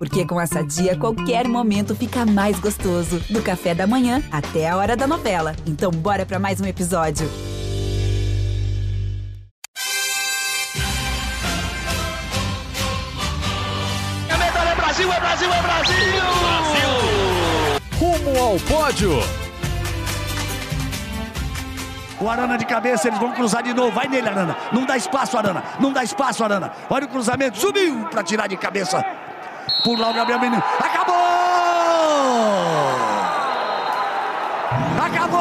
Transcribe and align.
Porque 0.00 0.24
com 0.24 0.40
essa 0.40 0.64
dia, 0.64 0.96
qualquer 0.96 1.46
momento 1.46 1.94
fica 1.94 2.24
mais 2.24 2.58
gostoso. 2.58 3.20
Do 3.28 3.42
café 3.42 3.74
da 3.74 3.86
manhã 3.86 4.22
até 4.32 4.66
a 4.66 4.74
hora 4.74 4.96
da 4.96 5.06
novela. 5.06 5.54
Então, 5.66 5.90
bora 5.90 6.24
para 6.24 6.38
mais 6.38 6.58
um 6.58 6.64
episódio. 6.64 7.28
A 14.30 14.38
medalha 14.38 14.70
é 14.70 14.74
Brasil, 14.74 15.12
é 15.12 15.20
Brasil, 15.20 15.52
é 15.52 15.62
Brasil! 15.62 15.96
Brasil! 16.40 16.88
Rumo 17.98 18.38
ao 18.42 18.58
pódio! 18.60 19.18
O 22.18 22.28
Arana 22.30 22.56
de 22.56 22.64
cabeça, 22.64 23.08
eles 23.08 23.18
vão 23.18 23.32
cruzar 23.32 23.62
de 23.62 23.74
novo. 23.74 23.92
Vai 23.92 24.08
nele, 24.08 24.30
Arana. 24.30 24.56
Não 24.72 24.86
dá 24.86 24.96
espaço, 24.96 25.36
Arana. 25.36 25.62
Não 25.78 25.92
dá 25.92 26.02
espaço, 26.02 26.42
Arana. 26.42 26.72
Olha 26.88 27.04
o 27.04 27.08
cruzamento. 27.08 27.58
Subiu 27.58 28.06
para 28.10 28.22
tirar 28.22 28.46
de 28.46 28.56
cabeça. 28.56 29.04
Por 29.84 29.98
lá 29.98 30.10
o 30.10 30.14
Gabriel 30.14 30.40
Menino. 30.40 30.62
Acabou! 30.78 31.14
Acabou! 35.02 35.40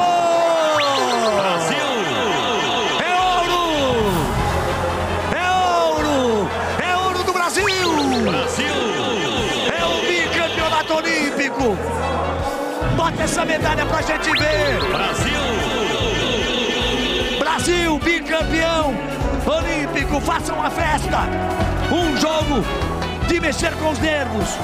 Brasil! 1.35 1.89
É 3.05 3.13
ouro! 3.35 3.61
É 5.35 5.51
ouro! 5.85 6.49
É 6.81 6.97
ouro 6.97 7.23
do 7.23 7.33
Brasil! 7.33 7.65
Brasil! 8.23 8.75
É 9.77 9.85
o 9.85 10.01
bicampeonato 10.07 10.93
olímpico! 10.93 11.77
Bota 12.95 13.23
essa 13.23 13.45
medalha 13.45 13.85
pra 13.85 14.01
gente 14.01 14.31
ver! 14.31 14.79
Brasil! 14.89 15.39
Brasil, 17.39 17.99
bicampeão 17.99 18.95
olímpico, 19.45 20.21
faça 20.21 20.53
uma 20.53 20.69
festa! 20.69 21.19
Um 21.91 22.15
jogo 22.17 22.63
de 23.29 23.39
mexer 23.39 23.71
com 23.75 23.91
os 23.91 23.99
nervos, 23.99 24.57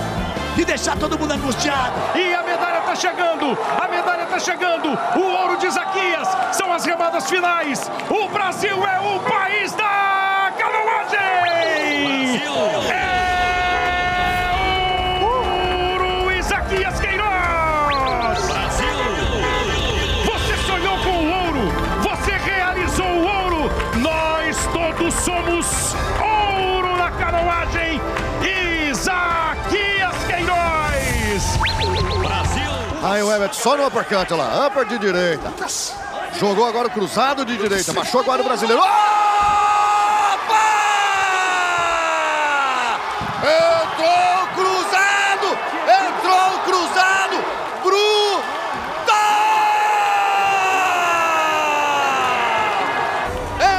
de 0.56 0.66
deixar 0.66 0.98
todo 0.98 1.20
mundo 1.20 1.34
angustiado. 1.34 1.94
E 2.16 2.34
a 2.34 2.42
medalha 2.42 2.80
está 2.80 2.96
chegando, 2.96 3.56
a 3.80 3.88
medalha 3.88 4.24
está 4.24 4.40
chegando, 4.40 4.90
o 5.16 5.22
ouro 5.22 5.56
de 5.58 5.70
Zaquias, 5.70 6.28
são 6.52 6.74
as 6.74 6.84
remadas 6.84 7.30
finais. 7.30 7.92
O 8.10 8.28
Brasil 8.30 8.76
é 8.84 9.16
o 9.16 9.20
país 9.20 9.72
da 9.74 10.52
canoagem! 10.58 12.40
Brasil! 12.42 12.92
É 12.92 13.05
Aí 33.06 33.22
o 33.22 33.32
Everton 33.32 33.54
só 33.54 33.78
no 33.78 33.86
uppercut 33.86 34.34
lá, 34.34 34.66
upper 34.66 34.84
de 34.88 34.98
direita. 34.98 35.54
Jogou 36.40 36.66
agora 36.66 36.88
o 36.88 36.92
cruzado 36.92 37.46
de 37.46 37.56
direita, 37.56 37.94
baixou 37.94 38.22
agora 38.22 38.42
o 38.42 38.46
brasileiro. 38.46 38.82
Opa! 38.82 38.96
Entrou 43.44 44.48
cruzado! 44.56 45.56
Entrou 45.86 46.60
cruzado! 46.66 47.46
Brutal! 47.84 49.14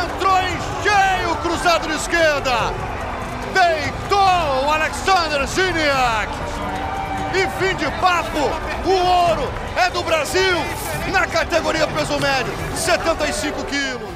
Entrou 0.05 0.39
em 0.39 0.57
cheio 0.85 1.33
o 1.33 1.37
cruzado 1.39 1.89
de 1.89 1.95
esquerda! 1.97 2.73
Deitou 3.53 4.67
o 4.67 4.71
Alexander 4.71 5.45
Ziniak! 5.49 6.46
E 7.37 7.47
fim 7.59 7.77
de 7.77 7.85
papo, 8.01 8.39
o 8.87 8.91
ouro 8.91 9.43
é 9.77 9.91
do 9.91 10.03
Brasil 10.03 10.57
na 11.13 11.27
categoria 11.27 11.87
peso 11.87 12.19
médio, 12.19 12.51
75 12.75 13.63
quilos. 13.67 14.09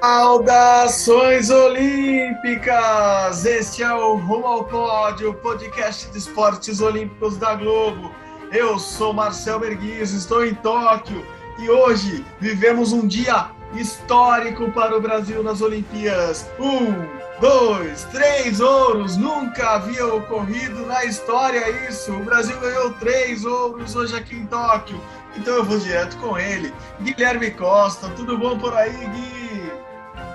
Saudações 0.00 1.50
olímpicas! 1.50 3.44
Este 3.44 3.82
é 3.82 3.92
o 3.92 4.14
Rumo 4.14 4.46
ao 4.46 4.64
Pódio, 4.64 5.34
podcast 5.34 6.10
de 6.10 6.16
esportes 6.16 6.80
olímpicos 6.80 7.36
da 7.36 7.54
Globo. 7.54 8.10
Eu 8.50 8.78
sou 8.78 9.12
Marcel 9.12 9.60
Merguiz, 9.60 10.12
estou 10.12 10.46
em 10.46 10.54
Tóquio 10.54 11.22
e 11.58 11.68
hoje 11.68 12.24
vivemos 12.40 12.94
um 12.94 13.06
dia 13.06 13.50
histórico 13.74 14.70
para 14.72 14.96
o 14.96 15.00
Brasil 15.00 15.42
nas 15.42 15.60
Olimpíadas. 15.60 16.48
Um, 16.58 17.20
dois, 17.40 18.04
três 18.04 18.60
ouros, 18.60 19.16
nunca 19.16 19.70
havia 19.70 20.06
ocorrido 20.06 20.86
na 20.86 21.04
história 21.04 21.68
isso. 21.88 22.12
O 22.12 22.24
Brasil 22.24 22.58
ganhou 22.60 22.92
três 22.94 23.44
ouros 23.44 23.94
hoje 23.94 24.16
aqui 24.16 24.36
em 24.36 24.46
Tóquio. 24.46 25.00
Então 25.36 25.54
eu 25.54 25.64
vou 25.64 25.78
direto 25.78 26.16
com 26.18 26.38
ele. 26.38 26.72
Guilherme 27.00 27.50
Costa, 27.52 28.08
tudo 28.10 28.36
bom 28.36 28.58
por 28.58 28.74
aí, 28.76 28.92
Gui? 28.92 29.72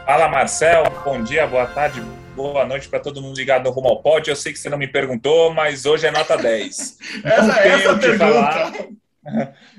Fala 0.05 0.29
Marcel, 0.29 0.83
bom 1.03 1.23
dia, 1.23 1.47
boa 1.47 1.65
tarde, 1.65 2.01
boa 2.35 2.63
noite 2.63 2.87
para 2.87 2.99
todo 2.99 3.21
mundo 3.21 3.35
ligado 3.35 3.63
no 3.63 3.71
Rumo 3.71 3.89
ao 3.89 4.01
Pódio. 4.01 4.31
Eu 4.31 4.35
sei 4.35 4.53
que 4.53 4.59
você 4.59 4.69
não 4.69 4.77
me 4.77 4.87
perguntou, 4.87 5.53
mas 5.53 5.85
hoje 5.85 6.05
é 6.07 6.11
nota 6.11 6.37
10. 6.37 6.97
Essa 7.25 7.59
é 7.59 7.67
essa 7.69 7.91
a 7.91 7.97
pergunta. 7.97 8.25
Falar. 8.25 9.04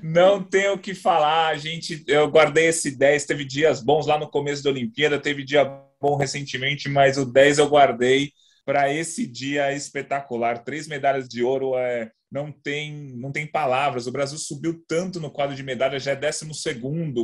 Não 0.03 0.43
tenho 0.43 0.75
o 0.75 0.79
que 0.79 0.95
falar, 0.95 1.49
a 1.49 1.57
gente, 1.57 2.05
eu 2.07 2.29
guardei 2.29 2.67
esse 2.67 2.97
10, 2.97 3.27
teve 3.27 3.45
dias 3.45 3.83
bons 3.83 4.07
lá 4.07 4.19
no 4.19 4.29
começo 4.29 4.63
da 4.63 4.71
Olimpíada, 4.71 5.19
teve 5.19 5.45
dia 5.45 5.65
bom 6.01 6.17
recentemente, 6.17 6.89
mas 6.89 7.17
o 7.17 7.25
10 7.25 7.59
eu 7.59 7.69
guardei 7.69 8.33
para 8.65 8.93
esse 8.93 9.27
dia 9.27 9.73
espetacular. 9.73 10.65
Três 10.65 10.89
medalhas 10.89 11.29
de 11.29 11.43
ouro 11.43 11.77
é, 11.77 12.11
não 12.31 12.51
tem 12.51 13.15
não 13.17 13.31
tem 13.31 13.47
palavras. 13.47 14.07
O 14.07 14.13
Brasil 14.13 14.37
subiu 14.37 14.83
tanto 14.89 15.21
no 15.21 15.31
quadro 15.31 15.55
de 15.55 15.63
medalhas, 15.63 16.03
já 16.03 16.13
é 16.13 16.17
12 16.17 16.49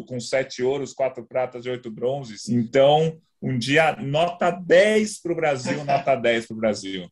com 0.06 0.20
sete 0.20 0.62
ouros, 0.62 0.92
quatro 0.92 1.26
pratas 1.26 1.66
e 1.66 1.70
oito 1.70 1.90
bronzes. 1.90 2.48
Então, 2.48 3.18
um 3.42 3.58
dia 3.58 3.96
nota 3.96 4.50
10 4.50 5.20
para 5.20 5.32
o 5.32 5.36
Brasil, 5.36 5.82
nota 5.84 6.14
10 6.14 6.46
para 6.46 6.54
o 6.54 6.60
Brasil. 6.60 7.08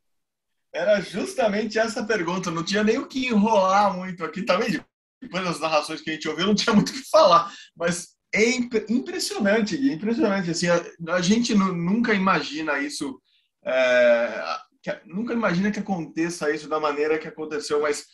Era 0.73 1.01
justamente 1.01 1.81
essa 1.81 2.05
pergunta, 2.05 2.49
não 2.49 2.65
tinha 2.65 2.85
nem 2.85 2.97
o 2.97 3.09
que 3.09 3.27
enrolar 3.27 3.97
muito 3.97 4.25
aqui 4.25 4.43
também. 4.43 4.71
Depois 4.71 4.91
das 5.29 5.61
narrações 5.61 6.01
que 6.01 6.11
a 6.11 6.13
gente 6.13 6.29
ouviu, 6.29 6.47
não 6.47 6.55
tinha 6.55 6.75
muito 6.75 6.91
o 6.91 6.93
que 6.93 7.09
falar, 7.11 7.53
mas 7.77 8.09
é 8.33 8.51
impressionante, 8.89 9.77
impressionante. 9.77 10.51
Assim, 10.51 10.69
a, 10.69 10.83
a 11.15 11.21
gente 11.21 11.55
nunca 11.55 12.15
imagina 12.15 12.79
isso, 12.79 13.21
é, 13.65 14.45
que, 14.83 15.01
nunca 15.07 15.33
imagina 15.33 15.71
que 15.71 15.81
aconteça 15.81 16.51
isso 16.51 16.69
da 16.69 16.81
maneira 16.81 17.19
que 17.19 17.29
aconteceu, 17.29 17.83
mas 17.83 18.05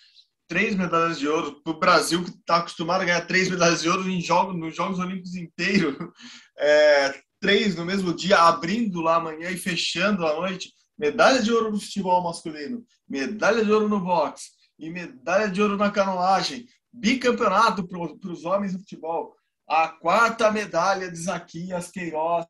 três 0.48 0.74
medalhas 0.74 1.18
de 1.18 1.28
ouro 1.28 1.60
para 1.62 1.72
o 1.72 1.78
Brasil 1.78 2.22
que 2.24 2.30
está 2.30 2.56
acostumado 2.56 3.02
a 3.02 3.04
ganhar 3.04 3.26
três 3.26 3.48
medalhas 3.48 3.82
de 3.82 3.88
ouro 3.88 4.08
em 4.08 4.20
jogos, 4.20 4.56
nos 4.56 4.74
Jogos 4.74 4.98
Olímpicos 4.98 5.34
inteiros, 5.34 5.96
é, 6.58 7.14
três 7.40 7.74
no 7.76 7.84
mesmo 7.84 8.14
dia, 8.14 8.38
abrindo 8.38 9.00
lá 9.00 9.16
amanhã 9.16 9.50
e 9.50 9.56
fechando 9.56 10.26
à 10.26 10.34
noite. 10.34 10.72
Medalha 10.98 11.42
de 11.42 11.52
ouro 11.52 11.70
no 11.70 11.78
futebol 11.78 12.22
masculino, 12.22 12.82
medalha 13.06 13.62
de 13.62 13.70
ouro 13.70 13.88
no 13.88 14.00
boxe 14.00 14.50
e 14.78 14.88
medalha 14.88 15.48
de 15.50 15.60
ouro 15.60 15.76
na 15.76 15.90
canoagem, 15.90 16.66
bicampeonato 16.96 17.86
para 17.86 18.30
os 18.30 18.44
homens 18.44 18.72
do 18.72 18.78
futebol 18.78 19.36
a 19.68 19.88
quarta 19.88 20.50
medalha 20.50 21.10
de 21.10 21.18
Zaquias 21.18 21.90
Queiroz 21.90 22.46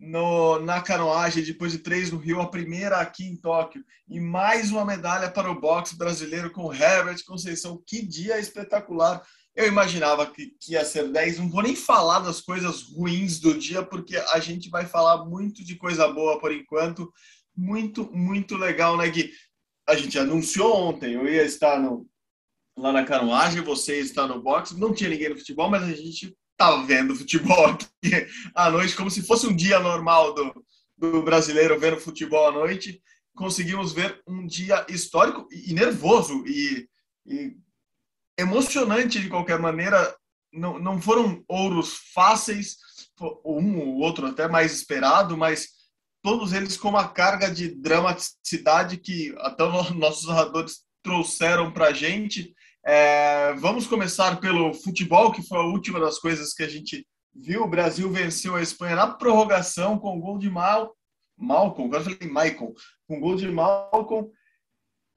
no, 0.00 0.58
na 0.58 0.82
canoagem, 0.82 1.44
depois 1.44 1.72
de 1.72 1.78
três 1.78 2.10
no 2.10 2.18
Rio, 2.18 2.40
a 2.40 2.50
primeira 2.50 2.96
aqui 2.96 3.24
em 3.24 3.36
Tóquio. 3.36 3.84
E 4.08 4.20
mais 4.20 4.70
uma 4.72 4.84
medalha 4.84 5.30
para 5.30 5.50
o 5.50 5.60
boxe 5.60 5.96
brasileiro 5.96 6.50
com 6.50 6.74
Herbert 6.74 7.24
Conceição. 7.24 7.82
Que 7.86 8.04
dia 8.04 8.38
espetacular! 8.38 9.22
Eu 9.54 9.68
imaginava 9.68 10.26
que, 10.26 10.52
que 10.60 10.72
ia 10.72 10.84
ser 10.84 11.12
10. 11.12 11.38
Não 11.38 11.48
vou 11.48 11.62
nem 11.62 11.76
falar 11.76 12.18
das 12.18 12.40
coisas 12.40 12.82
ruins 12.82 13.38
do 13.38 13.56
dia, 13.56 13.84
porque 13.84 14.16
a 14.16 14.40
gente 14.40 14.68
vai 14.68 14.84
falar 14.84 15.24
muito 15.24 15.64
de 15.64 15.76
coisa 15.76 16.08
boa 16.08 16.40
por 16.40 16.52
enquanto. 16.52 17.12
Muito, 17.56 18.10
muito 18.12 18.56
legal, 18.56 18.96
né, 18.96 19.08
Gui? 19.08 19.30
A 19.86 19.94
gente 19.94 20.18
anunciou 20.18 20.74
ontem, 20.88 21.12
eu 21.12 21.28
ia 21.28 21.44
estar 21.44 21.78
no, 21.78 22.04
lá 22.76 22.92
na 22.92 23.04
canoagem, 23.04 23.62
você 23.62 23.98
está 24.00 24.26
no 24.26 24.42
boxe. 24.42 24.78
Não 24.78 24.92
tinha 24.92 25.10
ninguém 25.10 25.30
no 25.30 25.38
futebol, 25.38 25.70
mas 25.70 25.82
a 25.82 25.92
gente 25.92 26.36
tá 26.56 26.76
vendo 26.82 27.16
futebol 27.16 27.66
aqui 27.66 27.86
à 28.54 28.70
noite, 28.70 28.96
como 28.96 29.10
se 29.10 29.22
fosse 29.22 29.46
um 29.46 29.54
dia 29.54 29.78
normal 29.80 30.34
do, 30.34 30.64
do 30.96 31.22
brasileiro 31.22 31.78
vendo 31.78 32.00
futebol 32.00 32.48
à 32.48 32.52
noite. 32.52 33.02
Conseguimos 33.34 33.92
ver 33.92 34.22
um 34.26 34.46
dia 34.46 34.86
histórico 34.88 35.48
e, 35.50 35.74
nervoso 35.74 36.44
e, 36.46 36.88
e, 37.26 37.56
emocionante 38.38 39.20
de 39.20 39.28
qualquer 39.28 39.58
maneira. 39.58 40.14
Não, 40.52 40.78
não 40.78 41.02
foram 41.02 41.42
ouros 41.48 41.96
fáceis, 42.14 42.76
um 43.44 43.78
ou 43.78 43.98
outro 43.98 44.26
até 44.26 44.46
mais 44.46 44.72
esperado, 44.72 45.36
mas 45.36 45.68
todos 46.22 46.52
eles 46.52 46.76
com 46.76 46.88
uma 46.88 47.08
carga 47.08 47.50
de 47.50 47.74
dramaticidade 47.74 48.98
que 48.98 49.34
até 49.38 49.64
os 49.64 49.90
nossos 49.90 50.28
narradores 50.28 50.84
trouxeram 51.02 51.72
para 51.72 51.88
a 51.88 51.92
gente. 51.92 52.54
É, 52.86 53.54
vamos 53.54 53.86
começar 53.86 54.40
pelo 54.40 54.74
futebol, 54.74 55.32
que 55.32 55.42
foi 55.42 55.58
a 55.58 55.62
última 55.62 55.98
das 55.98 56.18
coisas 56.18 56.52
que 56.52 56.62
a 56.62 56.68
gente 56.68 57.06
viu. 57.34 57.62
O 57.62 57.68
Brasil 57.68 58.10
venceu 58.10 58.54
a 58.54 58.62
Espanha 58.62 58.96
na 58.96 59.06
prorrogação 59.06 59.98
com 59.98 60.16
o 60.16 60.20
gol 60.20 60.38
de 60.38 60.50
Mal. 60.50 60.94
Malcolm, 61.36 61.88
agora 61.88 62.04
falei 62.04 62.18
Michael, 62.20 62.74
com 63.08 63.20
gol 63.20 63.34
de 63.36 63.50
Malcolm, 63.50 64.30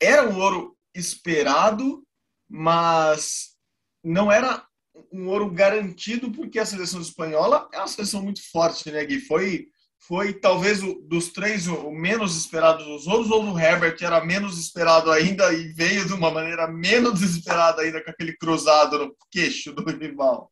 era 0.01 0.27
um 0.27 0.39
ouro 0.39 0.75
esperado, 0.95 2.03
mas 2.49 3.55
não 4.03 4.31
era 4.31 4.65
um 5.11 5.27
ouro 5.27 5.51
garantido, 5.51 6.31
porque 6.31 6.57
a 6.57 6.65
seleção 6.65 7.01
espanhola 7.01 7.69
é 7.71 7.77
uma 7.77 7.87
seleção 7.87 8.21
muito 8.21 8.41
forte, 8.49 8.89
né, 8.91 9.05
Gui? 9.05 9.19
Foi, 9.19 9.67
foi 9.99 10.33
talvez 10.33 10.81
o, 10.83 11.01
dos 11.01 11.29
três 11.29 11.67
o, 11.67 11.91
menos 11.91 12.37
esperado 12.37 12.83
dos 12.83 13.07
outros, 13.07 13.31
ou 13.31 13.43
o 13.43 13.59
Herbert 13.59 13.97
era 14.01 14.23
menos 14.23 14.57
esperado 14.57 15.11
ainda 15.11 15.51
e 15.53 15.67
veio 15.69 16.05
de 16.05 16.13
uma 16.13 16.31
maneira 16.31 16.67
menos 16.67 17.21
esperada 17.21 17.81
ainda 17.81 18.03
com 18.03 18.11
aquele 18.11 18.37
cruzado 18.37 18.99
no 18.99 19.15
queixo 19.31 19.73
do 19.73 19.83
rival. 19.83 20.51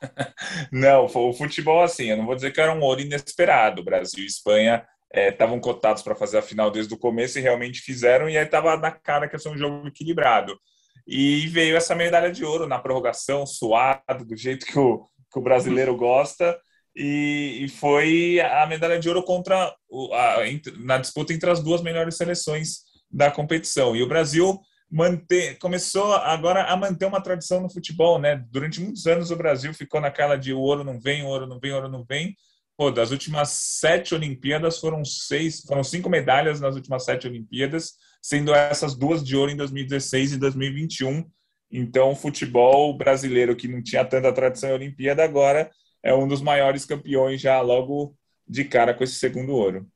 Não, 0.72 1.06
o 1.06 1.32
futebol 1.32 1.82
assim, 1.82 2.10
eu 2.10 2.16
não 2.16 2.26
vou 2.26 2.34
dizer 2.34 2.52
que 2.52 2.60
era 2.60 2.72
um 2.72 2.82
ouro 2.82 3.00
inesperado. 3.00 3.84
Brasil 3.84 4.22
e 4.22 4.26
Espanha 4.26 4.86
estavam 5.14 5.56
é, 5.56 5.60
cotados 5.60 6.02
para 6.02 6.14
fazer 6.14 6.38
a 6.38 6.42
final 6.42 6.70
desde 6.70 6.92
o 6.92 6.98
começo 6.98 7.38
e 7.38 7.42
realmente 7.42 7.80
fizeram, 7.80 8.28
e 8.28 8.36
aí 8.36 8.44
estava 8.44 8.76
na 8.76 8.90
cara 8.90 9.28
que 9.28 9.34
ia 9.34 9.38
ser 9.38 9.48
um 9.48 9.56
jogo 9.56 9.88
equilibrado. 9.88 10.58
E 11.06 11.46
veio 11.46 11.76
essa 11.76 11.94
medalha 11.94 12.30
de 12.30 12.44
ouro 12.44 12.66
na 12.66 12.78
prorrogação, 12.78 13.46
suado, 13.46 14.24
do 14.26 14.36
jeito 14.36 14.66
que 14.66 14.78
o, 14.78 15.04
que 15.32 15.38
o 15.38 15.42
brasileiro 15.42 15.96
gosta, 15.96 16.58
e, 16.96 17.64
e, 17.64 17.68
foi 17.68 18.40
a 18.40 18.66
medalha 18.66 18.98
de 18.98 19.06
ouro 19.06 19.22
contra 19.22 19.66
a, 19.66 20.36
na 20.78 20.96
disputa 20.96 21.34
entre 21.34 21.50
as 21.50 21.62
duas 21.62 21.82
melhores 21.82 22.16
seleções 22.16 22.78
da 23.10 23.30
competição. 23.30 23.94
E 23.94 24.02
o 24.02 24.08
Brasil 24.08 24.58
manter, 24.90 25.58
começou 25.58 26.14
agora 26.14 26.64
a 26.64 26.76
manter 26.76 27.04
uma 27.04 27.20
tradição 27.20 27.60
no 27.60 27.70
futebol, 27.70 28.18
né? 28.18 28.42
Durante 28.50 28.80
muitos 28.80 29.06
anos 29.06 29.30
o 29.30 29.36
Brasil 29.36 29.74
ficou 29.74 30.00
naquela 30.00 30.36
de 30.36 30.54
o 30.54 30.58
ouro 30.60 30.84
não 30.84 30.98
vem, 30.98 31.22
o 31.22 31.26
ouro 31.26 31.46
não 31.46 31.60
vem, 31.60 31.72
o 31.72 31.74
ouro 31.74 31.88
não 31.88 32.02
vem. 32.02 32.34
Pô, 32.78 32.90
das 32.90 33.10
últimas 33.10 33.50
sete 33.50 34.14
Olimpíadas 34.14 34.78
foram 34.78 35.04
seis, 35.04 35.62
foram 35.62 35.84
cinco 35.84 36.08
medalhas 36.08 36.60
nas 36.60 36.74
últimas 36.74 37.04
sete 37.04 37.26
Olimpíadas, 37.26 37.92
sendo 38.22 38.54
essas 38.54 38.94
duas 38.94 39.22
de 39.22 39.36
ouro 39.36 39.50
em 39.50 39.56
2016 39.56 40.32
e 40.32 40.38
2021. 40.38 41.24
Então, 41.70 42.12
o 42.12 42.16
futebol 42.16 42.96
brasileiro 42.96 43.56
que 43.56 43.68
não 43.68 43.82
tinha 43.82 44.04
tanta 44.04 44.32
tradição 44.32 44.70
em 44.70 44.74
Olimpíada 44.74 45.24
agora 45.24 45.70
é 46.06 46.14
um 46.14 46.28
dos 46.28 46.40
maiores 46.40 46.84
campeões 46.84 47.40
já 47.40 47.60
logo 47.60 48.16
de 48.46 48.64
cara 48.64 48.94
com 48.94 49.02
esse 49.02 49.16
segundo 49.16 49.52
ouro. 49.52 49.86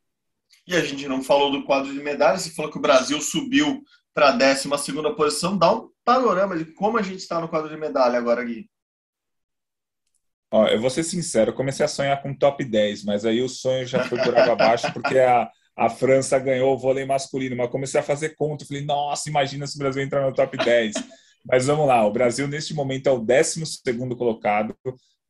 E 0.67 0.75
a 0.75 0.81
gente 0.85 1.07
não 1.07 1.23
falou 1.23 1.53
do 1.53 1.65
quadro 1.65 1.93
de 1.93 2.03
medalhas, 2.03 2.43
você 2.43 2.51
falou 2.51 2.71
que 2.71 2.79
o 2.79 2.83
Brasil 2.83 3.21
subiu 3.21 3.83
para 4.13 4.31
a 4.31 4.33
12 4.33 4.69
posição. 5.17 5.57
Dá 5.57 5.73
um 5.73 5.89
panorama 6.05 6.59
de 6.59 6.65
como 6.65 6.99
a 6.99 7.03
gente 7.03 7.19
está 7.19 7.41
no 7.41 7.49
quadro 7.49 7.71
de 7.71 7.77
medalha 7.77 8.19
agora, 8.19 8.45
Gui. 8.45 8.69
Ó, 10.53 10.67
eu 10.67 10.81
vou 10.81 10.91
ser 10.91 11.05
sincero, 11.05 11.51
eu 11.51 11.55
comecei 11.55 11.85
a 11.85 11.89
sonhar 11.89 12.21
com 12.21 12.35
top 12.35 12.65
10, 12.65 13.05
mas 13.05 13.25
aí 13.25 13.41
o 13.41 13.49
sonho 13.49 13.87
já 13.87 14.03
foi 14.09 14.19
por 14.21 14.37
água 14.37 14.55
abaixo, 14.55 14.93
porque 14.93 15.17
a, 15.17 15.49
a 15.77 15.89
França 15.89 16.41
ganhou 16.41 16.75
o 16.75 16.79
vôlei 16.79 17.05
masculino, 17.05 17.55
mas 17.55 17.71
comecei 17.71 18.01
a 18.01 18.03
fazer 18.03 18.35
conta, 18.35 18.67
falei, 18.67 18.85
nossa, 18.85 19.31
imagina 19.31 19.65
se 19.65 19.77
o 19.77 19.79
Brasil 19.79 20.03
entrar 20.03 20.27
no 20.27 20.35
top 20.35 20.57
10. 20.57 20.95
Mas 21.47 21.67
vamos 21.67 21.87
lá, 21.87 22.05
o 22.05 22.13
Brasil 22.13 22.49
neste 22.49 22.75
momento 22.75 23.07
é 23.07 23.13
o 23.13 23.19
12 23.21 23.63
colocado, 24.17 24.77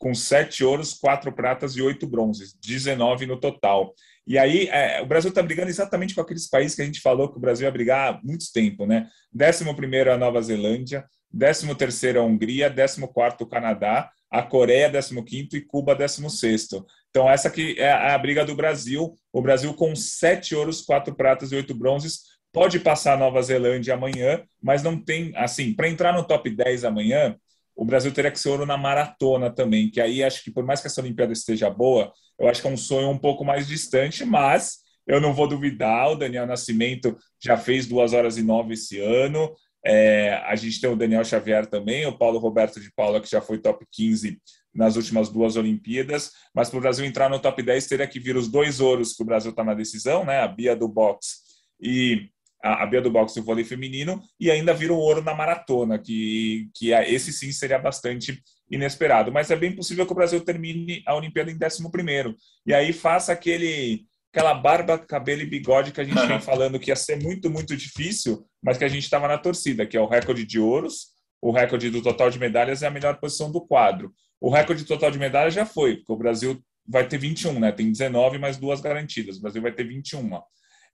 com 0.01 0.15
sete 0.15 0.65
ouros, 0.65 0.95
quatro 0.95 1.31
pratas 1.31 1.77
e 1.77 1.83
oito 1.83 2.07
bronzes, 2.07 2.55
19 2.55 3.27
no 3.27 3.39
total. 3.39 3.95
E 4.27 4.39
aí, 4.39 4.67
é, 4.69 5.03
o 5.03 5.07
Brasil 5.07 5.29
está 5.29 5.43
brigando 5.43 5.69
exatamente 5.69 6.15
com 6.15 6.23
aqueles 6.23 6.49
países 6.49 6.75
que 6.75 6.81
a 6.81 6.87
gente 6.87 7.03
falou 7.03 7.31
que 7.31 7.37
o 7.37 7.41
Brasil 7.41 7.67
ia 7.67 7.71
brigar 7.71 8.15
há 8.15 8.21
muito 8.25 8.47
tempo, 8.51 8.87
né? 8.87 9.09
11 9.35 9.65
é 9.95 10.11
a 10.11 10.17
Nova 10.17 10.41
Zelândia, 10.41 11.05
13 11.39 12.09
é 12.09 12.17
a 12.17 12.23
Hungria, 12.23 12.71
14 12.75 13.03
o 13.41 13.47
Canadá, 13.47 14.11
a 14.31 14.43
Coreia 14.43 14.91
15 14.91 15.49
e 15.53 15.61
Cuba 15.61 15.95
16. 15.95 16.69
Então, 17.11 17.29
essa 17.29 17.49
aqui 17.49 17.75
é 17.79 17.93
a 17.93 18.17
briga 18.17 18.43
do 18.43 18.55
Brasil. 18.55 19.15
O 19.31 19.43
Brasil 19.43 19.75
com 19.75 19.95
sete 19.95 20.55
ouros, 20.55 20.81
quatro 20.81 21.15
pratas 21.15 21.53
e 21.53 21.57
oito 21.57 21.75
bronzes. 21.75 22.21
Pode 22.53 22.81
passar 22.81 23.15
a 23.15 23.19
Nova 23.19 23.43
Zelândia 23.43 23.95
amanhã, 23.95 24.43
mas 24.63 24.83
não 24.83 24.99
tem, 24.99 25.37
assim, 25.37 25.75
para 25.75 25.89
entrar 25.89 26.15
no 26.15 26.25
top 26.25 26.49
10 26.49 26.85
amanhã, 26.85 27.37
o 27.75 27.85
Brasil 27.85 28.13
teria 28.13 28.31
que 28.31 28.39
ser 28.39 28.51
ouro 28.51 28.67
na 28.67 28.77
maratona 28.77 29.51
também, 29.51 29.91
que 29.91 30.01
aí 30.01 30.23
acho 30.23 30.43
que 30.45 30.51
por 30.51 30.65
mais 30.65 30.81
que 30.81 30.87
essa 30.87 31.01
Olimpíada 31.01 31.33
esteja 31.33 31.71
boa, 31.71 32.13
eu 32.39 32.49
acho 32.49 32.61
que 32.61 32.69
é 32.69 32.71
um 32.71 32.77
sonho 32.77 33.09
um 33.09 33.19
pouco 33.19 33.45
mais 33.45 33.67
distante, 33.67 34.25
mas 34.25 34.79
eu 35.07 35.21
não 35.21 35.33
vou 35.33 35.49
duvidar, 35.49 36.11
o 36.11 36.17
Daniel 36.17 36.47
Nascimento 36.47 37.17
já 37.43 37.57
fez 37.57 37.87
duas 37.87 38.13
horas 38.13 38.37
e 38.37 38.43
nove 38.43 38.75
esse 38.75 39.01
ano, 39.01 39.53
é, 39.85 40.35
a 40.47 40.55
gente 40.57 40.81
tem 40.81 40.91
o 40.91 40.97
Daniel 40.97 41.25
Xavier 41.25 41.67
também, 41.67 42.07
o 42.07 42.17
Paulo 42.17 42.39
Roberto 42.39 42.81
de 42.81 42.93
Paula, 42.93 43.21
que 43.21 43.31
já 43.31 43.41
foi 43.41 43.59
top 43.59 43.85
15 43.91 44.39
nas 44.75 44.97
últimas 44.97 45.29
duas 45.29 45.57
Olimpíadas, 45.57 46.31
mas 46.55 46.69
para 46.69 46.79
o 46.79 46.83
Brasil 46.83 47.05
entrar 47.05 47.29
no 47.29 47.41
top 47.41 47.63
10 47.63 47.87
teria 47.87 48.07
que 48.07 48.21
vir 48.21 48.37
os 48.37 48.49
dois 48.49 48.79
ouros 48.79 49.15
que 49.15 49.23
o 49.23 49.27
Brasil 49.27 49.51
está 49.51 49.65
na 49.65 49.75
decisão, 49.75 50.25
né? 50.25 50.41
A 50.41 50.49
Bia 50.49 50.77
do 50.77 50.87
boxe 50.87 51.39
e 51.81 52.29
a, 52.63 52.83
a 52.83 52.87
Bia 52.87 53.01
do 53.01 53.11
boxe 53.11 53.39
e 53.39 53.43
o 53.43 53.45
vôlei 53.45 53.65
feminino, 53.65 54.23
e 54.39 54.51
ainda 54.51 54.75
vira 54.75 54.93
o 54.93 54.99
ouro 54.99 55.23
na 55.23 55.35
maratona, 55.35 55.99
que, 55.99 56.69
que 56.75 56.93
é, 56.93 57.11
esse 57.11 57.33
sim 57.33 57.53
seria 57.53 57.79
bastante 57.79 58.43
inesperado. 58.71 59.33
Mas 59.33 59.51
é 59.51 59.57
bem 59.57 59.75
possível 59.75 60.07
que 60.07 60.13
o 60.13 60.15
Brasil 60.15 60.41
termine 60.41 61.03
a 61.07 61.15
Olimpíada 61.15 61.51
em 61.51 61.55
11 61.55 62.37
e 62.67 62.75
aí 62.75 62.93
faça 62.93 63.33
aquele 63.33 64.05
aquela 64.33 64.55
barba, 64.55 64.97
cabelo 64.97 65.43
e 65.43 65.47
bigode 65.47 65.91
que 65.91 66.01
a 66.01 66.05
gente 66.05 66.15
vem 66.27 66.41
falando 66.41 66.79
que 66.79 66.91
ia 66.91 66.97
ser 66.97 67.21
muito, 67.21 67.51
muito 67.51 67.77
difícil, 67.77 68.47
mas 68.63 68.79
que 68.79 68.85
a 68.85 68.89
gente 68.89 69.03
estava 69.03 69.27
na 69.27 69.37
torcida, 69.37 69.85
que 69.85 69.97
é 69.97 70.01
o 70.01 70.07
recorde 70.07 70.45
de 70.45 70.61
ouros, 70.61 71.09
o 71.43 71.51
recorde 71.51 71.91
do 71.91 72.01
total 72.01 72.31
de 72.31 72.39
medalhas 72.39 72.83
é 72.83 72.87
a 72.87 72.91
melhor 72.91 73.19
posição 73.19 73.51
do 73.51 73.61
quadro. 73.61 74.13
O 74.41 74.51
recorde 74.51 74.85
total 74.85 75.11
de 75.11 75.19
medalhas 75.19 75.55
já 75.55 75.67
foi, 75.67 75.97
porque 75.97 76.13
o 76.13 76.17
Brasil 76.17 76.63
vai 76.87 77.07
ter 77.07 77.19
21, 77.19 77.59
né? 77.59 77.73
Tem 77.73 77.91
19 77.91 78.39
mais 78.39 78.57
duas 78.57 78.81
garantidas. 78.81 79.37
O 79.37 79.43
Brasil 79.43 79.63
vai 79.63 79.73
ter 79.73 79.85
21. 79.85 80.31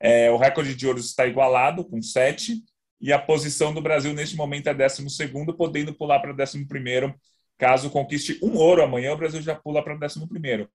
É, 0.01 0.31
o 0.31 0.37
recorde 0.37 0.75
de 0.75 0.87
ouros 0.87 1.07
está 1.07 1.27
igualado, 1.27 1.85
com 1.85 2.01
7, 2.01 2.63
e 3.01 3.13
a 3.13 3.19
posição 3.19 3.73
do 3.73 3.81
Brasil 3.81 4.13
neste 4.13 4.37
momento 4.37 4.69
é 4.69 4.75
12, 4.75 5.05
podendo 5.57 5.95
pular 5.95 6.21
para 6.21 6.33
11. 6.33 6.67
Caso 7.59 7.91
conquiste 7.91 8.39
um 8.43 8.57
ouro 8.57 8.83
amanhã, 8.83 9.13
o 9.13 9.17
Brasil 9.17 9.41
já 9.41 9.55
pula 9.55 9.83
para 9.83 9.95
11. 9.95 10.69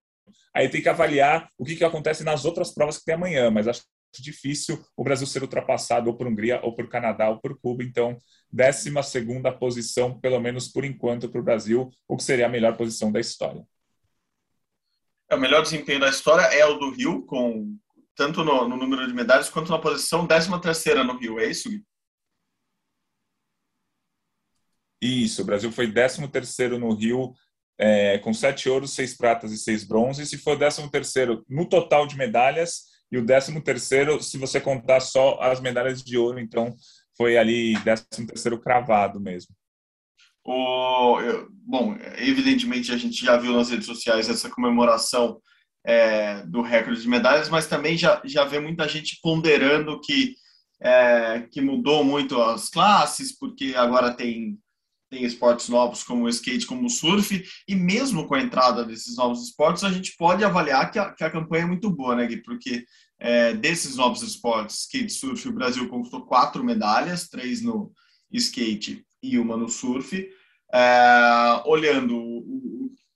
Aí 0.54 0.68
tem 0.68 0.82
que 0.82 0.88
avaliar 0.88 1.48
o 1.56 1.64
que, 1.64 1.76
que 1.76 1.84
acontece 1.84 2.24
nas 2.24 2.44
outras 2.44 2.72
provas 2.72 2.98
que 2.98 3.04
tem 3.04 3.14
amanhã, 3.14 3.50
mas 3.50 3.68
acho 3.68 3.82
difícil 4.20 4.84
o 4.96 5.02
Brasil 5.02 5.26
ser 5.26 5.42
ultrapassado 5.42 6.10
ou 6.10 6.16
por 6.16 6.26
Hungria, 6.26 6.60
ou 6.62 6.74
por 6.74 6.88
Canadá, 6.88 7.30
ou 7.30 7.40
por 7.40 7.58
Cuba. 7.58 7.82
Então, 7.82 8.18
12 8.50 8.92
posição, 9.58 10.20
pelo 10.20 10.40
menos 10.40 10.68
por 10.68 10.84
enquanto, 10.84 11.30
para 11.30 11.40
o 11.40 11.44
Brasil, 11.44 11.90
o 12.06 12.16
que 12.16 12.22
seria 12.22 12.46
a 12.46 12.50
melhor 12.50 12.76
posição 12.76 13.10
da 13.10 13.20
história. 13.20 13.64
É, 15.30 15.34
o 15.34 15.40
melhor 15.40 15.62
desempenho 15.62 16.00
da 16.00 16.10
história 16.10 16.42
é 16.42 16.66
o 16.66 16.74
do 16.74 16.90
Rio, 16.90 17.24
com 17.24 17.74
tanto 18.14 18.44
no, 18.44 18.68
no 18.68 18.76
número 18.76 19.06
de 19.06 19.14
medalhas 19.14 19.48
quanto 19.48 19.70
na 19.70 19.78
posição 19.78 20.26
13 20.26 20.60
terceira 20.60 21.04
no 21.04 21.18
Rio, 21.18 21.38
é 21.38 21.46
isso, 21.46 21.70
Gui? 21.70 21.84
Isso, 25.00 25.42
o 25.42 25.44
Brasil 25.44 25.72
foi 25.72 25.90
13 25.90 26.28
terceiro 26.28 26.78
no 26.78 26.94
Rio, 26.94 27.34
é, 27.78 28.18
com 28.18 28.32
sete 28.32 28.68
ouros, 28.68 28.92
seis 28.92 29.16
pratas 29.16 29.50
e 29.50 29.58
seis 29.58 29.82
bronzes, 29.82 30.32
e 30.32 30.38
foi 30.38 30.54
o 30.54 30.58
13 30.58 30.88
terceiro 30.90 31.44
no 31.48 31.68
total 31.68 32.06
de 32.06 32.16
medalhas, 32.16 32.84
e 33.10 33.18
o 33.18 33.26
13 33.26 33.60
terceiro 33.62 34.22
se 34.22 34.38
você 34.38 34.60
contar 34.60 35.00
só 35.00 35.40
as 35.40 35.60
medalhas 35.60 36.02
de 36.02 36.16
ouro, 36.16 36.38
então 36.38 36.74
foi 37.16 37.36
ali 37.36 37.76
13 37.82 38.26
terceiro 38.26 38.60
cravado 38.60 39.20
mesmo. 39.20 39.54
O, 40.44 41.18
bom, 41.50 41.96
evidentemente 42.16 42.92
a 42.92 42.96
gente 42.96 43.24
já 43.24 43.36
viu 43.36 43.52
nas 43.52 43.70
redes 43.70 43.86
sociais 43.86 44.28
essa 44.28 44.50
comemoração 44.50 45.40
é, 45.84 46.42
do 46.46 46.62
recorde 46.62 47.02
de 47.02 47.08
medalhas, 47.08 47.48
mas 47.48 47.66
também 47.66 47.96
já, 47.96 48.20
já 48.24 48.44
vê 48.44 48.60
muita 48.60 48.88
gente 48.88 49.18
ponderando 49.22 50.00
que, 50.00 50.34
é, 50.80 51.46
que 51.50 51.60
mudou 51.60 52.04
muito 52.04 52.40
as 52.40 52.68
classes, 52.68 53.36
porque 53.36 53.74
agora 53.76 54.14
tem, 54.14 54.58
tem 55.10 55.24
esportes 55.24 55.68
novos 55.68 56.02
como 56.04 56.24
o 56.24 56.28
skate, 56.28 56.66
como 56.66 56.86
o 56.86 56.90
surf, 56.90 57.44
e 57.66 57.74
mesmo 57.74 58.26
com 58.26 58.34
a 58.34 58.40
entrada 58.40 58.84
desses 58.84 59.16
novos 59.16 59.42
esportes, 59.42 59.82
a 59.82 59.90
gente 59.90 60.14
pode 60.16 60.44
avaliar 60.44 60.90
que 60.90 60.98
a, 60.98 61.12
que 61.12 61.24
a 61.24 61.30
campanha 61.30 61.64
é 61.64 61.66
muito 61.66 61.90
boa, 61.90 62.14
né, 62.14 62.26
Gui? 62.26 62.42
Porque 62.42 62.84
é, 63.18 63.52
desses 63.52 63.96
novos 63.96 64.22
esportes, 64.22 64.80
skate 64.80 65.12
surf, 65.12 65.48
o 65.48 65.52
Brasil 65.52 65.88
conquistou 65.88 66.26
quatro 66.26 66.64
medalhas, 66.64 67.28
três 67.28 67.60
no 67.60 67.92
skate 68.32 69.04
e 69.22 69.38
uma 69.38 69.56
no 69.56 69.68
surf. 69.68 70.28
É, 70.74 71.62
olhando 71.66 72.42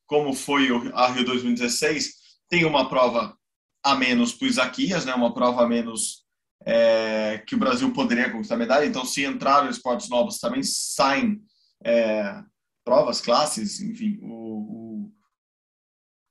como 0.07 0.33
foi 0.33 0.69
a 0.95 1.09
Rio 1.09 1.25
2016, 1.25 2.26
tem 2.49 2.65
uma 2.65 2.89
prova 2.89 3.37
a 3.83 3.95
menos 3.95 4.33
para 4.33 4.47
o 4.47 4.49
Isaquias, 4.49 5.05
né? 5.05 5.15
uma 5.15 5.33
prova 5.33 5.63
a 5.63 5.69
menos 5.69 6.25
é, 6.65 7.43
que 7.47 7.55
o 7.55 7.59
Brasil 7.59 7.93
poderia 7.93 8.31
conquistar 8.31 8.57
medalha. 8.57 8.85
Então, 8.85 9.05
se 9.05 9.25
entraram 9.25 9.71
esportes 9.71 10.09
novos, 10.09 10.39
também 10.39 10.63
saem 10.63 11.41
é, 11.85 12.43
provas, 12.85 13.21
classes, 13.21 13.81
enfim, 13.81 14.19
o, 14.23 14.27
o, 14.27 15.13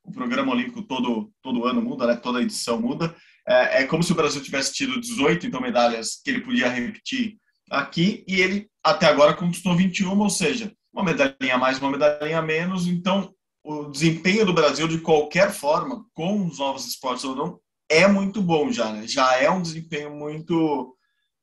o, 0.06 0.12
programa 0.12 0.52
olímpico 0.52 0.82
todo, 0.82 1.32
todo 1.42 1.66
ano 1.66 1.82
muda, 1.82 2.08
né? 2.08 2.16
toda 2.16 2.42
edição 2.42 2.82
muda. 2.82 3.16
É, 3.48 3.84
é 3.84 3.88
como 3.88 4.04
se 4.04 4.12
o 4.12 4.16
Brasil 4.16 4.42
tivesse 4.42 4.74
tido 4.74 5.00
18 5.00 5.48
então, 5.48 5.62
medalhas 5.62 6.20
que 6.24 6.32
ele 6.32 6.42
podia 6.42 6.68
repetir 6.68 7.38
aqui 7.70 8.24
e 8.28 8.42
ele 8.42 8.70
até 8.84 9.06
agora 9.06 9.34
conquistou 9.34 9.76
21, 9.76 10.18
ou 10.18 10.30
seja, 10.30 10.74
uma 10.94 11.04
medalhinha 11.04 11.56
a 11.56 11.58
mais, 11.58 11.80
uma 11.80 11.92
medalhinha 11.92 12.40
a 12.40 12.42
menos. 12.42 12.88
Então, 12.88 13.34
o 13.66 13.90
desempenho 13.90 14.46
do 14.46 14.54
Brasil, 14.54 14.88
de 14.88 15.00
qualquer 15.00 15.52
forma, 15.52 16.06
com 16.14 16.46
os 16.46 16.60
novos 16.60 16.86
esportes 16.86 17.24
ou 17.24 17.36
não, 17.36 17.60
é 17.90 18.08
muito 18.08 18.40
bom 18.40 18.72
já, 18.72 18.94
né? 18.94 19.08
Já 19.08 19.38
é 19.38 19.50
um 19.50 19.62
desempenho 19.62 20.16
muito, 20.16 20.96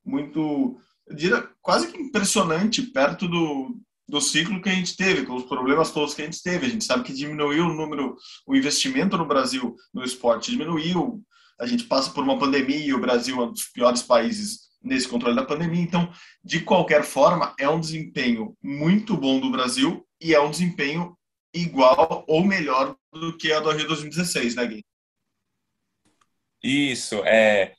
muito, 0.04 0.78
diria, 1.12 1.48
quase 1.60 1.88
que 1.88 2.00
impressionante 2.00 2.80
perto 2.80 3.26
do, 3.26 3.76
do 4.08 4.20
ciclo 4.20 4.62
que 4.62 4.68
a 4.68 4.74
gente 4.74 4.96
teve, 4.96 5.26
com 5.26 5.34
os 5.34 5.44
problemas 5.44 5.90
todos 5.90 6.14
que 6.14 6.22
a 6.22 6.24
gente 6.24 6.40
teve. 6.40 6.66
A 6.66 6.68
gente 6.68 6.84
sabe 6.84 7.02
que 7.02 7.12
diminuiu 7.12 7.64
o 7.64 7.74
número, 7.74 8.16
o 8.46 8.54
investimento 8.54 9.18
no 9.18 9.26
Brasil 9.26 9.74
no 9.92 10.04
esporte 10.04 10.52
diminuiu. 10.52 11.20
A 11.60 11.66
gente 11.66 11.84
passa 11.84 12.10
por 12.10 12.22
uma 12.22 12.38
pandemia 12.38 12.86
e 12.86 12.94
o 12.94 13.00
Brasil 13.00 13.40
é 13.40 13.46
um 13.46 13.52
dos 13.52 13.64
piores 13.64 14.02
países 14.02 14.70
nesse 14.80 15.08
controle 15.08 15.34
da 15.34 15.44
pandemia. 15.44 15.82
Então, 15.82 16.08
de 16.44 16.60
qualquer 16.60 17.02
forma, 17.02 17.52
é 17.58 17.68
um 17.68 17.80
desempenho 17.80 18.56
muito 18.62 19.16
bom 19.16 19.40
do 19.40 19.50
Brasil 19.50 20.06
e 20.20 20.32
é 20.32 20.40
um 20.40 20.50
desempenho 20.50 21.16
igual 21.54 22.24
ou 22.26 22.44
melhor 22.44 22.96
do 23.12 23.36
que 23.36 23.52
a 23.52 23.60
do 23.60 23.70
Rio 23.70 23.86
2016, 23.88 24.54
né, 24.54 24.66
Gui? 24.66 24.84
Isso, 26.62 27.22
é, 27.24 27.74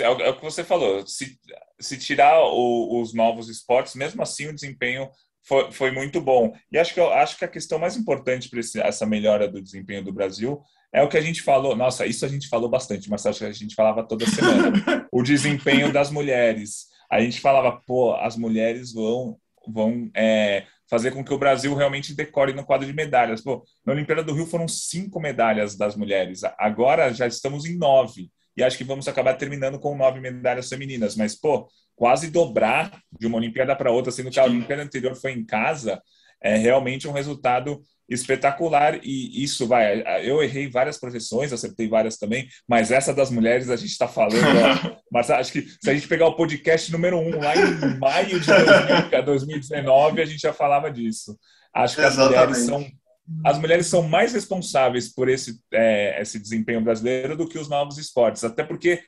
é, 0.00 0.04
é 0.04 0.28
o 0.30 0.36
que 0.36 0.44
você 0.44 0.62
falou. 0.62 1.06
Se, 1.06 1.38
se 1.80 1.98
tirar 1.98 2.40
o, 2.42 3.00
os 3.00 3.12
novos 3.12 3.48
esportes, 3.48 3.94
mesmo 3.94 4.22
assim 4.22 4.46
o 4.46 4.54
desempenho 4.54 5.10
foi, 5.42 5.72
foi 5.72 5.90
muito 5.90 6.20
bom. 6.20 6.54
E 6.70 6.78
acho 6.78 6.94
que, 6.94 7.00
eu, 7.00 7.10
acho 7.12 7.36
que 7.36 7.44
a 7.44 7.48
questão 7.48 7.78
mais 7.78 7.96
importante 7.96 8.48
para 8.48 8.60
essa 8.86 9.06
melhora 9.06 9.48
do 9.48 9.60
desempenho 9.60 10.04
do 10.04 10.12
Brasil 10.12 10.62
é 10.92 11.02
o 11.02 11.08
que 11.08 11.16
a 11.16 11.20
gente 11.20 11.42
falou. 11.42 11.74
Nossa, 11.74 12.06
isso 12.06 12.24
a 12.24 12.28
gente 12.28 12.48
falou 12.48 12.68
bastante, 12.68 13.08
mas 13.08 13.24
acho 13.24 13.40
que 13.40 13.44
a 13.44 13.52
gente 13.52 13.74
falava 13.74 14.06
toda 14.06 14.26
semana. 14.26 14.72
o 15.10 15.22
desempenho 15.22 15.92
das 15.92 16.10
mulheres. 16.10 16.88
A 17.10 17.20
gente 17.20 17.40
falava, 17.40 17.80
pô, 17.86 18.14
as 18.14 18.36
mulheres 18.36 18.92
vão, 18.92 19.36
vão 19.66 20.10
é, 20.14 20.66
fazer 20.90 21.12
com 21.12 21.24
que 21.24 21.32
o 21.32 21.38
Brasil 21.38 21.72
realmente 21.74 22.14
decore 22.14 22.52
no 22.52 22.64
quadro 22.64 22.86
de 22.86 22.92
medalhas. 22.92 23.40
Pô, 23.40 23.64
na 23.86 23.92
Olimpíada 23.92 24.24
do 24.24 24.34
Rio 24.34 24.44
foram 24.44 24.66
cinco 24.66 25.20
medalhas 25.20 25.76
das 25.76 25.94
mulheres, 25.94 26.42
agora 26.58 27.14
já 27.14 27.26
estamos 27.26 27.64
em 27.64 27.78
nove. 27.78 28.30
E 28.56 28.62
acho 28.62 28.76
que 28.76 28.84
vamos 28.84 29.06
acabar 29.06 29.34
terminando 29.34 29.78
com 29.78 29.96
nove 29.96 30.20
medalhas 30.20 30.68
femininas. 30.68 31.14
Mas, 31.14 31.34
pô, 31.34 31.68
quase 31.94 32.30
dobrar 32.30 33.00
de 33.18 33.26
uma 33.26 33.38
Olimpíada 33.38 33.76
para 33.76 33.92
outra, 33.92 34.10
sendo 34.10 34.30
que 34.30 34.40
a 34.40 34.44
Olimpíada 34.44 34.82
anterior 34.82 35.14
foi 35.14 35.32
em 35.32 35.46
casa, 35.46 36.02
é 36.42 36.56
realmente 36.56 37.06
um 37.06 37.12
resultado 37.12 37.80
espetacular 38.08 38.98
e 39.04 39.42
isso 39.42 39.66
vai. 39.68 40.02
Eu 40.26 40.42
errei 40.42 40.68
várias 40.68 40.98
projeções, 40.98 41.52
acertei 41.52 41.88
várias 41.88 42.16
também, 42.16 42.48
mas 42.68 42.90
essa 42.90 43.14
das 43.14 43.30
mulheres 43.30 43.70
a 43.70 43.76
gente 43.76 43.90
está 43.90 44.08
falando. 44.08 44.36
mas 45.10 45.30
acho 45.30 45.52
que 45.52 45.62
se 45.62 45.88
a 45.88 45.94
gente 45.94 46.08
pegar 46.08 46.26
o 46.26 46.34
podcast 46.34 46.90
número 46.90 47.18
um 47.18 47.38
lá 47.38 47.54
em 47.54 47.98
maio 47.98 48.40
de 48.40 49.22
2019, 49.24 50.22
a 50.22 50.26
gente 50.26 50.40
já 50.40 50.52
falava 50.52 50.90
disso. 50.90 51.38
Acho 51.72 51.94
que 51.94 52.02
Exatamente. 52.02 52.36
as 52.36 52.48
mulheres 52.48 52.66
são 52.66 53.00
as 53.44 53.58
mulheres 53.58 53.86
são 53.86 54.02
mais 54.02 54.32
responsáveis 54.32 55.12
por 55.12 55.28
esse, 55.28 55.60
é, 55.72 56.20
esse 56.20 56.36
desempenho 56.36 56.80
brasileiro 56.80 57.36
do 57.36 57.48
que 57.48 57.60
os 57.60 57.68
novos 57.68 57.96
esportes, 57.96 58.42
até 58.42 58.64
porque 58.64 59.04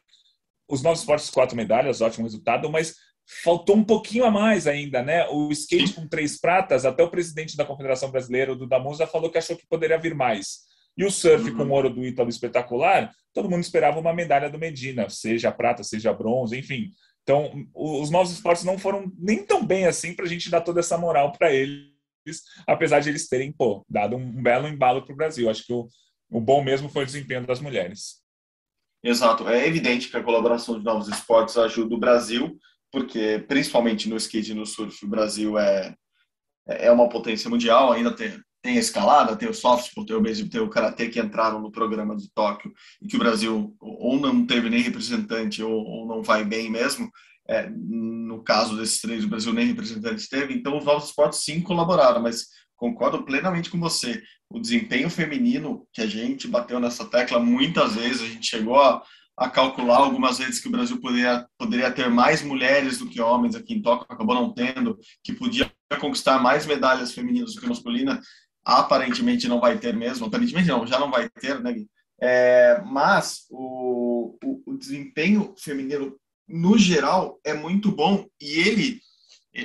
os 0.68 0.80
novos 0.80 1.00
esportes 1.00 1.28
quatro 1.28 1.56
medalhas, 1.56 2.00
ótimo 2.00 2.24
resultado, 2.24 2.70
mas 2.70 2.94
faltou 3.42 3.76
um 3.76 3.84
pouquinho 3.84 4.24
a 4.24 4.30
mais 4.30 4.66
ainda, 4.66 5.02
né? 5.02 5.26
O 5.28 5.50
skate 5.50 5.94
com 5.94 6.06
três 6.06 6.40
pratas, 6.40 6.84
até 6.84 7.02
o 7.02 7.10
presidente 7.10 7.56
da 7.56 7.64
Confederação 7.64 8.10
Brasileira, 8.10 8.54
do 8.54 8.66
Damusa, 8.66 9.06
falou 9.06 9.30
que 9.30 9.38
achou 9.38 9.56
que 9.56 9.66
poderia 9.66 9.98
vir 9.98 10.14
mais. 10.14 10.60
E 10.96 11.04
o 11.04 11.10
surf 11.10 11.50
uhum. 11.50 11.56
com 11.56 11.70
ouro 11.70 11.88
do 11.88 12.04
Ítalo 12.04 12.28
espetacular, 12.28 13.10
todo 13.32 13.48
mundo 13.48 13.62
esperava 13.62 13.98
uma 13.98 14.12
medalha 14.12 14.50
do 14.50 14.58
Medina, 14.58 15.08
seja 15.08 15.50
prata, 15.50 15.82
seja 15.82 16.12
bronze, 16.12 16.58
enfim. 16.58 16.90
Então, 17.22 17.66
os 17.74 18.10
novos 18.10 18.32
esportes 18.32 18.64
não 18.64 18.78
foram 18.78 19.10
nem 19.18 19.44
tão 19.44 19.64
bem 19.64 19.86
assim 19.86 20.14
para 20.14 20.24
a 20.24 20.28
gente 20.28 20.50
dar 20.50 20.60
toda 20.60 20.80
essa 20.80 20.98
moral 20.98 21.32
para 21.32 21.52
eles, 21.52 22.42
apesar 22.66 23.00
de 23.00 23.08
eles 23.08 23.28
terem 23.28 23.52
pô, 23.52 23.84
dado 23.88 24.16
um 24.16 24.42
belo 24.42 24.68
embalo 24.68 25.02
para 25.02 25.12
o 25.12 25.16
Brasil. 25.16 25.48
Acho 25.48 25.64
que 25.64 25.72
o, 25.72 25.88
o 26.30 26.40
bom 26.40 26.62
mesmo 26.62 26.88
foi 26.88 27.04
o 27.04 27.06
desempenho 27.06 27.46
das 27.46 27.60
mulheres. 27.60 28.20
Exato. 29.02 29.48
É 29.48 29.66
evidente 29.66 30.08
que 30.08 30.16
a 30.16 30.22
colaboração 30.22 30.78
de 30.78 30.84
novos 30.84 31.08
esportes 31.08 31.56
ajuda 31.56 31.94
o 31.94 31.98
Brasil, 31.98 32.58
porque 32.92 33.44
principalmente 33.49 34.08
no 34.08 34.16
skate 34.16 34.52
e 34.52 34.54
no 34.54 34.66
surf 34.66 35.04
o 35.04 35.08
Brasil 35.08 35.58
é 35.58 35.94
é 36.66 36.90
uma 36.90 37.08
potência 37.08 37.50
mundial, 37.50 37.92
ainda 37.92 38.12
tem, 38.12 38.40
tem 38.62 38.76
a 38.76 38.80
escalada, 38.80 39.37
tem 39.37 39.49
o 39.49 39.54
softball, 39.54 40.06
tem 40.06 40.14
o 40.14 40.20
baseball, 40.20 40.50
tem 40.50 40.61
o 40.61 40.70
karatê 40.70 41.08
que 41.08 41.20
entraram 41.20 41.61
no 41.61 41.72
programa 41.72 42.16
de 42.16 42.30
Tóquio 42.32 42.72
e 43.00 43.08
que 43.08 43.16
o 43.16 43.18
Brasil 43.18 43.75
ou 43.80 44.20
não 44.20 44.46
teve 44.46 44.70
nem 44.70 44.80
representante 44.80 45.62
ou, 45.62 45.72
ou 45.72 46.06
não 46.06 46.22
vai 46.22 46.44
bem 46.44 46.70
mesmo. 46.70 47.11
É, 47.49 47.68
no 47.68 48.42
caso 48.44 48.76
desses 48.76 49.00
três, 49.00 49.25
o 49.25 49.28
Brasil 49.28 49.52
nem 49.52 49.66
representante 49.66 50.28
teve. 50.28 50.54
Então, 50.54 50.78
os 50.78 50.84
novos 50.84 51.06
esportes 51.06 51.42
sim 51.42 51.61
colaboraram, 51.61 52.22
mas 52.22 52.46
concordo 52.76 53.25
plenamente 53.25 53.68
com 53.68 53.80
você. 53.80 54.22
O 54.49 54.61
desempenho 54.61 55.11
feminino 55.11 55.87
que 55.92 56.02
a 56.02 56.06
gente 56.06 56.46
bateu 56.46 56.78
nessa 56.78 57.04
tecla 57.04 57.40
muitas 57.40 57.96
vezes, 57.96 58.22
a 58.22 58.26
gente 58.26 58.46
chegou 58.46 58.80
a, 58.80 59.02
a 59.36 59.48
calcular 59.48 59.98
algumas 59.98 60.38
vezes 60.38 60.60
que 60.60 60.68
o 60.68 60.70
Brasil 60.70 61.00
poderia, 61.00 61.46
poderia 61.58 61.90
ter 61.90 62.10
mais 62.10 62.42
mulheres 62.42 62.98
do 62.98 63.08
que 63.08 63.20
homens 63.20 63.54
aqui 63.54 63.74
em 63.74 63.82
Tóquio, 63.82 64.06
acabou 64.08 64.34
não 64.34 64.52
tendo, 64.52 64.98
que 65.24 65.32
podia 65.32 65.70
conquistar 65.98 66.38
mais 66.38 66.66
medalhas 66.66 67.12
femininas 67.12 67.54
do 67.54 67.60
que 67.60 67.66
masculina, 67.66 68.20
aparentemente 68.64 69.48
não 69.48 69.60
vai 69.60 69.78
ter 69.78 69.94
mesmo, 69.94 70.26
aparentemente 70.26 70.68
não, 70.68 70.86
já 70.86 70.98
não 70.98 71.10
vai 71.10 71.28
ter, 71.28 71.60
né? 71.60 71.74
É, 72.20 72.80
mas 72.86 73.46
o, 73.50 74.38
o, 74.44 74.62
o 74.66 74.78
desempenho 74.78 75.54
feminino, 75.58 76.16
no 76.46 76.78
geral, 76.78 77.40
é 77.44 77.52
muito 77.52 77.90
bom 77.90 78.26
e 78.40 78.60
ele 78.60 79.00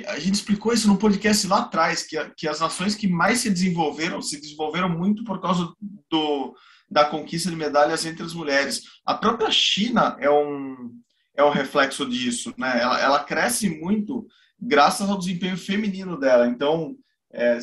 a 0.06 0.18
gente 0.18 0.34
explicou 0.34 0.72
isso 0.72 0.86
no 0.86 0.98
podcast 0.98 1.46
lá 1.46 1.60
atrás, 1.60 2.02
que, 2.02 2.16
que 2.36 2.46
as 2.46 2.60
nações 2.60 2.94
que 2.94 3.08
mais 3.08 3.38
se 3.38 3.48
desenvolveram, 3.48 4.20
se 4.20 4.38
desenvolveram 4.38 4.88
muito 4.88 5.24
por 5.24 5.40
causa 5.40 5.72
do, 6.10 6.54
da 6.90 7.04
conquista 7.04 7.50
de 7.50 7.56
medalhas 7.56 8.04
entre 8.06 8.22
as 8.22 8.32
mulheres. 8.32 8.82
A 9.04 9.14
própria 9.14 9.50
China 9.50 10.16
é 10.18 10.30
um, 10.30 10.90
é 11.36 11.44
um 11.44 11.50
reflexo 11.50 12.08
disso, 12.08 12.54
né? 12.56 12.80
Ela, 12.80 13.00
ela 13.00 13.24
cresce 13.24 13.68
muito 13.68 14.26
graças 14.60 15.08
ao 15.08 15.18
desempenho 15.18 15.56
feminino 15.56 16.18
dela. 16.18 16.46
Então, 16.46 16.96
é, 17.32 17.58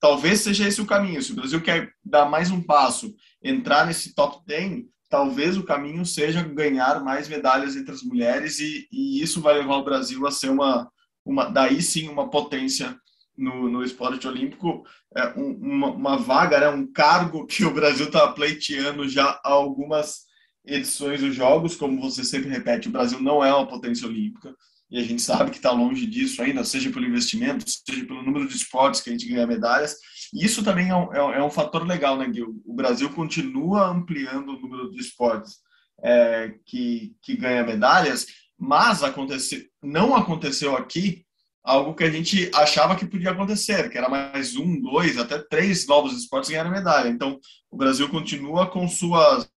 talvez 0.00 0.40
seja 0.40 0.68
esse 0.68 0.80
o 0.80 0.86
caminho. 0.86 1.22
Se 1.22 1.32
o 1.32 1.36
Brasil 1.36 1.60
quer 1.60 1.92
dar 2.04 2.26
mais 2.26 2.50
um 2.50 2.62
passo, 2.62 3.14
entrar 3.42 3.86
nesse 3.86 4.14
top 4.14 4.42
10, 4.46 4.84
talvez 5.08 5.56
o 5.56 5.64
caminho 5.64 6.04
seja 6.06 6.42
ganhar 6.42 7.02
mais 7.02 7.28
medalhas 7.28 7.76
entre 7.76 7.92
as 7.92 8.02
mulheres 8.02 8.58
e, 8.58 8.88
e 8.90 9.22
isso 9.22 9.40
vai 9.40 9.54
levar 9.54 9.76
o 9.76 9.84
Brasil 9.84 10.26
a 10.26 10.30
ser 10.30 10.50
uma, 10.50 10.90
uma 11.24 11.50
daí 11.50 11.82
sim 11.82 12.08
uma 12.08 12.30
potência 12.30 12.96
no, 13.36 13.68
no 13.68 13.82
esporte 13.82 14.26
olímpico, 14.26 14.84
é, 15.16 15.28
um, 15.38 15.52
uma, 15.52 15.90
uma, 15.90 16.16
vaga, 16.16 16.60
né, 16.60 16.68
um 16.68 16.86
cargo 16.86 17.46
que 17.46 17.64
o 17.64 17.72
Brasil 17.72 18.06
está 18.06 18.28
pleiteando 18.32 19.08
já 19.08 19.40
há 19.44 19.50
algumas 19.50 20.22
edições 20.64 21.20
dos 21.20 21.34
Jogos. 21.34 21.76
Como 21.76 22.00
você 22.00 22.24
sempre 22.24 22.50
repete, 22.50 22.88
o 22.88 22.92
Brasil 22.92 23.20
não 23.20 23.44
é 23.44 23.52
uma 23.52 23.66
potência 23.66 24.06
olímpica 24.06 24.54
e 24.90 24.98
a 24.98 25.02
gente 25.02 25.22
sabe 25.22 25.50
que 25.50 25.56
está 25.56 25.70
longe 25.70 26.06
disso 26.06 26.42
ainda, 26.42 26.62
seja 26.64 26.90
pelo 26.90 27.06
investimento, 27.06 27.64
seja 27.66 28.04
pelo 28.04 28.22
número 28.22 28.46
de 28.46 28.54
esportes 28.54 29.00
que 29.00 29.08
a 29.08 29.12
gente 29.12 29.26
ganha 29.26 29.46
medalhas. 29.46 29.96
E 30.34 30.44
isso 30.44 30.62
também 30.62 30.90
é 30.90 30.94
um, 30.94 31.12
é 31.14 31.42
um 31.42 31.46
é 31.46 31.50
fator 31.50 31.86
legal, 31.86 32.18
né, 32.18 32.30
Gil? 32.32 32.62
O 32.66 32.74
Brasil 32.74 33.08
continua 33.10 33.88
ampliando 33.88 34.50
o 34.50 34.60
número 34.60 34.90
de 34.90 35.00
esportes 35.00 35.60
é, 36.02 36.54
que, 36.66 37.14
que 37.22 37.34
ganha 37.36 37.64
medalhas, 37.64 38.26
mas 38.58 39.02
aconteceu, 39.02 39.62
não 39.82 40.14
aconteceu 40.14 40.76
aqui 40.76 41.24
algo 41.62 41.94
que 41.94 42.04
a 42.04 42.10
gente 42.10 42.50
achava 42.54 42.96
que 42.96 43.06
podia 43.06 43.30
acontecer, 43.30 43.88
que 43.88 43.96
era 43.96 44.08
mais 44.08 44.56
um, 44.56 44.80
dois, 44.80 45.16
até 45.16 45.38
três 45.38 45.86
novos 45.86 46.16
esportes 46.16 46.50
ganhando 46.50 46.70
medalha. 46.70 47.08
Então, 47.08 47.38
o 47.70 47.76
Brasil 47.76 48.08
continua 48.08 48.68
com 48.68 48.88
suas 48.88 49.50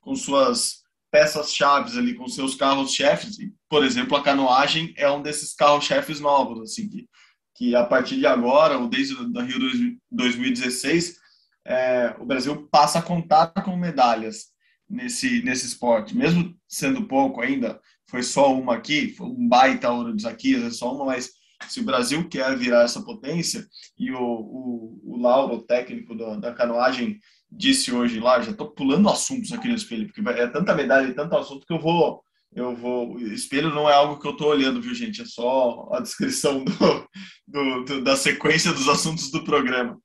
com 0.00 0.14
suas 0.14 0.84
peças-chave 1.10 1.98
ali, 1.98 2.14
com 2.14 2.28
seus 2.28 2.54
carros-chefes. 2.54 3.38
Por 3.68 3.84
exemplo, 3.84 4.16
a 4.16 4.22
canoagem 4.22 4.94
é 4.96 5.10
um 5.10 5.20
desses 5.20 5.52
carros-chefes 5.52 6.20
novos, 6.20 6.60
assim, 6.60 6.88
que, 6.88 7.08
que 7.56 7.74
a 7.74 7.84
partir 7.84 8.16
de 8.16 8.26
agora, 8.26 8.78
ou 8.78 8.88
desde 8.88 9.14
o 9.14 9.40
Rio 9.40 9.98
2016, 10.10 11.16
é, 11.64 12.14
o 12.20 12.24
Brasil 12.24 12.68
passa 12.70 13.00
a 13.00 13.02
contar 13.02 13.48
com 13.48 13.76
medalhas 13.76 14.52
nesse, 14.88 15.42
nesse 15.42 15.66
esporte, 15.66 16.16
mesmo 16.16 16.54
sendo 16.68 17.08
pouco 17.08 17.40
ainda, 17.40 17.80
foi 18.08 18.22
só 18.22 18.52
uma 18.54 18.74
aqui, 18.74 19.14
foi 19.14 19.26
um 19.26 19.48
baita 19.48 19.90
ouro 19.90 20.14
de 20.14 20.22
Zaquias, 20.22 20.62
é 20.62 20.70
só 20.70 20.94
uma, 20.94 21.04
mas 21.04 21.30
se 21.68 21.80
o 21.80 21.84
Brasil 21.84 22.28
quer 22.28 22.56
virar 22.56 22.82
essa 22.82 23.02
potência, 23.02 23.66
e 23.98 24.12
o, 24.12 24.20
o, 24.20 25.00
o 25.04 25.16
Lauro, 25.16 25.62
técnico 25.62 26.14
da, 26.14 26.36
da 26.36 26.54
canoagem, 26.54 27.18
disse 27.50 27.92
hoje 27.92 28.20
lá, 28.20 28.40
já 28.40 28.50
estou 28.50 28.70
pulando 28.70 29.08
assuntos 29.08 29.52
aqui 29.52 29.68
no 29.68 29.74
espelho, 29.74 30.06
porque 30.06 30.28
é 30.28 30.46
tanta 30.46 30.74
medalha 30.74 31.08
e 31.08 31.14
tanto 31.14 31.36
assunto 31.36 31.66
que 31.66 31.72
eu 31.72 31.80
vou, 31.80 32.22
eu 32.54 32.74
vou, 32.74 33.18
espelho 33.20 33.74
não 33.74 33.88
é 33.88 33.94
algo 33.94 34.20
que 34.20 34.26
eu 34.26 34.32
estou 34.32 34.48
olhando, 34.48 34.80
viu 34.80 34.94
gente, 34.94 35.22
é 35.22 35.24
só 35.24 35.88
a 35.92 36.00
descrição 36.00 36.64
do, 36.64 37.08
do, 37.46 37.84
do, 37.84 38.04
da 38.04 38.16
sequência 38.16 38.72
dos 38.72 38.88
assuntos 38.88 39.30
do 39.30 39.44
programa. 39.44 39.98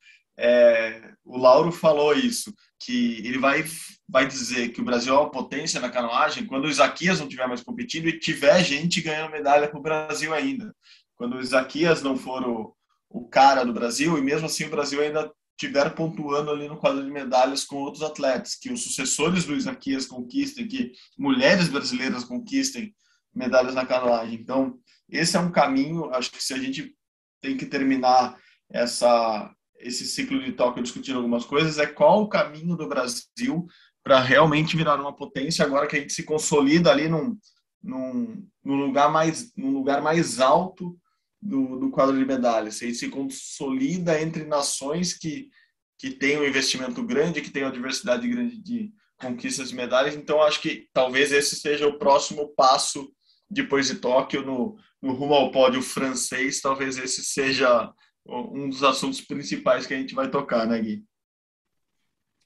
É, 0.43 1.13
o 1.23 1.37
Lauro 1.37 1.71
falou 1.71 2.13
isso, 2.13 2.51
que 2.79 3.19
ele 3.19 3.37
vai, 3.37 3.63
vai 4.09 4.27
dizer 4.27 4.69
que 4.69 4.81
o 4.81 4.83
Brasil 4.83 5.13
é 5.13 5.17
uma 5.19 5.29
potência 5.29 5.79
na 5.79 5.87
canoagem 5.87 6.47
quando 6.47 6.65
o 6.65 6.69
Isaquias 6.69 7.19
não 7.19 7.27
estiver 7.27 7.47
mais 7.47 7.61
competindo 7.61 8.07
e 8.07 8.17
tiver 8.17 8.63
gente 8.63 9.01
ganhando 9.01 9.31
medalha 9.31 9.67
para 9.67 9.77
o 9.77 9.83
Brasil 9.83 10.33
ainda. 10.33 10.75
Quando 11.15 11.35
o 11.35 11.39
Isaquias 11.39 12.01
não 12.01 12.17
for 12.17 12.43
o, 12.43 12.75
o 13.07 13.27
cara 13.27 13.63
do 13.63 13.71
Brasil, 13.71 14.17
e 14.17 14.21
mesmo 14.21 14.47
assim 14.47 14.65
o 14.65 14.71
Brasil 14.71 14.99
ainda 14.99 15.31
tiver 15.55 15.93
pontuando 15.93 16.49
ali 16.49 16.67
no 16.67 16.77
quadro 16.77 17.05
de 17.05 17.11
medalhas 17.11 17.63
com 17.63 17.75
outros 17.75 18.01
atletas, 18.01 18.55
que 18.55 18.73
os 18.73 18.83
sucessores 18.83 19.45
do 19.45 19.55
Isaquias 19.55 20.07
conquistem, 20.07 20.67
que 20.67 20.91
mulheres 21.15 21.67
brasileiras 21.67 22.23
conquistem 22.23 22.95
medalhas 23.31 23.75
na 23.75 23.85
canoagem. 23.85 24.39
Então, 24.39 24.79
esse 25.07 25.37
é 25.37 25.39
um 25.39 25.51
caminho, 25.51 26.11
acho 26.15 26.31
que 26.31 26.43
se 26.43 26.55
a 26.55 26.57
gente 26.57 26.95
tem 27.39 27.55
que 27.55 27.67
terminar 27.67 28.39
essa 28.71 29.53
esse 29.83 30.05
ciclo 30.05 30.41
de 30.43 30.51
Tóquio 30.51 30.83
discutindo 30.83 31.17
algumas 31.17 31.45
coisas, 31.45 31.77
é 31.77 31.85
qual 31.85 32.21
o 32.21 32.29
caminho 32.29 32.75
do 32.75 32.87
Brasil 32.87 33.65
para 34.03 34.19
realmente 34.19 34.75
virar 34.75 34.99
uma 34.99 35.15
potência 35.15 35.63
agora 35.63 35.87
que 35.87 35.95
a 35.95 35.99
gente 35.99 36.13
se 36.13 36.23
consolida 36.23 36.91
ali 36.91 37.07
num, 37.07 37.37
num, 37.83 38.47
num 38.63 38.75
lugar 38.75 39.11
mais 39.11 39.55
num 39.55 39.71
lugar 39.71 40.01
mais 40.01 40.39
alto 40.39 40.97
do, 41.41 41.79
do 41.79 41.89
quadro 41.89 42.17
de 42.17 42.25
medalhas. 42.25 42.81
Ele 42.81 42.93
se 42.93 43.09
consolida 43.09 44.21
entre 44.21 44.45
nações 44.45 45.13
que, 45.13 45.49
que 45.97 46.11
têm 46.11 46.37
um 46.37 46.45
investimento 46.45 47.03
grande, 47.03 47.41
que 47.41 47.49
têm 47.49 47.63
uma 47.63 47.71
diversidade 47.71 48.27
grande 48.27 48.57
de 48.57 48.91
conquistas 49.19 49.69
de 49.69 49.75
medalhas. 49.75 50.15
Então, 50.15 50.41
acho 50.41 50.61
que 50.61 50.87
talvez 50.93 51.31
esse 51.31 51.55
seja 51.55 51.87
o 51.87 51.97
próximo 51.97 52.49
passo 52.55 53.11
depois 53.49 53.87
de 53.87 53.95
Tóquio 53.95 54.45
no, 54.45 54.77
no 55.01 55.13
rumo 55.13 55.33
ao 55.33 55.51
pódio 55.51 55.81
francês. 55.81 56.61
Talvez 56.61 56.97
esse 56.97 57.23
seja 57.23 57.91
um 58.25 58.69
dos 58.69 58.83
assuntos 58.83 59.21
principais 59.21 59.85
que 59.85 59.93
a 59.93 59.97
gente 59.97 60.13
vai 60.13 60.29
tocar, 60.29 60.67
né, 60.67 60.79
Gui? 60.79 61.03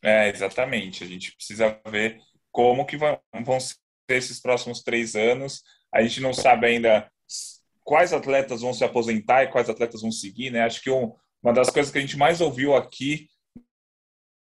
É, 0.04 0.30
exatamente. 0.30 1.04
A 1.04 1.08
gente 1.08 1.36
precisa 1.36 1.80
ver 1.90 2.20
como 2.52 2.86
que 2.86 2.98
vão, 2.98 3.20
ser 3.60 3.76
esses 4.10 4.40
próximos 4.40 4.82
três 4.82 5.16
anos. 5.16 5.64
A 5.94 6.02
gente 6.02 6.22
não 6.22 6.34
sabe 6.34 6.68
ainda 6.68 7.10
quais 7.84 8.14
atletas 8.14 8.62
vão 8.62 8.74
se 8.74 8.84
aposentar 8.84 9.44
e 9.44 9.52
quais 9.52 9.70
atletas 9.70 10.02
vão 10.02 10.12
seguir, 10.12 10.52
né? 10.52 10.62
Acho 10.62 10.82
que 10.82 10.90
um, 10.90 11.14
uma 11.42 11.54
das 11.54 11.70
coisas 11.70 11.92
que 11.92 11.98
a 11.98 12.02
gente 12.02 12.18
mais 12.18 12.42
ouviu 12.42 12.76
aqui 12.76 13.28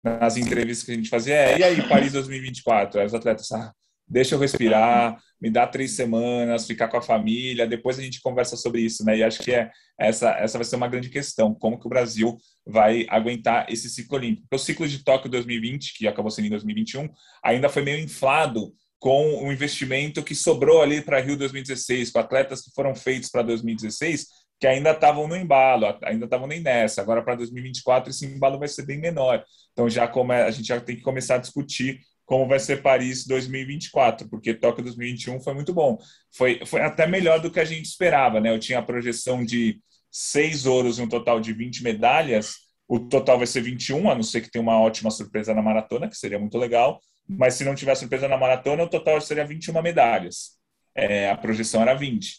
nas 0.04 0.36
entrevistas 0.36 0.86
que 0.86 0.92
a 0.92 0.96
gente 0.96 1.10
fazia 1.10 1.36
é 1.36 1.60
e 1.60 1.64
aí, 1.64 1.88
Paris 1.88 2.12
2024? 2.14 3.00
Aí 3.00 3.06
os 3.06 3.14
atletas, 3.14 3.52
ah, 3.52 3.72
deixa 4.12 4.36
eu 4.36 4.40
respirar, 4.40 5.18
me 5.42 5.50
dá 5.50 5.66
três 5.66 5.96
semanas, 5.96 6.68
ficar 6.68 6.90
com 6.90 6.98
a 6.98 7.02
família, 7.02 7.66
depois 7.66 7.98
a 7.98 8.02
gente 8.02 8.22
conversa 8.22 8.58
sobre 8.58 8.82
isso, 8.82 9.06
né? 9.06 9.18
E 9.18 9.24
acho 9.24 9.42
que 9.42 9.54
é, 9.54 9.72
essa, 9.98 10.32
essa 10.32 10.58
vai 10.58 10.66
ser 10.66 10.76
uma 10.76 10.90
grande 10.90 11.10
questão, 11.10 11.56
como 11.56 11.80
que 11.80 11.88
o 11.88 11.90
Brasil 11.90 12.38
vai 12.68 13.06
aguentar 13.10 13.66
esse 13.72 13.90
ciclo 13.90 14.18
olímpico. 14.18 14.48
O 14.52 14.58
ciclo 14.60 14.86
de 14.86 15.04
Tóquio 15.04 15.32
2020, 15.32 15.98
que 15.98 16.08
acabou 16.08 16.30
sendo 16.30 16.48
em 16.48 16.50
2021, 16.50 17.10
ainda 17.42 17.70
foi 17.70 17.84
meio 17.84 18.04
inflado 18.04 18.74
com 19.00 19.46
o 19.46 19.52
investimento 19.52 20.22
que 20.22 20.36
sobrou 20.36 20.82
ali 20.82 21.02
para 21.02 21.22
Rio 21.22 21.38
2016, 21.38 22.12
com 22.12 22.20
atletas 22.20 22.62
que 22.62 22.72
foram 22.76 22.94
feitos 22.94 23.30
para 23.30 23.42
2016, 23.42 24.28
que 24.60 24.68
ainda 24.68 24.92
estavam 24.92 25.28
no 25.28 25.36
embalo, 25.36 25.98
ainda 26.04 26.26
estavam 26.26 26.46
nem 26.46 26.60
nessa. 26.60 27.02
Agora, 27.02 27.24
para 27.24 27.34
2024, 27.34 28.12
esse 28.12 28.26
embalo 28.28 28.60
vai 28.60 28.68
ser 28.68 28.86
bem 28.86 29.00
menor. 29.00 29.44
Então, 29.72 29.90
já 29.90 30.08
come, 30.08 30.36
a 30.36 30.52
gente 30.52 30.68
já 30.68 30.80
tem 30.80 30.98
que 30.98 31.02
começar 31.02 31.36
a 31.36 31.40
discutir 31.40 32.00
como 32.26 32.48
vai 32.48 32.60
ser 32.60 32.82
Paris 32.82 33.26
2024, 33.26 34.30
porque 34.30 34.54
Tóquio 34.54 34.84
2021 34.84 35.42
foi 35.42 35.54
muito 35.54 35.74
bom. 35.74 35.98
Foi, 36.32 36.62
foi 36.66 36.82
até 36.82 37.06
melhor 37.06 37.40
do 37.40 37.52
que 37.52 37.60
a 37.60 37.66
gente 37.66 37.86
esperava, 37.86 38.40
né? 38.40 38.52
Eu 38.52 38.60
tinha 38.60 38.80
a 38.80 38.84
projeção 38.84 39.44
de 39.44 39.80
seis 40.10 40.66
ouros 40.66 41.00
e 41.00 41.02
um 41.02 41.10
total 41.10 41.40
de 41.40 41.54
20 41.54 41.84
medalhas. 41.84 42.56
O 42.88 43.00
total 43.00 43.38
vai 43.38 43.48
ser 43.48 43.62
21, 43.62 44.10
a 44.10 44.16
não 44.16 44.24
ser 44.24 44.42
que 44.42 44.52
tenha 44.52 44.62
uma 44.62 44.80
ótima 44.80 45.12
surpresa 45.12 45.54
na 45.54 45.62
maratona, 45.62 46.10
que 46.10 46.18
seria 46.18 46.40
muito 46.40 46.58
legal 46.58 47.00
mas 47.38 47.54
se 47.56 47.64
não 47.64 47.76
tivesse 47.76 48.02
surpresa 48.02 48.28
na 48.28 48.38
maratona, 48.38 48.84
o 48.84 48.90
total 48.90 49.20
seria 49.22 49.46
21 49.46 49.82
medalhas. 49.82 50.58
É, 50.94 51.30
a 51.30 51.38
projeção 51.38 51.82
era 51.82 51.94
20. 51.94 52.36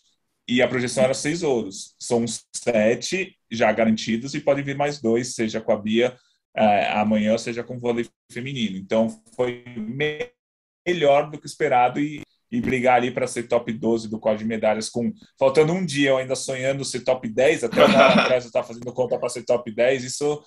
E 0.47 0.61
a 0.61 0.69
projeção 0.69 1.05
era 1.05 1.15
seis 1.15 1.43
ouros. 1.43 1.95
São 1.99 2.25
sete 2.55 3.37
já 3.51 3.73
garantidos 3.73 4.35
e 4.35 4.41
podem 4.41 4.65
vir 4.65 4.77
mais 4.77 5.01
dois, 5.01 5.35
seja 5.35 5.61
com 5.61 5.73
a 5.73 5.77
Bia 5.77 6.17
amanhã, 6.55 7.37
seja 7.39 7.65
com 7.65 7.79
vôlei 7.79 8.09
feminino. 8.31 8.77
Então 8.77 9.09
foi 9.35 9.65
melhor 10.87 11.31
do 11.31 11.39
que 11.39 11.47
esperado 11.47 12.01
e, 12.01 12.23
e 12.51 12.61
brigar 12.61 12.97
ali 12.97 13.11
para 13.11 13.27
ser 13.27 13.45
top 13.45 13.73
12 13.73 14.11
do 14.11 14.19
quadro 14.19 14.41
de 14.41 14.45
medalhas, 14.45 14.91
com 14.91 15.13
faltando 15.39 15.73
um 15.73 15.85
dia, 15.85 16.11
eu 16.11 16.19
ainda 16.19 16.37
sonhando 16.37 16.85
ser 16.85 17.01
top 17.01 17.29
10, 17.29 17.65
até 17.65 17.83
hora 17.83 18.09
atrás 18.09 18.45
eu 18.45 18.49
estava 18.49 18.67
fazendo 18.67 18.93
conta 18.93 19.19
para 19.19 19.29
ser 19.29 19.45
top 19.45 19.73
10, 19.73 20.05
isso 20.05 20.43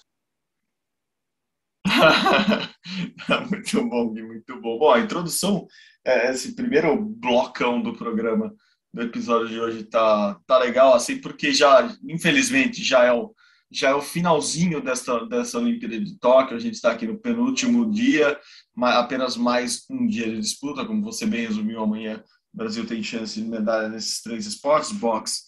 muito 3.49 3.89
bom, 3.89 4.11
muito 4.11 4.61
bom. 4.61 4.79
Bom, 4.79 4.91
a 4.91 4.99
introdução, 4.99 5.67
é, 6.03 6.31
esse 6.31 6.55
primeiro 6.55 6.99
blocão 6.99 7.81
do 7.81 7.93
programa, 7.93 8.53
do 8.93 9.03
episódio 9.03 9.47
de 9.49 9.59
hoje 9.59 9.83
tá, 9.83 10.39
tá 10.47 10.57
legal, 10.57 10.93
assim, 10.93 11.19
porque 11.19 11.53
já, 11.53 11.91
infelizmente, 12.07 12.83
já 12.83 13.03
é 13.03 13.13
o, 13.13 13.33
já 13.79 13.89
é 13.89 13.93
o 13.93 14.01
finalzinho 14.01 14.81
dessa, 14.81 15.25
dessa 15.25 15.57
Olimpíada 15.57 15.99
de 15.99 16.17
Tóquio, 16.17 16.55
a 16.55 16.59
gente 16.59 16.75
está 16.75 16.91
aqui 16.91 17.05
no 17.05 17.17
penúltimo 17.17 17.91
dia, 17.91 18.39
apenas 18.77 19.35
mais 19.35 19.85
um 19.89 20.07
dia 20.07 20.25
de 20.25 20.39
disputa, 20.39 20.85
como 20.85 21.03
você 21.03 21.25
bem 21.25 21.45
resumiu, 21.45 21.81
amanhã 21.81 22.23
o 22.53 22.57
Brasil 22.57 22.85
tem 22.85 23.03
chance 23.03 23.39
de 23.41 23.45
medalha 23.45 23.89
nesses 23.89 24.21
três 24.21 24.45
esportes, 24.45 24.93
boxe, 24.93 25.41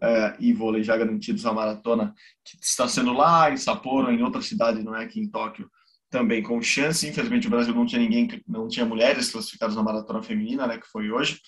é, 0.00 0.36
e 0.38 0.52
vôlei 0.52 0.82
já 0.82 0.96
garantidos 0.96 1.44
a 1.44 1.52
maratona, 1.52 2.14
que 2.44 2.56
está 2.62 2.86
sendo 2.86 3.12
lá 3.12 3.50
em 3.50 3.56
Sapporo, 3.56 4.12
em 4.12 4.22
outra 4.22 4.40
cidade, 4.40 4.82
não 4.82 4.94
é 4.94 5.04
aqui 5.04 5.20
em 5.20 5.28
Tóquio, 5.28 5.68
também 6.08 6.42
com 6.42 6.62
chance. 6.62 7.08
Infelizmente, 7.08 7.46
o 7.46 7.50
Brasil 7.50 7.74
não 7.74 7.86
tinha 7.86 8.00
ninguém, 8.00 8.28
não 8.46 8.68
tinha 8.68 8.86
mulheres 8.86 9.30
classificadas 9.30 9.74
na 9.74 9.82
maratona 9.82 10.22
feminina, 10.22 10.66
né, 10.66 10.78
que 10.78 10.86
foi 10.86 11.10
hoje. 11.10 11.40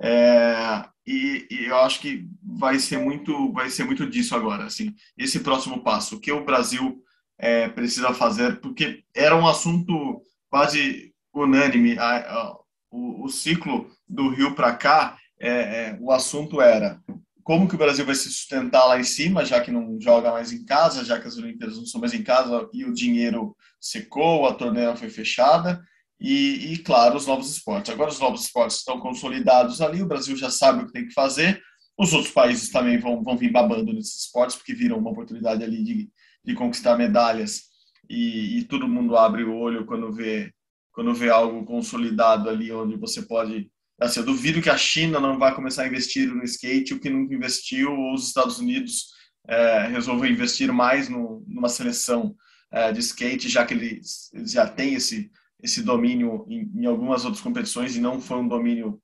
É, 0.00 0.84
e, 1.06 1.46
e, 1.50 1.64
eu 1.66 1.76
acho 1.78 2.00
que 2.00 2.26
vai 2.42 2.78
ser 2.78 2.98
muito, 2.98 3.52
vai 3.52 3.68
ser 3.68 3.84
muito 3.84 4.08
disso 4.08 4.34
agora, 4.34 4.64
assim, 4.64 4.94
esse 5.16 5.40
próximo 5.40 5.82
passo, 5.82 6.16
o 6.16 6.20
que 6.20 6.32
o 6.32 6.44
Brasil 6.44 7.02
é, 7.38 7.68
precisa 7.68 8.14
fazer, 8.14 8.60
porque 8.60 9.02
era 9.14 9.36
um 9.36 9.46
assunto 9.46 10.22
quase 10.48 11.12
unânime. 11.34 11.98
A, 11.98 12.18
a, 12.18 12.56
o, 12.90 13.24
o, 13.24 13.28
ciclo 13.28 13.90
do 14.08 14.28
Rio 14.28 14.54
para 14.54 14.74
cá, 14.74 15.16
é, 15.38 15.48
é, 15.50 15.98
o 16.00 16.10
assunto 16.10 16.60
era 16.60 17.00
como 17.42 17.68
que 17.68 17.74
o 17.74 17.78
Brasil 17.78 18.04
vai 18.04 18.14
se 18.14 18.30
sustentar 18.30 18.84
lá 18.84 18.98
em 18.98 19.04
cima, 19.04 19.44
já 19.44 19.60
que 19.60 19.70
não 19.70 20.00
joga 20.00 20.30
mais 20.30 20.52
em 20.52 20.64
casa, 20.64 21.04
já 21.04 21.18
que 21.18 21.26
as 21.26 21.36
Olimpíadas 21.36 21.76
não 21.76 21.86
são 21.86 22.00
mais 22.00 22.12
em 22.12 22.22
casa 22.22 22.68
e 22.72 22.84
o 22.84 22.92
dinheiro 22.92 23.56
secou, 23.80 24.46
a 24.46 24.54
torneira 24.54 24.94
foi 24.94 25.08
fechada, 25.08 25.82
e, 26.20 26.74
e, 26.74 26.78
claro, 26.78 27.16
os 27.16 27.26
novos 27.26 27.50
esportes. 27.50 27.92
Agora 27.92 28.10
os 28.10 28.20
novos 28.20 28.42
esportes 28.42 28.78
estão 28.78 29.00
consolidados 29.00 29.80
ali, 29.80 30.02
o 30.02 30.06
Brasil 30.06 30.36
já 30.36 30.50
sabe 30.50 30.82
o 30.82 30.86
que 30.86 30.92
tem 30.92 31.06
que 31.06 31.14
fazer, 31.14 31.60
os 31.98 32.12
outros 32.12 32.32
países 32.32 32.70
também 32.70 32.98
vão, 32.98 33.22
vão 33.22 33.36
vir 33.36 33.50
babando 33.50 33.92
nesses 33.92 34.24
esportes, 34.24 34.56
porque 34.56 34.74
viram 34.74 34.98
uma 34.98 35.10
oportunidade 35.10 35.64
ali 35.64 35.82
de, 35.82 36.10
de 36.44 36.54
conquistar 36.54 36.96
medalhas, 36.96 37.62
e, 38.08 38.58
e 38.58 38.64
todo 38.64 38.88
mundo 38.88 39.16
abre 39.16 39.44
o 39.44 39.54
olho 39.54 39.86
quando 39.86 40.12
vê, 40.12 40.52
quando 40.92 41.14
vê 41.14 41.30
algo 41.30 41.64
consolidado 41.64 42.48
ali, 42.48 42.72
onde 42.72 42.96
você 42.96 43.22
pode 43.22 43.70
Assim, 44.00 44.20
eu 44.20 44.26
duvido 44.26 44.62
que 44.62 44.70
a 44.70 44.78
China 44.78 45.20
não 45.20 45.38
vai 45.38 45.54
começar 45.54 45.82
a 45.82 45.86
investir 45.86 46.26
no 46.26 46.42
skate, 46.42 46.94
o 46.94 46.98
que 46.98 47.10
nunca 47.10 47.34
investiu, 47.34 47.92
ou 47.92 48.14
os 48.14 48.28
Estados 48.28 48.58
Unidos 48.58 49.08
é, 49.46 49.88
resolveu 49.88 50.30
investir 50.30 50.72
mais 50.72 51.10
no, 51.10 51.44
numa 51.46 51.68
seleção 51.68 52.34
é, 52.72 52.90
de 52.92 53.00
skate, 53.00 53.46
já 53.46 53.66
que 53.66 53.74
eles, 53.74 54.32
eles 54.32 54.52
já 54.52 54.66
têm 54.66 54.94
esse, 54.94 55.30
esse 55.62 55.82
domínio 55.82 56.46
em, 56.48 56.70
em, 56.74 56.86
algumas 56.86 57.24
outras 57.24 57.42
competições 57.42 57.96
e 57.96 58.00
não 58.00 58.20
foi 58.20 58.38
um 58.38 58.48
domínio 58.48 59.00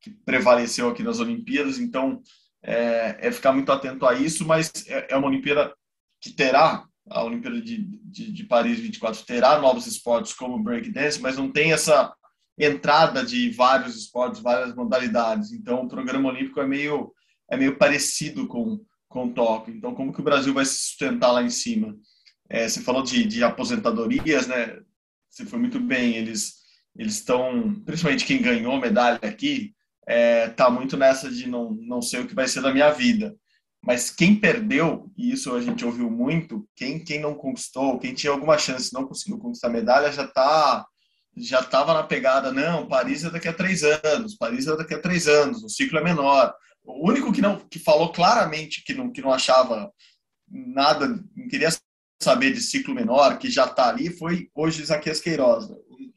que 0.00 0.10
prevaleceu 0.10 0.88
aqui 0.88 1.02
nas 1.02 1.18
Olimpíadas. 1.20 1.78
Então, 1.78 2.22
é, 2.62 3.16
é 3.20 3.32
ficar 3.32 3.52
muito 3.52 3.70
atento 3.70 4.06
a 4.06 4.14
isso, 4.14 4.46
mas 4.46 4.70
é, 4.86 5.08
é 5.10 5.16
uma 5.16 5.28
Olimpíada 5.28 5.74
que 6.20 6.30
terá, 6.30 6.84
a 7.10 7.24
Olimpíada 7.24 7.60
de, 7.60 7.78
de, 8.04 8.32
de 8.32 8.44
Paris 8.44 8.78
24 8.78 9.24
terá 9.24 9.58
novos 9.60 9.86
esportes 9.86 10.34
como 10.34 10.62
breakdance, 10.62 11.20
mas 11.20 11.36
não 11.36 11.50
tem 11.50 11.72
essa 11.72 12.12
entrada 12.58 13.24
de 13.24 13.50
vários 13.50 13.96
esportes, 13.96 14.40
várias 14.40 14.74
modalidades. 14.74 15.52
Então, 15.52 15.84
o 15.84 15.88
programa 15.88 16.28
olímpico 16.28 16.60
é 16.60 16.66
meio 16.66 17.12
é 17.50 17.56
meio 17.56 17.78
parecido 17.78 18.46
com 18.46 18.84
com 19.08 19.32
Tóquio. 19.32 19.74
Então, 19.74 19.94
como 19.94 20.12
que 20.12 20.20
o 20.20 20.24
Brasil 20.24 20.52
vai 20.52 20.64
se 20.64 20.76
sustentar 20.76 21.32
lá 21.32 21.42
em 21.42 21.50
cima? 21.50 21.96
É, 22.48 22.68
você 22.68 22.80
falou 22.80 23.02
de, 23.02 23.24
de 23.24 23.42
aposentadorias, 23.42 24.46
né? 24.46 24.78
Você 25.30 25.44
foi 25.44 25.58
muito 25.58 25.80
bem. 25.80 26.16
Eles 26.16 26.58
eles 26.96 27.14
estão, 27.14 27.80
principalmente 27.84 28.24
quem 28.24 28.42
ganhou 28.42 28.80
medalha 28.80 29.20
aqui, 29.22 29.72
é, 30.06 30.48
tá 30.48 30.68
muito 30.68 30.96
nessa 30.96 31.30
de 31.30 31.48
não 31.48 31.70
não 31.72 32.02
sei 32.02 32.20
o 32.20 32.26
que 32.26 32.34
vai 32.34 32.48
ser 32.48 32.60
da 32.60 32.72
minha 32.72 32.90
vida. 32.90 33.36
Mas 33.82 34.10
quem 34.10 34.34
perdeu, 34.34 35.10
e 35.16 35.30
isso 35.32 35.54
a 35.54 35.60
gente 35.60 35.84
ouviu 35.84 36.10
muito, 36.10 36.68
quem 36.74 37.02
quem 37.02 37.20
não 37.20 37.34
conquistou, 37.34 37.98
quem 37.98 38.14
tinha 38.14 38.32
alguma 38.32 38.58
chance 38.58 38.92
não 38.92 39.06
conseguiu 39.06 39.38
conquistar 39.38 39.68
medalha, 39.68 40.12
já 40.12 40.24
está 40.24 40.86
já 41.36 41.60
estava 41.60 41.94
na 41.94 42.02
pegada, 42.02 42.52
não, 42.52 42.88
Paris 42.88 43.24
é 43.24 43.30
daqui 43.30 43.46
a 43.48 43.52
três 43.52 43.84
anos, 43.84 44.36
Paris 44.36 44.66
é 44.66 44.76
daqui 44.76 44.94
a 44.94 45.00
três 45.00 45.28
anos, 45.28 45.62
o 45.62 45.68
ciclo 45.68 45.98
é 45.98 46.02
menor. 46.02 46.52
O 46.84 47.08
único 47.08 47.32
que 47.32 47.40
não 47.40 47.58
que 47.68 47.78
falou 47.78 48.10
claramente 48.12 48.82
que 48.84 48.94
não, 48.94 49.12
que 49.12 49.22
não 49.22 49.32
achava 49.32 49.92
nada, 50.50 51.06
não 51.36 51.48
queria 51.48 51.68
saber 52.20 52.52
de 52.52 52.60
ciclo 52.60 52.94
menor, 52.94 53.38
que 53.38 53.50
já 53.50 53.64
está 53.64 53.88
ali, 53.88 54.10
foi 54.10 54.50
hoje 54.54 54.82
Isaquias 54.82 55.20
Queiroz. 55.20 55.68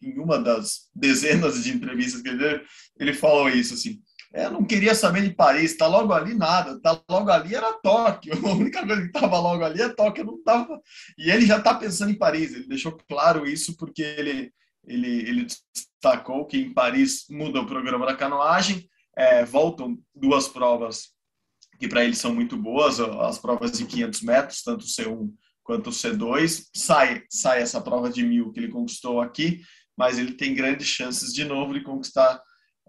Em 0.02 0.20
uma 0.20 0.40
das 0.40 0.90
dezenas 0.96 1.64
de 1.64 1.72
entrevistas 1.72 2.22
que 2.22 2.30
ele 2.30 2.38
deu, 2.38 2.62
ele 3.00 3.14
falou 3.14 3.50
isso, 3.50 3.74
assim, 3.74 4.02
É, 4.34 4.46
eu 4.46 4.52
não 4.52 4.64
queria 4.64 4.96
saber 4.96 5.24
de 5.24 5.36
Paris, 5.36 5.76
tá 5.76 5.88
logo 5.88 6.14
ali 6.14 6.34
nada, 6.34 6.80
tá 6.80 7.02
logo 7.10 7.30
ali 7.30 7.54
era 7.54 7.74
Tóquio. 7.74 8.32
A 8.48 8.54
única 8.54 8.86
coisa 8.86 9.02
que 9.02 9.12
tava 9.12 9.38
logo 9.38 9.64
ali 9.64 9.82
é 9.82 9.90
Tóquio, 9.90 10.24
não 10.24 10.42
tava. 10.42 10.80
E 11.18 11.30
ele 11.30 11.46
já 11.46 11.60
tá 11.60 11.74
pensando 11.74 12.12
em 12.12 12.18
Paris, 12.18 12.54
ele 12.54 12.68
deixou 12.68 12.98
claro 13.10 13.46
isso 13.46 13.76
porque 13.76 14.02
ele, 14.02 14.54
ele, 14.86 15.30
ele 15.30 15.48
destacou 15.74 16.46
que 16.46 16.58
em 16.58 16.74
Paris 16.74 17.26
muda 17.30 17.60
o 17.60 17.66
programa 17.66 18.06
da 18.06 18.16
canoagem, 18.16 18.90
é, 19.18 19.44
voltam 19.44 20.00
duas 20.16 20.48
provas 20.48 21.10
que 21.78 21.88
para 21.88 22.04
ele 22.06 22.16
são 22.16 22.34
muito 22.34 22.56
boas, 22.56 23.00
as 23.00 23.40
provas 23.40 23.72
de 23.72 23.86
500 23.86 24.22
metros, 24.22 24.62
tanto 24.62 24.86
o 24.86 24.88
C1 24.88 25.32
quanto 25.64 25.90
o 25.90 25.94
C2. 25.94 26.66
Sai, 26.76 27.24
sai 27.30 27.62
essa 27.62 27.82
prova 27.82 28.10
de 28.10 28.24
mil 28.24 28.52
que 28.52 28.60
ele 28.60 28.72
conquistou 28.72 29.22
aqui, 29.22 29.62
mas 29.98 30.18
ele 30.18 30.34
tem 30.34 30.54
grandes 30.54 30.88
chances 30.88 31.34
de 31.34 31.44
novo 31.44 31.74
de 31.74 31.84
conquistar 31.84 32.42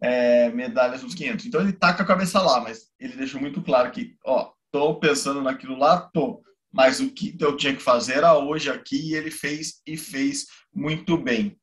é, 0.03 0.51
medalhas 0.51 1.03
nos 1.03 1.15
500. 1.15 1.47
Então 1.47 1.61
ele 1.61 1.73
tá 1.73 1.95
com 1.95 2.03
a 2.03 2.07
cabeça 2.07 2.41
lá, 2.41 2.61
mas 2.61 2.91
ele 2.99 3.17
deixou 3.17 3.41
muito 3.41 3.63
claro 3.63 3.91
que, 3.91 4.17
ó, 4.25 4.51
tô 4.71 4.99
pensando 4.99 5.43
naquilo 5.43 5.79
lá, 5.79 6.01
tô. 6.01 6.43
Mas 6.73 7.01
o 7.01 7.11
que 7.11 7.37
eu 7.39 7.57
tinha 7.57 7.75
que 7.75 7.83
fazer 7.83 8.15
era 8.15 8.37
hoje 8.37 8.71
aqui 8.71 9.11
e 9.11 9.15
ele 9.15 9.31
fez 9.31 9.83
e 9.87 9.97
fez 9.97 10.47
muito 10.75 11.17
bem. 11.19 11.57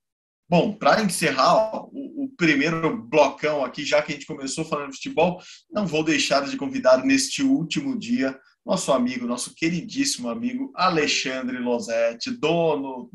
Bom, 0.48 0.74
para 0.74 1.04
encerrar 1.04 1.54
ó, 1.54 1.90
o, 1.92 2.26
o, 2.26 2.30
primeiro 2.36 2.98
blocão 3.04 3.64
aqui, 3.64 3.86
já 3.86 4.02
que 4.02 4.12
a 4.12 4.16
gente 4.16 4.26
começou 4.26 4.66
falando 4.66 4.90
de 4.90 4.96
futebol, 4.96 5.42
não 5.70 5.86
vou 5.86 6.04
deixar 6.04 6.44
de 6.48 6.58
convidar 6.58 7.04
neste 7.04 7.44
último 7.44 7.98
dia 7.98 8.40
nosso 8.66 8.92
amigo, 8.92 9.26
nosso 9.26 9.56
queridíssimo 9.56 10.30
amigo 10.30 10.72
Alexandre 10.76 11.58
Losetti, 11.58 12.32
dono, 12.32 13.10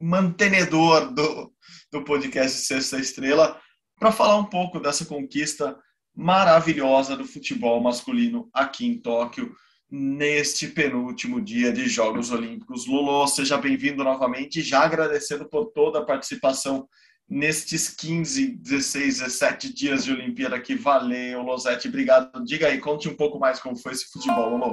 mantenedor 0.00 1.12
do, 1.12 1.52
do 1.92 2.04
podcast 2.04 2.58
Sexta 2.60 2.98
Estrela, 2.98 3.60
para 3.98 4.12
falar 4.12 4.36
um 4.36 4.44
pouco 4.44 4.80
dessa 4.80 5.06
conquista 5.06 5.78
maravilhosa 6.14 7.16
do 7.16 7.24
futebol 7.24 7.80
masculino 7.80 8.48
aqui 8.52 8.86
em 8.86 9.00
Tóquio 9.00 9.54
neste 9.90 10.68
penúltimo 10.68 11.40
dia 11.40 11.72
de 11.72 11.88
Jogos 11.88 12.30
Olímpicos. 12.30 12.86
Lulu, 12.86 13.26
seja 13.28 13.56
bem-vindo 13.56 14.02
novamente, 14.02 14.60
já 14.60 14.82
agradecendo 14.82 15.48
por 15.48 15.66
toda 15.66 16.00
a 16.00 16.04
participação 16.04 16.88
nestes 17.28 17.88
15, 17.88 18.56
16, 18.56 19.18
17 19.18 19.72
dias 19.72 20.04
de 20.04 20.12
Olimpíada 20.12 20.60
que 20.60 20.74
valeu, 20.74 21.42
Losete, 21.42 21.88
obrigado. 21.88 22.44
Diga 22.44 22.68
aí, 22.68 22.78
conte 22.78 23.08
um 23.08 23.14
pouco 23.14 23.38
mais 23.38 23.60
como 23.60 23.76
foi 23.76 23.92
esse 23.92 24.10
futebol, 24.10 24.50
Lulu. 24.50 24.70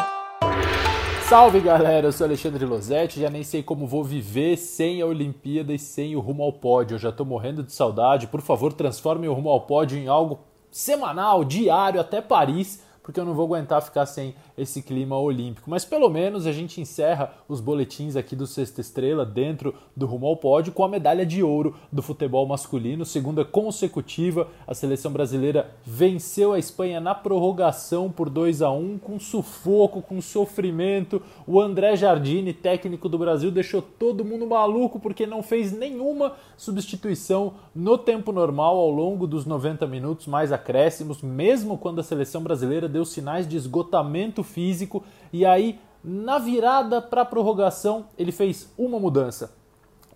Salve 1.27 1.61
galera, 1.61 2.07
eu 2.07 2.11
sou 2.11 2.25
Alexandre 2.25 2.65
Losetti, 2.65 3.21
já 3.21 3.29
nem 3.29 3.41
sei 3.41 3.63
como 3.63 3.87
vou 3.87 4.03
viver 4.03 4.57
sem 4.57 5.01
a 5.01 5.05
Olimpíada 5.05 5.73
e 5.73 5.79
sem 5.79 6.13
o 6.13 6.19
Rumo 6.19 6.43
ao 6.43 6.51
Pódio. 6.51 6.95
Eu 6.95 6.99
já 6.99 7.09
tô 7.09 7.23
morrendo 7.23 7.63
de 7.63 7.71
saudade. 7.71 8.27
Por 8.27 8.41
favor, 8.41 8.73
transforme 8.73 9.29
o 9.29 9.33
Rumo 9.33 9.49
ao 9.49 9.61
Pódio 9.61 9.97
em 9.97 10.09
algo 10.09 10.41
semanal, 10.69 11.45
diário, 11.45 12.01
até 12.01 12.21
Paris 12.21 12.83
porque 13.03 13.19
eu 13.19 13.25
não 13.25 13.33
vou 13.33 13.45
aguentar 13.45 13.81
ficar 13.81 14.05
sem 14.05 14.35
esse 14.57 14.81
clima 14.81 15.17
olímpico. 15.17 15.69
Mas 15.69 15.83
pelo 15.83 16.09
menos 16.09 16.45
a 16.45 16.51
gente 16.51 16.79
encerra 16.79 17.33
os 17.47 17.59
boletins 17.59 18.15
aqui 18.15 18.35
do 18.35 18.45
Sexta 18.45 18.81
Estrela 18.81 19.25
dentro 19.25 19.73
do 19.95 20.05
Rumo 20.05 20.27
ao 20.27 20.37
Pódio 20.37 20.73
com 20.73 20.83
a 20.83 20.89
medalha 20.89 21.25
de 21.25 21.41
ouro 21.41 21.75
do 21.91 22.01
futebol 22.01 22.45
masculino, 22.45 23.05
segunda 23.05 23.43
consecutiva. 23.43 24.47
A 24.67 24.73
seleção 24.73 25.11
brasileira 25.11 25.71
venceu 25.83 26.53
a 26.53 26.59
Espanha 26.59 26.99
na 26.99 27.15
prorrogação 27.15 28.11
por 28.11 28.29
2 28.29 28.61
a 28.61 28.71
1 28.71 28.99
com 28.99 29.19
sufoco, 29.19 30.01
com 30.01 30.21
sofrimento. 30.21 31.21
O 31.47 31.59
André 31.59 31.95
Jardine, 31.95 32.53
técnico 32.53 33.09
do 33.09 33.17
Brasil, 33.17 33.51
deixou 33.51 33.81
todo 33.81 34.25
mundo 34.25 34.45
maluco 34.45 34.99
porque 34.99 35.25
não 35.25 35.41
fez 35.41 35.71
nenhuma 35.71 36.33
substituição 36.55 37.53
no 37.73 37.97
tempo 37.97 38.31
normal 38.31 38.77
ao 38.77 38.89
longo 38.89 39.25
dos 39.25 39.45
90 39.45 39.87
minutos 39.87 40.27
mais 40.27 40.51
acréscimos, 40.51 41.21
mesmo 41.21 41.77
quando 41.77 41.99
a 41.99 42.03
seleção 42.03 42.43
brasileira 42.43 42.90
deu 42.91 43.05
sinais 43.05 43.47
de 43.47 43.57
esgotamento 43.57 44.43
físico 44.43 45.03
e 45.33 45.45
aí 45.45 45.79
na 46.03 46.37
virada 46.37 47.01
para 47.01 47.21
a 47.21 47.25
prorrogação 47.25 48.05
ele 48.17 48.31
fez 48.31 48.71
uma 48.77 48.99
mudança. 48.99 49.55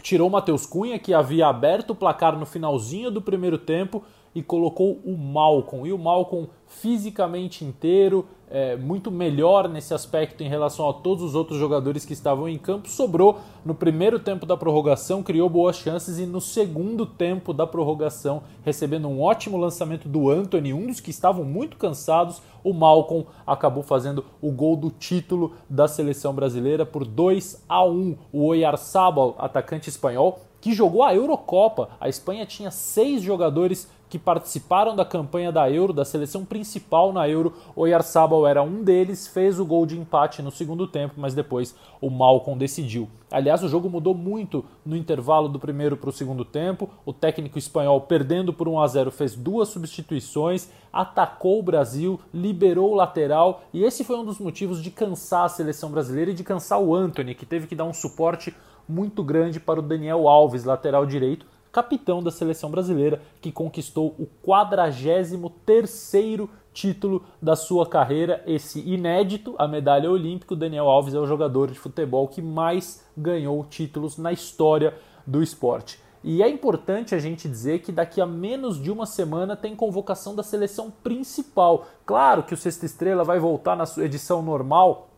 Tirou 0.02 0.28
o 0.28 0.32
Matheus 0.32 0.66
Cunha, 0.68 1.00
que 1.00 1.14
havia 1.14 1.48
aberto 1.48 1.92
o 1.92 1.96
placar 1.96 2.38
no 2.38 2.46
finalzinho 2.46 3.10
do 3.10 3.22
primeiro 3.22 3.58
tempo, 3.58 4.04
e 4.36 4.44
colocou 4.44 5.00
o 5.06 5.18
Malcom. 5.18 5.88
E 5.88 5.94
o 5.94 5.98
Malcom 5.98 6.48
fisicamente 6.68 7.64
inteiro, 7.64 8.28
é, 8.50 8.76
muito 8.76 9.10
melhor 9.10 9.68
nesse 9.68 9.94
aspecto 9.94 10.44
em 10.44 10.50
relação 10.50 10.88
a 10.88 10.94
todos 10.94 11.24
os 11.24 11.36
outros 11.36 11.58
jogadores 11.58 12.06
que 12.06 12.14
estavam 12.14 12.48
em 12.48 12.58
campo. 12.58 12.90
Sobrou 12.90 13.40
no 13.64 13.74
primeiro 13.74 14.20
tempo 14.20 14.46
da 14.46 14.58
prorrogação, 14.58 15.24
criou 15.24 15.50
boas 15.50 15.78
chances 15.78 16.20
e 16.20 16.26
no 16.26 16.42
segundo 16.42 17.06
tempo 17.06 17.54
da 17.54 17.66
prorrogação, 17.66 18.44
recebendo 18.64 19.08
um 19.08 19.22
ótimo 19.22 19.58
lançamento 19.58 20.08
do 20.08 20.30
Anthony, 20.30 20.74
um 20.74 20.88
dos 20.88 21.00
que 21.00 21.10
estavam 21.10 21.44
muito 21.44 21.78
cansados, 21.78 22.42
o 22.64 22.74
Malcom 22.74 23.26
acabou 23.48 23.84
fazendo 23.84 24.26
o 24.42 24.52
gol 24.52 24.76
do 24.76 24.90
título 24.90 25.54
da 25.70 25.88
seleção 25.88 26.34
brasileira 26.34 26.86
por 26.86 27.06
2 27.06 27.64
a 27.70 27.86
1. 27.86 28.18
O 28.34 28.46
Oyarzabal, 28.46 29.36
atacante 29.38 29.90
espanhol, 29.90 30.40
que 30.66 30.74
jogou 30.74 31.04
a 31.04 31.14
Eurocopa. 31.14 31.90
A 32.00 32.10
Espanha 32.10 32.44
tinha 32.44 32.72
seis 32.72 33.22
jogadores 33.22 33.88
que 34.10 34.20
participaram 34.20 34.96
da 34.96 35.04
campanha 35.04 35.52
da 35.52 35.70
Euro, 35.70 35.94
da 35.94 36.06
seleção 36.06 36.46
principal 36.46 37.12
na 37.12 37.28
Euro. 37.28 37.54
Oyarzabal 37.76 38.46
era 38.48 38.62
um 38.62 38.84
deles, 38.84 39.28
fez 39.28 39.60
o 39.60 39.66
gol 39.66 39.86
de 39.86 39.98
empate 39.98 40.42
no 40.42 40.52
segundo 40.52 40.88
tempo, 40.88 41.16
mas 41.18 41.34
depois 41.34 41.76
o 42.00 42.10
Malcom 42.10 42.58
decidiu. 42.58 43.10
Aliás, 43.32 43.64
o 43.64 43.68
jogo 43.68 43.90
mudou 43.90 44.14
muito 44.14 44.64
no 44.86 44.96
intervalo 44.96 45.50
do 45.50 45.60
primeiro 45.60 45.98
para 45.98 46.10
o 46.10 46.14
segundo 46.14 46.46
tempo. 46.46 46.90
O 47.06 47.12
técnico 47.12 47.58
espanhol, 47.58 48.00
perdendo 48.02 48.54
por 48.54 48.68
1 48.68 48.80
a 48.80 48.88
0, 48.88 49.12
fez 49.12 49.36
duas 49.36 49.70
substituições, 49.70 50.70
atacou 50.94 51.60
o 51.60 51.64
Brasil, 51.64 52.20
liberou 52.34 52.92
o 52.92 52.96
lateral, 52.96 53.64
e 53.74 53.84
esse 53.84 54.04
foi 54.04 54.16
um 54.16 54.24
dos 54.24 54.40
motivos 54.40 54.82
de 54.82 54.90
cansar 54.90 55.46
a 55.46 55.50
seleção 55.50 55.92
brasileira 55.92 56.32
e 56.32 56.36
de 56.36 56.44
cansar 56.44 56.80
o 56.80 56.96
Anthony, 56.96 57.36
que 57.36 57.46
teve 57.46 57.68
que 57.68 57.76
dar 57.76 57.84
um 57.84 57.94
suporte 57.94 58.56
muito 58.88 59.24
grande 59.24 59.60
para 59.60 59.80
o 59.80 59.84
Daniel 59.84 60.28
Alves, 60.28 60.64
lateral 60.64 61.06
direito, 61.06 61.46
capitão 61.76 62.24
da 62.24 62.32
seleção 62.32 62.72
brasileira, 62.72 63.22
que 63.42 63.52
conquistou 63.52 64.16
o 64.18 64.26
43º 64.48 66.48
título 66.74 67.26
da 67.42 67.58
sua 67.58 67.86
carreira, 67.86 68.42
esse 68.48 68.80
inédito, 68.80 69.56
a 69.58 69.68
medalha 69.68 70.10
olímpica. 70.10 70.54
O 70.54 70.58
Daniel 70.58 70.88
Alves 70.88 71.14
é 71.14 71.20
o 71.20 71.28
jogador 71.28 71.70
de 71.70 71.78
futebol 71.78 72.30
que 72.30 72.42
mais 72.42 73.06
ganhou 73.18 73.62
títulos 73.66 74.18
na 74.18 74.32
história 74.32 74.94
do 75.28 75.44
esporte. 75.44 76.00
E 76.24 76.42
é 76.42 76.48
importante 76.48 77.14
a 77.14 77.20
gente 77.20 77.50
dizer 77.50 77.80
que 77.80 77.92
daqui 77.92 78.22
a 78.22 78.26
menos 78.26 78.82
de 78.82 78.90
uma 78.90 79.06
semana 79.06 79.58
tem 79.58 79.76
convocação 79.76 80.34
da 80.34 80.44
seleção 80.44 80.90
principal. 80.90 81.88
Claro 82.06 82.44
que 82.44 82.54
o 82.54 82.58
Sexta 82.58 82.86
Estrela 82.86 83.26
vai 83.26 83.38
voltar 83.38 83.76
na 83.76 83.86
sua 83.86 84.06
edição 84.06 84.42
normal, 84.42 85.10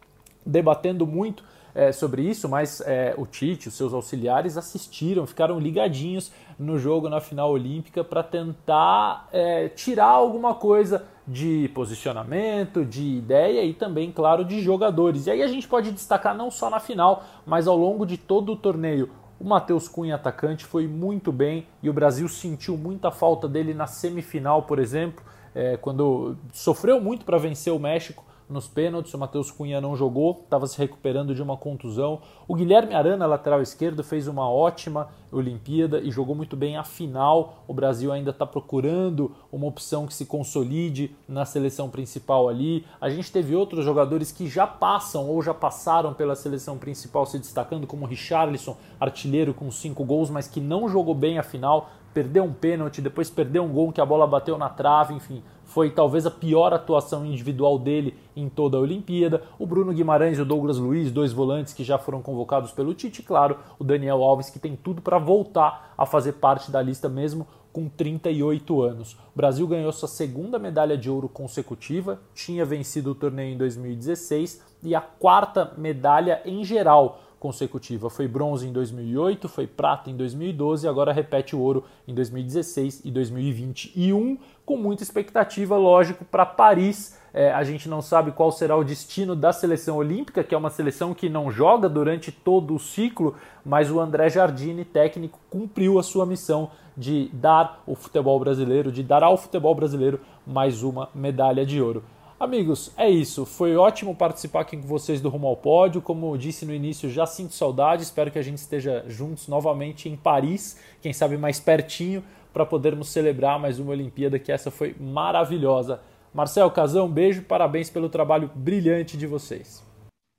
debatendo 0.44 1.06
muito 1.06 1.44
é, 1.78 1.92
sobre 1.92 2.24
isso, 2.24 2.50
mas 2.50 2.82
é, 2.82 3.14
o 3.20 3.26
Tite, 3.28 3.68
os 3.68 3.76
seus 3.76 3.94
auxiliares 3.94 4.58
assistiram, 4.58 5.28
ficaram 5.28 5.60
ligadinhos 5.60 6.32
no 6.58 6.80
jogo 6.80 7.08
na 7.08 7.20
final 7.20 7.52
olímpica 7.52 8.04
para 8.04 8.24
tentar 8.24 9.28
é, 9.32 9.70
tirar 9.70 10.10
alguma 10.10 10.56
coisa 10.56 11.06
de 11.28 11.70
posicionamento, 11.74 12.86
de 12.86 13.04
ideia 13.04 13.64
e 13.64 13.74
também, 13.74 14.12
claro, 14.12 14.46
de 14.46 14.62
jogadores. 14.62 15.28
E 15.28 15.32
aí 15.32 15.44
a 15.44 15.48
gente 15.48 15.68
pode 15.68 15.92
destacar 15.92 16.36
não 16.36 16.50
só 16.50 16.70
na 16.70 16.80
final, 16.80 17.24
mas 17.46 17.68
ao 17.68 17.78
longo 17.78 18.06
de 18.06 18.18
todo 18.18 18.54
o 18.54 18.56
torneio. 18.56 19.10
O 19.40 19.44
Matheus 19.44 19.88
Cunha, 19.88 20.16
atacante, 20.16 20.66
foi 20.66 20.88
muito 20.88 21.32
bem 21.32 21.68
e 21.84 21.90
o 21.90 21.94
Brasil 21.94 22.28
sentiu 22.28 22.76
muita 22.76 23.12
falta 23.12 23.48
dele 23.48 23.74
na 23.74 23.86
semifinal, 23.86 24.64
por 24.64 24.80
exemplo, 24.80 25.24
é, 25.54 25.78
quando 25.78 26.36
sofreu 26.52 27.00
muito 27.00 27.24
para 27.24 27.38
vencer 27.38 27.72
o 27.72 27.80
México 27.80 28.26
nos 28.50 28.68
pênaltis. 28.68 29.14
O 29.14 29.18
Matheus 29.18 29.52
Cunha 29.52 29.82
não 29.82 29.96
jogou, 29.96 30.42
estava 30.44 30.68
se 30.68 30.78
recuperando 30.78 31.36
de 31.36 31.42
uma 31.42 31.58
contusão. 31.58 32.22
O 32.48 32.56
Guilherme 32.56 32.94
Arana, 32.94 33.26
lateral 33.26 33.62
esquerdo, 33.62 34.04
fez 34.04 34.28
uma 34.28 34.50
ótima 34.50 35.10
Olimpíada 35.32 36.00
e 36.00 36.10
jogou 36.10 36.36
muito 36.36 36.56
bem 36.56 36.78
a 36.78 36.84
final. 36.84 37.64
O 37.68 37.74
Brasil 37.74 38.12
ainda 38.12 38.30
está 38.30 38.46
procurando 38.46 39.36
uma 39.52 39.68
opção 39.68 40.08
que 40.08 40.14
se 40.14 40.26
consolide 40.26 41.16
na 41.28 41.46
seleção 41.46 41.90
principal 41.90 42.48
ali. 42.48 42.86
A 43.02 43.10
gente 43.10 43.32
teve 43.32 43.56
outros 43.56 43.84
jogadores 43.84 44.32
que 44.32 44.48
já 44.48 44.66
passam 44.66 45.28
ou 45.28 45.42
já 45.42 45.54
passaram 45.54 46.14
pela 46.14 46.36
seleção 46.36 46.78
principal 46.78 47.26
se 47.26 47.38
destacando, 47.38 47.86
como 47.86 48.06
Richarlison, 48.06 48.78
artilheiro 49.00 49.54
com 49.54 49.70
cinco 49.70 50.06
gols, 50.06 50.30
mas 50.30 50.48
que 50.48 50.62
não 50.62 50.88
jogou 50.88 51.14
bem 51.14 51.38
a 51.38 51.44
final. 51.44 51.90
Perdeu 52.14 52.46
um 52.46 52.54
pênalti, 52.54 53.02
depois 53.02 53.30
perdeu 53.30 53.64
um 53.64 53.72
gol 53.72 53.92
que 53.92 54.02
a 54.02 54.06
bola 54.06 54.26
bateu 54.26 54.58
na 54.58 54.70
trave, 54.70 55.14
enfim, 55.14 55.44
foi 55.78 55.92
talvez 55.92 56.26
a 56.26 56.32
pior 56.32 56.74
atuação 56.74 57.24
individual 57.24 57.78
dele 57.78 58.16
em 58.36 58.50
toda 58.50 58.78
a 58.78 58.80
Olimpíada. 58.80 59.44
O 59.60 59.68
Bruno 59.68 59.94
Guimarães 59.94 60.40
e 60.40 60.42
o 60.42 60.46
Douglas 60.46 60.80
Luiz, 60.80 61.12
dois 61.12 61.32
volantes 61.32 61.72
que 61.72 61.84
já 61.84 62.00
foram 62.00 62.20
convocados 62.20 62.72
pelo 62.72 62.96
Tite, 62.96 63.22
claro, 63.22 63.60
o 63.78 63.84
Daniel 63.84 64.24
Alves 64.24 64.50
que 64.50 64.58
tem 64.58 64.76
tudo 64.76 65.04
para 65.04 65.20
voltar 65.20 65.94
a 65.96 66.04
fazer 66.04 66.32
parte 66.34 66.72
da 66.72 66.82
lista 66.82 67.08
mesmo 67.08 67.46
com 67.72 67.88
38 67.88 68.82
anos. 68.82 69.14
O 69.36 69.38
Brasil 69.38 69.68
ganhou 69.68 69.92
sua 69.92 70.08
segunda 70.08 70.58
medalha 70.58 70.98
de 70.98 71.12
ouro 71.12 71.30
consecutiva, 71.30 72.20
tinha 72.34 72.66
vencido 72.66 73.12
o 73.12 73.16
torneio 73.16 73.54
em 73.54 73.58
2016 73.60 74.60
e 74.82 74.96
a 74.96 75.02
quarta 75.02 75.74
medalha 75.78 76.42
em 76.44 76.64
geral 76.64 77.22
consecutiva. 77.40 78.10
Foi 78.10 78.28
bronze 78.28 78.68
em 78.68 78.72
2008, 78.72 79.48
foi 79.48 79.68
prata 79.68 80.10
em 80.10 80.16
2012 80.16 80.86
e 80.86 80.90
agora 80.90 81.14
repete 81.14 81.56
o 81.56 81.60
ouro 81.60 81.84
em 82.08 82.14
2016 82.14 83.06
e 83.06 83.12
2021, 83.12 84.38
com 84.68 84.76
muita 84.76 85.02
expectativa, 85.02 85.78
lógico, 85.78 86.26
para 86.26 86.46
Paris. 86.46 87.18
É, 87.34 87.54
a 87.54 87.64
gente 87.64 87.88
não 87.88 88.02
sabe 88.02 88.34
qual 88.34 88.52
será 88.52 88.76
o 88.76 88.84
destino 88.84 89.34
da 89.34 89.54
seleção 89.54 89.96
olímpica, 89.96 90.44
que 90.44 90.54
é 90.54 90.58
uma 90.58 90.70
seleção 90.70 91.14
que 91.14 91.30
não 91.30 91.50
joga 91.50 91.88
durante 91.88 92.34
todo 92.34 92.76
o 92.76 92.80
ciclo, 92.80 93.36
mas 93.64 93.90
o 93.90 93.98
André 93.98 94.28
Jardine, 94.28 94.84
técnico, 94.84 95.40
cumpriu 95.50 95.98
a 95.98 96.04
sua 96.04 96.26
missão 96.26 96.70
de 96.98 97.30
dar 97.32 97.82
o 97.88 97.96
futebol 97.96 98.38
brasileiro, 98.42 98.92
de 98.92 99.04
dar 99.04 99.24
ao 99.24 99.38
futebol 99.38 99.74
brasileiro 99.74 100.20
mais 100.46 100.84
uma 100.84 101.08
medalha 101.16 101.66
de 101.66 101.82
ouro. 101.82 102.04
Amigos, 102.38 102.92
é 102.98 103.10
isso. 103.10 103.46
Foi 103.46 103.76
ótimo 103.78 104.14
participar 104.14 104.62
aqui 104.62 104.76
com 104.76 104.86
vocês 104.86 105.22
do 105.22 105.30
Rumo 105.30 105.48
ao 105.48 105.56
Pódio. 105.56 106.02
Como 106.02 106.34
eu 106.34 106.38
disse 106.38 106.66
no 106.66 106.74
início, 106.74 107.10
já 107.10 107.26
sinto 107.26 107.54
saudade. 107.54 108.04
Espero 108.04 108.30
que 108.30 108.38
a 108.38 108.44
gente 108.44 108.58
esteja 108.58 109.06
juntos 109.08 109.48
novamente 109.48 110.10
em 110.10 110.16
Paris, 110.16 110.78
quem 111.02 111.14
sabe 111.14 111.38
mais 111.38 111.60
pertinho, 111.60 112.24
para 112.58 112.66
podermos 112.66 113.10
celebrar 113.10 113.60
mais 113.60 113.78
uma 113.78 113.92
Olimpíada, 113.92 114.40
que 114.40 114.52
essa 114.52 114.72
foi 114.72 114.96
maravilhosa. 115.00 116.02
Marcel 116.34 116.72
Casão, 116.72 117.08
beijo, 117.08 117.44
parabéns 117.44 117.88
pelo 117.88 118.10
trabalho 118.10 118.52
brilhante 118.56 119.16
de 119.16 119.28
vocês. 119.28 119.86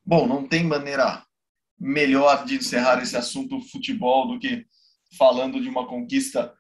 Bom, 0.04 0.26
não 0.26 0.44
tem 0.44 0.64
maneira 0.64 1.22
melhor 1.78 2.44
de 2.44 2.57
encerrar 2.57 3.00
esse 3.00 3.16
assunto 3.16 3.61
futebol 3.70 4.26
do 4.26 4.40
que 4.40 4.66
falando 5.16 5.61
de 5.61 5.68
uma 5.68 5.87
conquista 5.87 6.52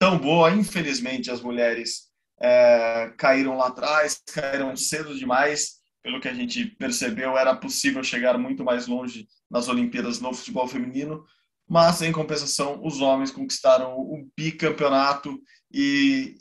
tão 0.00 0.18
boa. 0.18 0.50
Infelizmente, 0.50 1.30
as 1.30 1.40
mulheres 1.40 2.08
é, 2.42 3.12
caíram 3.16 3.56
lá 3.56 3.68
atrás, 3.68 4.20
caíram 4.34 4.76
cedo 4.76 5.16
demais. 5.16 5.74
Pelo 6.02 6.20
que 6.20 6.26
a 6.26 6.34
gente 6.34 6.66
percebeu, 6.66 7.38
era 7.38 7.54
possível 7.54 8.02
chegar 8.02 8.36
muito 8.36 8.64
mais 8.64 8.88
longe 8.88 9.28
nas 9.48 9.68
Olimpíadas 9.68 10.20
no 10.20 10.34
futebol 10.34 10.66
feminino, 10.66 11.24
mas 11.68 12.02
em 12.02 12.12
compensação, 12.12 12.80
os 12.84 13.00
homens 13.00 13.30
conquistaram 13.30 13.94
o 13.96 14.28
bicampeonato 14.36 15.40
e, 15.72 16.36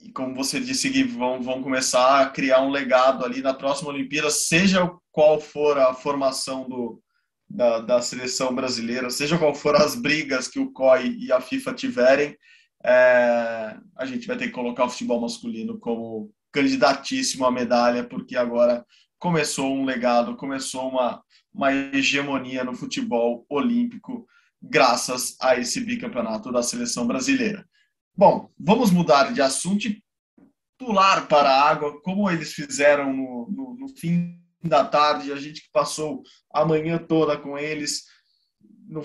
e 0.00 0.12
como 0.12 0.34
você 0.34 0.60
disse, 0.60 0.88
Gui, 0.88 1.04
vão, 1.04 1.42
vão 1.42 1.62
começar 1.62 2.20
a 2.20 2.30
criar 2.30 2.60
um 2.60 2.70
legado 2.70 3.24
ali 3.24 3.40
na 3.40 3.54
próxima 3.54 3.90
Olimpíada, 3.90 4.30
seja 4.30 4.90
qual 5.10 5.40
for 5.40 5.78
a 5.78 5.94
formação 5.94 6.68
do, 6.68 7.02
da, 7.48 7.80
da 7.80 8.02
seleção 8.02 8.54
brasileira, 8.54 9.10
seja 9.10 9.38
qual 9.38 9.54
for 9.54 9.74
as 9.74 9.94
brigas 9.94 10.48
que 10.48 10.58
o 10.60 10.70
COI 10.70 11.16
e 11.18 11.32
a 11.32 11.40
FIFA 11.40 11.74
tiverem, 11.74 12.36
é, 12.84 13.76
a 13.96 14.06
gente 14.06 14.26
vai 14.26 14.36
ter 14.36 14.46
que 14.46 14.52
colocar 14.52 14.84
o 14.84 14.90
futebol 14.90 15.20
masculino 15.20 15.78
como 15.78 16.30
candidatíssimo 16.52 17.44
à 17.44 17.50
medalha, 17.50 18.04
porque 18.04 18.36
agora 18.36 18.84
começou 19.18 19.74
um 19.74 19.84
legado, 19.84 20.36
começou 20.36 20.88
uma, 20.88 21.22
uma 21.52 21.72
hegemonia 21.72 22.62
no 22.62 22.74
futebol 22.74 23.44
olímpico, 23.48 24.26
graças 24.62 25.36
a 25.40 25.56
esse 25.56 25.80
bicampeonato 25.80 26.50
da 26.52 26.62
seleção 26.62 27.06
brasileira. 27.06 27.66
Bom, 28.16 28.50
vamos 28.58 28.90
mudar 28.90 29.32
de 29.32 29.40
assunto 29.40 29.86
e 29.86 30.02
pular 30.78 31.26
para 31.28 31.50
a 31.50 31.68
água, 31.68 32.00
como 32.02 32.30
eles 32.30 32.52
fizeram 32.52 33.12
no, 33.12 33.48
no, 33.50 33.74
no 33.74 33.88
fim 33.88 34.40
da 34.62 34.84
tarde, 34.84 35.32
a 35.32 35.36
gente 35.36 35.62
que 35.62 35.70
passou 35.72 36.22
a 36.52 36.64
manhã 36.64 36.98
toda 36.98 37.36
com 37.36 37.58
eles, 37.58 38.04
no, 38.88 39.02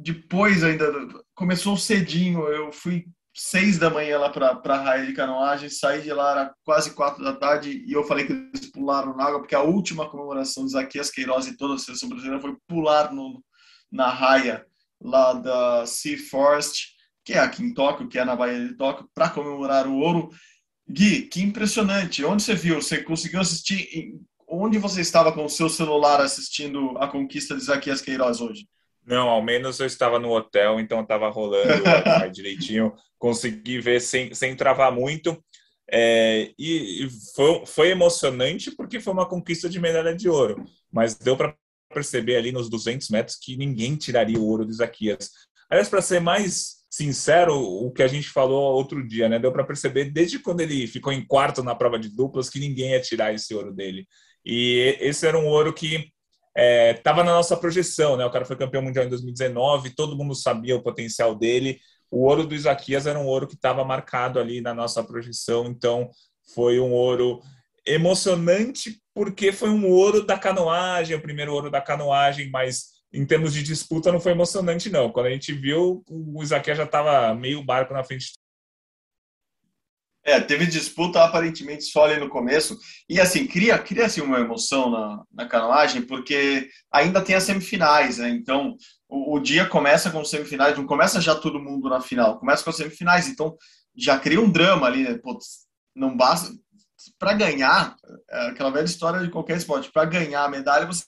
depois 0.00 0.62
ainda 0.62 0.86
começou 1.34 1.76
cedinho. 1.76 2.46
Eu 2.48 2.72
fui 2.72 3.06
seis 3.34 3.78
da 3.78 3.90
manhã 3.90 4.18
lá 4.18 4.30
para 4.30 4.58
a 4.64 4.82
raia 4.82 5.06
de 5.06 5.12
canoagem, 5.12 5.68
saí 5.68 6.00
de 6.00 6.12
lá 6.12 6.30
era 6.32 6.54
quase 6.64 6.92
quatro 6.92 7.22
da 7.22 7.34
tarde 7.34 7.84
e 7.86 7.92
eu 7.92 8.02
falei 8.04 8.26
que 8.26 8.32
eles 8.32 8.70
pularam 8.72 9.14
na 9.14 9.24
água 9.24 9.40
porque 9.40 9.54
a 9.54 9.62
última 9.62 10.08
comemoração 10.08 10.64
de 10.64 10.72
Zaquias 10.72 11.10
Queiroz 11.10 11.46
e 11.46 11.56
toda 11.56 11.74
a 11.74 11.78
seleção 11.78 12.08
brasileira 12.08 12.40
foi 12.40 12.56
pular 12.66 13.12
no, 13.12 13.42
na 13.96 14.10
raia 14.10 14.64
lá 15.00 15.32
da 15.32 15.86
Sea 15.86 16.18
Forest, 16.18 16.94
que 17.24 17.32
é 17.32 17.38
aqui 17.38 17.62
em 17.62 17.74
Tóquio, 17.74 18.08
que 18.08 18.18
é 18.18 18.24
na 18.24 18.36
Baía 18.36 18.68
de 18.68 18.74
Tóquio, 18.74 19.08
para 19.14 19.30
comemorar 19.30 19.86
o 19.86 19.98
ouro. 19.98 20.30
Gui, 20.88 21.22
que 21.22 21.42
impressionante! 21.42 22.24
Onde 22.24 22.42
você 22.42 22.54
viu? 22.54 22.80
Você 22.80 23.02
conseguiu 23.02 23.40
assistir? 23.40 24.14
Onde 24.48 24.78
você 24.78 25.00
estava 25.00 25.32
com 25.32 25.44
o 25.44 25.50
seu 25.50 25.68
celular 25.68 26.20
assistindo 26.20 26.96
a 26.98 27.08
conquista 27.08 27.56
de 27.56 27.64
Zaquias 27.64 28.00
Queiroz 28.00 28.40
hoje? 28.40 28.68
Não, 29.04 29.28
ao 29.28 29.42
menos 29.42 29.80
eu 29.80 29.86
estava 29.86 30.18
no 30.18 30.30
hotel, 30.30 30.78
então 30.78 31.00
estava 31.00 31.28
rolando 31.28 31.82
direitinho, 32.32 32.92
consegui 33.18 33.80
ver 33.80 34.00
sem, 34.00 34.32
sem 34.34 34.54
travar 34.54 34.92
muito. 34.92 35.42
É, 35.88 36.52
e 36.58 37.08
foi, 37.34 37.64
foi 37.64 37.90
emocionante 37.90 38.72
porque 38.72 39.00
foi 39.00 39.12
uma 39.12 39.28
conquista 39.28 39.68
de 39.68 39.80
medalha 39.80 40.14
de 40.14 40.28
ouro, 40.28 40.64
mas 40.92 41.14
deu 41.14 41.36
para 41.36 41.54
perceber 41.96 42.36
ali 42.36 42.52
nos 42.52 42.68
200 42.68 43.08
metros 43.08 43.38
que 43.40 43.56
ninguém 43.56 43.96
tiraria 43.96 44.38
o 44.38 44.46
ouro 44.46 44.66
de 44.66 44.72
Isaquias. 44.72 45.30
Aliás, 45.70 45.88
para 45.88 46.02
ser 46.02 46.20
mais 46.20 46.76
sincero, 46.90 47.58
o 47.58 47.90
que 47.90 48.02
a 48.02 48.06
gente 48.06 48.28
falou 48.28 48.74
outro 48.74 49.06
dia, 49.06 49.30
né? 49.30 49.38
Deu 49.38 49.50
para 49.50 49.64
perceber 49.64 50.10
desde 50.10 50.38
quando 50.38 50.60
ele 50.60 50.86
ficou 50.86 51.10
em 51.10 51.26
quarto 51.26 51.62
na 51.62 51.74
prova 51.74 51.98
de 51.98 52.10
duplas 52.10 52.50
que 52.50 52.60
ninguém 52.60 52.90
ia 52.90 53.00
tirar 53.00 53.32
esse 53.32 53.54
ouro 53.54 53.72
dele. 53.72 54.06
E 54.44 54.98
esse 55.00 55.26
era 55.26 55.38
um 55.38 55.46
ouro 55.46 55.72
que 55.72 56.12
estava 56.54 57.22
é, 57.22 57.24
na 57.24 57.32
nossa 57.32 57.56
projeção, 57.56 58.14
né? 58.14 58.26
O 58.26 58.30
cara 58.30 58.44
foi 58.44 58.56
campeão 58.56 58.82
mundial 58.82 59.06
em 59.06 59.08
2019, 59.08 59.94
todo 59.94 60.16
mundo 60.16 60.34
sabia 60.34 60.76
o 60.76 60.82
potencial 60.82 61.34
dele. 61.34 61.78
O 62.10 62.26
ouro 62.26 62.46
do 62.46 62.54
Isaquias 62.54 63.06
era 63.06 63.18
um 63.18 63.26
ouro 63.26 63.46
que 63.46 63.54
estava 63.54 63.82
marcado 63.84 64.38
ali 64.38 64.60
na 64.60 64.74
nossa 64.74 65.02
projeção, 65.02 65.64
então 65.66 66.10
foi 66.54 66.78
um 66.78 66.92
ouro 66.92 67.40
emocionante 67.86 69.00
porque 69.14 69.52
foi 69.52 69.70
um 69.70 69.88
ouro 69.88 70.24
da 70.24 70.38
canoagem, 70.38 71.16
o 71.16 71.22
primeiro 71.22 71.52
ouro 71.52 71.70
da 71.70 71.80
canoagem, 71.80 72.50
mas 72.50 72.96
em 73.12 73.24
termos 73.24 73.54
de 73.54 73.62
disputa 73.62 74.12
não 74.12 74.20
foi 74.20 74.32
emocionante 74.32 74.90
não. 74.90 75.10
Quando 75.10 75.26
a 75.26 75.30
gente 75.30 75.52
viu, 75.52 76.04
o 76.08 76.42
Isaquias 76.42 76.76
já 76.76 76.84
estava 76.84 77.34
meio 77.34 77.62
barco 77.62 77.94
na 77.94 78.04
frente 78.04 78.32
é, 80.26 80.40
teve 80.40 80.66
disputa 80.66 81.22
aparentemente 81.22 81.84
só 81.84 82.04
ali 82.04 82.18
no 82.18 82.28
começo. 82.28 82.76
E 83.08 83.20
assim, 83.20 83.46
cria, 83.46 83.78
cria 83.78 84.06
assim, 84.06 84.20
uma 84.20 84.40
emoção 84.40 84.90
na, 84.90 85.22
na 85.32 85.46
canoagem, 85.46 86.02
porque 86.02 86.68
ainda 86.90 87.22
tem 87.22 87.36
as 87.36 87.44
semifinais, 87.44 88.18
né? 88.18 88.28
Então, 88.30 88.74
o, 89.08 89.36
o, 89.36 89.40
dia 89.40 89.66
começa 89.66 90.10
com 90.10 90.24
semifinais, 90.24 90.76
não 90.76 90.84
começa 90.84 91.20
já 91.20 91.36
todo 91.36 91.62
mundo 91.62 91.88
na 91.88 92.00
final, 92.00 92.40
começa 92.40 92.64
com 92.64 92.70
as 92.70 92.76
semifinais. 92.76 93.28
Então, 93.28 93.56
já 93.96 94.18
cria 94.18 94.40
um 94.40 94.50
drama 94.50 94.88
ali, 94.88 95.04
né? 95.04 95.16
não 95.94 96.16
basta. 96.16 96.52
Para 97.18 97.34
ganhar, 97.34 97.96
é 98.30 98.48
aquela 98.48 98.70
velha 98.70 98.84
história 98.84 99.20
de 99.20 99.30
qualquer 99.30 99.56
esporte, 99.56 99.90
para 99.90 100.04
ganhar 100.04 100.44
a 100.44 100.48
medalha, 100.48 100.86
você 100.86 101.04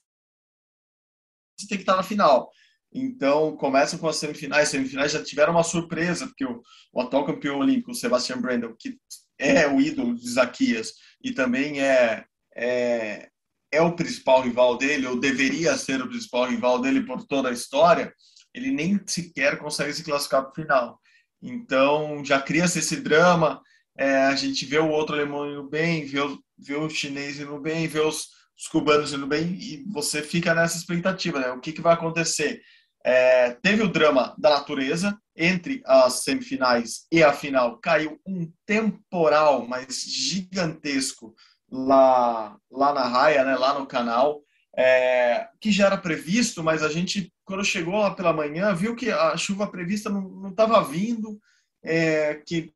tem 1.69 1.79
que 1.79 1.83
estar 1.83 1.97
na 1.97 2.03
final. 2.03 2.51
Então, 2.93 3.57
começa 3.57 3.99
com 3.99 4.09
as 4.09 4.17
semifinais. 4.17 4.65
As 4.65 4.69
semifinais 4.71 5.13
já 5.13 5.23
tiveram 5.23 5.53
uma 5.53 5.63
surpresa, 5.63 6.27
porque 6.27 6.45
o, 6.45 6.63
o 6.93 7.01
atual 7.01 7.27
campeão 7.27 7.59
olímpico, 7.59 7.95
Sebastian 7.95 8.41
Brandel, 8.41 8.75
que 8.79 8.99
é 9.39 9.67
o 9.69 9.81
ídolo 9.81 10.15
de 10.15 10.29
Zaquias 10.29 10.93
e 11.23 11.33
também 11.33 11.81
é, 11.81 12.25
é, 12.57 13.29
é 13.71 13.83
o 13.83 13.95
principal 13.95 14.43
rival 14.43 14.77
dele, 14.77 15.07
ou 15.07 15.21
deveria 15.21 15.77
ser 15.77 16.01
o 16.01 16.09
principal 16.09 16.47
rival 16.47 16.81
dele 16.81 17.05
por 17.05 17.25
toda 17.27 17.51
a 17.51 17.53
história, 17.53 18.13
ele 18.55 18.71
nem 18.71 19.01
sequer 19.07 19.59
consegue 19.59 19.93
se 19.93 20.03
classificar 20.03 20.43
para 20.43 20.51
o 20.51 20.55
final. 20.55 21.01
Então, 21.43 22.25
já 22.25 22.41
cria-se 22.41 22.79
esse 22.81 22.97
drama. 22.97 23.63
É, 23.99 24.27
a 24.27 24.35
gente 24.37 24.65
vê 24.65 24.79
o 24.79 24.89
outro 24.89 25.17
alemão 25.17 25.51
indo 25.51 25.69
bem, 25.69 26.05
vê 26.05 26.21
o, 26.21 26.39
vê 26.57 26.77
o 26.77 26.89
chinês 26.89 27.41
indo 27.41 27.59
bem, 27.59 27.89
vê 27.89 27.99
os, 27.99 28.29
os 28.57 28.69
cubanos 28.69 29.13
indo 29.13 29.27
bem, 29.27 29.55
e 29.55 29.85
você 29.93 30.23
fica 30.23 30.55
nessa 30.55 30.79
expectativa, 30.79 31.41
né? 31.41 31.51
O 31.51 31.61
que, 31.61 31.73
que 31.73 31.81
vai 31.81 31.95
acontecer? 31.95 32.63
É, 33.05 33.51
teve 33.55 33.83
o 33.83 33.89
drama 33.89 34.35
da 34.39 34.51
natureza 34.51 35.19
entre 35.37 35.83
as 35.85 36.25
semifinais 36.25 37.07
e 37.11 37.23
a 37.23 37.33
final. 37.33 37.79
Caiu 37.79 38.21
um 38.27 38.51
temporal, 38.65 39.67
mas 39.67 40.03
gigantesco 40.03 41.35
lá, 41.71 42.57
lá 42.71 42.93
na 42.93 43.05
raia, 43.05 43.45
né, 43.45 43.57
lá 43.57 43.79
no 43.79 43.87
canal, 43.87 44.43
é, 44.77 45.49
que 45.61 45.73
já 45.73 45.87
era 45.87 45.97
previsto, 45.97 46.63
mas 46.63 46.83
a 46.83 46.89
gente, 46.89 47.33
quando 47.45 47.65
chegou 47.65 47.97
lá 47.97 48.15
pela 48.15 48.33
manhã, 48.33 48.73
viu 48.75 48.95
que 48.95 49.11
a 49.11 49.37
chuva 49.37 49.67
prevista 49.67 50.09
não 50.09 50.51
estava 50.51 50.83
vindo, 50.85 51.39
é, 51.83 52.35
que 52.47 52.73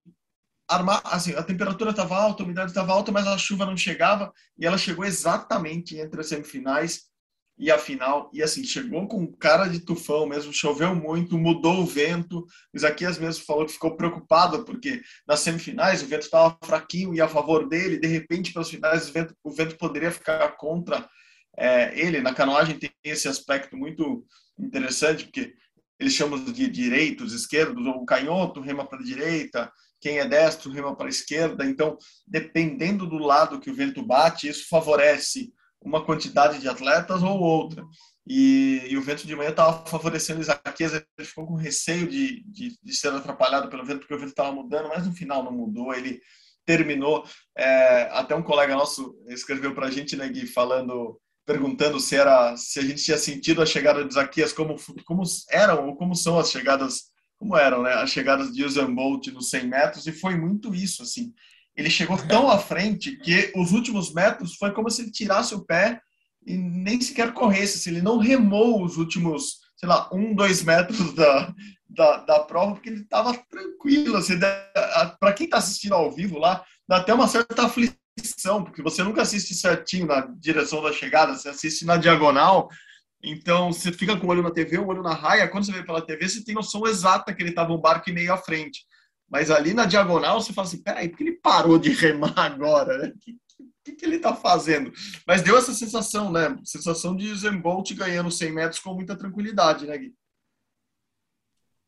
armar, 0.74 1.00
assim, 1.04 1.34
a 1.34 1.42
temperatura 1.42 1.90
estava 1.90 2.16
alta, 2.16 2.42
a 2.42 2.46
umidade 2.46 2.70
estava 2.70 2.92
alta, 2.92 3.12
mas 3.12 3.26
a 3.26 3.38
chuva 3.38 3.66
não 3.66 3.76
chegava, 3.76 4.32
e 4.58 4.66
ela 4.66 4.78
chegou 4.78 5.04
exatamente 5.04 5.96
entre 5.96 6.20
as 6.20 6.28
semifinais 6.28 7.12
e 7.58 7.70
a 7.70 7.78
final, 7.78 8.30
e 8.32 8.42
assim, 8.42 8.64
chegou 8.64 9.06
com 9.06 9.26
cara 9.34 9.68
de 9.68 9.80
tufão 9.80 10.26
mesmo, 10.26 10.52
choveu 10.52 10.94
muito, 10.94 11.38
mudou 11.38 11.80
o 11.80 11.86
vento. 11.86 12.44
Isaquias 12.74 13.18
mesmo 13.18 13.44
falou 13.44 13.66
que 13.66 13.72
ficou 13.72 13.96
preocupado, 13.96 14.64
porque 14.64 15.00
nas 15.26 15.40
semifinais 15.40 16.02
o 16.02 16.06
vento 16.06 16.22
estava 16.22 16.58
fraquinho 16.64 17.14
e 17.14 17.20
a 17.20 17.28
favor 17.28 17.68
dele, 17.68 17.98
de 17.98 18.08
repente, 18.08 18.52
para 18.52 18.62
as 18.62 18.70
finais, 18.70 19.08
o 19.08 19.12
vento, 19.12 19.36
o 19.44 19.50
vento 19.50 19.76
poderia 19.76 20.10
ficar 20.10 20.48
contra 20.56 21.08
é, 21.56 21.96
ele. 21.98 22.20
Na 22.20 22.34
canoagem 22.34 22.78
tem 22.78 22.90
esse 23.04 23.28
aspecto 23.28 23.76
muito 23.76 24.24
interessante, 24.58 25.24
porque 25.24 25.54
eles 26.00 26.14
chamam 26.14 26.42
de 26.42 26.68
direitos, 26.68 27.32
esquerdos, 27.32 27.86
o 27.86 28.04
canhoto 28.04 28.60
rema 28.60 28.84
para 28.84 28.98
a 28.98 29.04
direita, 29.04 29.70
quem 30.02 30.18
é 30.18 30.26
destro 30.26 30.72
rema 30.72 30.94
para 30.96 31.06
a 31.06 31.08
esquerda. 31.08 31.64
Então, 31.64 31.96
dependendo 32.26 33.06
do 33.06 33.18
lado 33.18 33.60
que 33.60 33.70
o 33.70 33.74
vento 33.74 34.02
bate, 34.02 34.48
isso 34.48 34.68
favorece 34.68 35.52
uma 35.80 36.04
quantidade 36.04 36.58
de 36.58 36.68
atletas 36.68 37.22
ou 37.22 37.38
outra. 37.38 37.84
e, 38.26 38.84
e, 38.88 38.96
o 38.96 39.02
vento 39.02 39.26
de 39.26 39.34
manhã 39.34 39.50
estava 39.50 39.86
favorecendo 39.86 40.40
o 40.40 40.42
Isaquias, 40.42 40.92
ele 40.92 41.26
ficou 41.26 41.46
com 41.46 41.54
receio 41.54 42.06
de, 42.08 42.42
de, 42.44 42.76
de, 42.82 42.94
ser 42.94 43.12
atrapalhado 43.12 43.68
pelo 43.68 43.84
vento, 43.84 44.00
porque 44.00 44.14
o 44.14 44.18
vento 44.18 44.30
estava 44.30 44.52
mudando, 44.52 44.88
mas 44.88 45.06
no 45.06 45.12
final 45.12 45.42
não 45.42 45.52
mudou, 45.52 45.94
ele 45.94 46.20
terminou. 46.66 47.24
É, 47.56 48.08
até 48.12 48.34
um 48.34 48.42
colega 48.42 48.74
nosso 48.74 49.16
escreveu 49.28 49.74
para 49.74 49.86
a 49.86 49.90
gente, 49.90 50.16
né, 50.16 50.28
Gui, 50.28 50.46
falando, 50.46 51.20
perguntando 51.46 52.00
se 52.00 52.16
era 52.16 52.56
se 52.56 52.78
a 52.78 52.82
gente 52.82 53.02
tinha 53.04 53.18
sentido 53.18 53.62
a 53.62 53.66
chegada 53.66 54.04
de 54.04 54.10
Isaquias 54.10 54.52
como, 54.52 54.76
como 55.04 55.22
eram 55.50 55.88
ou 55.88 55.96
como 55.96 56.14
são 56.14 56.38
as 56.38 56.50
chegadas, 56.50 57.11
como 57.42 57.56
eram, 57.56 57.82
né, 57.82 57.92
as 57.94 58.10
chegadas 58.10 58.54
de 58.54 58.64
Usain 58.64 58.94
Bolt 58.94 59.26
nos 59.32 59.50
100 59.50 59.66
metros, 59.66 60.06
e 60.06 60.12
foi 60.12 60.36
muito 60.36 60.72
isso, 60.72 61.02
assim. 61.02 61.34
Ele 61.76 61.90
chegou 61.90 62.16
tão 62.16 62.48
à 62.48 62.56
frente 62.56 63.16
que 63.16 63.52
os 63.56 63.72
últimos 63.72 64.14
metros 64.14 64.54
foi 64.54 64.70
como 64.70 64.88
se 64.88 65.02
ele 65.02 65.10
tirasse 65.10 65.52
o 65.52 65.64
pé 65.64 66.00
e 66.46 66.56
nem 66.56 67.00
sequer 67.00 67.32
corresse, 67.32 67.78
assim, 67.78 67.90
ele 67.90 68.02
não 68.02 68.18
remou 68.18 68.84
os 68.84 68.96
últimos, 68.96 69.58
sei 69.76 69.88
lá, 69.88 70.08
um, 70.12 70.32
dois 70.36 70.62
metros 70.62 71.14
da, 71.14 71.52
da, 71.88 72.16
da 72.18 72.40
prova, 72.40 72.74
porque 72.74 72.88
ele 72.88 73.00
estava 73.00 73.34
tranquilo. 73.50 74.16
Assim, 74.16 74.38
Para 75.18 75.32
quem 75.32 75.46
está 75.46 75.56
assistindo 75.56 75.96
ao 75.96 76.12
vivo 76.12 76.38
lá, 76.38 76.64
dá 76.88 76.98
até 76.98 77.12
uma 77.12 77.26
certa 77.26 77.64
aflição, 77.64 78.62
porque 78.62 78.82
você 78.82 79.02
nunca 79.02 79.22
assiste 79.22 79.52
certinho 79.52 80.06
na 80.06 80.20
direção 80.38 80.80
da 80.80 80.92
chegada, 80.92 81.34
você 81.34 81.48
assiste 81.48 81.84
na 81.84 81.96
diagonal, 81.96 82.68
então 83.22 83.72
você 83.72 83.92
fica 83.92 84.16
com 84.16 84.26
o 84.26 84.30
olho 84.30 84.42
na 84.42 84.50
TV, 84.50 84.78
o 84.78 84.86
olho 84.86 85.02
na 85.02 85.14
raia, 85.14 85.48
quando 85.48 85.64
você 85.64 85.72
vê 85.72 85.84
pela 85.84 86.04
TV, 86.04 86.28
você 86.28 86.44
tem 86.44 86.54
noção 86.54 86.86
exata 86.86 87.32
que 87.32 87.42
ele 87.42 87.50
estava 87.50 87.72
um 87.72 87.80
barco 87.80 88.10
e 88.10 88.12
meio 88.12 88.32
à 88.32 88.36
frente. 88.36 88.84
Mas 89.30 89.50
ali 89.50 89.72
na 89.72 89.86
diagonal, 89.86 90.40
você 90.40 90.52
fala 90.52 90.66
assim, 90.66 90.82
peraí, 90.82 91.08
por 91.08 91.16
que 91.16 91.24
ele 91.24 91.40
parou 91.40 91.78
de 91.78 91.90
remar 91.90 92.34
agora? 92.36 93.14
Que, 93.20 93.36
que, 93.84 93.92
que 93.92 94.04
ele 94.04 94.16
está 94.16 94.34
fazendo? 94.34 94.92
Mas 95.26 95.40
deu 95.42 95.56
essa 95.56 95.72
sensação, 95.72 96.30
né? 96.30 96.56
Sensação 96.64 97.16
de 97.16 97.30
Usain 97.30 97.58
Bolt 97.58 97.92
ganhando 97.94 98.30
100 98.30 98.52
metros 98.52 98.80
com 98.80 98.92
muita 98.94 99.16
tranquilidade, 99.16 99.86
né, 99.86 99.96
Gui? 99.96 100.14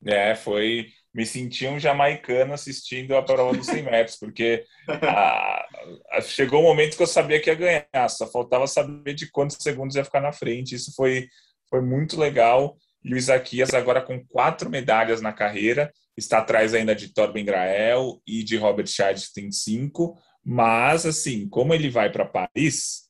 É, 0.06 0.34
foi. 0.34 0.86
Me 1.14 1.24
senti 1.24 1.66
um 1.66 1.78
jamaicano 1.78 2.52
assistindo 2.52 3.14
a 3.14 3.22
prova 3.22 3.56
dos 3.56 3.66
100 3.66 3.82
metros, 3.84 4.16
porque 4.16 4.64
a, 4.88 5.64
a, 6.12 6.20
chegou 6.20 6.60
um 6.60 6.64
momento 6.64 6.96
que 6.96 7.02
eu 7.02 7.06
sabia 7.06 7.40
que 7.40 7.48
ia 7.48 7.54
ganhar, 7.54 8.08
só 8.08 8.26
faltava 8.26 8.66
saber 8.66 9.14
de 9.14 9.30
quantos 9.30 9.56
segundos 9.60 9.94
ia 9.94 10.04
ficar 10.04 10.20
na 10.20 10.32
frente. 10.32 10.74
Isso 10.74 10.92
foi, 10.96 11.28
foi 11.70 11.80
muito 11.80 12.18
legal. 12.18 12.76
E 13.04 13.14
o 13.14 13.16
Isaquias 13.16 13.72
agora 13.74 14.00
com 14.00 14.24
quatro 14.26 14.68
medalhas 14.68 15.20
na 15.20 15.32
carreira, 15.32 15.92
está 16.16 16.38
atrás 16.38 16.74
ainda 16.74 16.94
de 16.94 17.12
Torben 17.12 17.44
Grael 17.44 18.20
e 18.26 18.42
de 18.42 18.56
Robert 18.56 18.86
Scheid, 18.86 19.20
que 19.20 19.34
tem 19.34 19.52
cinco. 19.52 20.18
Mas, 20.44 21.06
assim, 21.06 21.48
como 21.48 21.74
ele 21.74 21.88
vai 21.88 22.10
para 22.10 22.24
Paris, 22.24 23.04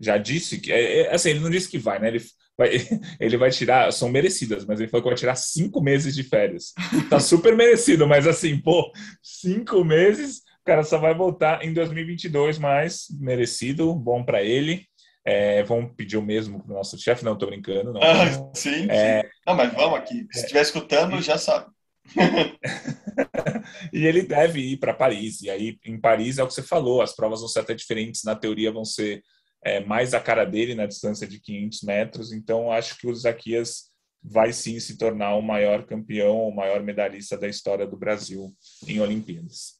já 0.00 0.16
disse 0.16 0.58
que. 0.60 0.72
É, 0.72 1.00
é, 1.00 1.14
assim, 1.14 1.30
ele 1.30 1.40
não 1.40 1.50
disse 1.50 1.68
que 1.68 1.78
vai, 1.78 1.98
né? 1.98 2.08
Ele 2.08 2.22
vai, 2.58 2.70
ele 3.20 3.36
vai 3.36 3.50
tirar. 3.50 3.92
São 3.92 4.08
merecidas, 4.08 4.66
mas 4.66 4.80
ele 4.80 4.90
falou 4.90 5.04
que 5.04 5.10
vai 5.10 5.18
tirar 5.18 5.36
cinco 5.36 5.80
meses 5.80 6.14
de 6.14 6.24
férias. 6.24 6.74
Tá 7.08 7.20
super 7.20 7.56
merecido, 7.56 8.06
mas 8.06 8.26
assim, 8.26 8.58
pô, 8.58 8.90
cinco 9.22 9.84
meses, 9.84 10.38
o 10.60 10.64
cara 10.64 10.82
só 10.82 10.98
vai 10.98 11.14
voltar 11.14 11.64
em 11.64 11.72
2022, 11.72 12.58
mas 12.58 13.06
merecido, 13.20 13.94
bom 13.94 14.24
para 14.24 14.42
ele. 14.42 14.86
É, 15.24 15.62
vamos 15.62 15.92
pedir 15.94 16.16
o 16.16 16.22
mesmo 16.22 16.62
pro 16.62 16.74
nosso 16.74 16.98
chefe, 16.98 17.24
não, 17.24 17.36
tô 17.36 17.46
brincando. 17.46 17.92
Não, 17.92 18.00
ah, 18.02 18.50
sim, 18.54 18.86
é, 18.88 19.22
sim. 19.22 19.28
Não, 19.46 19.54
mas 19.54 19.72
vamos 19.74 19.98
aqui. 19.98 20.26
Se 20.32 20.40
estiver 20.40 20.62
escutando, 20.62 21.20
já 21.20 21.36
sabe. 21.36 21.66
e 23.92 24.06
ele 24.06 24.22
deve 24.22 24.60
ir 24.60 24.78
para 24.78 24.94
Paris. 24.94 25.42
E 25.42 25.50
aí, 25.50 25.78
em 25.84 26.00
Paris, 26.00 26.38
é 26.38 26.42
o 26.42 26.46
que 26.46 26.54
você 26.54 26.62
falou, 26.62 27.02
as 27.02 27.14
provas 27.14 27.40
vão 27.40 27.48
ser 27.48 27.60
até 27.60 27.74
diferentes. 27.74 28.24
Na 28.24 28.34
teoria, 28.34 28.72
vão 28.72 28.86
ser 28.86 29.22
é, 29.64 29.84
mais 29.84 30.14
a 30.14 30.20
cara 30.20 30.44
dele 30.44 30.74
na 30.74 30.86
distância 30.86 31.26
de 31.26 31.40
500 31.40 31.82
metros. 31.82 32.32
Então, 32.32 32.70
acho 32.70 32.96
que 32.98 33.06
o 33.06 33.14
Zaquias 33.14 33.90
vai 34.22 34.52
sim 34.52 34.78
se 34.80 34.96
tornar 34.96 35.34
o 35.36 35.42
maior 35.42 35.86
campeão, 35.86 36.48
o 36.48 36.54
maior 36.54 36.82
medalhista 36.82 37.36
da 37.36 37.48
história 37.48 37.86
do 37.86 37.96
Brasil 37.96 38.54
em 38.86 39.00
Olimpíadas. 39.00 39.78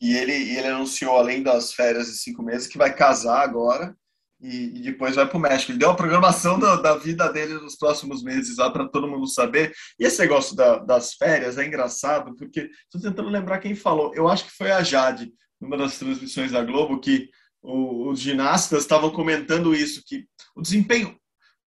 E 0.00 0.16
ele, 0.16 0.32
ele 0.32 0.66
anunciou, 0.66 1.16
além 1.16 1.42
das 1.42 1.72
férias 1.72 2.06
de 2.06 2.14
cinco 2.14 2.42
meses, 2.42 2.66
que 2.66 2.76
vai 2.76 2.94
casar 2.94 3.40
agora 3.40 3.96
e, 4.40 4.64
e 4.64 4.80
depois 4.80 5.14
vai 5.14 5.28
para 5.28 5.38
o 5.38 5.40
México. 5.40 5.70
Ele 5.70 5.78
deu 5.78 5.90
a 5.90 5.94
programação 5.94 6.58
da, 6.58 6.74
da 6.74 6.96
vida 6.96 7.32
dele 7.32 7.54
nos 7.54 7.76
próximos 7.76 8.22
meses 8.22 8.56
lá 8.56 8.68
para 8.68 8.88
todo 8.88 9.08
mundo 9.08 9.28
saber. 9.28 9.72
E 9.98 10.04
esse 10.04 10.20
negócio 10.20 10.56
da, 10.56 10.78
das 10.78 11.14
férias 11.14 11.56
é 11.56 11.64
engraçado, 11.64 12.34
porque 12.34 12.68
estou 12.84 13.00
tentando 13.00 13.28
lembrar 13.28 13.60
quem 13.60 13.76
falou. 13.76 14.12
Eu 14.12 14.28
acho 14.28 14.44
que 14.44 14.56
foi 14.56 14.72
a 14.72 14.82
Jade, 14.82 15.32
numa 15.60 15.76
das 15.76 15.96
transmissões 15.96 16.50
da 16.50 16.64
Globo, 16.64 16.98
que 16.98 17.30
o, 17.62 18.10
os 18.10 18.18
ginastas 18.18 18.82
estavam 18.82 19.10
comentando 19.10 19.74
isso, 19.74 20.02
que 20.04 20.26
o 20.54 20.60
desempenho. 20.60 21.16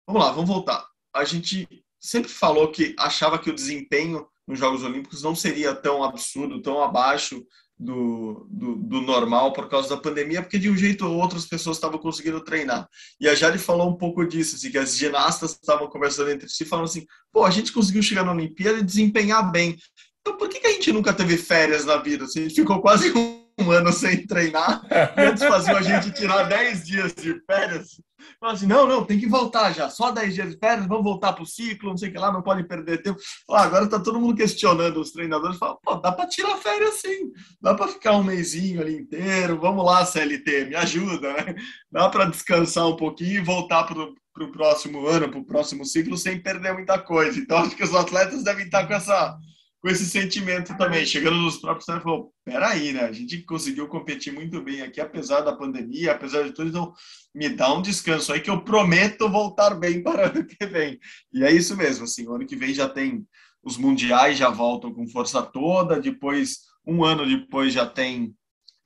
Vamos 0.07 0.21
lá, 0.21 0.31
vamos 0.31 0.49
voltar. 0.49 0.85
A 1.13 1.23
gente 1.23 1.67
sempre 1.99 2.29
falou 2.29 2.71
que 2.71 2.95
achava 2.99 3.39
que 3.39 3.49
o 3.49 3.55
desempenho 3.55 4.27
nos 4.47 4.59
Jogos 4.59 4.83
Olímpicos 4.83 5.23
não 5.23 5.35
seria 5.35 5.73
tão 5.73 6.03
absurdo, 6.03 6.61
tão 6.61 6.83
abaixo 6.83 7.43
do, 7.77 8.47
do, 8.49 8.75
do, 8.75 9.01
normal 9.01 9.51
por 9.51 9.67
causa 9.67 9.89
da 9.89 9.97
pandemia, 9.97 10.41
porque 10.41 10.59
de 10.59 10.69
um 10.69 10.77
jeito 10.77 11.05
ou 11.05 11.17
outro 11.17 11.37
as 11.37 11.45
pessoas 11.45 11.77
estavam 11.77 11.99
conseguindo 11.99 12.39
treinar. 12.39 12.87
E 13.19 13.27
a 13.27 13.35
Jari 13.35 13.57
falou 13.57 13.89
um 13.89 13.97
pouco 13.97 14.25
disso, 14.25 14.55
assim, 14.55 14.71
que 14.71 14.77
as 14.77 14.95
ginastas 14.95 15.51
estavam 15.51 15.87
conversando 15.87 16.29
entre 16.29 16.47
si, 16.47 16.63
falando 16.63 16.85
assim, 16.85 17.05
pô, 17.33 17.43
a 17.43 17.49
gente 17.49 17.73
conseguiu 17.73 18.01
chegar 18.01 18.23
na 18.23 18.31
Olimpíada 18.31 18.79
e 18.79 18.83
desempenhar 18.83 19.51
bem. 19.51 19.77
Então 20.21 20.37
por 20.37 20.47
que, 20.47 20.59
que 20.59 20.67
a 20.67 20.71
gente 20.71 20.93
nunca 20.93 21.13
teve 21.13 21.37
férias 21.37 21.85
na 21.85 21.97
vida? 21.97 22.25
Assim, 22.25 22.39
a 22.39 22.43
gente 22.43 22.55
ficou 22.55 22.81
quase 22.81 23.11
um 23.11 23.34
ano 23.71 23.91
sem 23.91 24.25
treinar, 24.25 24.81
e 25.17 25.21
antes 25.21 25.43
faziam 25.43 25.77
a 25.77 25.81
gente 25.81 26.11
tirar 26.11 26.43
10 26.43 26.85
dias 26.85 27.13
de 27.13 27.39
férias 27.45 27.97
Fala 28.39 28.53
assim, 28.53 28.65
não, 28.65 28.87
não, 28.87 29.03
tem 29.03 29.19
que 29.19 29.27
voltar 29.27 29.71
já. 29.73 29.89
Só 29.89 30.11
10 30.11 30.33
dias 30.33 30.51
de 30.51 30.57
férias, 30.57 30.87
vamos 30.87 31.03
voltar 31.03 31.33
para 31.33 31.43
o 31.43 31.47
ciclo, 31.47 31.89
não 31.89 31.97
sei 31.97 32.09
o 32.09 32.11
que 32.11 32.17
lá, 32.17 32.31
não 32.31 32.41
pode 32.41 32.63
perder 32.63 33.01
tempo. 33.01 33.19
Fala, 33.45 33.63
agora 33.63 33.85
está 33.85 33.99
todo 33.99 34.19
mundo 34.19 34.35
questionando 34.35 34.99
os 34.99 35.11
treinadores. 35.11 35.57
Fala, 35.57 35.77
pô, 35.81 35.95
dá 35.95 36.11
para 36.11 36.27
tirar 36.27 36.57
férias 36.57 36.95
sim. 36.95 37.31
Dá 37.61 37.73
para 37.73 37.87
ficar 37.87 38.13
um 38.13 38.23
mêsinho 38.23 38.81
ali 38.81 38.95
inteiro. 38.97 39.59
Vamos 39.59 39.85
lá, 39.85 40.05
CLT, 40.05 40.65
me 40.65 40.75
ajuda, 40.75 41.33
né? 41.33 41.55
Dá 41.91 42.09
para 42.09 42.25
descansar 42.25 42.87
um 42.87 42.95
pouquinho 42.95 43.37
e 43.37 43.43
voltar 43.43 43.83
para 43.83 44.01
o 44.01 44.51
próximo 44.51 45.07
ano, 45.07 45.29
para 45.29 45.39
o 45.39 45.45
próximo 45.45 45.85
ciclo, 45.85 46.17
sem 46.17 46.41
perder 46.41 46.73
muita 46.73 46.99
coisa. 46.99 47.39
Então, 47.39 47.57
acho 47.57 47.75
que 47.75 47.83
os 47.83 47.95
atletas 47.95 48.43
devem 48.43 48.65
estar 48.65 48.85
com 48.87 48.93
essa 48.93 49.37
com 49.85 49.89
esse 49.89 50.07
sentimento 50.07 50.75
também. 50.77 51.05
Chegando 51.05 51.37
nos 51.37 51.57
próprios 51.57 51.85
treinos, 51.85 52.03
falou: 52.03 52.33
peraí, 52.43 52.91
né? 52.91 53.01
A 53.01 53.11
gente 53.11 53.43
conseguiu 53.43 53.87
competir 53.87 54.33
muito 54.33 54.59
bem 54.59 54.81
aqui, 54.81 54.99
apesar 54.99 55.41
da 55.41 55.55
pandemia, 55.55 56.13
apesar 56.13 56.41
de 56.41 56.53
tudo, 56.53 56.69
então 56.69 56.93
me 57.35 57.49
dá 57.49 57.71
um 57.71 57.83
descanso 57.83 58.33
aí 58.33 58.41
que 58.41 58.49
eu 58.49 58.63
prometo 58.63 59.29
voltar 59.29 59.75
bem 59.75 60.01
para 60.03 60.23
o 60.23 60.25
ano 60.31 60.43
que 60.43 60.65
vem. 60.65 60.99
E 61.31 61.43
é 61.43 61.51
isso 61.51 61.77
mesmo, 61.77 62.05
assim, 62.05 62.27
o 62.27 62.33
ano 62.33 62.47
que 62.47 62.55
vem 62.55 62.73
já 62.73 62.89
tem 62.89 63.27
os 63.63 63.77
mundiais, 63.77 64.39
já 64.39 64.49
voltam 64.49 64.91
com 64.91 65.07
força 65.07 65.43
toda, 65.43 66.01
depois, 66.01 66.61
um 66.85 67.03
ano 67.03 67.23
depois, 67.23 67.71
já 67.71 67.85
tem 67.85 68.35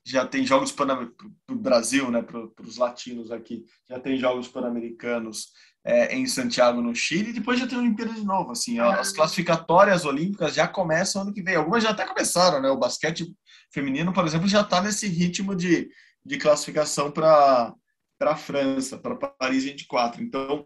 já 0.05 0.25
tem 0.25 0.43
jogos 0.43 0.71
para 0.71 1.07
o 1.49 1.55
Brasil, 1.55 2.09
né, 2.09 2.21
para 2.23 2.63
os 2.63 2.77
latinos 2.77 3.31
aqui, 3.31 3.63
já 3.87 3.99
tem 3.99 4.17
jogos 4.17 4.47
pan-americanos 4.47 5.49
é, 5.83 6.15
em 6.15 6.25
Santiago, 6.25 6.81
no 6.81 6.93
Chile, 6.93 7.29
e 7.29 7.33
depois 7.33 7.59
já 7.59 7.67
tem 7.67 7.77
a 7.77 7.81
Olimpíada 7.81 8.13
de 8.13 8.25
novo. 8.25 8.51
Assim, 8.51 8.79
as 8.79 9.11
classificatórias 9.11 10.05
olímpicas 10.05 10.53
já 10.53 10.67
começam 10.67 11.21
ano 11.21 11.33
que 11.33 11.41
vem. 11.41 11.55
Algumas 11.55 11.83
já 11.83 11.91
até 11.91 12.05
começaram, 12.05 12.61
né? 12.61 12.69
O 12.69 12.77
basquete 12.77 13.25
feminino, 13.73 14.13
por 14.13 14.25
exemplo, 14.25 14.47
já 14.47 14.61
está 14.61 14.81
nesse 14.81 15.07
ritmo 15.07 15.55
de, 15.55 15.89
de 16.25 16.37
classificação 16.37 17.11
para 17.11 17.73
a 18.21 18.35
França, 18.35 18.97
para 18.97 19.15
Paris 19.15 19.63
24. 19.63 20.21
Então, 20.21 20.65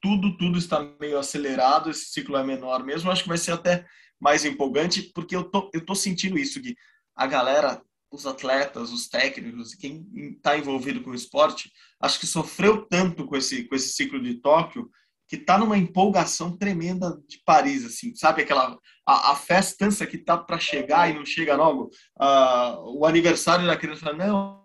tudo, 0.00 0.36
tudo 0.36 0.58
está 0.58 0.80
meio 1.00 1.18
acelerado, 1.18 1.90
esse 1.90 2.06
ciclo 2.06 2.36
é 2.36 2.44
menor 2.44 2.84
mesmo. 2.84 3.10
Acho 3.10 3.22
que 3.22 3.28
vai 3.28 3.38
ser 3.38 3.52
até 3.52 3.86
mais 4.20 4.44
empolgante, 4.44 5.10
porque 5.14 5.34
eu 5.34 5.44
tô, 5.44 5.70
eu 5.72 5.84
tô 5.84 5.94
sentindo 5.94 6.38
isso, 6.38 6.60
que 6.60 6.76
a 7.16 7.26
galera 7.26 7.82
os 8.14 8.26
atletas, 8.26 8.92
os 8.92 9.08
técnicos, 9.08 9.74
quem 9.74 10.06
está 10.36 10.56
envolvido 10.56 11.02
com 11.02 11.10
o 11.10 11.14
esporte, 11.14 11.70
acho 12.00 12.20
que 12.20 12.26
sofreu 12.26 12.86
tanto 12.86 13.26
com 13.26 13.36
esse, 13.36 13.64
com 13.64 13.74
esse 13.74 13.88
ciclo 13.88 14.22
de 14.22 14.34
Tóquio 14.34 14.88
que 15.26 15.36
está 15.36 15.58
numa 15.58 15.78
empolgação 15.78 16.56
tremenda 16.56 17.18
de 17.26 17.38
Paris, 17.44 17.84
assim, 17.84 18.14
sabe 18.14 18.42
aquela 18.42 18.78
a, 19.06 19.32
a 19.32 19.34
festança 19.34 20.06
que 20.06 20.18
tá 20.18 20.36
para 20.36 20.58
chegar 20.58 21.10
e 21.10 21.14
não 21.14 21.24
chega 21.24 21.56
logo, 21.56 21.90
uh, 22.20 22.98
o 22.98 23.06
aniversário 23.06 23.66
da 23.66 23.76
criança, 23.76 24.12
não, 24.12 24.64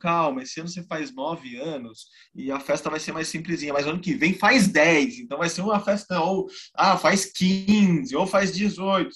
calma, 0.00 0.42
esse 0.42 0.58
ano 0.58 0.68
você 0.68 0.82
faz 0.84 1.14
nove 1.14 1.56
anos 1.56 2.06
e 2.34 2.50
a 2.50 2.58
festa 2.58 2.90
vai 2.90 2.98
ser 2.98 3.12
mais 3.12 3.28
simplesinha, 3.28 3.72
mas 3.72 3.86
ano 3.86 4.00
que 4.00 4.14
vem 4.14 4.34
faz 4.34 4.66
dez, 4.66 5.18
então 5.18 5.38
vai 5.38 5.48
ser 5.48 5.60
uma 5.60 5.78
festa 5.78 6.20
ou 6.20 6.48
ah 6.74 6.96
faz 6.96 7.26
quinze 7.26 8.16
ou 8.16 8.26
faz 8.26 8.52
dezoito, 8.52 9.14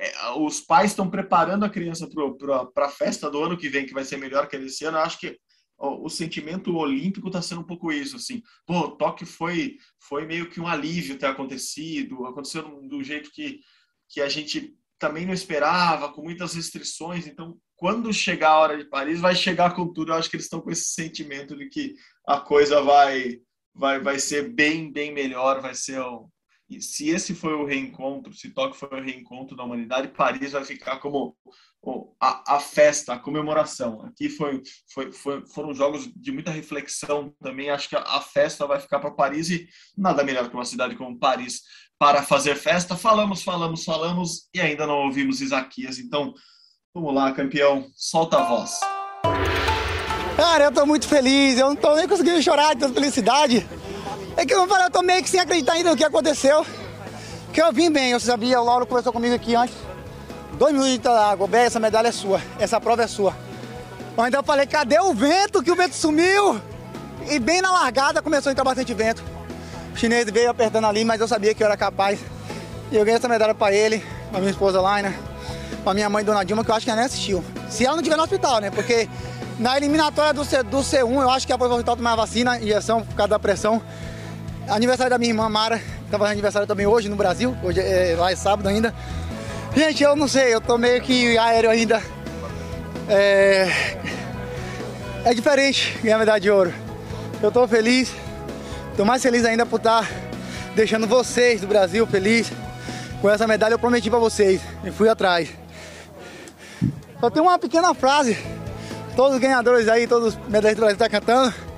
é, 0.00 0.30
os 0.38 0.60
pais 0.60 0.92
estão 0.92 1.10
preparando 1.10 1.64
a 1.64 1.70
criança 1.70 2.08
para 2.72 2.86
a 2.86 2.90
festa 2.90 3.30
do 3.30 3.42
ano 3.42 3.56
que 3.56 3.68
vem, 3.68 3.84
que 3.84 3.92
vai 3.92 4.04
ser 4.04 4.16
melhor 4.16 4.48
que 4.48 4.56
esse 4.56 4.84
ano. 4.84 4.96
Eu 4.96 5.02
acho 5.02 5.20
que 5.20 5.38
o, 5.78 6.06
o 6.06 6.08
sentimento 6.08 6.74
olímpico 6.74 7.26
está 7.26 7.42
sendo 7.42 7.60
um 7.60 7.66
pouco 7.66 7.92
isso, 7.92 8.16
assim. 8.16 8.42
Pô, 8.66 8.90
Tóquio 8.92 9.26
foi, 9.26 9.76
foi 9.98 10.24
meio 10.24 10.48
que 10.48 10.60
um 10.60 10.66
alívio 10.66 11.18
ter 11.18 11.26
acontecido, 11.26 12.26
aconteceu 12.26 12.62
do 12.88 13.04
jeito 13.04 13.30
que, 13.30 13.60
que 14.08 14.20
a 14.20 14.28
gente 14.28 14.74
também 14.98 15.26
não 15.26 15.34
esperava, 15.34 16.10
com 16.10 16.22
muitas 16.22 16.54
restrições. 16.54 17.26
Então, 17.26 17.58
quando 17.76 18.12
chegar 18.12 18.50
a 18.50 18.58
hora 18.58 18.78
de 18.78 18.88
Paris, 18.88 19.20
vai 19.20 19.34
chegar 19.34 19.74
com 19.74 19.92
tudo. 19.92 20.12
Eu 20.12 20.16
acho 20.16 20.30
que 20.30 20.36
eles 20.36 20.46
estão 20.46 20.60
com 20.60 20.70
esse 20.70 20.90
sentimento 20.90 21.56
de 21.56 21.68
que 21.68 21.94
a 22.26 22.40
coisa 22.40 22.82
vai 22.82 23.38
vai, 23.74 24.00
vai 24.00 24.18
ser 24.18 24.52
bem, 24.52 24.92
bem 24.92 25.12
melhor, 25.12 25.60
vai 25.60 25.74
ser 25.74 26.00
se 26.78 27.08
esse 27.08 27.34
foi 27.34 27.54
o 27.54 27.64
reencontro, 27.64 28.34
se 28.34 28.50
Tóquio 28.50 28.78
foi 28.78 29.00
o 29.00 29.02
reencontro 29.02 29.56
da 29.56 29.64
humanidade, 29.64 30.08
Paris 30.08 30.52
vai 30.52 30.64
ficar 30.64 30.98
como 30.98 31.34
a, 32.20 32.56
a 32.56 32.60
festa, 32.60 33.14
a 33.14 33.18
comemoração. 33.18 34.02
Aqui 34.02 34.28
foi, 34.28 34.62
foi, 34.92 35.10
foi, 35.10 35.46
foram 35.46 35.72
jogos 35.72 36.10
de 36.14 36.30
muita 36.30 36.50
reflexão 36.50 37.34
também. 37.42 37.70
Acho 37.70 37.88
que 37.88 37.96
a, 37.96 38.02
a 38.02 38.20
festa 38.20 38.66
vai 38.66 38.78
ficar 38.78 39.00
para 39.00 39.10
Paris 39.10 39.48
e 39.50 39.66
nada 39.96 40.22
melhor 40.22 40.48
que 40.48 40.54
uma 40.54 40.64
cidade 40.64 40.94
como 40.96 41.18
Paris 41.18 41.62
para 41.98 42.22
fazer 42.22 42.56
festa. 42.56 42.96
Falamos, 42.96 43.42
falamos, 43.42 43.84
falamos 43.84 44.48
e 44.54 44.60
ainda 44.60 44.86
não 44.86 45.06
ouvimos 45.06 45.40
Isaquias. 45.40 45.98
Então, 45.98 46.34
vamos 46.94 47.14
lá, 47.14 47.32
campeão, 47.32 47.86
solta 47.94 48.38
a 48.38 48.48
voz. 48.48 48.78
Cara, 50.36 50.64
eu 50.64 50.72
tô 50.72 50.86
muito 50.86 51.06
feliz, 51.06 51.58
eu 51.58 51.68
não 51.68 51.76
tô 51.76 51.94
nem 51.96 52.08
conseguindo 52.08 52.42
chorar 52.42 52.74
de 52.74 52.80
tanta 52.80 52.94
felicidade. 52.94 53.66
É 54.40 54.46
que 54.46 54.54
eu, 54.54 54.66
falar, 54.66 54.84
eu 54.84 54.90
tô 54.90 55.02
meio 55.02 55.22
que 55.22 55.28
sem 55.28 55.38
acreditar 55.38 55.74
ainda 55.74 55.90
no 55.90 55.96
que 55.98 56.02
aconteceu. 56.02 56.64
Que 57.52 57.60
eu 57.60 57.70
vim 57.74 57.90
bem, 57.90 58.12
eu 58.12 58.18
sabia, 58.18 58.58
o 58.58 58.64
Lauro 58.64 58.86
conversou 58.86 59.12
comigo 59.12 59.34
aqui 59.34 59.54
antes. 59.54 59.74
Dois 60.54 60.72
minutos 60.72 60.98
de 60.98 61.08
água, 61.08 61.46
bem, 61.46 61.60
essa 61.60 61.78
medalha 61.78 62.08
é 62.08 62.12
sua, 62.12 62.40
essa 62.58 62.80
prova 62.80 63.02
é 63.02 63.06
sua. 63.06 63.36
Eu 64.16 64.24
ainda 64.24 64.42
falei, 64.42 64.64
cadê 64.66 64.98
o 64.98 65.12
vento? 65.12 65.62
Que 65.62 65.70
o 65.70 65.76
vento 65.76 65.94
sumiu. 65.94 66.58
E 67.30 67.38
bem 67.38 67.60
na 67.60 67.70
largada 67.70 68.22
começou 68.22 68.48
a 68.48 68.52
entrar 68.52 68.64
bastante 68.64 68.94
vento. 68.94 69.22
O 69.92 69.98
chinês 69.98 70.24
veio 70.30 70.48
apertando 70.48 70.86
ali, 70.86 71.04
mas 71.04 71.20
eu 71.20 71.28
sabia 71.28 71.52
que 71.52 71.62
eu 71.62 71.66
era 71.66 71.76
capaz. 71.76 72.18
E 72.90 72.96
eu 72.96 73.04
ganhei 73.04 73.18
essa 73.18 73.28
medalha 73.28 73.54
para 73.54 73.74
ele, 73.74 74.02
pra 74.30 74.40
minha 74.40 74.52
esposa 74.52 74.80
Laina, 74.80 75.14
pra 75.84 75.92
minha 75.92 76.08
mãe 76.08 76.24
Dona 76.24 76.42
Dilma, 76.46 76.64
que 76.64 76.70
eu 76.70 76.74
acho 76.74 76.86
que 76.86 76.90
ela 76.90 76.96
nem 76.96 77.06
assistiu. 77.06 77.44
Se 77.68 77.84
ela 77.84 77.94
não 77.94 78.00
estiver 78.00 78.16
no 78.16 78.22
hospital, 78.22 78.58
né? 78.62 78.70
Porque 78.70 79.06
na 79.58 79.76
eliminatória 79.76 80.32
do, 80.32 80.46
C, 80.46 80.62
do 80.62 80.78
C1, 80.78 81.20
eu 81.20 81.28
acho 81.28 81.46
que 81.46 81.54
foi 81.58 81.68
o 81.68 81.72
hospital 81.72 81.94
tomar 81.94 82.16
vacina, 82.16 82.58
injeção 82.58 83.04
por 83.04 83.14
causa 83.14 83.28
da 83.28 83.38
pressão. 83.38 83.82
Aniversário 84.70 85.10
da 85.10 85.18
minha 85.18 85.30
irmã 85.30 85.48
Mara, 85.48 85.78
tá 86.08 86.16
fazendo 86.16 86.30
aniversário 86.30 86.66
também 86.66 86.86
hoje 86.86 87.08
no 87.08 87.16
Brasil, 87.16 87.56
hoje 87.60 87.80
é, 87.80 88.14
lá 88.16 88.30
é 88.30 88.36
sábado 88.36 88.68
ainda. 88.68 88.94
Gente, 89.74 90.00
eu 90.04 90.14
não 90.14 90.28
sei, 90.28 90.54
eu 90.54 90.60
tô 90.60 90.78
meio 90.78 91.02
que 91.02 91.36
aéreo 91.36 91.70
ainda. 91.70 92.00
É, 93.08 93.68
é 95.24 95.34
diferente 95.34 95.98
ganhar 96.00 96.18
medalha 96.18 96.40
de 96.40 96.48
ouro. 96.48 96.72
Eu 97.42 97.50
tô 97.50 97.66
feliz, 97.66 98.12
tô 98.96 99.04
mais 99.04 99.20
feliz 99.20 99.44
ainda 99.44 99.66
por 99.66 99.78
estar 99.78 100.02
tá 100.02 100.08
deixando 100.76 101.04
vocês 101.04 101.60
do 101.60 101.66
Brasil 101.66 102.06
feliz 102.06 102.52
com 103.20 103.28
essa 103.28 103.48
medalha. 103.48 103.74
Eu 103.74 103.78
prometi 103.78 104.08
para 104.08 104.20
vocês 104.20 104.60
e 104.84 104.92
fui 104.92 105.08
atrás. 105.08 105.48
Só 107.18 107.28
tem 107.28 107.42
uma 107.42 107.58
pequena 107.58 107.92
frase, 107.92 108.38
todos 109.16 109.34
os 109.34 109.40
ganhadores 109.40 109.88
aí, 109.88 110.06
todos 110.06 110.28
os 110.28 110.48
medalhas 110.48 110.76
do 110.76 110.80
Brasil 110.80 110.94
estão 110.94 111.08
tá 111.08 111.20
cantando. 111.20 111.69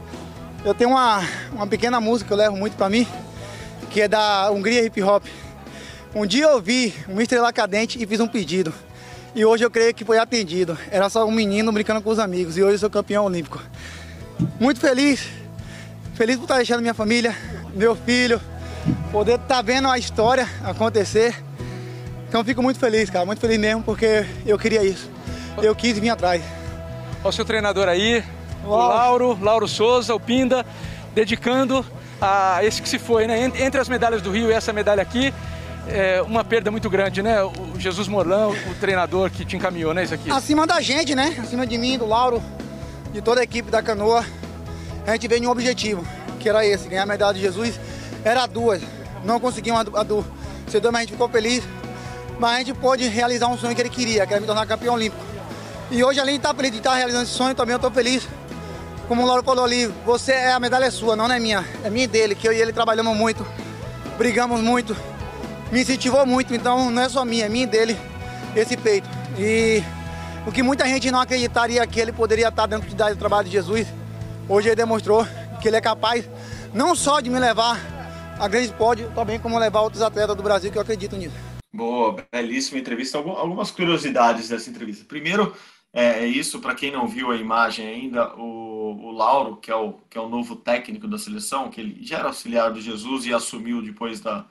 Eu 0.64 0.72
tenho 0.72 0.90
uma, 0.90 1.20
uma 1.50 1.66
pequena 1.66 2.00
música 2.00 2.28
que 2.28 2.32
eu 2.32 2.36
levo 2.36 2.56
muito 2.56 2.76
para 2.76 2.88
mim, 2.88 3.04
que 3.90 4.00
é 4.00 4.06
da 4.06 4.48
Hungria 4.48 4.84
Hip 4.84 5.02
Hop. 5.02 5.24
Um 6.14 6.24
dia 6.24 6.44
eu 6.44 6.62
vi 6.62 6.94
uma 7.08 7.20
estrela 7.20 7.52
cadente 7.52 8.00
e 8.00 8.06
fiz 8.06 8.20
um 8.20 8.28
pedido. 8.28 8.72
E 9.34 9.44
hoje 9.44 9.64
eu 9.64 9.70
creio 9.70 9.92
que 9.92 10.04
foi 10.04 10.18
atendido. 10.18 10.78
Era 10.88 11.10
só 11.10 11.26
um 11.26 11.32
menino 11.32 11.72
brincando 11.72 12.00
com 12.00 12.10
os 12.10 12.18
amigos 12.20 12.56
e 12.56 12.62
hoje 12.62 12.74
eu 12.74 12.78
sou 12.78 12.90
campeão 12.90 13.24
olímpico. 13.24 13.60
Muito 14.60 14.78
feliz, 14.78 15.26
feliz 16.14 16.36
por 16.36 16.44
estar 16.44 16.58
deixando 16.58 16.80
minha 16.80 16.94
família, 16.94 17.36
meu 17.74 17.96
filho, 17.96 18.40
poder 19.10 19.34
estar 19.34 19.56
tá 19.56 19.62
vendo 19.62 19.88
a 19.88 19.98
história 19.98 20.48
acontecer. 20.62 21.34
Então 22.28 22.44
fico 22.44 22.62
muito 22.62 22.78
feliz, 22.78 23.10
cara, 23.10 23.26
muito 23.26 23.40
feliz 23.40 23.58
mesmo 23.58 23.82
porque 23.82 24.24
eu 24.46 24.56
queria 24.56 24.84
isso. 24.84 25.10
Eu 25.60 25.74
quis 25.74 25.98
vir 25.98 26.10
atrás. 26.10 26.40
Olha 27.20 27.28
o 27.30 27.32
seu 27.32 27.44
treinador 27.44 27.88
aí, 27.88 28.22
o 28.64 28.70
Lauro, 28.70 29.38
Lauro 29.40 29.68
Souza, 29.68 30.14
o 30.14 30.20
Pinda, 30.20 30.64
dedicando 31.14 31.84
a 32.20 32.64
esse 32.64 32.80
que 32.80 32.88
se 32.88 32.98
foi, 32.98 33.26
né? 33.26 33.50
Entre 33.58 33.80
as 33.80 33.88
medalhas 33.88 34.22
do 34.22 34.30
Rio 34.30 34.50
e 34.50 34.52
essa 34.52 34.72
medalha 34.72 35.02
aqui, 35.02 35.32
é 35.88 36.22
uma 36.22 36.44
perda 36.44 36.70
muito 36.70 36.88
grande, 36.88 37.22
né? 37.22 37.42
O 37.42 37.78
Jesus 37.78 38.06
Morlão, 38.06 38.52
o 38.70 38.74
treinador 38.76 39.30
que 39.30 39.44
te 39.44 39.56
encaminhou, 39.56 39.92
né, 39.92 40.04
isso 40.04 40.14
aqui? 40.14 40.30
Acima 40.30 40.66
da 40.66 40.80
gente, 40.80 41.14
né? 41.14 41.36
Acima 41.42 41.66
de 41.66 41.76
mim, 41.76 41.98
do 41.98 42.06
Lauro, 42.06 42.42
de 43.12 43.20
toda 43.20 43.40
a 43.40 43.44
equipe 43.44 43.70
da 43.70 43.82
canoa, 43.82 44.24
a 45.06 45.12
gente 45.12 45.26
veio 45.26 45.42
em 45.42 45.46
um 45.46 45.50
objetivo, 45.50 46.06
que 46.38 46.48
era 46.48 46.64
esse, 46.64 46.88
ganhar 46.88 47.02
a 47.02 47.06
medalha 47.06 47.34
de 47.34 47.40
Jesus. 47.40 47.78
Era 48.24 48.46
duas, 48.46 48.80
não 49.24 49.40
conseguimos 49.40 49.80
a 49.80 49.82
do, 49.82 49.96
a 49.96 50.02
do 50.04 50.24
C2, 50.70 50.84
mas 50.84 50.94
a 50.94 51.00
gente 51.00 51.12
ficou 51.12 51.28
feliz. 51.28 51.64
Mas 52.38 52.54
a 52.54 52.58
gente 52.58 52.74
pôde 52.74 53.06
realizar 53.08 53.48
um 53.48 53.58
sonho 53.58 53.74
que 53.74 53.82
ele 53.82 53.90
queria, 53.90 54.26
que 54.26 54.32
era 54.32 54.40
me 54.40 54.46
tornar 54.46 54.66
campeão 54.66 54.94
olímpico. 54.94 55.22
E 55.90 56.02
hoje, 56.02 56.20
além 56.20 56.34
de 56.34 56.38
estar 56.38 56.54
feliz 56.54 56.70
de 56.70 56.78
estar 56.78 56.94
realizando 56.94 57.24
esse 57.24 57.32
sonho, 57.32 57.54
também 57.54 57.72
eu 57.72 57.76
estou 57.76 57.90
feliz 57.90 58.26
como 59.12 59.24
o 59.24 59.26
Lauro 59.26 59.42
falou 59.42 59.62
ali, 59.62 59.88
você 60.06 60.32
é 60.32 60.52
a 60.52 60.58
medalha 60.58 60.86
é 60.86 60.90
sua, 60.90 61.14
não 61.14 61.30
é 61.30 61.38
minha, 61.38 61.62
é 61.84 61.90
minha 61.90 62.04
e 62.04 62.08
dele, 62.08 62.34
que 62.34 62.48
eu 62.48 62.52
e 62.54 62.58
ele 62.58 62.72
trabalhamos 62.72 63.14
muito, 63.14 63.46
brigamos 64.16 64.58
muito, 64.62 64.96
me 65.70 65.82
incentivou 65.82 66.24
muito, 66.24 66.54
então 66.54 66.90
não 66.90 67.02
é 67.02 67.10
só 67.10 67.22
minha, 67.22 67.44
é 67.44 67.48
minha 67.50 67.64
e 67.64 67.66
dele 67.66 67.94
esse 68.56 68.74
peito. 68.74 69.06
E 69.38 69.82
o 70.46 70.50
que 70.50 70.62
muita 70.62 70.86
gente 70.86 71.10
não 71.10 71.20
acreditaria 71.20 71.86
que 71.86 72.00
ele 72.00 72.10
poderia 72.10 72.48
estar 72.48 72.64
dentro 72.64 72.88
do 72.88 73.16
trabalho 73.16 73.44
de 73.44 73.52
Jesus, 73.52 73.86
hoje 74.48 74.68
ele 74.68 74.76
demonstrou 74.76 75.26
que 75.60 75.68
ele 75.68 75.76
é 75.76 75.80
capaz 75.82 76.26
não 76.72 76.96
só 76.96 77.20
de 77.20 77.28
me 77.28 77.38
levar 77.38 77.78
a 78.38 78.48
grande 78.48 78.72
pódio, 78.72 79.12
também 79.14 79.38
como 79.38 79.58
levar 79.58 79.82
outros 79.82 80.00
atletas 80.00 80.34
do 80.34 80.42
Brasil 80.42 80.72
que 80.72 80.78
eu 80.78 80.82
acredito 80.82 81.18
nisso. 81.18 81.36
Boa, 81.70 82.16
belíssima 82.32 82.80
entrevista. 82.80 83.18
Algumas 83.18 83.70
curiosidades 83.70 84.48
dessa 84.48 84.70
entrevista. 84.70 85.04
Primeiro, 85.06 85.54
é, 85.92 86.20
é 86.20 86.26
isso, 86.26 86.60
para 86.60 86.74
quem 86.74 86.90
não 86.90 87.06
viu 87.06 87.30
a 87.30 87.36
imagem 87.36 87.86
ainda, 87.86 88.34
o, 88.36 89.08
o 89.08 89.10
Lauro, 89.10 89.56
que 89.56 89.70
é 89.70 89.76
o, 89.76 89.94
que 90.08 90.16
é 90.16 90.20
o 90.20 90.28
novo 90.28 90.56
técnico 90.56 91.06
da 91.06 91.18
seleção, 91.18 91.70
que 91.70 91.80
ele 91.80 92.04
já 92.04 92.18
era 92.18 92.28
auxiliar 92.28 92.72
do 92.72 92.80
Jesus 92.80 93.26
e 93.26 93.34
assumiu 93.34 93.82
depois 93.82 94.20
da 94.20 94.46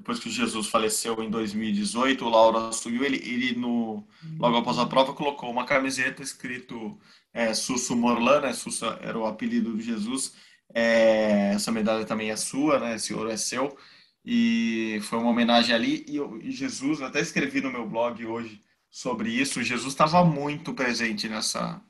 depois 0.00 0.18
que 0.18 0.28
o 0.28 0.32
Jesus 0.32 0.66
faleceu 0.68 1.22
em 1.22 1.28
2018, 1.28 2.24
o 2.24 2.28
Lauro 2.30 2.56
assumiu, 2.56 3.04
ele, 3.04 3.18
ele 3.18 3.54
no, 3.54 4.02
logo 4.38 4.56
após 4.56 4.78
a 4.78 4.86
prova 4.86 5.12
colocou 5.12 5.50
uma 5.50 5.66
camiseta 5.66 6.22
escrito 6.22 6.98
é, 7.34 7.52
Susso 7.52 7.94
Morlan, 7.94 8.40
né? 8.40 8.52
Susso 8.54 8.86
era 9.02 9.18
o 9.18 9.26
apelido 9.26 9.72
do 9.72 9.80
Jesus. 9.80 10.34
É, 10.74 11.52
essa 11.54 11.70
medalha 11.70 12.06
também 12.06 12.30
é 12.30 12.36
sua, 12.36 12.78
né? 12.78 12.96
Esse 12.96 13.12
ouro 13.12 13.30
é 13.30 13.36
seu. 13.36 13.76
E 14.24 15.00
foi 15.02 15.18
uma 15.18 15.30
homenagem 15.30 15.74
ali. 15.74 16.04
E, 16.08 16.16
eu, 16.16 16.40
e 16.40 16.50
Jesus, 16.50 17.00
eu 17.00 17.06
até 17.06 17.20
escrevi 17.20 17.60
no 17.60 17.70
meu 17.70 17.86
blog 17.86 18.24
hoje, 18.24 18.60
sobre 18.90 19.30
isso. 19.30 19.62
Jesus 19.62 19.92
estava 19.92 20.24
muito 20.24 20.74
presente 20.74 21.28
nessa, 21.28 21.80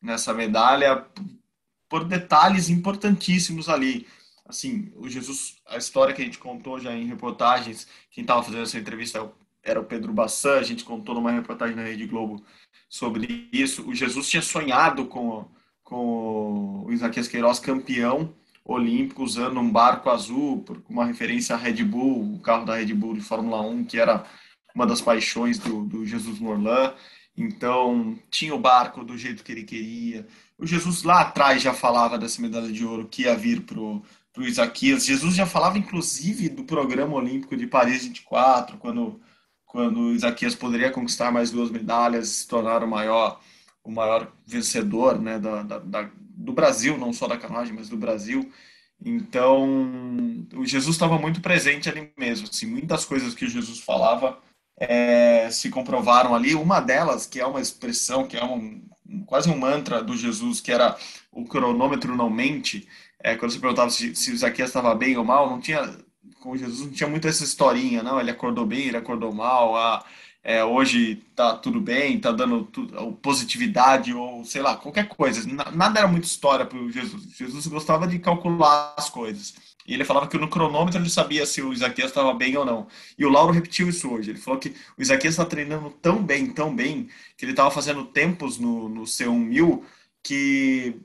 nessa 0.00 0.32
medalha 0.32 1.06
por 1.88 2.04
detalhes 2.04 2.68
importantíssimos 2.68 3.68
ali. 3.68 4.06
Assim, 4.44 4.92
o 4.96 5.08
Jesus, 5.08 5.56
a 5.66 5.76
história 5.76 6.14
que 6.14 6.22
a 6.22 6.24
gente 6.24 6.38
contou 6.38 6.80
já 6.80 6.92
em 6.92 7.06
reportagens, 7.06 7.86
quem 8.10 8.22
estava 8.22 8.42
fazendo 8.42 8.62
essa 8.62 8.78
entrevista 8.78 9.30
era 9.62 9.80
o 9.80 9.84
Pedro 9.84 10.12
Bassan, 10.12 10.58
a 10.58 10.62
gente 10.62 10.84
contou 10.84 11.14
numa 11.14 11.32
reportagem 11.32 11.74
na 11.74 11.82
Rede 11.82 12.06
Globo 12.06 12.44
sobre 12.88 13.48
isso. 13.52 13.88
O 13.88 13.94
Jesus 13.94 14.28
tinha 14.28 14.42
sonhado 14.42 15.06
com, 15.06 15.44
com 15.82 16.84
o 16.86 16.92
Isaquias 16.92 17.26
Queiroz 17.28 17.58
campeão 17.58 18.32
olímpico 18.64 19.22
usando 19.22 19.60
um 19.60 19.70
barco 19.70 20.10
azul, 20.10 20.62
por 20.62 20.82
uma 20.88 21.04
referência 21.04 21.54
à 21.54 21.58
Red 21.58 21.84
Bull, 21.84 22.34
o 22.34 22.40
carro 22.40 22.64
da 22.64 22.76
Red 22.76 22.92
Bull 22.94 23.14
de 23.14 23.20
Fórmula 23.20 23.60
1, 23.60 23.84
que 23.84 23.98
era 23.98 24.26
uma 24.76 24.86
das 24.86 25.00
paixões 25.00 25.58
do, 25.58 25.84
do 25.84 26.04
Jesus 26.04 26.38
Morlan. 26.38 26.92
Então, 27.34 28.18
tinha 28.30 28.54
o 28.54 28.58
barco 28.58 29.02
do 29.02 29.16
jeito 29.16 29.42
que 29.42 29.50
ele 29.50 29.64
queria. 29.64 30.26
O 30.58 30.66
Jesus 30.66 31.02
lá 31.02 31.22
atrás 31.22 31.62
já 31.62 31.72
falava 31.72 32.18
dessa 32.18 32.42
medalha 32.42 32.70
de 32.70 32.84
ouro 32.84 33.08
que 33.08 33.22
ia 33.22 33.34
vir 33.34 33.62
para 33.62 33.80
o 33.80 34.02
Isaquias. 34.38 35.06
Jesus 35.06 35.34
já 35.34 35.46
falava, 35.46 35.78
inclusive, 35.78 36.50
do 36.50 36.64
programa 36.64 37.14
olímpico 37.14 37.56
de 37.56 37.66
Paris 37.66 38.04
24, 38.04 38.76
quando, 38.76 39.18
quando 39.64 40.12
Isaquias 40.12 40.54
poderia 40.54 40.90
conquistar 40.90 41.32
mais 41.32 41.50
duas 41.50 41.70
medalhas, 41.70 42.28
se 42.28 42.48
tornar 42.48 42.84
o 42.84 42.88
maior, 42.88 43.40
o 43.82 43.90
maior 43.90 44.30
vencedor 44.46 45.18
né, 45.18 45.38
da, 45.38 45.62
da, 45.62 45.78
da 45.78 46.10
do 46.20 46.52
Brasil, 46.52 46.98
não 46.98 47.14
só 47.14 47.26
da 47.26 47.38
canoagem, 47.38 47.74
mas 47.74 47.88
do 47.88 47.96
Brasil. 47.96 48.52
Então, 49.02 50.46
o 50.54 50.66
Jesus 50.66 50.96
estava 50.96 51.18
muito 51.18 51.40
presente 51.40 51.88
ali 51.88 52.12
mesmo. 52.16 52.46
Assim, 52.46 52.66
muitas 52.66 53.06
coisas 53.06 53.34
que 53.34 53.46
o 53.46 53.48
Jesus 53.48 53.80
falava 53.80 54.38
é, 54.78 55.48
se 55.50 55.70
comprovaram 55.70 56.34
ali. 56.34 56.54
Uma 56.54 56.80
delas, 56.80 57.26
que 57.26 57.40
é 57.40 57.46
uma 57.46 57.60
expressão, 57.60 58.26
que 58.26 58.36
é 58.36 58.44
um, 58.44 58.82
quase 59.26 59.48
um 59.48 59.58
mantra 59.58 60.02
do 60.02 60.16
Jesus, 60.16 60.60
que 60.60 60.72
era 60.72 60.96
o 61.32 61.44
cronômetro 61.44 62.16
não 62.16 62.30
mente, 62.30 62.86
é, 63.20 63.34
quando 63.34 63.52
você 63.52 63.58
perguntava 63.58 63.90
se, 63.90 64.14
se 64.14 64.36
Zaqueu 64.36 64.64
estava 64.64 64.94
bem 64.94 65.16
ou 65.16 65.24
mal, 65.24 65.50
não 65.50 65.60
tinha, 65.60 65.96
com 66.40 66.56
Jesus 66.56 66.86
não 66.86 66.92
tinha 66.92 67.08
muito 67.08 67.26
essa 67.28 67.44
historinha, 67.44 68.02
não, 68.02 68.20
ele 68.20 68.30
acordou 68.30 68.66
bem, 68.66 68.86
ele 68.86 68.96
acordou 68.96 69.32
mal, 69.32 69.76
ah, 69.76 70.04
é, 70.42 70.64
hoje 70.64 71.16
tá 71.34 71.56
tudo 71.56 71.80
bem, 71.80 72.20
tá 72.20 72.30
dando 72.30 72.64
tudo, 72.66 73.12
positividade 73.14 74.14
ou 74.14 74.44
sei 74.44 74.62
lá, 74.62 74.76
qualquer 74.76 75.08
coisa. 75.08 75.44
Nada 75.74 75.98
era 75.98 76.08
muita 76.08 76.26
história 76.26 76.64
para 76.64 76.78
Jesus. 76.88 77.36
Jesus 77.36 77.66
gostava 77.66 78.06
de 78.06 78.20
calcular 78.20 78.94
as 78.96 79.10
coisas. 79.10 79.54
E 79.86 79.94
ele 79.94 80.04
falava 80.04 80.26
que 80.26 80.38
no 80.38 80.48
cronômetro 80.48 81.00
ele 81.00 81.08
sabia 81.08 81.46
se 81.46 81.62
o 81.62 81.72
Isaquias 81.72 82.08
estava 82.08 82.34
bem 82.34 82.56
ou 82.56 82.64
não. 82.64 82.86
E 83.16 83.24
o 83.24 83.30
Lauro 83.30 83.52
repetiu 83.52 83.88
isso 83.88 84.10
hoje. 84.10 84.30
Ele 84.30 84.38
falou 84.38 84.58
que 84.58 84.74
o 84.96 85.02
Isaquias 85.02 85.34
está 85.34 85.44
treinando 85.44 85.90
tão 85.90 86.22
bem, 86.22 86.50
tão 86.50 86.74
bem, 86.74 87.08
que 87.36 87.44
ele 87.44 87.52
estava 87.52 87.70
fazendo 87.70 88.04
tempos 88.04 88.58
no, 88.58 88.88
no 88.88 89.02
C1000 89.02 89.82
que, 90.22 90.96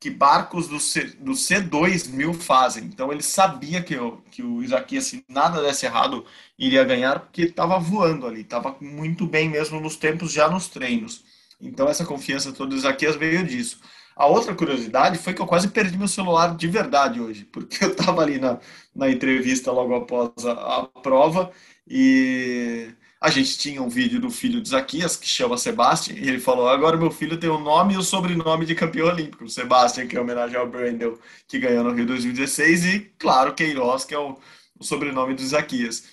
que 0.00 0.10
barcos 0.10 0.66
do, 0.66 0.80
C, 0.80 1.04
do 1.18 1.32
C2000 1.32 2.34
fazem. 2.34 2.84
Então 2.84 3.12
ele 3.12 3.22
sabia 3.22 3.82
que, 3.82 3.94
que 4.30 4.42
o 4.42 4.62
Isaquias, 4.62 5.04
se 5.04 5.24
nada 5.28 5.62
desse 5.62 5.86
errado, 5.86 6.26
iria 6.58 6.84
ganhar, 6.84 7.20
porque 7.20 7.42
estava 7.42 7.78
voando 7.78 8.26
ali, 8.26 8.40
estava 8.40 8.76
muito 8.80 9.26
bem 9.26 9.48
mesmo 9.48 9.80
nos 9.80 9.96
tempos, 9.96 10.32
já 10.32 10.48
nos 10.48 10.68
treinos. 10.68 11.24
Então 11.60 11.88
essa 11.88 12.04
confiança 12.04 12.52
toda 12.52 12.70
do 12.70 12.76
Isaquias 12.76 13.16
veio 13.16 13.46
disso. 13.46 13.80
A 14.16 14.26
outra 14.26 14.54
curiosidade 14.54 15.18
foi 15.18 15.34
que 15.34 15.42
eu 15.42 15.46
quase 15.46 15.68
perdi 15.68 15.98
meu 15.98 16.08
celular 16.08 16.56
de 16.56 16.68
verdade 16.68 17.20
hoje, 17.20 17.44
porque 17.52 17.84
eu 17.84 17.90
estava 17.90 18.22
ali 18.22 18.38
na, 18.38 18.58
na 18.94 19.10
entrevista 19.10 19.72
logo 19.72 19.94
após 19.94 20.30
a, 20.46 20.52
a 20.52 20.86
prova 21.00 21.50
e 21.88 22.88
a 23.20 23.30
gente 23.30 23.56
tinha 23.56 23.82
um 23.82 23.88
vídeo 23.88 24.20
do 24.20 24.30
filho 24.30 24.60
de 24.60 24.68
Zaquias, 24.68 25.16
que 25.16 25.26
chama 25.26 25.56
Sebastian, 25.56 26.14
e 26.16 26.28
ele 26.28 26.38
falou: 26.38 26.68
agora 26.68 26.96
meu 26.96 27.10
filho 27.10 27.38
tem 27.38 27.48
o 27.48 27.58
nome 27.58 27.94
e 27.94 27.96
o 27.96 28.02
sobrenome 28.02 28.66
de 28.66 28.74
campeão 28.74 29.08
olímpico. 29.08 29.48
Sebastian, 29.48 30.06
que 30.06 30.16
é 30.16 30.20
homenagem 30.20 30.56
ao 30.56 30.68
Brandel, 30.68 31.18
que 31.48 31.58
ganhou 31.58 31.82
no 31.84 31.92
Rio 31.92 32.06
2016, 32.06 32.84
e, 32.84 33.00
claro, 33.18 33.54
Queiroz, 33.54 34.04
que 34.04 34.14
é 34.14 34.18
o, 34.18 34.38
o 34.78 34.84
sobrenome 34.84 35.34
do 35.34 35.46
Zaquias. 35.46 36.04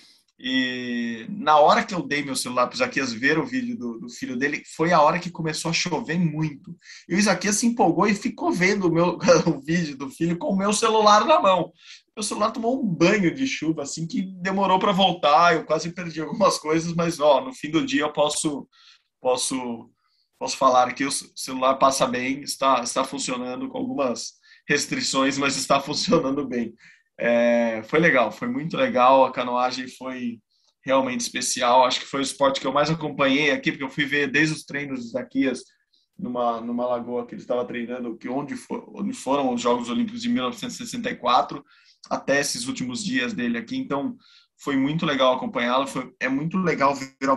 E 0.44 1.24
na 1.28 1.56
hora 1.56 1.84
que 1.84 1.94
eu 1.94 2.02
dei 2.02 2.24
meu 2.24 2.34
celular 2.34 2.66
para 2.66 2.74
o 2.74 2.76
Isaquias 2.76 3.12
ver 3.12 3.38
o 3.38 3.46
vídeo 3.46 3.78
do, 3.78 4.00
do, 4.00 4.08
filho 4.08 4.36
dele, 4.36 4.62
foi 4.74 4.92
a 4.92 5.00
hora 5.00 5.20
que 5.20 5.30
começou 5.30 5.70
a 5.70 5.74
chover 5.74 6.18
muito. 6.18 6.76
E 7.08 7.14
o 7.14 7.18
Isaquias 7.18 7.56
se 7.56 7.66
empolgou 7.66 8.08
e 8.08 8.14
ficou 8.14 8.50
vendo 8.50 8.88
o, 8.88 8.92
meu, 8.92 9.18
o 9.46 9.60
vídeo 9.60 9.96
do 9.96 10.10
filho 10.10 10.36
com 10.36 10.48
o 10.48 10.56
meu 10.56 10.72
celular 10.72 11.24
na 11.24 11.40
mão 11.40 11.72
meu 12.14 12.22
celular 12.22 12.50
tomou 12.50 12.82
um 12.82 12.86
banho 12.86 13.34
de 13.34 13.46
chuva, 13.46 13.82
assim, 13.82 14.06
que 14.06 14.22
demorou 14.22 14.78
para 14.78 14.92
voltar, 14.92 15.54
eu 15.54 15.64
quase 15.64 15.90
perdi 15.92 16.20
algumas 16.20 16.58
coisas, 16.58 16.92
mas, 16.92 17.18
ó, 17.18 17.40
no 17.40 17.54
fim 17.54 17.70
do 17.70 17.84
dia 17.84 18.02
eu 18.02 18.12
posso, 18.12 18.68
posso, 19.20 19.90
posso 20.38 20.56
falar 20.56 20.92
que 20.92 21.04
o 21.04 21.10
celular 21.10 21.76
passa 21.76 22.06
bem, 22.06 22.42
está, 22.42 22.82
está 22.82 23.02
funcionando 23.02 23.68
com 23.68 23.78
algumas 23.78 24.34
restrições, 24.68 25.38
mas 25.38 25.56
está 25.56 25.80
funcionando 25.80 26.46
bem. 26.46 26.74
É, 27.24 27.84
foi 27.84 28.00
legal, 28.00 28.32
foi 28.32 28.48
muito 28.48 28.76
legal, 28.76 29.24
a 29.24 29.30
canoagem 29.30 29.86
foi 29.86 30.40
realmente 30.84 31.20
especial, 31.20 31.84
acho 31.84 32.00
que 32.00 32.06
foi 32.06 32.18
o 32.18 32.22
esporte 32.22 32.60
que 32.60 32.66
eu 32.66 32.72
mais 32.72 32.90
acompanhei 32.90 33.52
aqui, 33.52 33.70
porque 33.70 33.84
eu 33.84 33.88
fui 33.88 34.04
ver 34.04 34.28
desde 34.28 34.56
os 34.56 34.64
treinos 34.64 34.98
dos 34.98 35.12
Zaquias, 35.12 35.62
numa, 36.18 36.60
numa 36.60 36.84
lagoa 36.84 37.24
que 37.24 37.36
ele 37.36 37.40
estava 37.40 37.64
treinando, 37.64 38.16
que 38.16 38.28
onde, 38.28 38.56
for, 38.56 38.90
onde 38.92 39.12
foram 39.12 39.54
os 39.54 39.60
Jogos 39.60 39.88
Olímpicos 39.88 40.20
de 40.20 40.28
1964, 40.28 41.64
até 42.10 42.40
esses 42.40 42.66
últimos 42.66 43.04
dias 43.04 43.32
dele 43.32 43.56
aqui. 43.56 43.76
Então, 43.76 44.16
foi 44.58 44.76
muito 44.76 45.06
legal 45.06 45.36
acompanhá-lo. 45.36 45.86
É 46.18 46.28
muito 46.28 46.58
legal 46.58 46.92
ver 46.92 47.30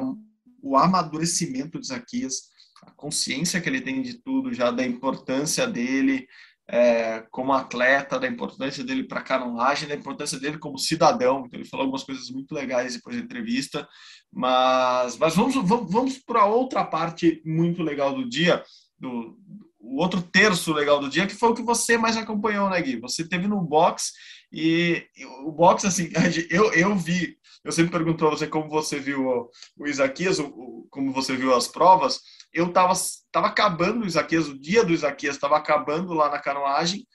o 0.64 0.76
amadurecimento 0.76 1.80
de 1.80 1.86
Zaquias, 1.86 2.50
a 2.82 2.90
consciência 2.90 3.62
que 3.62 3.70
ele 3.70 3.82
tem 3.82 4.02
de 4.02 4.16
tudo, 4.16 4.52
já 4.52 4.72
da 4.72 4.84
importância 4.84 5.68
dele 5.68 6.28
é, 6.68 7.22
como 7.32 7.54
atleta, 7.54 8.20
da 8.20 8.28
importância 8.28 8.84
dele 8.84 9.04
para 9.04 9.20
a 9.20 9.24
canoagem, 9.24 9.88
da 9.88 9.96
importância 9.96 10.40
dele 10.40 10.58
como 10.58 10.78
cidadão. 10.78 11.44
Então, 11.46 11.60
ele 11.60 11.70
falou 11.70 11.84
algumas 11.84 12.04
coisas 12.04 12.30
muito 12.30 12.54
legais 12.54 12.96
depois 12.96 13.16
da 13.16 13.24
entrevista. 13.24 13.88
Mas, 14.32 15.18
mas 15.18 15.36
vamos, 15.36 15.56
vamos, 15.56 15.92
vamos 15.92 16.18
para 16.18 16.46
outra 16.46 16.84
parte 16.84 17.42
muito 17.46 17.84
legal 17.84 18.14
do 18.14 18.28
dia, 18.28 18.64
do, 19.00 19.38
o 19.80 20.02
outro 20.02 20.22
terço 20.22 20.74
legal 20.74 21.00
do 21.00 21.10
dia, 21.10 21.28
que 21.28 21.36
foi 21.36 21.50
o 21.50 21.54
que 21.54 21.62
você 21.62 21.98
mais 21.98 22.18
acompanhou, 22.18 22.70
né, 22.70 22.82
Gui? 22.82 23.00
Você 23.00 23.28
teve 23.28 23.48
no 23.48 23.62
box 23.62 24.12
e, 24.52 25.06
o 25.44 25.52
box, 25.52 25.86
assim, 25.86 26.10
eu, 26.50 26.74
eu 26.74 26.96
vi, 26.96 27.38
eu 27.64 27.72
sempre 27.72 27.92
pergunto 27.92 28.26
a 28.26 28.30
você 28.30 28.48
como 28.48 28.70
você 28.70 29.00
viu 29.00 29.28
o, 29.28 29.50
o 29.78 29.88
Isaquias, 29.88 30.40
o, 30.40 30.46
o, 30.46 30.88
como 30.90 31.12
você 31.12 31.36
viu 31.36 31.54
as 31.54 31.68
provas, 31.68 32.20
eu 32.56 32.72
tava, 32.72 32.94
tava 33.34 33.48
acabando 33.48 34.04
o 34.04 34.08
Isaquias, 34.08 34.48
o 34.48 34.58
dia 34.58 34.84
do 34.84 34.94
Isaquias 34.94 35.36
estava 35.36 35.58
acabando 35.58 36.14
lá 36.14 36.30
na 36.30 36.40
canoagem, 36.40 37.06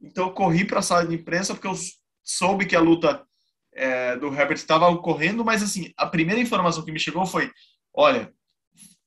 então 0.00 0.28
eu 0.28 0.32
corri 0.32 0.64
para 0.64 0.78
a 0.78 0.82
sala 0.82 1.04
de 1.04 1.16
imprensa 1.16 1.52
porque 1.52 1.66
eu 1.66 1.74
soube 2.22 2.64
que 2.64 2.76
a 2.76 2.80
luta 2.80 3.26
é, 3.74 4.16
do 4.16 4.28
Herbert 4.28 4.54
estava 4.54 4.88
ocorrendo, 4.88 5.44
mas 5.44 5.64
assim, 5.64 5.92
a 5.96 6.06
primeira 6.06 6.40
informação 6.40 6.84
que 6.84 6.92
me 6.92 7.00
chegou 7.00 7.26
foi, 7.26 7.50
olha, 7.92 8.32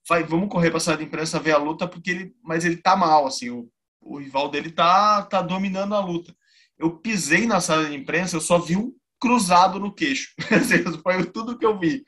vai, 0.07 0.23
vamos 0.23 0.49
correr 0.49 0.69
para 0.69 0.77
a 0.77 0.81
sala 0.81 0.97
de 0.97 1.05
imprensa 1.05 1.39
ver 1.39 1.53
a 1.53 1.57
luta, 1.57 1.87
porque 1.87 2.11
ele, 2.11 2.35
mas 2.43 2.65
ele 2.65 2.75
tá 2.75 2.93
mal, 2.93 3.25
assim, 3.25 3.49
o, 3.49 3.69
o 4.01 4.17
rival 4.17 4.49
dele 4.49 4.69
tá, 4.69 5.21
tá 5.23 5.41
dominando 5.41 5.95
a 5.95 6.01
luta. 6.01 6.35
Eu 6.77 6.99
pisei 6.99 7.47
na 7.47 7.61
sala 7.61 7.85
de 7.85 7.95
imprensa, 7.95 8.35
eu 8.35 8.41
só 8.41 8.59
vi 8.59 8.75
um 8.75 8.93
cruzado 9.19 9.79
no 9.79 9.93
queixo. 9.93 10.33
Foi 11.01 11.25
tudo 11.31 11.57
que 11.57 11.65
eu 11.65 11.79
vi. 11.79 12.03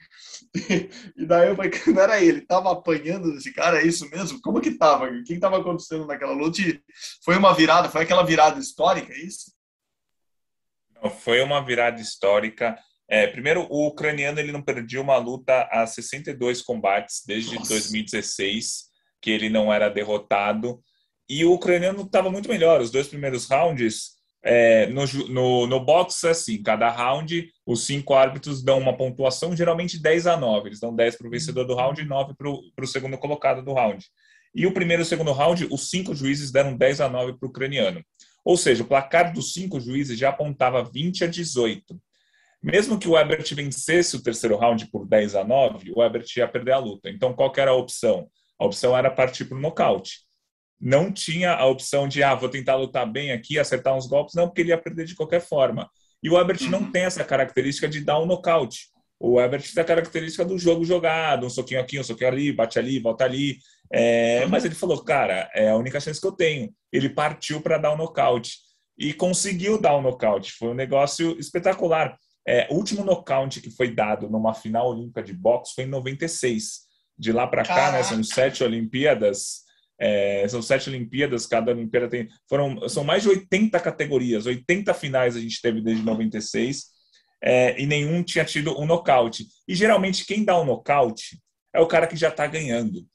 E 1.16 1.26
daí 1.26 1.50
eu 1.50 1.56
falei 1.56 1.72
não 1.88 2.02
era 2.02 2.22
ele, 2.22 2.42
tava 2.42 2.72
apanhando 2.72 3.36
esse 3.36 3.54
cara, 3.54 3.82
é 3.82 3.86
isso 3.86 4.10
mesmo? 4.10 4.42
Como 4.42 4.62
que 4.62 4.72
tava? 4.72 5.06
O 5.06 5.24
que 5.24 5.34
estava 5.34 5.58
acontecendo 5.58 6.06
naquela 6.06 6.34
luta? 6.34 6.62
E 6.62 6.82
foi 7.24 7.38
uma 7.38 7.54
virada, 7.54 7.90
foi 7.90 8.04
aquela 8.04 8.24
virada 8.24 8.60
histórica, 8.60 9.14
é 9.14 9.20
isso? 9.20 9.52
Foi 11.22 11.42
uma 11.42 11.64
virada 11.64 12.02
histórica. 12.02 12.78
É, 13.08 13.26
primeiro, 13.26 13.66
o 13.70 13.88
ucraniano 13.88 14.40
ele 14.40 14.52
não 14.52 14.62
perdia 14.62 15.02
uma 15.02 15.18
luta 15.18 15.68
a 15.72 15.88
62 15.88 16.62
combates 16.62 17.24
desde 17.26 17.56
Nossa. 17.56 17.70
2016, 17.70 18.90
que 19.22 19.32
ele 19.32 19.50
não 19.50 19.74
era 19.74 19.90
derrotado. 19.90 20.82
E 21.28 21.46
o 21.46 21.54
ucraniano 21.54 22.02
estava 22.02 22.30
muito 22.30 22.50
melhor. 22.50 22.82
Os 22.82 22.92
dois 22.92 23.08
primeiros 23.08 23.48
rounds, 23.48 24.19
é, 24.42 24.88
no, 24.88 25.06
no, 25.28 25.68
no 25.68 25.80
boxe, 25.80 26.28
é 26.28 26.32
assim, 26.32 26.62
cada 26.62 26.90
round, 26.90 27.52
os 27.66 27.86
cinco 27.86 28.14
árbitros 28.14 28.64
dão 28.64 28.80
uma 28.80 28.96
pontuação, 28.96 29.56
geralmente 29.56 30.02
10 30.02 30.28
a 30.28 30.38
9. 30.38 30.70
Eles 30.70 30.80
dão 30.80 30.96
10 30.96 31.18
para 31.18 31.28
o 31.28 31.30
vencedor 31.30 31.66
do 31.66 31.76
round 31.76 32.02
e 32.02 32.06
9 32.06 32.34
para 32.36 32.50
o 32.50 32.88
segundo 32.88 33.18
colocado 33.18 33.64
do 33.64 33.74
round. 33.74 34.06
E 34.56 34.66
o 34.66 34.74
primeiro 34.74 35.02
e 35.02 35.04
o 35.04 35.06
segundo 35.06 35.32
round, 35.32 35.68
os 35.70 35.90
cinco 35.90 36.16
juízes 36.16 36.52
deram 36.52 36.76
10 36.76 37.02
a 37.02 37.10
9 37.10 37.38
para 37.38 37.46
o 37.46 37.50
ucraniano. 37.50 38.04
Ou 38.44 38.58
seja, 38.58 38.84
o 38.84 38.88
placar 38.88 39.34
dos 39.34 39.54
cinco 39.54 39.80
juízes 39.80 40.18
já 40.18 40.30
apontava 40.30 40.84
20 40.84 41.26
a 41.26 41.28
18. 41.28 42.00
Mesmo 42.62 43.00
que 43.00 43.08
o 43.08 43.18
Ebert 43.18 43.54
vencesse 43.54 44.16
o 44.16 44.24
terceiro 44.24 44.58
round 44.58 44.88
por 44.88 45.06
10 45.06 45.36
a 45.36 45.44
9, 45.44 45.94
o 45.96 46.04
Ebert 46.04 46.26
ia 46.36 46.48
perder 46.48 46.74
a 46.74 46.78
luta. 46.78 47.10
Então, 47.10 47.34
qual 47.34 47.52
era 47.56 47.72
a 47.72 47.76
opção? 47.76 48.30
A 48.58 48.66
opção 48.66 48.98
era 48.98 49.12
partir 49.12 49.46
para 49.46 49.58
o 49.58 49.62
nocaute. 49.62 50.29
Não 50.80 51.12
tinha 51.12 51.54
a 51.54 51.66
opção 51.66 52.08
de, 52.08 52.24
ah, 52.24 52.36
vou 52.36 52.50
tentar 52.50 52.76
lutar 52.76 53.10
bem 53.10 53.32
aqui, 53.32 53.60
acertar 53.60 53.96
uns 53.96 54.08
golpes, 54.08 54.36
não, 54.36 54.48
porque 54.48 54.62
ele 54.62 54.70
ia 54.70 54.78
perder 54.78 55.06
de 55.06 55.16
qualquer 55.16 55.42
forma. 55.42 55.90
E 56.24 56.30
o 56.30 56.40
Ebert 56.40 56.64
uhum. 56.64 56.70
não 56.70 56.92
tem 56.92 57.04
essa 57.04 57.24
característica 57.24 57.88
de 57.88 58.02
dar 58.02 58.20
um 58.20 58.26
nocaute. 58.26 58.88
O 59.20 59.40
Ebert 59.40 59.74
tem 59.74 59.82
a 59.82 59.86
característica 59.86 60.46
do 60.46 60.58
jogo 60.58 60.86
jogado, 60.86 61.46
um 61.46 61.50
soquinho 61.50 61.82
aqui, 61.82 62.00
um 62.00 62.04
soquinho 62.04 62.30
ali, 62.30 62.54
bate 62.54 62.80
ali, 62.80 63.00
volta 63.00 63.26
ali. 63.26 63.58
É, 63.92 64.46
mas 64.46 64.64
ele 64.64 64.76
falou, 64.76 65.04
cara, 65.04 65.50
é 65.54 65.70
a 65.70 65.76
única 65.76 66.00
chance 66.00 66.22
que 66.22 66.28
eu 66.28 66.32
tenho. 66.32 66.74
Ele 66.92 67.10
partiu 67.10 67.62
para 67.62 67.78
dar 67.78 67.94
um 67.94 67.98
nocaute 67.98 68.58
e 68.98 69.14
conseguiu 69.14 69.80
dar 69.80 69.98
um 69.98 70.02
nocaute. 70.02 70.54
Foi 70.54 70.70
um 70.70 70.74
negócio 70.74 71.38
espetacular. 71.38 72.16
É, 72.48 72.68
o 72.72 72.76
último 72.76 73.04
nocaute 73.04 73.62
que 73.62 73.70
foi 73.70 73.94
dado 73.94 74.30
numa 74.30 74.54
final 74.54 74.90
olímpica 74.90 75.22
de 75.22 75.34
boxe 75.34 75.74
foi 75.76 75.84
em 75.84 75.88
96. 75.88 76.88
De 77.18 77.34
lá 77.34 77.46
para 77.46 77.64
cá, 77.64 77.92
né, 77.92 78.04
são 78.04 78.24
sete 78.24 78.64
Olimpíadas. 78.64 79.64
É, 80.00 80.48
são 80.48 80.62
sete 80.62 80.90
Olimpíadas, 80.90 81.46
cada 81.46 81.72
Olimpíada 81.72 82.08
tem. 82.08 82.30
Foram, 82.48 82.88
são 82.88 83.04
mais 83.04 83.24
de 83.24 83.30
80 83.30 83.80
categorias, 83.80 84.46
80 84.46 84.94
finais 84.94 85.36
a 85.36 85.42
gente 85.42 85.62
teve 85.62 85.82
desde 85.82 86.04
96, 86.04 86.86
é, 87.42 87.80
e 87.82 87.86
nenhum 87.86 88.24
tinha 88.24 88.46
tido 88.46 88.80
um 88.80 88.86
nocaute. 88.86 89.48
E 89.68 89.76
geralmente 89.76 90.26
quem 90.26 90.44
dá 90.46 90.60
um 90.60 90.66
nocaute 90.66 91.40
é 91.74 91.80
o 91.80 91.88
cara 91.88 92.08
que 92.08 92.16
já 92.16 92.30
está 92.30 92.48
ganhando. 92.48 93.06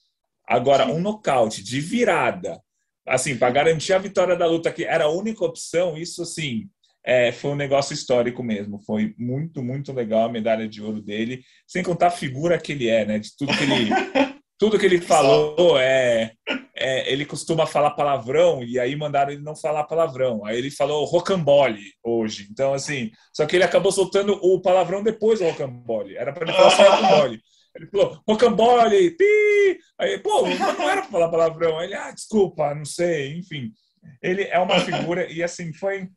Agora, 0.47 0.87
um 0.87 1.01
nocaute 1.01 1.62
de 1.62 1.80
virada, 1.80 2.61
assim, 3.07 3.37
para 3.37 3.51
garantir 3.51 3.95
a 3.95 3.99
vitória 3.99 4.37
da 4.37 4.47
luta, 4.47 4.70
que 4.70 4.85
era 4.85 5.05
a 5.05 5.11
única 5.11 5.45
opção, 5.45 5.97
isso 5.97 6.22
assim, 6.22 6.68
é, 7.05 7.32
foi 7.32 7.51
um 7.51 7.57
negócio 7.57 7.93
histórico 7.93 8.43
mesmo. 8.43 8.78
Foi 8.85 9.14
muito, 9.18 9.62
muito 9.62 9.93
legal 9.93 10.26
a 10.26 10.32
medalha 10.32 10.68
de 10.68 10.82
ouro 10.82 11.03
dele, 11.03 11.43
sem 11.66 11.82
contar 11.82 12.09
a 12.09 12.11
figura 12.11 12.59
que 12.59 12.72
ele 12.72 12.89
é, 12.89 13.05
né? 13.05 13.18
De 13.18 13.37
tudo 13.37 13.57
que 13.57 13.62
ele, 13.62 13.91
tudo 14.59 14.78
que 14.78 14.86
ele 14.86 15.00
falou 15.00 15.78
é, 15.78 16.32
é, 16.74 17.12
ele 17.12 17.26
costuma 17.26 17.66
falar 17.66 17.90
palavrão 17.90 18.62
e 18.62 18.78
aí 18.78 18.94
mandaram 18.94 19.32
ele 19.32 19.42
não 19.42 19.57
falar 19.57 19.84
palavrão. 19.84 20.44
Aí 20.44 20.59
ele 20.59 20.70
falou 20.70 21.05
rocambole 21.05 21.82
hoje. 22.02 22.48
Então 22.50 22.72
assim, 22.72 23.11
só 23.32 23.46
que 23.46 23.57
ele 23.57 23.64
acabou 23.64 23.92
soltando 23.92 24.38
o 24.42 24.61
palavrão 24.61 25.02
depois 25.02 25.40
do 25.40 25.46
rocambole. 25.46 26.16
Era 26.16 26.32
para 26.32 26.44
ele 26.44 26.57
falar 26.57 26.70
só 26.70 26.90
rocambole. 26.90 27.40
Ele 27.74 27.86
falou, 27.88 28.22
rocambole, 28.26 29.11
pi! 29.11 29.78
Aí, 29.98 30.18
pô, 30.18 30.42
não 30.42 30.88
era 30.88 31.02
para 31.02 31.11
falar 31.11 31.28
palavrão. 31.28 31.78
Aí 31.78 31.88
ele, 31.88 31.94
ah, 31.94 32.12
desculpa, 32.12 32.72
não 32.72 32.84
sei, 32.84 33.36
enfim. 33.36 33.72
Ele 34.22 34.44
é 34.44 34.59
uma 34.61 34.78
figura 34.78 35.30
e 35.30 35.42
assim 35.42 35.72
foi 35.72 36.09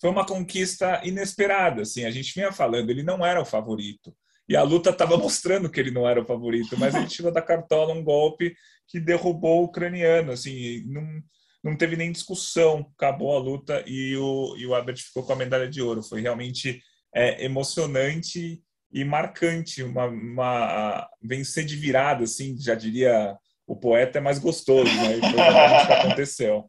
foi 0.00 0.10
uma 0.10 0.26
conquista 0.26 1.00
inesperada. 1.04 1.82
Assim, 1.82 2.04
a 2.04 2.10
gente 2.10 2.34
vinha 2.34 2.52
falando, 2.52 2.90
ele 2.90 3.04
não 3.04 3.24
era 3.24 3.40
o 3.40 3.44
favorito. 3.44 4.12
E 4.52 4.56
a 4.56 4.62
luta 4.62 4.90
estava 4.90 5.16
mostrando 5.16 5.70
que 5.70 5.80
ele 5.80 5.90
não 5.90 6.06
era 6.06 6.20
o 6.20 6.26
favorito, 6.26 6.78
mas 6.78 6.94
ele 6.94 7.06
tirou 7.06 7.32
da 7.32 7.40
cartola 7.40 7.94
um 7.94 8.04
golpe 8.04 8.54
que 8.86 9.00
derrubou 9.00 9.62
o 9.62 9.64
ucraniano. 9.64 10.30
Assim, 10.30 10.84
não, 10.84 11.22
não 11.64 11.74
teve 11.74 11.96
nem 11.96 12.12
discussão, 12.12 12.86
acabou 12.94 13.34
a 13.34 13.38
luta 13.38 13.82
e 13.86 14.14
o, 14.14 14.54
e 14.58 14.66
o 14.66 14.74
Albert 14.74 14.98
ficou 14.98 15.22
com 15.22 15.32
a 15.32 15.36
medalha 15.36 15.66
de 15.66 15.80
ouro. 15.80 16.02
Foi 16.02 16.20
realmente 16.20 16.82
é, 17.14 17.42
emocionante 17.46 18.60
e 18.92 19.04
marcante. 19.06 19.82
Uma, 19.82 20.04
uma, 20.08 21.08
vencer 21.22 21.64
de 21.64 21.74
virada, 21.74 22.24
assim, 22.24 22.54
já 22.60 22.74
diria 22.74 23.34
o 23.66 23.74
poeta, 23.74 24.18
é 24.18 24.20
mais 24.20 24.38
gostoso, 24.38 24.94
né? 24.96 25.18
Foi 25.18 25.30
o 25.30 25.86
que 25.86 25.92
aconteceu. 25.96 26.66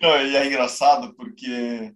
Não, 0.00 0.24
e 0.24 0.36
é 0.36 0.46
engraçado 0.46 1.16
porque 1.16 1.92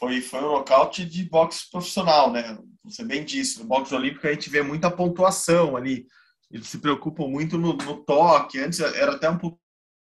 foi, 0.00 0.20
foi 0.20 0.40
um 0.40 0.50
nocaute 0.50 1.04
de 1.04 1.28
boxe 1.28 1.70
profissional, 1.70 2.32
né? 2.32 2.58
Você 2.84 3.04
bem 3.04 3.24
disse, 3.24 3.58
no 3.58 3.64
boxe 3.64 3.94
olímpico 3.94 4.26
a 4.26 4.32
gente 4.32 4.50
vê 4.50 4.62
muita 4.62 4.90
pontuação 4.90 5.76
ali. 5.76 6.06
Eles 6.50 6.68
se 6.68 6.78
preocupam 6.78 7.28
muito 7.28 7.56
no, 7.56 7.74
no 7.74 8.04
toque. 8.04 8.58
Antes 8.58 8.80
era 8.80 9.12
até 9.12 9.30
um 9.30 9.38
pouco 9.38 9.60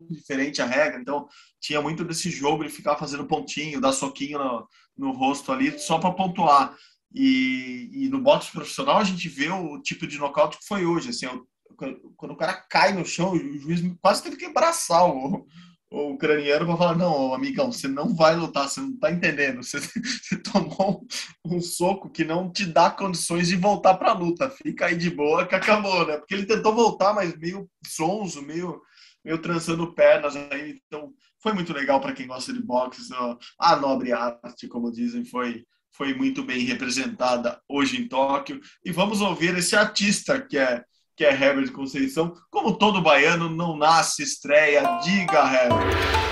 diferente 0.08 0.62
a 0.62 0.66
regra, 0.66 0.98
então 0.98 1.28
tinha 1.60 1.80
muito 1.82 2.02
desse 2.04 2.30
jogo 2.30 2.64
de 2.64 2.70
ficar 2.70 2.96
fazendo 2.96 3.26
pontinho, 3.26 3.82
dar 3.82 3.92
soquinho 3.92 4.38
no, 4.38 4.68
no 4.96 5.12
rosto 5.12 5.52
ali 5.52 5.78
só 5.78 5.98
para 5.98 6.12
pontuar. 6.14 6.74
E, 7.14 7.90
e, 7.92 8.08
no 8.08 8.20
boxe 8.20 8.50
profissional 8.50 8.98
a 8.98 9.04
gente 9.04 9.28
vê 9.28 9.50
o 9.50 9.80
tipo 9.82 10.06
de 10.06 10.16
nocaute 10.16 10.58
que 10.58 10.66
foi 10.66 10.86
hoje. 10.86 11.10
Assim, 11.10 11.26
quando 12.16 12.32
o 12.32 12.36
cara 12.36 12.54
cai 12.54 12.92
no 12.92 13.04
chão, 13.04 13.32
o 13.32 13.58
juiz 13.58 13.80
quase 14.00 14.22
teve 14.22 14.36
que 14.36 14.46
abraçar 14.46 15.06
o, 15.06 15.46
o 15.90 16.12
ucraniano 16.12 16.66
para 16.66 16.76
falar: 16.76 16.96
não, 16.96 17.34
amigão, 17.34 17.72
você 17.72 17.88
não 17.88 18.14
vai 18.14 18.36
lutar, 18.36 18.68
você 18.68 18.80
não 18.80 18.90
está 18.90 19.10
entendendo. 19.10 19.62
Você, 19.62 19.80
você 19.82 20.36
tomou 20.40 21.04
um, 21.44 21.60
soco 21.60 22.08
que 22.08 22.24
não 22.24 22.50
te 22.50 22.64
dá 22.64 22.90
condições 22.90 23.48
de 23.48 23.56
voltar 23.56 23.94
para 23.96 24.10
a 24.10 24.14
luta. 24.14 24.48
Fica 24.48 24.86
aí 24.86 24.96
de 24.96 25.10
boa 25.10 25.46
que 25.46 25.54
acabou, 25.54 26.06
né? 26.06 26.16
Porque 26.16 26.34
ele 26.34 26.46
tentou 26.46 26.74
voltar, 26.74 27.12
mas 27.12 27.36
meio 27.36 27.68
zonzo, 27.96 28.40
meio, 28.42 28.80
meio 29.24 29.38
trançando 29.38 29.92
pernas 29.92 30.36
aí. 30.36 30.80
Então, 30.86 31.12
foi 31.42 31.52
muito 31.52 31.72
legal 31.72 32.00
para 32.00 32.12
quem 32.12 32.26
gosta 32.26 32.52
de 32.52 32.62
boxe. 32.62 33.02
A 33.58 33.76
nobre 33.76 34.12
arte, 34.12 34.68
como 34.68 34.92
dizem, 34.92 35.24
foi, 35.24 35.64
foi 35.92 36.14
muito 36.14 36.44
bem 36.44 36.64
representada 36.64 37.60
hoje 37.68 38.00
em 38.00 38.06
Tóquio. 38.06 38.60
E 38.84 38.92
vamos 38.92 39.20
ouvir 39.20 39.56
esse 39.56 39.74
artista 39.74 40.40
que 40.40 40.56
é 40.56 40.84
que 41.16 41.24
é 41.24 41.32
Herbert 41.32 41.72
Conceição. 41.72 42.34
Como 42.50 42.76
todo 42.76 43.02
baiano, 43.02 43.48
não 43.48 43.76
nasce 43.76 44.22
estreia. 44.22 44.82
Diga, 45.02 45.40
Herbert. 45.40 46.30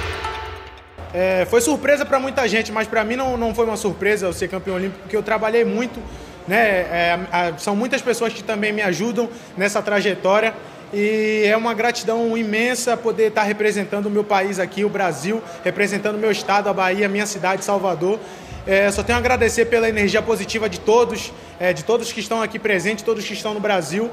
É, 1.13 1.47
foi 1.47 1.61
surpresa 1.61 2.05
para 2.05 2.21
muita 2.21 2.47
gente, 2.47 2.71
mas 2.71 2.87
para 2.87 3.03
mim 3.05 3.17
não, 3.17 3.37
não 3.37 3.55
foi 3.55 3.65
uma 3.65 3.77
surpresa 3.77 4.27
eu 4.27 4.33
ser 4.33 4.49
campeão 4.49 4.77
olímpico, 4.77 5.01
porque 5.03 5.17
eu 5.17 5.23
trabalhei 5.23 5.65
muito. 5.65 6.01
Né? 6.47 6.57
É, 6.59 7.19
é, 7.33 7.59
são 7.59 7.75
muitas 7.75 8.03
pessoas 8.03 8.33
que 8.33 8.43
também 8.43 8.73
me 8.73 8.83
ajudam 8.83 9.29
nessa 9.57 9.83
trajetória 9.83 10.55
e 10.93 11.45
é 11.45 11.57
uma 11.57 11.75
gratidão 11.75 12.37
imensa 12.37 12.97
poder 12.97 13.29
estar 13.29 13.43
representando 13.43 14.07
o 14.07 14.11
meu 14.11 14.25
país 14.25 14.59
aqui, 14.59 14.85
o 14.85 14.89
Brasil, 14.89 15.43
representando 15.63 16.17
o 16.17 16.19
meu 16.19 16.31
estado, 16.31 16.69
a 16.69 16.73
Bahia, 16.73 17.09
minha 17.09 17.27
cidade, 17.27 17.65
Salvador. 17.65 18.19
É, 18.67 18.91
só 18.91 19.03
tenho 19.03 19.17
a 19.17 19.19
agradecer 19.19 19.67
pela 19.67 19.89
energia 19.89 20.21
positiva 20.23 20.69
de 20.69 20.81
todos, 20.81 21.33
é, 21.59 21.73
de 21.73 21.85
todos 21.85 22.13
que 22.13 22.21
estão 22.21 22.43
aqui 22.43 22.59
presentes, 22.59 23.05
todos 23.05 23.25
que 23.25 23.35
estão 23.35 23.55
no 23.55 23.61
Brasil. 23.61 24.11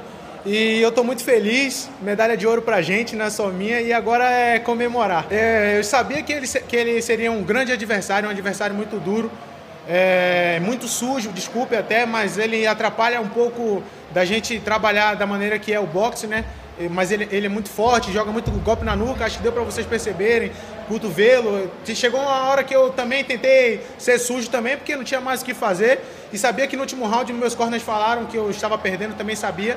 E 0.48 0.80
eu 0.80 0.90
estou 0.90 1.02
muito 1.02 1.24
feliz, 1.24 1.90
medalha 2.00 2.36
de 2.36 2.46
ouro 2.46 2.62
para 2.62 2.76
a 2.76 2.82
gente, 2.82 3.16
não 3.16 3.24
é 3.24 3.30
só 3.30 3.48
minha, 3.48 3.80
e 3.80 3.92
agora 3.92 4.30
é 4.30 4.60
comemorar. 4.60 5.26
É, 5.28 5.76
eu 5.76 5.82
sabia 5.82 6.22
que 6.22 6.32
ele, 6.32 6.46
que 6.46 6.76
ele 6.76 7.02
seria 7.02 7.32
um 7.32 7.42
grande 7.42 7.72
adversário, 7.72 8.28
um 8.28 8.30
adversário 8.30 8.72
muito 8.72 8.96
duro, 9.00 9.28
é, 9.88 10.60
muito 10.62 10.86
sujo, 10.86 11.32
desculpe 11.32 11.74
até, 11.74 12.06
mas 12.06 12.38
ele 12.38 12.64
atrapalha 12.64 13.20
um 13.20 13.28
pouco 13.28 13.82
da 14.14 14.24
gente 14.24 14.60
trabalhar 14.60 15.14
da 15.14 15.26
maneira 15.26 15.58
que 15.58 15.72
é 15.72 15.80
o 15.80 15.86
boxe, 15.86 16.28
né? 16.28 16.44
Mas 16.90 17.10
ele, 17.10 17.26
ele 17.32 17.46
é 17.46 17.48
muito 17.48 17.68
forte, 17.68 18.12
joga 18.12 18.30
muito 18.30 18.50
golpe 18.60 18.84
na 18.84 18.94
nuca, 18.94 19.24
acho 19.24 19.38
que 19.38 19.42
deu 19.42 19.50
para 19.50 19.62
vocês 19.64 19.86
perceberem, 19.86 20.52
cotovelo. 20.86 21.70
Chegou 21.86 22.20
uma 22.20 22.50
hora 22.50 22.62
que 22.62 22.76
eu 22.76 22.90
também 22.90 23.24
tentei 23.24 23.80
ser 23.98 24.18
sujo 24.18 24.48
também, 24.48 24.76
porque 24.76 24.94
não 24.94 25.02
tinha 25.02 25.20
mais 25.20 25.40
o 25.40 25.44
que 25.44 25.54
fazer. 25.54 25.98
E 26.32 26.38
sabia 26.38 26.66
que 26.66 26.76
no 26.76 26.82
último 26.82 27.06
round 27.06 27.32
meus 27.32 27.54
corners 27.54 27.82
falaram 27.82 28.26
que 28.26 28.36
eu 28.36 28.50
estava 28.50 28.76
perdendo, 28.76 29.16
também 29.16 29.34
sabia. 29.34 29.76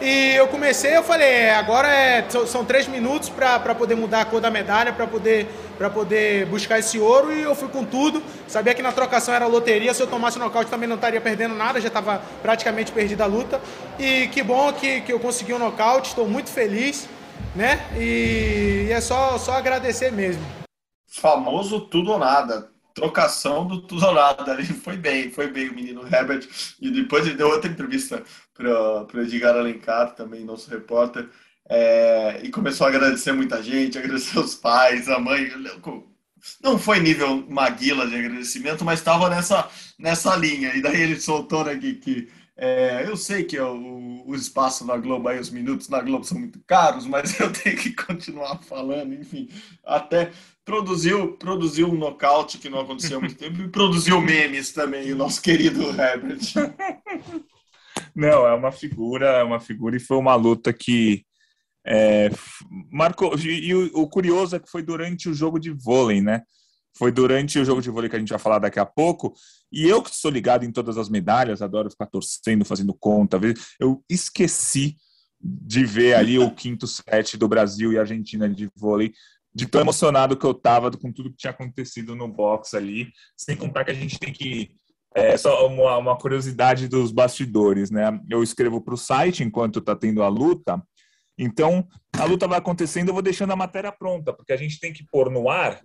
E 0.00 0.34
eu 0.36 0.46
comecei, 0.46 0.96
eu 0.96 1.02
falei, 1.02 1.26
é, 1.26 1.54
agora 1.56 1.88
é, 1.88 2.24
são 2.46 2.64
três 2.64 2.86
minutos 2.86 3.28
para 3.28 3.74
poder 3.74 3.96
mudar 3.96 4.20
a 4.20 4.24
cor 4.24 4.40
da 4.40 4.48
medalha, 4.50 4.92
para 4.92 5.08
poder, 5.08 5.48
poder 5.92 6.46
buscar 6.46 6.78
esse 6.78 7.00
ouro. 7.00 7.32
E 7.32 7.42
eu 7.42 7.54
fui 7.54 7.68
com 7.68 7.84
tudo. 7.84 8.22
Sabia 8.46 8.74
que 8.74 8.82
na 8.82 8.92
trocação 8.92 9.34
era 9.34 9.46
loteria. 9.46 9.92
Se 9.92 10.00
eu 10.00 10.06
tomasse 10.06 10.38
nocaute 10.38 10.70
também 10.70 10.88
não 10.88 10.94
estaria 10.94 11.20
perdendo 11.20 11.54
nada, 11.54 11.80
já 11.80 11.88
estava 11.88 12.22
praticamente 12.42 12.92
perdida 12.92 13.24
a 13.24 13.26
luta. 13.26 13.60
E 13.98 14.28
que 14.28 14.42
bom 14.42 14.72
que, 14.72 15.00
que 15.00 15.12
eu 15.12 15.18
consegui 15.18 15.52
o 15.52 15.56
um 15.56 15.58
nocaute, 15.58 16.10
estou 16.10 16.28
muito 16.28 16.50
feliz. 16.50 17.08
Né? 17.56 17.80
E, 17.96 18.86
e 18.88 18.92
é 18.92 19.00
só, 19.00 19.36
só 19.36 19.52
agradecer 19.52 20.12
mesmo. 20.12 20.42
Famoso 21.08 21.80
tudo 21.80 22.12
ou 22.12 22.18
nada 22.18 22.68
trocação 22.98 23.66
do 23.66 23.80
tudo 23.80 24.06
ou 24.06 24.14
nada. 24.14 24.58
Foi 24.82 24.96
bem, 24.96 25.30
foi 25.30 25.48
bem 25.48 25.68
o 25.68 25.74
menino 25.74 26.02
Herbert. 26.02 26.46
E 26.80 26.90
depois 26.90 27.26
ele 27.26 27.36
deu 27.36 27.48
outra 27.48 27.70
entrevista 27.70 28.22
para 28.58 29.06
o 29.14 29.20
Edgar 29.22 29.54
Alencar, 29.54 30.16
também 30.16 30.44
nosso 30.44 30.68
repórter, 30.68 31.28
é, 31.68 32.40
e 32.42 32.50
começou 32.50 32.86
a 32.86 32.90
agradecer 32.90 33.32
muita 33.32 33.62
gente, 33.62 33.96
agradecer 33.98 34.38
os 34.38 34.54
pais, 34.56 35.08
a 35.08 35.18
mãe. 35.20 35.48
Não 36.62 36.78
foi 36.78 36.98
nível 36.98 37.44
Maguila 37.48 38.06
de 38.06 38.16
agradecimento, 38.16 38.84
mas 38.84 38.98
estava 38.98 39.30
nessa, 39.30 39.68
nessa 39.98 40.34
linha. 40.34 40.74
E 40.74 40.82
daí 40.82 41.00
ele 41.00 41.20
soltou 41.20 41.64
né, 41.64 41.76
que, 41.76 41.94
que 41.94 42.28
é, 42.60 43.04
eu 43.06 43.16
sei 43.16 43.44
que 43.44 43.56
o, 43.60 44.24
o 44.26 44.34
espaço 44.34 44.84
na 44.84 44.96
Globo, 44.96 45.28
aí, 45.28 45.38
os 45.38 45.48
minutos 45.48 45.88
na 45.88 46.02
Globo 46.02 46.24
são 46.24 46.40
muito 46.40 46.58
caros, 46.66 47.06
mas 47.08 47.38
eu 47.38 47.52
tenho 47.52 47.76
que 47.76 47.92
continuar 47.92 48.58
falando, 48.64 49.14
enfim. 49.14 49.48
Até 49.84 50.32
produziu, 50.64 51.34
produziu 51.34 51.88
um 51.88 51.96
nocaute 51.96 52.58
que 52.58 52.68
não 52.68 52.80
aconteceu 52.80 53.18
há 53.18 53.20
muito 53.20 53.36
tempo 53.36 53.62
e 53.62 53.68
produziu 53.68 54.20
memes 54.20 54.72
também, 54.72 55.12
o 55.12 55.16
nosso 55.16 55.40
querido 55.40 55.82
Herbert. 55.90 56.40
Não, 58.18 58.44
é 58.44 58.52
uma 58.52 58.72
figura, 58.72 59.26
é 59.26 59.44
uma 59.44 59.60
figura 59.60 59.96
e 59.96 60.00
foi 60.00 60.16
uma 60.16 60.34
luta 60.34 60.72
que 60.72 61.24
é, 61.86 62.28
marcou. 62.90 63.38
E, 63.38 63.68
e 63.68 63.72
o, 63.72 64.02
o, 64.02 64.08
curioso 64.08 64.56
é 64.56 64.58
que 64.58 64.68
foi 64.68 64.82
durante 64.82 65.28
o 65.28 65.34
jogo 65.34 65.56
de 65.56 65.70
vôlei, 65.70 66.20
né? 66.20 66.42
Foi 66.96 67.12
durante 67.12 67.60
o 67.60 67.64
jogo 67.64 67.80
de 67.80 67.90
vôlei 67.90 68.10
que 68.10 68.16
a 68.16 68.18
gente 68.18 68.30
vai 68.30 68.38
falar 68.40 68.58
daqui 68.58 68.80
a 68.80 68.84
pouco. 68.84 69.34
E 69.70 69.86
eu 69.86 70.02
que 70.02 70.10
sou 70.12 70.32
ligado 70.32 70.64
em 70.64 70.72
todas 70.72 70.98
as 70.98 71.08
medalhas, 71.08 71.62
adoro 71.62 71.92
ficar 71.92 72.06
torcendo, 72.06 72.64
fazendo 72.64 72.92
conta. 72.92 73.38
Eu 73.78 74.02
esqueci 74.10 74.96
de 75.40 75.84
ver 75.84 76.14
ali 76.14 76.40
o 76.40 76.50
quinto 76.50 76.88
set 76.88 77.36
do 77.36 77.46
Brasil 77.46 77.92
e 77.92 78.00
Argentina 78.00 78.48
de 78.48 78.68
vôlei, 78.74 79.12
de 79.54 79.64
tão 79.64 79.80
emocionado 79.80 80.36
que 80.36 80.44
eu 80.44 80.50
estava 80.50 80.90
com 80.90 81.12
tudo 81.12 81.30
que 81.30 81.36
tinha 81.36 81.52
acontecido 81.52 82.16
no 82.16 82.26
box 82.26 82.74
ali. 82.74 83.12
Sem 83.36 83.54
contar 83.54 83.84
que 83.84 83.92
a 83.92 83.94
gente 83.94 84.18
tem 84.18 84.32
que 84.32 84.72
é 85.18 85.36
só 85.36 85.66
uma, 85.66 85.96
uma 85.96 86.18
curiosidade 86.18 86.88
dos 86.88 87.12
bastidores, 87.12 87.90
né? 87.90 88.18
Eu 88.28 88.42
escrevo 88.42 88.80
para 88.80 88.94
o 88.94 88.98
site 88.98 89.42
enquanto 89.42 89.78
está 89.78 89.94
tendo 89.94 90.22
a 90.22 90.28
luta. 90.28 90.82
Então, 91.38 91.86
a 92.16 92.24
luta 92.24 92.48
vai 92.48 92.58
acontecendo, 92.58 93.08
eu 93.08 93.14
vou 93.14 93.22
deixando 93.22 93.52
a 93.52 93.56
matéria 93.56 93.92
pronta, 93.92 94.32
porque 94.32 94.52
a 94.52 94.56
gente 94.56 94.80
tem 94.80 94.92
que 94.92 95.06
pôr 95.10 95.30
no 95.30 95.48
ar 95.48 95.80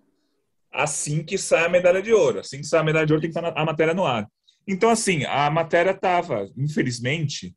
assim 0.73 1.23
que 1.23 1.37
sai 1.37 1.65
a 1.65 1.69
medalha 1.69 2.01
de 2.01 2.11
ouro. 2.11 2.39
Assim 2.39 2.57
que 2.57 2.67
sai 2.67 2.79
a 2.79 2.83
medalha 2.83 3.05
de 3.05 3.13
ouro, 3.13 3.21
tem 3.21 3.31
que 3.31 3.37
estar 3.37 3.53
a 3.55 3.65
matéria 3.65 3.93
no 3.93 4.05
ar. 4.05 4.27
Então, 4.67 4.89
assim, 4.89 5.25
a 5.25 5.49
matéria 5.51 5.91
estava, 5.91 6.49
infelizmente, 6.57 7.55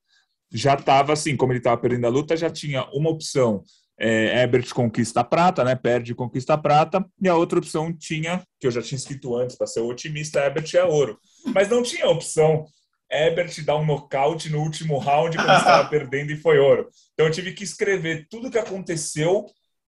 já 0.52 0.74
estava 0.74 1.12
assim, 1.12 1.36
como 1.36 1.52
ele 1.52 1.58
estava 1.58 1.80
perdendo 1.80 2.06
a 2.06 2.10
luta, 2.10 2.36
já 2.36 2.50
tinha 2.50 2.84
uma 2.92 3.10
opção 3.10 3.62
é, 3.98 4.42
Ebert 4.42 4.72
conquista 4.74 5.20
a 5.20 5.24
prata, 5.24 5.64
né? 5.64 5.74
Perde 5.74 6.14
conquista 6.14 6.54
a 6.54 6.58
prata. 6.58 7.04
E 7.20 7.28
a 7.28 7.34
outra 7.34 7.58
opção 7.58 7.92
tinha, 7.92 8.42
que 8.60 8.66
eu 8.66 8.70
já 8.70 8.82
tinha 8.82 8.96
escrito 8.96 9.34
antes 9.36 9.56
para 9.56 9.66
ser 9.66 9.80
otimista, 9.80 10.40
Ebert 10.40 10.74
é 10.74 10.84
ouro. 10.84 11.18
Mas 11.54 11.68
não 11.68 11.82
tinha 11.82 12.08
opção 12.08 12.66
Ebert 13.10 13.64
dar 13.64 13.76
um 13.76 13.86
nocaute 13.86 14.50
no 14.50 14.60
último 14.60 14.98
round 14.98 15.36
quando 15.36 15.48
estava 15.56 15.88
perdendo 15.88 16.32
e 16.32 16.36
foi 16.36 16.58
ouro. 16.58 16.88
Então 17.14 17.26
eu 17.26 17.32
tive 17.32 17.52
que 17.52 17.64
escrever 17.64 18.26
tudo 18.28 18.48
o 18.48 18.50
que 18.50 18.58
aconteceu 18.58 19.46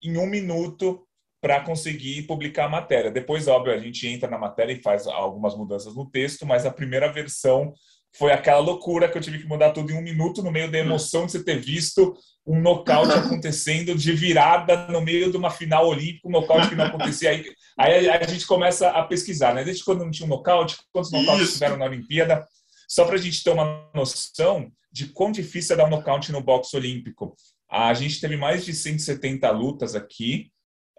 em 0.02 0.16
um 0.16 0.26
minuto 0.26 1.06
para 1.40 1.60
conseguir 1.60 2.22
publicar 2.22 2.66
a 2.66 2.68
matéria. 2.68 3.10
Depois, 3.10 3.48
óbvio, 3.48 3.74
a 3.74 3.78
gente 3.78 4.06
entra 4.06 4.30
na 4.30 4.38
matéria 4.38 4.72
e 4.72 4.82
faz 4.82 5.06
algumas 5.06 5.56
mudanças 5.56 5.94
no 5.94 6.08
texto, 6.08 6.46
mas 6.46 6.64
a 6.64 6.70
primeira 6.70 7.12
versão 7.12 7.72
foi 8.14 8.32
aquela 8.32 8.60
loucura 8.60 9.08
que 9.08 9.16
eu 9.16 9.22
tive 9.22 9.38
que 9.38 9.46
mudar 9.46 9.70
tudo 9.72 9.90
em 9.90 9.96
um 9.96 10.02
minuto, 10.02 10.42
no 10.42 10.52
meio 10.52 10.70
da 10.70 10.78
emoção 10.78 11.26
de 11.26 11.32
você 11.32 11.42
ter 11.42 11.58
visto 11.58 12.14
um 12.46 12.60
nocaute 12.60 13.12
acontecendo 13.12 13.94
de 13.94 14.12
virada 14.12 14.88
no 14.88 15.00
meio 15.00 15.30
de 15.30 15.36
uma 15.36 15.50
final 15.50 15.88
olímpica, 15.88 16.28
um 16.28 16.32
nocaute 16.32 16.68
que 16.68 16.74
não 16.74 16.84
acontecia. 16.84 17.30
Aí, 17.30 17.46
aí 17.78 18.08
a 18.08 18.26
gente 18.26 18.46
começa 18.46 18.90
a 18.90 19.02
pesquisar, 19.04 19.54
né? 19.54 19.64
Desde 19.64 19.84
quando 19.84 20.04
não 20.04 20.10
tinha 20.10 20.26
um 20.26 20.30
nocaute, 20.30 20.76
quantos 20.92 21.10
nocautes 21.10 21.52
tiveram 21.54 21.76
na 21.76 21.86
Olimpíada, 21.86 22.46
só 22.88 23.04
para 23.04 23.14
a 23.14 23.18
gente 23.18 23.42
ter 23.42 23.50
uma 23.50 23.88
noção 23.94 24.70
de 24.90 25.06
quão 25.06 25.32
difícil 25.32 25.74
é 25.74 25.76
dar 25.78 25.86
um 25.86 25.90
nocaute 25.90 26.32
no 26.32 26.42
boxe 26.42 26.76
olímpico. 26.76 27.34
A 27.70 27.94
gente 27.94 28.20
teve 28.20 28.36
mais 28.36 28.64
de 28.64 28.74
170 28.74 29.50
lutas 29.50 29.94
aqui, 29.94 30.50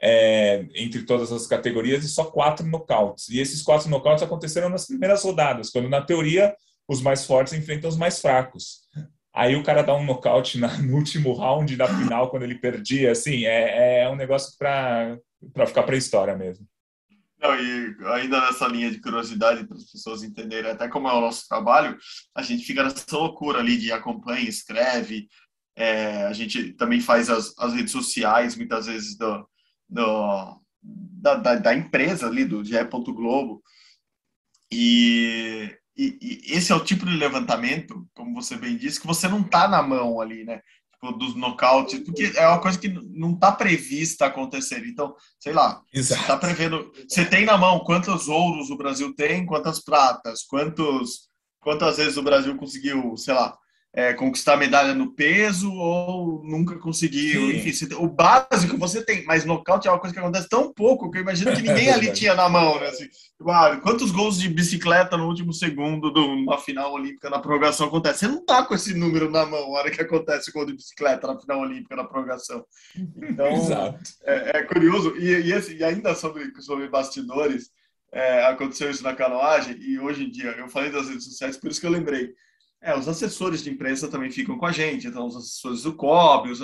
é, 0.01 0.65
entre 0.75 1.03
todas 1.03 1.31
as 1.31 1.45
categorias, 1.45 2.03
e 2.03 2.09
só 2.09 2.25
quatro 2.25 2.65
nocautes. 2.65 3.29
E 3.29 3.39
esses 3.39 3.61
quatro 3.61 3.89
nocautes 3.89 4.23
aconteceram 4.23 4.69
nas 4.69 4.87
primeiras 4.87 5.23
rodadas, 5.23 5.69
quando, 5.69 5.87
na 5.87 6.01
teoria, 6.01 6.55
os 6.87 7.01
mais 7.01 7.25
fortes 7.25 7.53
enfrentam 7.53 7.89
os 7.89 7.97
mais 7.97 8.21
fracos. 8.21 8.81
Aí 9.33 9.55
o 9.55 9.63
cara 9.63 9.81
dá 9.81 9.95
um 9.95 10.05
nocaute 10.05 10.59
no 10.81 10.95
último 10.95 11.33
round 11.33 11.75
da 11.75 11.87
final, 11.87 12.29
quando 12.29 12.43
ele 12.43 12.59
perdia, 12.59 13.11
assim, 13.11 13.45
é, 13.45 14.03
é 14.03 14.09
um 14.09 14.15
negócio 14.15 14.57
para 14.57 15.17
ficar 15.65 15.83
para 15.83 15.95
a 15.95 15.97
história 15.97 16.35
mesmo. 16.35 16.67
Não, 17.41 17.53
e 17.59 17.97
ainda 18.13 18.39
nessa 18.39 18.67
linha 18.67 18.89
de 18.89 19.01
curiosidade, 19.01 19.67
para 19.67 19.75
as 19.75 19.91
pessoas 19.91 20.23
entenderem 20.23 20.71
até 20.71 20.87
como 20.87 21.09
é 21.09 21.13
o 21.13 21.19
nosso 21.19 21.45
trabalho, 21.47 21.97
a 22.33 22.41
gente 22.41 22.63
fica 22.63 22.83
nessa 22.83 23.17
loucura 23.17 23.59
ali 23.59 23.77
de 23.77 23.91
acompanha, 23.91 24.47
escreve, 24.47 25.27
é, 25.75 26.23
a 26.23 26.33
gente 26.33 26.71
também 26.73 27.01
faz 27.01 27.29
as, 27.29 27.53
as 27.57 27.73
redes 27.73 27.91
sociais, 27.91 28.55
muitas 28.55 28.85
vezes, 28.85 29.17
do, 29.17 29.45
do, 29.89 30.61
da, 30.81 31.35
da, 31.35 31.55
da 31.55 31.75
empresa 31.75 32.27
ali, 32.27 32.45
do 32.45 32.63
GE. 32.63 32.75
Globo. 32.85 33.61
E, 34.71 35.75
e, 35.95 36.17
e, 36.21 36.53
esse 36.55 36.71
é 36.71 36.75
o 36.75 36.83
tipo 36.83 37.05
de 37.05 37.15
levantamento, 37.15 38.07
como 38.13 38.33
você 38.33 38.55
bem 38.55 38.77
disse, 38.77 38.99
que 38.99 39.07
você 39.07 39.27
não 39.27 39.43
tá 39.43 39.67
na 39.67 39.81
mão 39.81 40.19
ali, 40.19 40.43
né? 40.43 40.61
Tipo, 40.93 41.11
dos 41.11 41.35
nocautes, 41.35 41.99
porque 41.99 42.31
é 42.35 42.47
uma 42.47 42.61
coisa 42.61 42.79
que 42.79 42.87
não 42.87 43.37
tá 43.37 43.51
prevista 43.51 44.25
acontecer. 44.25 44.85
Então, 44.87 45.15
sei 45.39 45.53
lá, 45.53 45.81
Exato. 45.93 46.21
você 46.21 46.27
tá 46.27 46.37
prevendo. 46.37 46.91
Você 47.07 47.25
tem 47.25 47.45
na 47.45 47.57
mão 47.57 47.79
quantos 47.79 48.27
ouros 48.27 48.69
o 48.69 48.77
Brasil 48.77 49.13
tem, 49.13 49.45
quantas 49.45 49.83
pratas, 49.83 50.43
quantos, 50.43 51.27
quantas 51.59 51.97
vezes 51.97 52.17
o 52.17 52.23
Brasil 52.23 52.55
conseguiu, 52.57 53.15
sei 53.17 53.33
lá, 53.33 53.57
é, 53.95 54.11
conquistar 54.11 54.57
medalha 54.57 54.95
no 54.95 55.11
peso 55.11 55.71
ou 55.71 56.43
nunca 56.43 56.79
conseguiu. 56.79 57.41
Sim. 57.41 57.57
Enfim, 57.57 57.93
o 57.95 58.07
básico 58.07 58.75
você 58.75 59.05
tem, 59.05 59.23
mas 59.25 59.45
nocaute 59.45 59.87
é 59.87 59.91
uma 59.91 59.99
coisa 59.99 60.13
que 60.13 60.19
acontece 60.19 60.49
tão 60.49 60.73
pouco 60.73 61.11
que 61.11 61.19
eu 61.19 61.21
imagino 61.21 61.55
que 61.55 61.61
ninguém 61.61 61.91
ali 61.93 62.11
tinha 62.11 62.33
na 62.33 62.49
mão, 62.49 62.79
né? 62.79 62.87
Assim, 62.87 63.07
claro, 63.37 63.81
quantos 63.81 64.09
gols 64.09 64.39
de 64.39 64.49
bicicleta 64.49 65.15
no 65.15 65.27
último 65.27 65.53
segundo 65.53 66.11
de 66.11 66.19
uma 66.19 66.57
final 66.57 66.91
olímpica 66.91 67.29
na 67.29 67.37
prorrogação 67.37 67.87
acontece? 67.87 68.19
Você 68.19 68.27
não 68.27 68.43
tá 68.43 68.65
com 68.65 68.73
esse 68.73 68.95
número 68.95 69.29
na 69.29 69.45
mão 69.45 69.61
na 69.61 69.79
hora 69.79 69.91
que 69.91 70.01
acontece 70.01 70.49
o 70.49 70.53
gol 70.53 70.65
de 70.65 70.73
bicicleta 70.73 71.27
na 71.27 71.39
final 71.39 71.59
olímpica 71.59 71.95
na 71.95 72.03
prorrogação. 72.03 72.65
Então, 72.95 73.47
é, 74.25 74.57
é, 74.57 74.63
curioso. 74.63 75.15
E, 75.17 75.25
e, 75.25 75.53
esse, 75.53 75.75
e, 75.75 75.83
ainda 75.83 76.15
sobre, 76.15 76.51
sobre 76.61 76.87
bastidores, 76.89 77.69
é, 78.11 78.45
aconteceu 78.45 78.89
isso 78.89 79.03
na 79.03 79.13
canoagem 79.13 79.75
e 79.79 79.99
hoje 79.99 80.23
em 80.23 80.31
dia, 80.31 80.51
eu 80.51 80.67
falei 80.67 80.91
das 80.91 81.09
redes 81.09 81.25
sociais, 81.25 81.57
por 81.57 81.69
isso 81.69 81.79
que 81.79 81.85
eu 81.85 81.91
lembrei 81.91 82.33
é, 82.83 82.97
os 82.97 83.07
assessores 83.07 83.63
de 83.63 83.69
imprensa 83.69 84.09
também 84.09 84.29
ficam 84.29 84.57
com 84.57 84.65
a 84.65 84.71
gente, 84.71 85.07
então 85.07 85.25
os 85.25 85.37
assessores 85.37 85.83
do 85.83 85.95
COB, 85.95 86.51
os, 86.51 86.59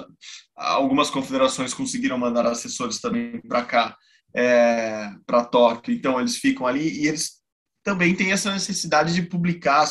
algumas 0.56 1.10
confederações 1.10 1.74
conseguiram 1.74 2.18
mandar 2.18 2.46
assessores 2.46 3.00
também 3.00 3.40
para 3.42 3.64
cá, 3.64 3.98
é, 4.36 5.10
para 5.26 5.46
Tóquio, 5.46 5.94
então 5.94 6.20
eles 6.20 6.36
ficam 6.36 6.68
ali 6.68 7.02
e 7.02 7.08
eles 7.08 7.40
também 7.84 8.14
têm 8.14 8.34
essa 8.34 8.52
necessidade 8.52 9.14
de 9.14 9.24
publicar 9.24 9.90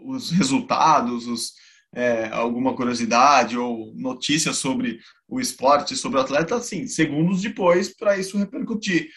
os 0.00 0.30
resultados, 0.30 1.26
os, 1.26 1.52
é, 1.94 2.28
alguma 2.28 2.74
curiosidade 2.74 3.58
ou 3.58 3.92
notícias 3.94 4.56
sobre 4.56 4.98
o 5.28 5.38
esporte, 5.38 5.96
sobre 5.96 6.18
o 6.18 6.22
atleta, 6.22 6.56
assim, 6.56 6.86
segundos 6.86 7.42
depois 7.42 7.94
para 7.94 8.16
isso 8.18 8.38
repercutir. 8.38 9.10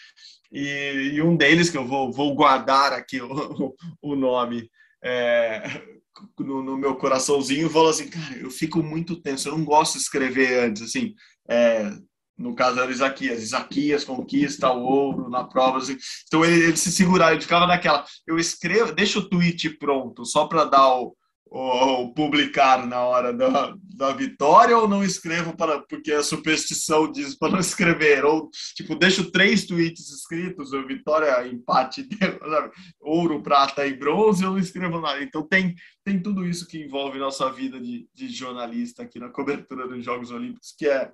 E, 0.52 1.12
e, 1.14 1.22
um 1.22 1.36
deles, 1.36 1.70
que 1.70 1.78
eu 1.78 1.86
vou, 1.86 2.12
vou 2.12 2.34
guardar 2.34 2.92
aqui 2.92 3.20
o, 3.22 3.74
o 4.02 4.16
nome, 4.16 4.68
é, 5.02 5.62
no, 6.38 6.62
no, 6.62 6.76
meu 6.76 6.96
coraçãozinho 6.96 7.70
falou 7.70 7.90
assim, 7.90 8.08
cara, 8.08 8.36
eu 8.36 8.50
fico 8.50 8.82
muito 8.82 9.20
tenso, 9.20 9.48
eu 9.48 9.56
não 9.56 9.64
gosto 9.64 9.94
de 9.94 10.00
escrever 10.00 10.64
antes, 10.64 10.82
assim, 10.82 11.14
é, 11.48 11.90
no 12.38 12.54
caso 12.54 12.80
era 12.80 12.90
Isaquias, 12.90 13.42
Isaquias 13.42 14.04
conquista 14.04 14.70
o 14.72 14.82
ouro 14.82 15.28
na 15.28 15.44
prova, 15.44 15.78
assim. 15.78 15.96
então 16.26 16.44
ele, 16.44 16.64
ele 16.64 16.76
se 16.76 16.90
segurava, 16.90 17.32
ele 17.32 17.42
ficava 17.42 17.66
naquela, 17.66 18.04
eu 18.26 18.38
escrevo, 18.38 18.92
deixa 18.92 19.18
o 19.18 19.28
tweet 19.28 19.70
pronto, 19.78 20.24
só 20.24 20.46
para 20.46 20.64
dar 20.64 20.94
o, 20.94 21.16
ou 21.50 22.14
publicar 22.14 22.86
na 22.86 23.00
hora 23.00 23.32
da, 23.32 23.74
da 23.96 24.12
vitória 24.12 24.78
ou 24.78 24.86
não 24.86 25.02
escrevo 25.02 25.56
para 25.56 25.80
porque 25.80 26.12
a 26.12 26.22
superstição 26.22 27.10
diz 27.10 27.34
para 27.34 27.52
não 27.52 27.58
escrever. 27.60 28.24
Ou 28.24 28.48
tipo 28.76 28.94
deixo 28.94 29.32
três 29.32 29.66
tweets 29.66 30.10
escritos 30.10 30.70
vitória 30.86 31.44
empate 31.48 32.08
ouro 33.00 33.42
prata 33.42 33.84
e 33.84 33.96
bronze 33.96 34.44
eu 34.44 34.52
não 34.52 34.58
escrevo 34.58 35.00
nada. 35.00 35.20
Então 35.22 35.46
tem 35.46 35.74
tem 36.04 36.22
tudo 36.22 36.46
isso 36.46 36.68
que 36.68 36.78
envolve 36.78 37.18
nossa 37.18 37.50
vida 37.50 37.80
de, 37.80 38.08
de 38.14 38.28
jornalista 38.28 39.02
aqui 39.02 39.18
na 39.18 39.28
cobertura 39.28 39.88
dos 39.88 40.04
Jogos 40.04 40.30
Olímpicos 40.30 40.72
que 40.78 40.86
é 40.86 41.10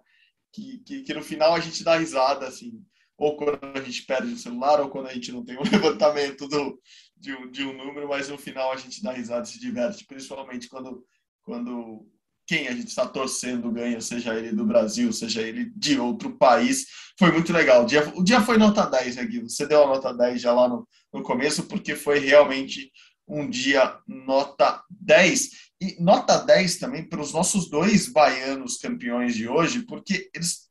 que, 0.53 0.79
que, 0.81 1.03
que 1.03 1.15
no 1.15 1.23
final 1.23 1.55
a 1.55 1.61
gente 1.61 1.83
dá 1.83 1.97
risada 1.97 2.47
assim. 2.47 2.83
Ou 3.17 3.39
quando 3.39 3.59
a 3.63 3.81
gente 3.81 4.05
perde 4.05 4.35
o 4.35 4.37
celular 4.37 4.81
ou 4.81 4.91
quando 4.91 5.07
a 5.07 5.15
gente 5.15 5.33
não 5.33 5.43
tem 5.43 5.57
um 5.57 5.63
levantamento 5.73 6.47
do 6.47 6.79
de 7.17 7.35
um, 7.35 7.51
de 7.51 7.65
um 7.65 7.77
número, 7.77 8.09
mas 8.09 8.29
no 8.29 8.39
final 8.39 8.73
a 8.73 8.77
gente 8.77 9.03
dá 9.03 9.13
risada 9.13 9.47
e 9.47 9.51
se 9.51 9.59
diverte, 9.59 10.05
principalmente 10.05 10.69
quando, 10.69 11.05
quando 11.43 12.07
quem 12.47 12.69
a 12.69 12.73
gente 12.73 12.89
está 12.89 13.07
torcendo 13.07 13.73
ganha, 13.73 14.01
seja 14.01 14.35
ele 14.35 14.53
do 14.53 14.65
Brasil, 14.65 15.13
seja 15.13 15.43
ele 15.43 15.73
de 15.75 15.99
outro 15.99 16.37
país. 16.37 16.87
Foi 17.19 17.33
muito 17.33 17.53
legal. 17.53 17.83
O 17.83 17.87
dia, 17.87 18.13
o 18.15 18.23
dia 18.23 18.41
foi 18.41 18.57
nota 18.57 18.87
10, 18.87 19.17
né, 19.17 19.25
Gui? 19.25 19.41
Você 19.41 19.67
deu 19.67 19.83
a 19.83 19.87
nota 19.89 20.15
10 20.15 20.41
já 20.41 20.53
lá 20.53 20.69
no, 20.69 20.87
no 21.13 21.23
começo, 21.23 21.65
porque 21.65 21.97
foi 21.97 22.21
realmente 22.21 22.93
um 23.27 23.49
dia 23.51 23.99
nota 24.07 24.81
10. 24.91 25.51
E 25.81 25.97
nota 26.01 26.39
10 26.39 26.79
também 26.79 27.07
para 27.09 27.21
os 27.21 27.33
nossos 27.33 27.69
dois 27.69 28.09
baianos 28.09 28.77
campeões 28.77 29.35
de 29.35 29.49
hoje, 29.49 29.83
porque 29.83 30.31
eles 30.33 30.66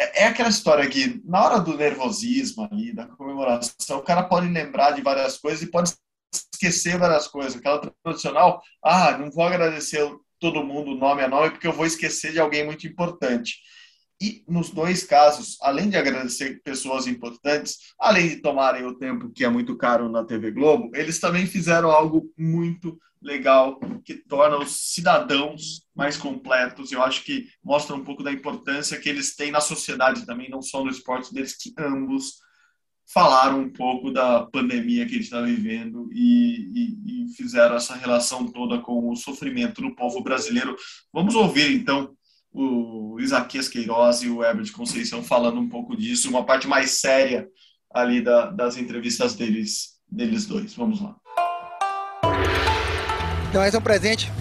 é, 0.00 0.22
é 0.22 0.26
aquela 0.26 0.48
história 0.48 0.88
que, 0.88 1.20
na 1.24 1.44
hora 1.44 1.60
do 1.60 1.76
nervosismo 1.76 2.66
ali, 2.70 2.92
da 2.92 3.06
comemoração, 3.06 3.98
o 3.98 4.02
cara 4.02 4.22
pode 4.22 4.48
lembrar 4.48 4.92
de 4.92 5.02
várias 5.02 5.36
coisas 5.38 5.62
e 5.62 5.70
pode 5.70 5.92
esquecer 6.32 6.98
várias 6.98 7.28
coisas. 7.28 7.56
Aquela 7.56 7.92
tradicional, 8.02 8.62
ah, 8.82 9.18
não 9.18 9.30
vou 9.30 9.44
agradecer 9.44 10.10
todo 10.38 10.64
mundo 10.64 10.94
nome 10.94 11.22
a 11.22 11.28
nome 11.28 11.50
porque 11.50 11.66
eu 11.66 11.72
vou 11.72 11.84
esquecer 11.84 12.32
de 12.32 12.40
alguém 12.40 12.64
muito 12.64 12.86
importante. 12.86 13.58
E 14.22 14.42
nos 14.48 14.70
dois 14.70 15.04
casos, 15.04 15.56
além 15.62 15.88
de 15.88 15.96
agradecer 15.96 16.60
pessoas 16.62 17.06
importantes, 17.06 17.76
além 17.98 18.28
de 18.28 18.36
tomarem 18.36 18.84
o 18.84 18.98
tempo 18.98 19.30
que 19.30 19.44
é 19.44 19.48
muito 19.48 19.76
caro 19.76 20.10
na 20.10 20.24
TV 20.24 20.50
Globo, 20.50 20.90
eles 20.94 21.18
também 21.18 21.46
fizeram 21.46 21.90
algo 21.90 22.30
muito 22.36 22.98
legal 23.22 23.78
que 24.04 24.14
torna 24.14 24.58
os 24.58 24.92
cidadãos 24.92 25.82
mais 25.94 26.16
completos. 26.16 26.90
Eu 26.90 27.02
acho 27.02 27.24
que 27.24 27.46
mostra 27.62 27.94
um 27.94 28.04
pouco 28.04 28.22
da 28.22 28.32
importância 28.32 28.98
que 28.98 29.08
eles 29.08 29.36
têm 29.36 29.50
na 29.50 29.60
sociedade 29.60 30.24
também, 30.24 30.48
não 30.48 30.62
só 30.62 30.82
no 30.82 30.90
esporte 30.90 31.32
deles, 31.32 31.56
que 31.56 31.72
ambos 31.78 32.36
falaram 33.12 33.60
um 33.60 33.72
pouco 33.72 34.10
da 34.10 34.46
pandemia 34.46 35.04
que 35.04 35.12
a 35.12 35.14
gente 35.14 35.24
está 35.24 35.42
vivendo 35.42 36.08
e, 36.12 36.70
e, 36.74 37.24
e, 37.24 37.34
fizeram 37.34 37.74
essa 37.74 37.94
relação 37.96 38.46
toda 38.46 38.78
com 38.78 39.10
o 39.10 39.16
sofrimento 39.16 39.82
do 39.82 39.94
povo 39.94 40.22
brasileiro. 40.22 40.76
Vamos 41.12 41.34
ouvir 41.34 41.72
então 41.72 42.14
o 42.52 43.18
Isaquias 43.20 43.68
Queiroz 43.68 44.22
e 44.22 44.28
o 44.28 44.42
Herbert 44.42 44.72
Conceição 44.72 45.22
falando 45.22 45.60
um 45.60 45.68
pouco 45.68 45.96
disso, 45.96 46.28
uma 46.28 46.44
parte 46.44 46.66
mais 46.66 47.00
séria 47.00 47.48
ali 47.92 48.20
da, 48.20 48.50
das 48.50 48.76
entrevistas 48.76 49.34
deles, 49.34 50.00
deles 50.08 50.46
dois. 50.46 50.74
Vamos 50.74 51.00
lá. 51.00 51.16
Então 53.50 53.64
esse 53.66 53.74
é 53.74 53.78
um 53.78 53.82
presente 53.82 54.32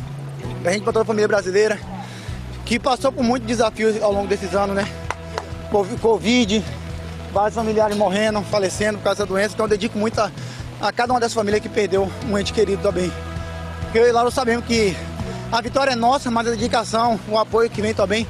pra 0.61 0.71
gente, 0.71 0.83
pra 0.83 0.93
toda 0.93 1.01
a 1.01 1.05
família 1.05 1.27
brasileira, 1.27 1.79
que 2.63 2.79
passou 2.79 3.11
por 3.11 3.23
muitos 3.23 3.47
desafios 3.47 4.01
ao 4.03 4.13
longo 4.13 4.27
desses 4.27 4.53
anos, 4.53 4.75
né? 4.75 4.87
Covid, 5.99 6.63
vários 7.33 7.55
familiares 7.55 7.97
morrendo, 7.97 8.41
falecendo 8.43 8.99
por 8.99 9.05
causa 9.05 9.19
da 9.19 9.25
doença, 9.25 9.55
então 9.55 9.65
eu 9.65 9.69
dedico 9.69 9.97
muito 9.97 10.19
a, 10.21 10.31
a 10.79 10.91
cada 10.91 11.11
uma 11.11 11.19
dessas 11.19 11.33
famílias 11.33 11.61
que 11.61 11.69
perdeu 11.69 12.09
um 12.29 12.37
ente 12.37 12.53
querido 12.53 12.83
também. 12.83 13.11
Porque 13.81 13.97
eu 13.97 14.07
e 14.07 14.11
Lauro 14.11 14.29
sabemos 14.29 14.63
que 14.65 14.95
a 15.51 15.59
vitória 15.59 15.93
é 15.93 15.95
nossa, 15.95 16.29
mas 16.29 16.47
a 16.47 16.51
dedicação, 16.51 17.19
o 17.27 17.37
apoio 17.37 17.67
que 17.67 17.81
vem 17.81 17.95
também 17.95 18.27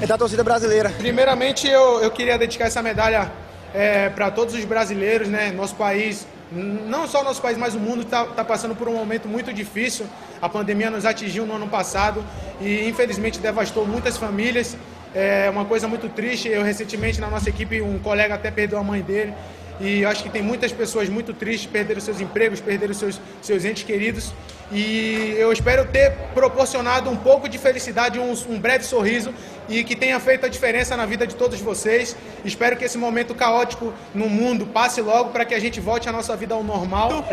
é 0.00 0.06
da 0.06 0.16
torcida 0.16 0.44
brasileira. 0.44 0.90
Primeiramente, 0.90 1.66
eu, 1.66 2.00
eu 2.00 2.10
queria 2.12 2.38
dedicar 2.38 2.66
essa 2.66 2.80
medalha 2.80 3.32
é, 3.74 4.08
para 4.10 4.30
todos 4.30 4.54
os 4.54 4.64
brasileiros, 4.64 5.26
né? 5.26 5.50
Nosso 5.50 5.74
país 5.74 6.24
não 6.52 7.06
só 7.06 7.20
o 7.20 7.24
nosso 7.24 7.40
país, 7.40 7.56
mas 7.56 7.74
o 7.74 7.78
mundo 7.78 8.02
está 8.02 8.24
tá 8.24 8.44
passando 8.44 8.74
por 8.74 8.88
um 8.88 8.94
momento 8.94 9.28
muito 9.28 9.52
difícil. 9.52 10.06
A 10.40 10.48
pandemia 10.48 10.90
nos 10.90 11.04
atingiu 11.04 11.46
no 11.46 11.54
ano 11.54 11.68
passado 11.68 12.24
e 12.60 12.88
infelizmente 12.88 13.38
devastou 13.38 13.86
muitas 13.86 14.16
famílias. 14.16 14.76
É 15.14 15.48
uma 15.50 15.64
coisa 15.64 15.88
muito 15.88 16.08
triste. 16.08 16.48
Eu 16.48 16.62
recentemente 16.62 17.20
na 17.20 17.28
nossa 17.28 17.48
equipe 17.48 17.80
um 17.80 17.98
colega 17.98 18.34
até 18.34 18.50
perdeu 18.50 18.78
a 18.78 18.84
mãe 18.84 19.00
dele 19.00 19.32
e 19.80 20.04
acho 20.04 20.22
que 20.22 20.28
tem 20.28 20.42
muitas 20.42 20.72
pessoas 20.72 21.08
muito 21.08 21.32
tristes, 21.32 21.70
perderam 21.70 22.00
seus 22.00 22.20
empregos, 22.20 22.60
perderam 22.60 22.94
seus, 22.94 23.20
seus 23.42 23.64
entes 23.64 23.82
queridos. 23.82 24.32
E 24.72 25.34
eu 25.38 25.52
espero 25.52 25.84
ter 25.86 26.12
proporcionado 26.34 27.10
um 27.10 27.16
pouco 27.16 27.48
de 27.48 27.58
felicidade, 27.58 28.18
um, 28.18 28.32
um 28.48 28.58
breve 28.58 28.84
sorriso 28.84 29.32
e 29.68 29.84
que 29.84 29.94
tenha 29.94 30.18
feito 30.18 30.46
a 30.46 30.48
diferença 30.48 30.96
na 30.96 31.04
vida 31.06 31.26
de 31.26 31.34
todos 31.34 31.60
vocês. 31.60 32.16
Espero 32.44 32.76
que 32.76 32.84
esse 32.84 32.96
momento 32.96 33.34
caótico 33.34 33.92
no 34.14 34.28
mundo 34.28 34.66
passe 34.66 35.00
logo 35.00 35.30
para 35.30 35.44
que 35.44 35.54
a 35.54 35.60
gente 35.60 35.80
volte 35.80 36.08
a 36.08 36.12
nossa 36.12 36.34
vida 36.36 36.54
ao 36.54 36.62
normal. 36.62 37.24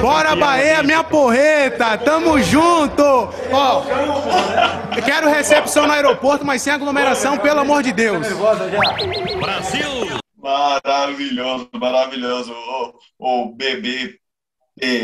Bora 0.00 0.34
Bahia, 0.34 0.82
minha 0.82 1.04
porreta! 1.04 1.96
Tamo 1.98 2.40
junto! 2.42 3.02
Ó, 3.52 3.82
quero 5.04 5.28
recepção 5.28 5.86
no 5.86 5.92
aeroporto, 5.92 6.44
mas 6.44 6.62
sem 6.62 6.72
aglomeração, 6.72 7.38
pelo 7.38 7.60
amor 7.60 7.82
de 7.82 7.92
Deus. 7.92 8.26
Brasil! 9.40 10.19
Maravilhoso, 10.40 11.68
maravilhoso. 11.74 12.52
O, 13.18 13.44
o 13.44 13.54
bebê, 13.54 14.18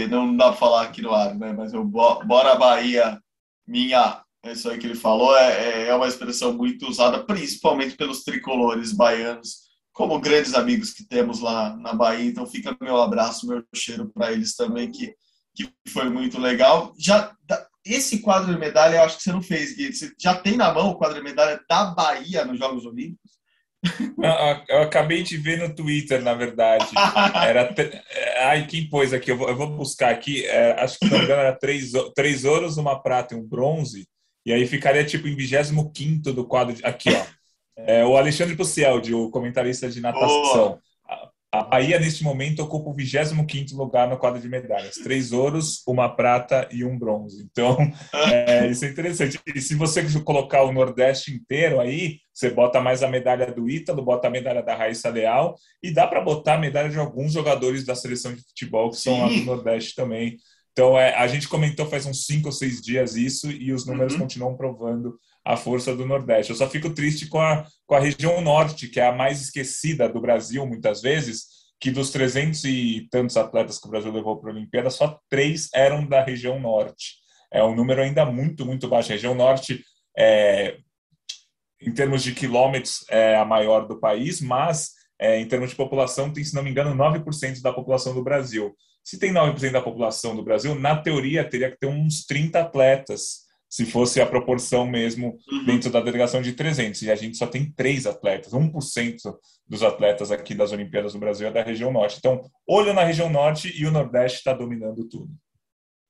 não 0.09 0.35
dá 0.37 0.49
para 0.49 0.57
falar 0.57 0.83
aqui 0.83 1.03
no 1.03 1.13
ar, 1.13 1.35
né? 1.35 1.53
Mas 1.53 1.75
o 1.75 1.85
Bora 1.85 2.55
Bahia, 2.57 3.21
minha. 3.67 4.23
É 4.43 4.53
isso 4.53 4.71
aí 4.71 4.79
que 4.79 4.87
ele 4.87 4.95
falou, 4.95 5.37
é, 5.37 5.89
é 5.89 5.95
uma 5.95 6.07
expressão 6.07 6.53
muito 6.53 6.87
usada, 6.89 7.25
principalmente 7.25 7.97
pelos 7.97 8.23
tricolores 8.23 8.93
baianos, 8.93 9.67
como 9.93 10.21
grandes 10.21 10.55
amigos 10.55 10.93
que 10.93 11.05
temos 11.05 11.41
lá 11.41 11.77
na 11.77 11.93
Bahia. 11.93 12.31
Então 12.31 12.47
fica 12.47 12.77
meu 12.81 12.97
abraço, 13.03 13.47
meu 13.47 13.65
cheiro 13.75 14.09
para 14.15 14.33
eles 14.33 14.55
também, 14.55 14.91
que, 14.91 15.13
que 15.55 15.69
foi 15.89 16.09
muito 16.09 16.39
legal. 16.39 16.95
Já 16.97 17.35
esse 17.85 18.21
quadro 18.21 18.53
de 18.53 18.59
medalha, 18.59 18.97
eu 18.97 19.03
acho 19.03 19.17
que 19.17 19.23
você 19.25 19.33
não 19.33 19.43
fez, 19.43 19.75
Gui. 19.75 19.93
Você 19.93 20.13
já 20.19 20.35
tem 20.35 20.57
na 20.57 20.73
mão 20.73 20.91
o 20.91 20.97
quadro 20.97 21.17
de 21.17 21.25
medalha 21.25 21.61
da 21.69 21.87
Bahia 21.87 22.45
nos 22.45 22.59
Jogos 22.59 22.87
Olímpicos? 22.87 23.36
Eu 24.69 24.83
acabei 24.83 25.23
de 25.23 25.37
ver 25.37 25.59
no 25.59 25.75
Twitter, 25.75 26.23
na 26.23 26.35
verdade. 26.35 26.87
Era. 27.47 27.75
Ai, 28.41 28.67
quem 28.67 28.89
pôs 28.89 29.13
aqui? 29.13 29.31
Eu 29.31 29.37
vou, 29.37 29.49
eu 29.49 29.57
vou 29.57 29.71
buscar 29.71 30.11
aqui. 30.11 30.45
É, 30.47 30.73
acho 30.83 30.99
que 30.99 31.07
não 31.07 31.23
engano, 31.23 31.43
era 31.43 31.53
três, 31.53 31.93
três 32.15 32.45
ouros, 32.45 32.77
uma 32.77 33.01
prata 33.01 33.35
e 33.35 33.37
um 33.37 33.43
bronze. 33.43 34.07
E 34.45 34.53
aí 34.53 34.67
ficaria 34.67 35.05
tipo 35.05 35.27
em 35.27 35.35
25 35.35 36.33
do 36.33 36.47
quadro. 36.47 36.75
De... 36.75 36.85
Aqui, 36.85 37.11
ó. 37.11 37.27
É, 37.79 38.05
o 38.05 38.17
Alexandre 38.17 38.57
Pucieldi, 38.57 39.15
o 39.15 39.31
comentarista 39.31 39.89
de 39.89 40.01
natação. 40.01 40.81
A 41.53 41.63
Bahia, 41.63 41.99
neste 41.99 42.23
momento, 42.23 42.63
ocupa 42.63 42.91
o 42.91 42.95
25 42.95 43.77
lugar 43.77 44.09
no 44.09 44.19
quadro 44.19 44.41
de 44.41 44.49
medalhas. 44.49 44.97
Três 44.97 45.33
ouros, 45.33 45.83
uma 45.87 46.09
prata 46.09 46.69
e 46.71 46.85
um 46.85 46.99
bronze. 46.99 47.43
Então, 47.51 47.77
é, 48.31 48.69
isso 48.69 48.85
é 48.85 48.89
interessante. 48.89 49.41
E 49.55 49.61
se 49.61 49.75
você 49.75 50.05
colocar 50.21 50.63
o 50.63 50.73
Nordeste 50.73 51.33
inteiro 51.33 51.81
aí, 51.81 52.19
você 52.37 52.51
bota 52.51 52.83
mais 52.83 53.03
a 53.03 53.09
medalha 53.09 53.51
do 53.51 53.69
Ítalo, 53.69 54.03
bota 54.03 54.29
a 54.29 54.31
medalha 54.31 54.63
da 54.63 54.75
Raíssa 54.75 55.09
Leal 55.09 55.57
e 55.83 55.91
dá 55.91 56.07
para 56.07 56.21
botar 56.21 56.57
a 56.57 56.59
medalha 56.59 56.91
de 56.91 56.99
alguns 56.99 57.33
jogadores 57.33 57.83
da 57.87 57.95
seleção 57.95 58.35
de 58.35 58.43
futebol 58.43 58.91
que 58.91 58.97
Sim. 58.99 59.03
são 59.05 59.21
lá 59.23 59.29
do 59.29 59.45
Nordeste 59.45 59.95
também. 59.95 60.37
Então, 60.71 60.99
é, 60.99 61.15
a 61.15 61.27
gente 61.27 61.49
comentou 61.49 61.87
faz 61.87 62.05
uns 62.05 62.27
cinco 62.27 62.49
ou 62.49 62.53
seis 62.53 62.83
dias 62.83 63.17
isso 63.17 63.51
e 63.51 63.73
os 63.73 63.87
números 63.87 64.13
uhum. 64.13 64.19
continuam 64.19 64.55
provando 64.55 65.19
a 65.43 65.57
força 65.57 65.97
do 65.97 66.05
Nordeste. 66.05 66.51
Eu 66.51 66.57
só 66.57 66.69
fico 66.69 66.91
triste 66.91 67.27
com 67.27 67.41
a, 67.41 67.65
com 67.87 67.95
a 67.95 68.01
região 68.01 68.43
Norte, 68.43 68.89
que 68.89 69.01
é 69.01 69.07
a 69.07 69.13
mais 69.13 69.41
esquecida 69.41 70.07
do 70.07 70.21
Brasil, 70.21 70.67
muitas 70.67 71.01
vezes, 71.01 71.47
que 71.81 71.91
dos 71.91 72.11
300 72.11 72.65
e 72.65 73.09
tantos 73.11 73.39
atletas 73.39 73.79
que 73.79 73.87
o 73.87 73.91
Brasil 73.91 74.13
levou 74.13 74.39
para 74.39 74.51
a 74.51 74.55
Olimpíada, 74.55 74.91
só 74.91 75.19
três 75.31 75.71
eram 75.73 76.07
da 76.07 76.23
região 76.23 76.61
Norte. 76.61 77.15
É 77.51 77.65
um 77.65 77.75
número 77.75 78.03
ainda 78.03 78.27
muito, 78.27 78.67
muito 78.67 78.87
baixo. 78.89 79.11
A 79.11 79.15
região 79.15 79.35
Norte, 79.35 79.83
é, 80.19 80.77
em 81.81 81.93
termos 81.93 82.23
de 82.23 82.33
quilômetros, 82.33 83.05
é 83.11 83.37
a 83.37 83.45
maior 83.45 83.87
do 83.87 83.99
país, 83.99 84.41
mas 84.41 84.93
é, 85.19 85.41
em 85.41 85.47
termos 85.47 85.71
de 85.71 85.77
população, 85.77 86.33
tem, 86.33 86.45
se 86.45 86.55
não 86.55 86.63
me 86.63 86.71
engano, 86.71 86.95
9% 86.95 87.61
da 87.63 87.73
população 87.73 88.15
do 88.15 88.23
Brasil. 88.23 88.75
Se 89.05 89.19
tem 89.19 89.33
9% 89.33 89.71
da 89.71 89.81
população 89.81 90.35
do 90.35 90.43
Brasil, 90.43 90.75
na 90.75 90.97
teoria 90.97 91.49
teria 91.49 91.71
que 91.71 91.79
ter 91.79 91.87
uns 91.87 92.25
30 92.27 92.61
atletas 92.61 93.47
se 93.69 93.85
fosse 93.85 94.21
a 94.21 94.27
proporção 94.27 94.87
mesmo 94.87 95.39
uhum. 95.51 95.65
dentro 95.65 95.91
da 95.91 96.01
delegação 96.01 96.41
de 96.41 96.53
300. 96.53 97.03
E 97.03 97.11
a 97.11 97.17
gente 97.17 97.37
só 97.37 97.47
tem 97.47 97.71
três 97.71 98.07
atletas, 98.07 98.53
1% 98.53 99.37
dos 99.67 99.83
atletas 99.83 100.31
aqui 100.31 100.55
das 100.55 100.73
Olimpíadas 100.73 101.13
do 101.13 101.19
Brasil 101.19 101.49
é 101.49 101.53
da 101.53 101.63
região 101.63 101.93
norte. 101.93 102.17
Então, 102.19 102.43
olho 102.67 102.95
na 102.95 103.03
região 103.03 103.29
norte 103.29 103.73
e 103.77 103.85
o 103.87 103.91
Nordeste 103.91 104.39
está 104.39 104.53
dominando 104.53 105.05
tudo. 105.09 105.29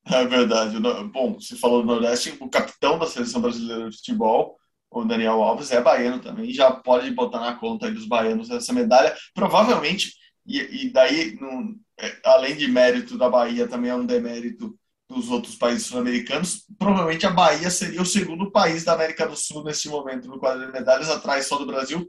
É 0.07 0.25
verdade. 0.25 0.79
Bom, 1.13 1.41
se 1.41 1.57
falou 1.59 1.81
do 1.81 1.87
Nordeste, 1.87 2.37
o 2.41 2.49
capitão 2.49 2.99
da 2.99 3.07
seleção 3.07 3.41
brasileira 3.41 3.91
de 3.91 3.97
futebol, 3.97 4.57
o 5.01 5.05
Daniel 5.05 5.43
Alves, 5.43 5.71
é 5.71 5.81
baiano 5.81 6.21
também, 6.21 6.53
já 6.53 6.71
pode 6.71 7.11
botar 7.11 7.41
na 7.41 7.55
conta 7.55 7.91
dos 7.91 8.07
baianos 8.07 8.51
essa 8.51 8.73
medalha. 8.73 9.15
Provavelmente, 9.35 10.15
e, 10.47 10.87
e 10.87 10.91
daí, 10.91 11.39
é, 11.99 12.17
além 12.25 12.57
de 12.57 12.69
mérito 12.69 13.19
da 13.19 13.29
Bahia, 13.29 13.69
também 13.69 13.91
é 13.91 13.95
um 13.95 14.07
demérito 14.07 14.77
dos 15.09 15.31
outros 15.31 15.55
países 15.55 15.87
sul-americanos, 15.87 16.65
provavelmente 16.79 17.27
a 17.27 17.31
Bahia 17.31 17.71
seria 17.71 18.03
o 18.03 18.07
segundo 18.07 18.51
país 18.51 18.85
da 18.85 18.93
América 18.95 19.27
do 19.27 19.37
Sul 19.37 19.63
nesse 19.63 19.89
momento 19.89 20.29
no 20.29 20.39
quadro 20.39 20.67
de 20.67 20.73
medalhas, 20.73 21.09
atrás 21.09 21.47
só 21.47 21.57
do 21.57 21.67
Brasil, 21.67 22.09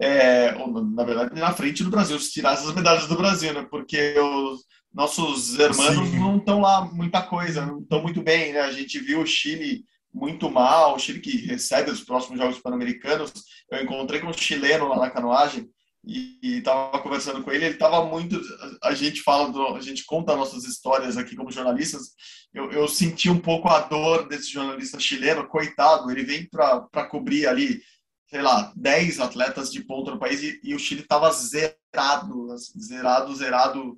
é, 0.00 0.54
ou, 0.58 0.82
na 0.82 1.04
verdade 1.04 1.38
na 1.38 1.52
frente 1.52 1.84
do 1.84 1.90
Brasil, 1.90 2.18
se 2.18 2.32
tirasse 2.32 2.66
as 2.66 2.74
medalhas 2.74 3.06
do 3.06 3.16
Brasil, 3.16 3.52
né? 3.52 3.66
Porque 3.70 4.14
os 4.18 4.64
nossos 4.94 5.58
irmãos 5.58 6.12
não 6.12 6.38
estão 6.38 6.60
lá 6.60 6.84
muita 6.84 7.20
coisa, 7.20 7.66
não 7.66 7.80
estão 7.80 8.00
muito 8.00 8.22
bem, 8.22 8.52
né? 8.52 8.60
A 8.60 8.72
gente 8.72 8.98
viu 8.98 9.20
o 9.20 9.26
Chile 9.26 9.84
muito 10.12 10.50
mal, 10.50 10.94
o 10.94 10.98
Chile 10.98 11.20
que 11.20 11.46
recebe 11.46 11.90
os 11.90 12.02
próximos 12.02 12.38
Jogos 12.38 12.58
Pan-Americanos. 12.58 13.32
Eu 13.70 13.82
encontrei 13.82 14.20
com 14.20 14.28
um 14.28 14.32
chileno 14.32 14.88
lá 14.88 14.96
na 14.96 15.10
canoagem 15.10 15.68
e 16.04 16.58
estava 16.58 16.98
conversando 17.00 17.42
com 17.42 17.52
ele, 17.52 17.66
ele 17.66 17.74
estava 17.74 18.04
muito. 18.04 18.40
A 18.82 18.94
gente 18.94 19.20
fala, 19.20 19.50
do, 19.50 19.76
a 19.76 19.80
gente 19.80 20.04
conta 20.04 20.36
nossas 20.36 20.64
histórias 20.64 21.16
aqui 21.16 21.36
como 21.36 21.50
jornalistas. 21.50 22.14
Eu, 22.54 22.70
eu 22.72 22.88
senti 22.88 23.28
um 23.28 23.38
pouco 23.38 23.68
a 23.68 23.80
dor 23.80 24.26
desse 24.26 24.50
jornalista 24.50 24.98
chileno, 24.98 25.46
coitado. 25.46 26.10
Ele 26.10 26.24
vem 26.24 26.48
para 26.48 27.04
cobrir 27.10 27.46
ali, 27.46 27.82
sei 28.28 28.40
lá, 28.40 28.72
10 28.74 29.20
atletas 29.20 29.70
de 29.70 29.84
ponta 29.84 30.10
no 30.10 30.18
país 30.18 30.42
e, 30.42 30.58
e 30.62 30.74
o 30.74 30.78
Chile 30.78 31.02
estava 31.02 31.30
zerado, 31.30 32.56
zerado, 32.80 33.34
zerado. 33.34 33.96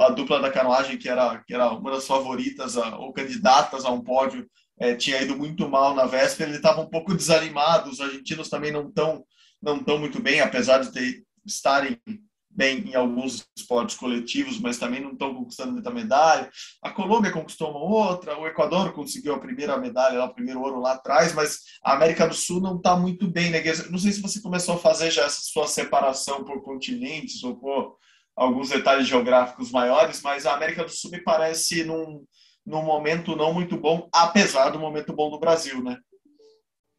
A 0.00 0.10
dupla 0.10 0.40
da 0.40 0.50
canoagem, 0.50 0.98
que 0.98 1.08
era, 1.08 1.42
que 1.44 1.54
era 1.54 1.70
uma 1.70 1.92
das 1.92 2.06
favoritas 2.06 2.76
a, 2.76 2.96
ou 2.96 3.12
candidatas 3.12 3.84
a 3.84 3.90
um 3.90 4.02
pódio, 4.02 4.48
é, 4.80 4.94
tinha 4.94 5.20
ido 5.20 5.36
muito 5.36 5.68
mal 5.68 5.94
na 5.94 6.06
véspera. 6.06 6.48
Ele 6.50 6.56
estava 6.56 6.80
um 6.80 6.88
pouco 6.88 7.14
desanimado. 7.14 7.90
Os 7.90 8.00
argentinos 8.00 8.48
também 8.48 8.72
não 8.72 8.88
estão 8.88 9.24
não 9.62 9.76
estão 9.76 9.98
muito 9.98 10.22
bem, 10.22 10.40
apesar 10.40 10.78
de 10.78 10.90
ter 10.90 11.22
estarem 11.44 12.00
bem 12.48 12.78
em 12.78 12.94
alguns 12.94 13.46
esportes 13.56 13.96
coletivos, 13.96 14.58
mas 14.58 14.78
também 14.78 15.00
não 15.00 15.12
estão 15.12 15.34
conquistando 15.34 15.72
muita 15.72 15.90
medalha. 15.90 16.50
A 16.82 16.90
Colômbia 16.90 17.30
conquistou 17.30 17.70
uma 17.70 17.80
outra, 17.80 18.38
o 18.38 18.46
Equador 18.46 18.92
conseguiu 18.92 19.34
a 19.34 19.38
primeira 19.38 19.78
medalha, 19.78 20.24
o 20.24 20.34
primeiro 20.34 20.60
ouro 20.60 20.80
lá 20.80 20.92
atrás, 20.92 21.32
mas 21.32 21.60
a 21.84 21.92
América 21.92 22.26
do 22.26 22.34
Sul 22.34 22.60
não 22.60 22.76
está 22.76 22.96
muito 22.96 23.28
bem, 23.28 23.50
né? 23.50 23.62
Não 23.90 23.98
sei 23.98 24.12
se 24.12 24.20
você 24.20 24.40
começou 24.40 24.74
a 24.74 24.78
fazer 24.78 25.10
já 25.10 25.24
essa 25.24 25.42
sua 25.42 25.66
separação 25.66 26.44
por 26.44 26.62
continentes 26.62 27.42
ou 27.44 27.56
por 27.56 27.96
alguns 28.34 28.70
detalhes 28.70 29.06
geográficos 29.06 29.70
maiores, 29.70 30.20
mas 30.22 30.44
a 30.44 30.54
América 30.54 30.84
do 30.84 30.90
Sul 30.90 31.10
me 31.10 31.22
parece 31.22 31.84
num, 31.84 32.24
num 32.70 32.82
momento 32.82 33.34
não 33.34 33.52
muito 33.52 33.76
bom, 33.76 34.08
apesar 34.12 34.70
do 34.70 34.78
momento 34.78 35.12
bom 35.12 35.28
do 35.28 35.40
Brasil, 35.40 35.82
né? 35.82 35.98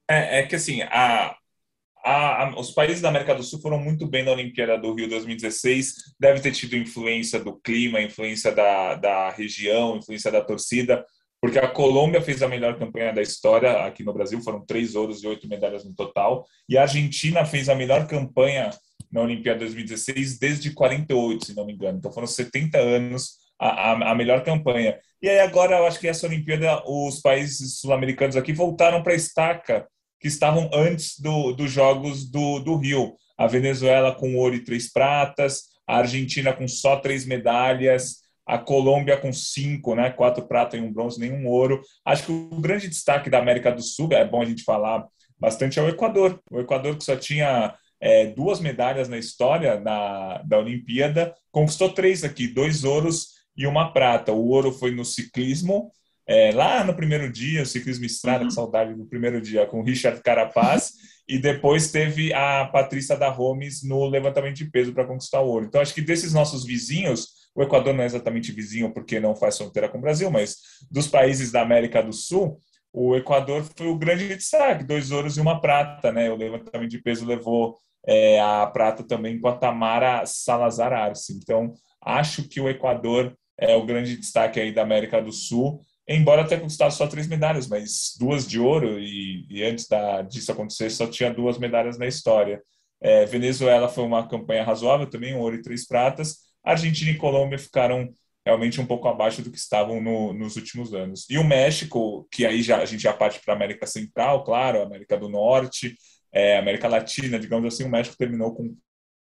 É, 0.09 0.39
é 0.39 0.45
que 0.45 0.55
assim, 0.55 0.81
a, 0.81 1.33
a, 2.03 2.43
a, 2.43 2.59
os 2.59 2.71
países 2.71 3.01
da 3.01 3.07
América 3.07 3.33
do 3.33 3.41
Sul 3.41 3.61
foram 3.61 3.79
muito 3.79 4.05
bem 4.05 4.25
na 4.25 4.31
Olimpíada 4.31 4.77
do 4.77 4.93
Rio 4.93 5.07
2016. 5.07 6.15
Deve 6.19 6.41
ter 6.41 6.51
tido 6.51 6.75
influência 6.75 7.39
do 7.39 7.57
clima, 7.61 8.01
influência 8.01 8.51
da, 8.51 8.95
da 8.95 9.31
região, 9.31 9.95
influência 9.95 10.29
da 10.29 10.41
torcida, 10.41 11.05
porque 11.39 11.57
a 11.57 11.69
Colômbia 11.69 12.21
fez 12.21 12.43
a 12.43 12.49
melhor 12.49 12.77
campanha 12.77 13.13
da 13.13 13.21
história 13.21 13.85
aqui 13.85 14.03
no 14.03 14.13
Brasil, 14.13 14.41
foram 14.41 14.65
três 14.65 14.93
ouros 14.93 15.23
e 15.23 15.27
oito 15.27 15.47
medalhas 15.47 15.85
no 15.85 15.95
total, 15.95 16.45
e 16.67 16.77
a 16.77 16.81
Argentina 16.81 17.45
fez 17.45 17.69
a 17.69 17.75
melhor 17.75 18.05
campanha 18.07 18.71
na 19.09 19.21
Olimpíada 19.21 19.59
2016 19.59 20.37
desde 20.37 20.71
48, 20.71 21.45
se 21.45 21.55
não 21.55 21.65
me 21.65 21.73
engano. 21.73 21.97
Então 21.97 22.11
foram 22.11 22.27
70 22.27 22.77
anos 22.77 23.39
a, 23.59 23.91
a, 23.91 24.11
a 24.11 24.15
melhor 24.15 24.43
campanha. 24.43 24.99
E 25.21 25.29
aí 25.29 25.39
agora 25.39 25.77
eu 25.77 25.85
acho 25.85 25.99
que 25.99 26.07
essa 26.07 26.25
Olimpíada 26.25 26.81
os 26.85 27.21
países 27.21 27.79
sul-americanos 27.79 28.35
aqui 28.35 28.51
voltaram 28.51 29.03
para 29.03 29.13
a 29.13 29.15
estaca 29.15 29.87
que 30.19 30.27
estavam 30.27 30.69
antes 30.73 31.19
do, 31.19 31.51
dos 31.51 31.71
Jogos 31.71 32.29
do, 32.29 32.59
do 32.59 32.75
Rio. 32.75 33.15
A 33.37 33.45
Venezuela 33.45 34.15
com 34.15 34.35
ouro 34.35 34.55
e 34.55 34.63
três 34.63 34.91
pratas, 34.91 35.63
a 35.87 35.97
Argentina 35.97 36.53
com 36.53 36.67
só 36.67 36.95
três 36.95 37.25
medalhas, 37.25 38.17
a 38.45 38.57
Colômbia 38.57 39.15
com 39.15 39.31
cinco, 39.31 39.93
né? 39.93 40.09
Quatro 40.09 40.47
pratas 40.47 40.79
e 40.79 40.83
um 40.83 40.91
bronze, 40.91 41.19
nenhum 41.19 41.47
ouro. 41.47 41.81
Acho 42.03 42.25
que 42.25 42.31
o 42.31 42.59
grande 42.59 42.87
destaque 42.87 43.29
da 43.29 43.37
América 43.39 43.71
do 43.71 43.81
Sul, 43.81 44.09
é 44.11 44.25
bom 44.25 44.41
a 44.41 44.45
gente 44.45 44.63
falar 44.63 45.05
bastante, 45.39 45.79
é 45.79 45.81
o 45.83 45.89
Equador. 45.89 46.39
O 46.51 46.59
Equador 46.59 46.97
que 46.97 47.03
só 47.03 47.15
tinha 47.15 47.75
é, 47.99 48.25
duas 48.27 48.59
medalhas 48.59 49.07
na 49.07 49.17
história 49.17 49.77
da, 49.77 50.41
da 50.43 50.57
Olimpíada, 50.57 51.33
conquistou 51.51 51.89
três 51.89 52.23
aqui, 52.23 52.47
dois 52.47 52.83
ouros 52.83 53.40
e 53.55 53.67
uma 53.67 53.91
prata. 53.91 54.31
O 54.31 54.47
ouro 54.47 54.71
foi 54.71 54.91
no 54.91 55.05
ciclismo 55.05 55.91
é, 56.27 56.51
lá 56.51 56.83
no 56.83 56.95
primeiro 56.95 57.31
dia, 57.31 57.63
o 57.63 57.65
ciclismo 57.65 58.05
estrada, 58.05 58.43
uhum. 58.43 58.47
que 58.47 58.53
saudade 58.53 58.93
do 58.93 59.05
primeiro 59.05 59.41
dia, 59.41 59.65
com 59.65 59.81
o 59.81 59.83
Richard 59.83 60.21
Carapaz, 60.21 60.93
e 61.27 61.37
depois 61.37 61.91
teve 61.91 62.33
a 62.33 62.65
Patrícia 62.65 63.17
da 63.17 63.29
Gomes 63.29 63.83
no 63.83 64.05
levantamento 64.07 64.55
de 64.55 64.69
peso 64.69 64.93
para 64.93 65.05
conquistar 65.05 65.41
o 65.41 65.47
ouro. 65.47 65.65
Então, 65.65 65.81
acho 65.81 65.93
que 65.93 66.01
desses 66.01 66.33
nossos 66.33 66.65
vizinhos, 66.65 67.49
o 67.55 67.61
Equador 67.61 67.93
não 67.93 68.03
é 68.03 68.05
exatamente 68.05 68.51
vizinho 68.51 68.93
porque 68.93 69.19
não 69.19 69.35
faz 69.35 69.57
fronteira 69.57 69.89
com 69.89 69.97
o 69.97 70.01
Brasil, 70.01 70.31
mas 70.31 70.55
dos 70.89 71.07
países 71.07 71.51
da 71.51 71.61
América 71.61 72.01
do 72.01 72.13
Sul, 72.13 72.57
o 72.93 73.15
Equador 73.15 73.65
foi 73.75 73.87
o 73.87 73.97
grande 73.97 74.27
destaque, 74.27 74.83
dois 74.83 75.11
ouros 75.11 75.37
e 75.37 75.41
uma 75.41 75.59
prata, 75.59 76.11
né? 76.11 76.29
O 76.31 76.35
levantamento 76.35 76.89
de 76.89 77.01
peso 77.01 77.25
levou 77.25 77.77
é, 78.05 78.39
a 78.39 78.65
prata 78.67 79.03
também 79.03 79.39
com 79.39 79.47
a 79.47 79.57
Tamara 79.57 80.25
Salazar 80.25 80.91
Arce. 80.93 81.33
Então, 81.33 81.73
acho 82.01 82.47
que 82.47 82.59
o 82.59 82.69
Equador 82.69 83.35
é 83.61 83.75
o 83.75 83.85
grande 83.85 84.17
destaque 84.17 84.59
aí 84.59 84.73
da 84.73 84.81
América 84.81 85.21
do 85.21 85.31
Sul 85.31 85.85
embora 86.07 86.47
tenha 86.47 86.59
conquistado 86.59 86.91
só 86.91 87.07
três 87.07 87.27
medalhas, 87.27 87.67
mas 87.67 88.15
duas 88.19 88.47
de 88.47 88.59
ouro, 88.59 88.99
e, 88.99 89.45
e 89.49 89.63
antes 89.63 89.87
da, 89.87 90.21
disso 90.21 90.51
acontecer 90.51 90.89
só 90.89 91.07
tinha 91.07 91.33
duas 91.33 91.57
medalhas 91.57 91.97
na 91.97 92.07
história. 92.07 92.61
É, 92.99 93.25
Venezuela 93.25 93.89
foi 93.89 94.03
uma 94.03 94.27
campanha 94.27 94.63
razoável 94.63 95.09
também, 95.09 95.33
um 95.33 95.39
ouro 95.39 95.55
e 95.55 95.61
três 95.61 95.87
pratas. 95.87 96.37
Argentina 96.63 97.11
e 97.11 97.17
Colômbia 97.17 97.57
ficaram 97.57 98.13
realmente 98.45 98.79
um 98.79 98.85
pouco 98.85 99.07
abaixo 99.07 99.41
do 99.41 99.51
que 99.51 99.57
estavam 99.57 100.01
no, 100.01 100.33
nos 100.33 100.55
últimos 100.55 100.93
anos. 100.93 101.25
E 101.29 101.37
o 101.37 101.43
México, 101.43 102.27
que 102.31 102.45
aí 102.45 102.61
já, 102.61 102.79
a 102.81 102.85
gente 102.85 103.01
já 103.01 103.13
parte 103.13 103.39
para 103.43 103.53
a 103.53 103.57
América 103.57 103.87
Central, 103.87 104.43
claro, 104.43 104.81
América 104.81 105.17
do 105.17 105.29
Norte, 105.29 105.95
é, 106.31 106.57
América 106.57 106.87
Latina, 106.87 107.39
digamos 107.39 107.73
assim, 107.73 107.83
o 107.83 107.89
México 107.89 108.17
terminou 108.17 108.53
com 108.53 108.75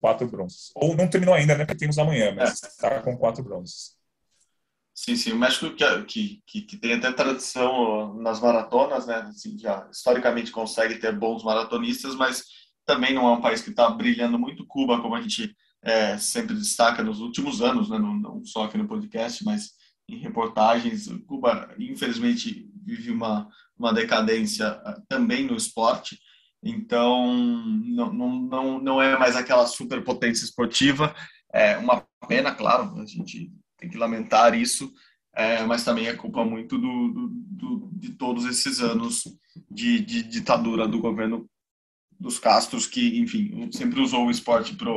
quatro 0.01 0.29
bronzes. 0.29 0.71
Ou 0.75 0.97
não 0.97 1.09
terminou 1.09 1.35
ainda, 1.35 1.57
né, 1.57 1.65
porque 1.65 1.79
temos 1.79 1.99
amanhã, 1.99 2.33
mas 2.35 2.63
está 2.63 2.95
é. 2.95 3.01
com 3.01 3.17
quatro 3.17 3.43
bronzes. 3.43 3.96
Sim, 4.99 5.15
sim. 5.15 5.33
O 5.33 5.39
México 5.39 5.71
que, 5.75 6.03
que, 6.05 6.43
que, 6.47 6.63
que, 6.63 6.77
tem 6.79 6.95
até 6.95 7.13
tradição 7.13 8.15
nas 8.15 8.41
maratonas, 8.41 9.07
né? 9.07 9.17
Assim, 9.17 9.59
já 9.59 9.87
historicamente 9.93 10.51
consegue 10.51 10.97
ter 10.97 11.15
bons 11.15 11.45
maratonistas, 11.45 12.15
mas 12.15 12.43
também 12.87 13.13
não 13.13 13.29
é 13.29 13.33
um 13.33 13.41
país 13.43 13.61
que 13.61 13.69
está 13.69 13.91
brilhando 13.91 14.39
muito. 14.39 14.67
Cuba, 14.67 15.03
como 15.03 15.15
a 15.15 15.21
gente 15.21 15.55
é, 15.85 16.17
sempre 16.17 16.55
destaca 16.55 17.03
nos 17.05 17.21
últimos 17.21 17.61
anos, 17.61 17.91
né? 17.91 17.99
não, 17.99 18.15
não 18.17 18.43
só 18.43 18.65
aqui 18.65 18.79
no 18.79 18.89
podcast, 18.89 19.45
mas 19.45 19.73
em 20.09 20.17
reportagens, 20.17 21.09
Cuba, 21.27 21.75
infelizmente, 21.79 22.67
vive 22.83 23.11
uma, 23.11 23.49
uma 23.79 23.93
decadência 23.93 24.67
ah, 24.67 24.99
também 25.09 25.45
no 25.45 25.57
esporte. 25.57 26.19
Então, 26.63 27.37
não, 27.37 28.13
não, 28.15 28.81
não 28.81 29.03
é 29.03 29.19
mais 29.19 29.37
aquela 29.37 29.67
superpotência 29.67 30.45
esportiva. 30.45 31.15
É 31.53 31.77
uma 31.77 32.03
pena, 32.27 32.55
claro, 32.55 32.99
a 32.99 33.05
gente 33.05 33.53
tem 33.79 33.89
que 33.89 33.99
lamentar 33.99 34.55
isso, 34.55 34.93
é, 35.35 35.65
mas 35.65 35.85
também 35.85 36.07
é 36.07 36.15
culpa 36.15 36.45
muito 36.45 36.79
do, 36.79 37.09
do, 37.09 37.29
do, 37.29 37.91
de 37.93 38.11
todos 38.11 38.45
esses 38.47 38.81
anos 38.81 39.25
de, 39.71 40.01
de, 40.01 40.23
ditadura 40.23 40.89
do 40.89 40.99
governo 40.99 41.49
dos 42.19 42.39
Castros, 42.39 42.87
que, 42.87 43.19
enfim, 43.19 43.71
sempre 43.71 44.01
usou 44.01 44.27
o 44.27 44.31
esporte 44.31 44.75
para 44.75 44.91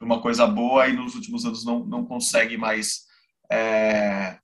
uma 0.00 0.20
coisa 0.20 0.46
boa 0.46 0.88
e 0.88 0.92
nos 0.92 1.14
últimos 1.14 1.44
anos 1.44 1.64
não, 1.64 1.84
não 1.84 2.06
consegue 2.06 2.56
mais 2.56 3.06
é, 3.50 4.38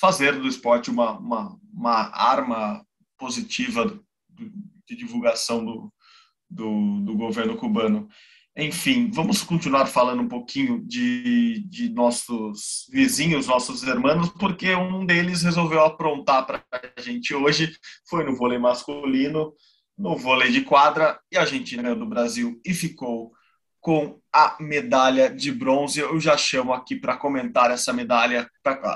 fazer 0.00 0.40
do 0.40 0.48
esporte 0.48 0.90
uma, 0.90 1.18
uma, 1.18 1.58
uma 1.72 2.10
arma 2.12 2.84
positiva 3.16 3.98
de 4.88 4.96
divulgação 4.96 5.64
do, 5.64 5.92
do, 6.48 7.00
do 7.02 7.16
governo 7.16 7.56
cubano. 7.56 8.08
Enfim, 8.60 9.10
vamos 9.10 9.42
continuar 9.42 9.86
falando 9.86 10.20
um 10.20 10.28
pouquinho 10.28 10.84
de, 10.86 11.64
de 11.66 11.88
nossos 11.88 12.86
vizinhos, 12.92 13.46
nossos 13.46 13.82
irmãos, 13.84 14.28
porque 14.38 14.74
um 14.74 15.06
deles 15.06 15.42
resolveu 15.42 15.82
aprontar 15.82 16.44
para 16.44 16.62
a 16.74 17.00
gente 17.00 17.34
hoje. 17.34 17.74
Foi 18.06 18.22
no 18.22 18.36
vôlei 18.36 18.58
masculino, 18.58 19.54
no 19.96 20.14
vôlei 20.14 20.52
de 20.52 20.60
quadra, 20.60 21.18
e 21.32 21.38
a 21.38 21.40
Argentina 21.40 21.82
ganhou 21.82 21.98
do 21.98 22.06
Brasil 22.06 22.60
e 22.62 22.74
ficou 22.74 23.32
com 23.80 24.20
a 24.30 24.58
medalha 24.60 25.34
de 25.34 25.50
bronze. 25.50 26.00
Eu 26.00 26.20
já 26.20 26.36
chamo 26.36 26.74
aqui 26.74 26.96
para 26.96 27.16
comentar 27.16 27.70
essa 27.70 27.94
medalha, 27.94 28.46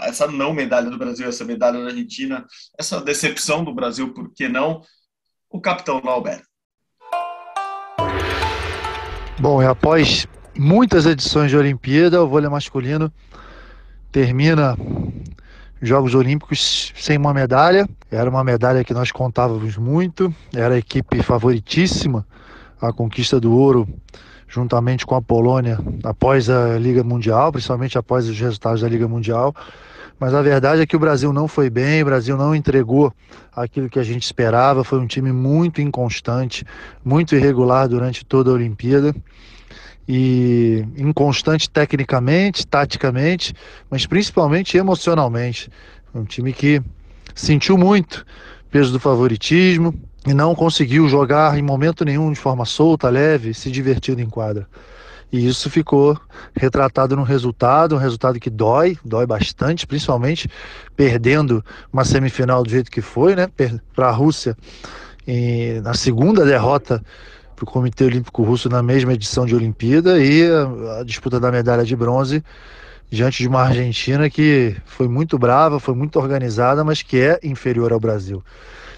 essa 0.03 0.27
não 0.27 0.53
medalha 0.53 0.91
do 0.91 0.99
Brasil, 0.99 1.27
essa 1.27 1.43
medalha 1.43 1.81
da 1.81 1.87
Argentina, 1.87 2.45
essa 2.79 3.01
decepção 3.01 3.65
do 3.65 3.75
Brasil, 3.75 4.13
por 4.13 4.31
que 4.35 4.47
não? 4.47 4.83
O 5.49 5.59
capitão 5.59 6.03
Lauber. 6.05 6.43
Bom, 9.45 9.63
e 9.63 9.67
após 9.67 10.27
muitas 10.59 11.05
edições 11.05 11.51
de 11.51 11.57
Olimpíada, 11.59 12.25
o 12.25 12.27
vôlei 12.27 12.49
masculino 12.49 13.13
termina 14.11 14.75
Jogos 15.83 16.15
Olímpicos 16.15 16.95
sem 16.97 17.19
uma 17.19 17.35
medalha. 17.35 17.87
Era 18.11 18.31
uma 18.31 18.43
medalha 18.43 18.83
que 18.83 18.95
nós 18.95 19.13
contávamos 19.13 19.77
muito, 19.77 20.35
era 20.55 20.77
a 20.77 20.79
equipe 20.79 21.23
favoritíssima 21.23 22.27
à 22.81 22.91
conquista 22.91 23.39
do 23.39 23.53
ouro, 23.53 23.87
juntamente 24.49 25.05
com 25.05 25.15
a 25.15 25.21
Polônia, 25.21 25.79
após 26.03 26.49
a 26.49 26.79
Liga 26.79 27.05
Mundial, 27.05 27.53
principalmente 27.53 27.99
após 27.99 28.27
os 28.27 28.41
resultados 28.41 28.81
da 28.81 28.89
Liga 28.89 29.07
Mundial. 29.07 29.55
Mas 30.19 30.33
a 30.33 30.41
verdade 30.43 30.81
é 30.81 30.87
que 30.87 30.97
o 30.97 30.99
Brasil 30.99 31.33
não 31.33 31.49
foi 31.49 31.69
bem, 31.69 32.03
o 32.03 32.07
Brasil 32.07 32.37
não 32.37 32.55
entregou 32.55 33.13
aquilo 33.55 33.91
que 33.91 33.99
a 33.99 34.03
gente 34.03 34.23
esperava. 34.23 34.85
Foi 34.85 34.99
um 34.99 35.07
time 35.07 35.33
muito 35.33 35.81
inconstante, 35.81 36.65
muito 37.05 37.35
irregular 37.35 37.89
durante 37.89 38.25
toda 38.25 38.51
a 38.51 38.55
Olimpíada. 38.55 39.15
E 40.07 40.85
inconstante 40.97 41.69
tecnicamente, 41.69 42.67
taticamente, 42.67 43.55
mas 43.91 44.07
principalmente 44.07 44.77
emocionalmente. 44.77 45.71
Um 46.15 46.25
time 46.25 46.53
que 46.53 46.81
sentiu 47.35 47.77
muito 47.77 48.25
peso 48.71 48.93
do 48.93 49.01
favoritismo 49.01 49.95
e 50.27 50.33
não 50.33 50.55
conseguiu 50.55 51.09
jogar 51.09 51.59
em 51.59 51.63
momento 51.63 52.05
nenhum 52.05 52.33
de 52.33 52.39
forma 52.39 52.65
solta, 52.65 53.09
leve, 53.09 53.55
se 53.55 53.71
divertindo 53.71 54.21
em 54.21 54.29
quadra. 54.29 54.67
E 55.35 55.49
isso 55.49 55.69
ficou 55.69 56.17
retratado 56.55 57.17
no 57.17 57.25
resultado, 57.25 57.97
um 57.97 57.99
resultado 57.99 58.39
que 58.39 58.49
dói, 58.49 58.97
dói 59.05 59.27
bastante, 59.27 59.85
principalmente 59.85 60.49
perdendo 60.95 61.61
uma 61.93 62.05
semifinal 62.05 62.63
do 62.63 62.71
jeito 62.71 62.89
que 62.89 63.01
foi, 63.01 63.35
né? 63.35 63.49
Para 63.97 64.07
a 64.07 64.13
Rússia, 64.13 64.57
e 65.27 65.81
na 65.83 65.93
segunda 65.93 66.45
derrota 66.45 67.03
para 67.57 67.65
o 67.65 67.67
Comitê 67.67 68.05
Olímpico 68.05 68.45
Russo 68.45 68.69
na 68.69 68.81
mesma 68.81 69.13
edição 69.13 69.45
de 69.45 69.57
Olimpíada 69.57 70.21
e 70.21 70.49
a, 70.49 71.01
a 71.01 71.05
disputa 71.05 71.41
da 71.41 71.51
medalha 71.51 71.83
de 71.83 71.97
bronze 71.97 72.41
diante 73.11 73.39
de 73.39 73.49
uma 73.49 73.63
Argentina 73.63 74.31
que 74.31 74.77
foi 74.87 75.09
muito 75.09 75.37
brava, 75.37 75.81
foi 75.81 75.97
muito 75.97 76.17
organizada, 76.17 76.85
mas 76.85 77.03
que 77.03 77.19
é 77.19 77.41
inferior 77.43 77.93
ao 77.93 77.99
Brasil. 77.99 78.41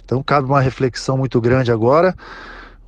Então 0.05 0.23
cabe 0.23 0.47
uma 0.47 0.61
reflexão 0.61 1.17
muito 1.17 1.41
grande 1.41 1.73
agora, 1.73 2.15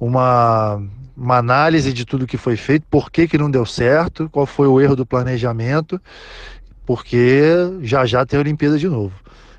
uma 0.00 0.80
uma 1.16 1.36
análise 1.36 1.92
de 1.92 2.04
tudo 2.04 2.28
que 2.28 2.36
foi 2.36 2.56
feito, 2.56 2.86
por 2.88 3.10
que, 3.10 3.26
que 3.26 3.36
não 3.36 3.50
deu 3.50 3.66
certo, 3.66 4.30
qual 4.30 4.46
foi 4.46 4.68
o 4.68 4.80
erro 4.80 4.94
do 4.94 5.04
planejamento, 5.04 6.00
porque 6.86 7.52
já 7.82 8.06
já 8.06 8.24
tem 8.24 8.38
a 8.38 8.40
Olimpíada 8.40 8.78
de 8.78 8.88
novo. 8.88 9.12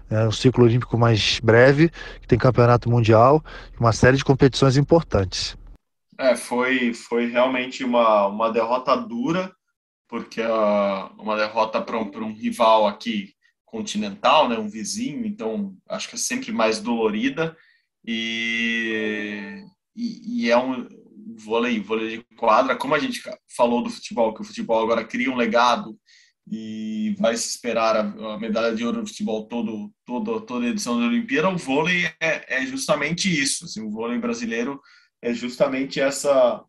É 0.10 0.26
um 0.26 0.32
ciclo 0.32 0.64
olímpico 0.64 0.98
mais 0.98 1.40
breve, 1.44 1.92
que 2.22 2.28
tem 2.28 2.40
campeonato 2.40 2.90
mundial, 2.90 3.44
uma 3.80 3.92
série 3.92 4.18
de 4.18 4.24
competições 4.24 4.78
importantes. 4.78 5.58
É, 6.18 6.36
foi, 6.36 6.94
foi 6.94 7.30
realmente 7.30 7.84
uma, 7.84 8.28
uma 8.28 8.52
derrota 8.52 8.96
dura, 8.96 9.52
porque 10.08 10.42
uh, 10.42 11.10
uma 11.18 11.36
derrota 11.36 11.82
para 11.82 11.98
um, 11.98 12.10
um 12.26 12.34
rival 12.34 12.88
aqui 12.88 13.34
continental, 13.66 14.50
né, 14.50 14.58
um 14.58 14.68
vizinho, 14.68 15.26
então 15.26 15.76
acho 15.88 16.10
que 16.10 16.16
é 16.16 16.18
sempre 16.18 16.52
mais 16.52 16.80
dolorida 16.80 17.56
e, 18.04 19.64
e, 20.00 20.46
e 20.46 20.52
é 20.52 20.58
um, 20.58 20.88
vôlei, 21.36 21.80
vôlei 21.80 22.18
de 22.18 22.36
quadra, 22.36 22.76
como 22.76 22.96
a 22.96 23.00
gente 23.00 23.22
falou 23.56 23.84
do 23.84 23.90
futebol, 23.90 24.34
que 24.34 24.42
o 24.42 24.46
futebol 24.46 24.82
agora 24.82 25.04
cria 25.04 25.32
um 25.32 25.36
legado 25.36 25.98
e 26.52 27.16
vai 27.20 27.36
se 27.36 27.50
esperar 27.50 27.96
a, 27.96 28.34
a 28.34 28.40
medalha 28.40 28.74
de 28.74 28.84
ouro 28.84 29.02
no 29.02 29.08
futebol 29.08 29.46
todo, 29.46 29.92
todo, 30.06 30.42
toda 30.42 30.68
edição 30.68 31.00
da 31.00 31.06
Olimpíada, 31.06 31.50
o 31.50 31.58
vôlei 31.58 32.06
é, 32.20 32.62
é 32.62 32.66
justamente 32.66 33.30
isso. 33.30 33.66
Assim, 33.66 33.82
o 33.82 33.92
vôlei 33.92 34.18
brasileiro 34.18 34.80
é 35.22 35.34
justamente 35.34 36.00
essa 36.00 36.64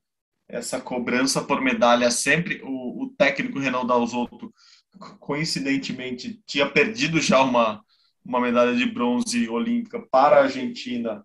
essa 0.53 0.81
cobrança 0.81 1.41
por 1.45 1.61
medalha 1.61 2.11
sempre. 2.11 2.61
O, 2.65 3.05
o 3.05 3.15
técnico 3.17 3.61
Renan 3.61 3.87
Dalzotto, 3.87 4.53
coincidentemente, 5.21 6.43
tinha 6.45 6.69
perdido 6.69 7.21
já 7.21 7.41
uma, 7.41 7.81
uma 8.25 8.41
medalha 8.41 8.75
de 8.75 8.85
bronze 8.85 9.49
olímpica 9.49 10.05
para 10.11 10.39
a 10.39 10.43
Argentina 10.43 11.25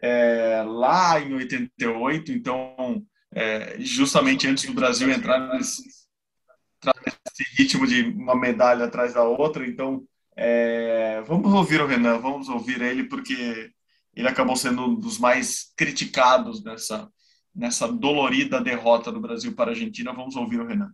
é, 0.00 0.62
lá 0.66 1.20
em 1.20 1.34
88, 1.34 2.32
então 2.32 3.04
é, 3.32 3.76
justamente 3.78 4.46
antes 4.46 4.64
do 4.64 4.72
Brasil 4.72 5.10
entrar 5.10 5.38
nesse, 5.54 5.82
nesse, 5.84 7.56
ritmo 7.56 7.86
de 7.86 8.02
uma 8.02 8.34
medalha 8.34 8.86
atrás 8.86 9.14
da 9.14 9.22
outra, 9.22 9.66
então 9.66 10.02
é, 10.36 11.22
vamos 11.26 11.52
ouvir 11.52 11.80
o 11.80 11.86
Renan, 11.86 12.18
vamos 12.18 12.48
ouvir 12.48 12.80
ele 12.80 13.04
porque 13.04 13.70
ele 14.14 14.28
acabou 14.28 14.56
sendo 14.56 14.86
um 14.86 14.94
dos 14.94 15.18
mais 15.18 15.72
criticados 15.76 16.62
nessa 16.64 17.08
nessa 17.54 17.88
dolorida 17.88 18.60
derrota 18.60 19.10
do 19.10 19.20
Brasil 19.20 19.54
para 19.54 19.70
a 19.70 19.74
Argentina. 19.74 20.12
Vamos 20.12 20.36
ouvir 20.36 20.60
o 20.60 20.66
Renan. 20.66 20.92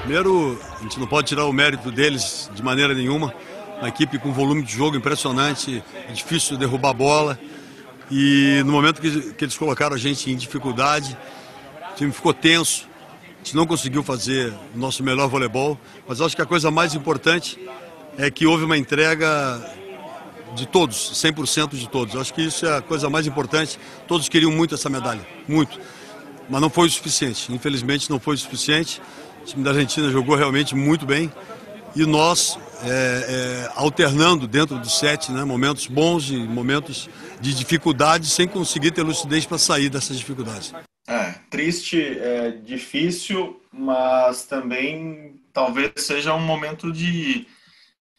Primeiro, 0.00 0.58
a 0.78 0.82
gente 0.82 0.98
não 0.98 1.06
pode 1.06 1.28
tirar 1.28 1.44
o 1.44 1.52
mérito 1.52 1.90
deles 1.90 2.50
de 2.54 2.62
maneira 2.62 2.94
nenhuma 2.94 3.34
uma 3.78 3.88
equipe 3.88 4.18
com 4.18 4.32
volume 4.32 4.62
de 4.62 4.72
jogo 4.72 4.96
impressionante, 4.96 5.82
é 6.08 6.12
difícil 6.12 6.56
derrubar 6.56 6.90
a 6.90 6.94
bola. 6.94 7.38
E 8.10 8.62
no 8.64 8.72
momento 8.72 9.00
que, 9.00 9.32
que 9.34 9.44
eles 9.44 9.56
colocaram 9.56 9.94
a 9.94 9.98
gente 9.98 10.30
em 10.30 10.36
dificuldade, 10.36 11.16
o 11.92 11.94
time 11.94 12.12
ficou 12.12 12.34
tenso, 12.34 12.88
a 13.34 13.38
gente 13.38 13.54
não 13.54 13.66
conseguiu 13.66 14.02
fazer 14.02 14.52
o 14.74 14.78
nosso 14.78 15.02
melhor 15.02 15.28
voleibol, 15.28 15.78
mas 16.06 16.20
acho 16.20 16.34
que 16.34 16.42
a 16.42 16.46
coisa 16.46 16.70
mais 16.70 16.94
importante 16.94 17.58
é 18.16 18.30
que 18.30 18.46
houve 18.46 18.64
uma 18.64 18.76
entrega 18.76 19.60
de 20.54 20.66
todos, 20.66 21.12
100% 21.14 21.76
de 21.76 21.88
todos. 21.88 22.16
Acho 22.16 22.34
que 22.34 22.42
isso 22.42 22.66
é 22.66 22.78
a 22.78 22.82
coisa 22.82 23.08
mais 23.08 23.26
importante. 23.26 23.78
Todos 24.08 24.28
queriam 24.28 24.50
muito 24.50 24.74
essa 24.74 24.88
medalha, 24.88 25.24
muito. 25.46 25.78
Mas 26.48 26.60
não 26.60 26.70
foi 26.70 26.88
o 26.88 26.90
suficiente. 26.90 27.52
Infelizmente 27.52 28.10
não 28.10 28.18
foi 28.18 28.34
o 28.34 28.38
suficiente. 28.38 29.00
O 29.42 29.44
time 29.44 29.62
da 29.62 29.70
Argentina 29.70 30.10
jogou 30.10 30.34
realmente 30.34 30.74
muito 30.74 31.06
bem 31.06 31.32
e 31.94 32.04
nós 32.04 32.58
é, 32.82 33.66
é, 33.66 33.72
alternando 33.74 34.46
dentro 34.46 34.78
do 34.78 34.88
set 34.88 35.32
né, 35.32 35.44
momentos 35.44 35.86
bons 35.86 36.30
e 36.30 36.36
momentos 36.36 37.08
de 37.40 37.54
dificuldade 37.54 38.26
sem 38.26 38.46
conseguir 38.46 38.92
ter 38.92 39.02
lucidez 39.02 39.46
para 39.46 39.58
sair 39.58 39.88
dessas 39.88 40.18
dificuldades. 40.18 40.72
É, 41.06 41.34
triste, 41.50 42.00
é 42.00 42.50
difícil, 42.50 43.60
mas 43.72 44.44
também 44.44 45.40
talvez 45.52 45.92
seja 45.96 46.34
um 46.34 46.40
momento 46.40 46.92
de, 46.92 47.46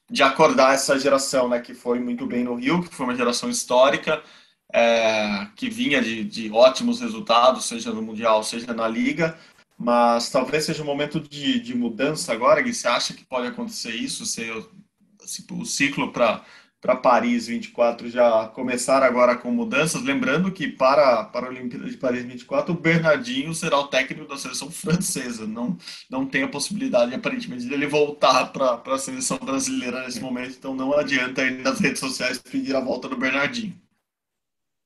de 0.10 0.24
acordar 0.24 0.74
essa 0.74 1.00
geração, 1.00 1.48
né, 1.48 1.60
que 1.60 1.74
foi 1.74 2.00
muito 2.00 2.26
bem 2.26 2.44
no 2.44 2.56
Rio, 2.56 2.82
que 2.82 2.94
foi 2.94 3.06
uma 3.06 3.16
geração 3.16 3.50
histórica, 3.50 4.22
é, 4.74 5.48
que 5.56 5.70
vinha 5.70 6.02
de, 6.02 6.24
de 6.24 6.52
ótimos 6.52 7.00
resultados, 7.00 7.66
seja 7.66 7.92
no 7.92 8.02
Mundial, 8.02 8.44
seja 8.44 8.74
na 8.74 8.88
Liga, 8.88 9.38
mas 9.80 10.30
talvez 10.30 10.66
seja 10.66 10.84
um 10.84 10.86
momento 10.86 11.22
de, 11.22 11.60
de 11.60 11.74
mudança 11.74 12.34
agora, 12.34 12.62
Gui. 12.62 12.74
Você 12.74 12.88
acha 12.88 13.14
que 13.14 13.24
pode 13.24 13.48
acontecer 13.48 13.92
isso? 13.96 14.26
Ser, 14.26 14.52
assim, 15.24 15.46
o 15.52 15.66
ciclo 15.66 16.12
para 16.12 16.44
para 16.82 16.96
Paris 16.96 17.48
24 17.48 18.10
já 18.10 18.48
começar 18.48 19.04
agora 19.04 19.36
com 19.36 19.52
mudanças. 19.52 20.02
Lembrando 20.02 20.52
que 20.52 20.68
para, 20.68 21.26
para 21.26 21.48
a 21.48 21.50
Olimpíada 21.50 21.90
de 21.90 21.98
Paris 21.98 22.24
24, 22.24 22.74
o 22.74 22.78
Bernardinho 22.78 23.54
será 23.54 23.78
o 23.78 23.88
técnico 23.88 24.28
da 24.28 24.38
seleção 24.38 24.72
francesa. 24.72 25.46
Não, 25.46 25.78
não 26.10 26.26
tem 26.26 26.44
a 26.44 26.48
possibilidade, 26.48 27.14
aparentemente, 27.14 27.66
dele 27.66 27.86
voltar 27.86 28.46
para 28.54 28.82
a 28.86 28.98
seleção 28.98 29.38
brasileira 29.38 30.04
nesse 30.04 30.22
momento. 30.22 30.56
Então 30.58 30.74
não 30.74 30.94
adianta 30.94 31.42
aí 31.42 31.52
nas 31.62 31.80
redes 31.80 32.00
sociais 32.00 32.38
pedir 32.38 32.76
a 32.76 32.80
volta 32.80 33.10
do 33.10 33.18
Bernardinho. 33.18 33.76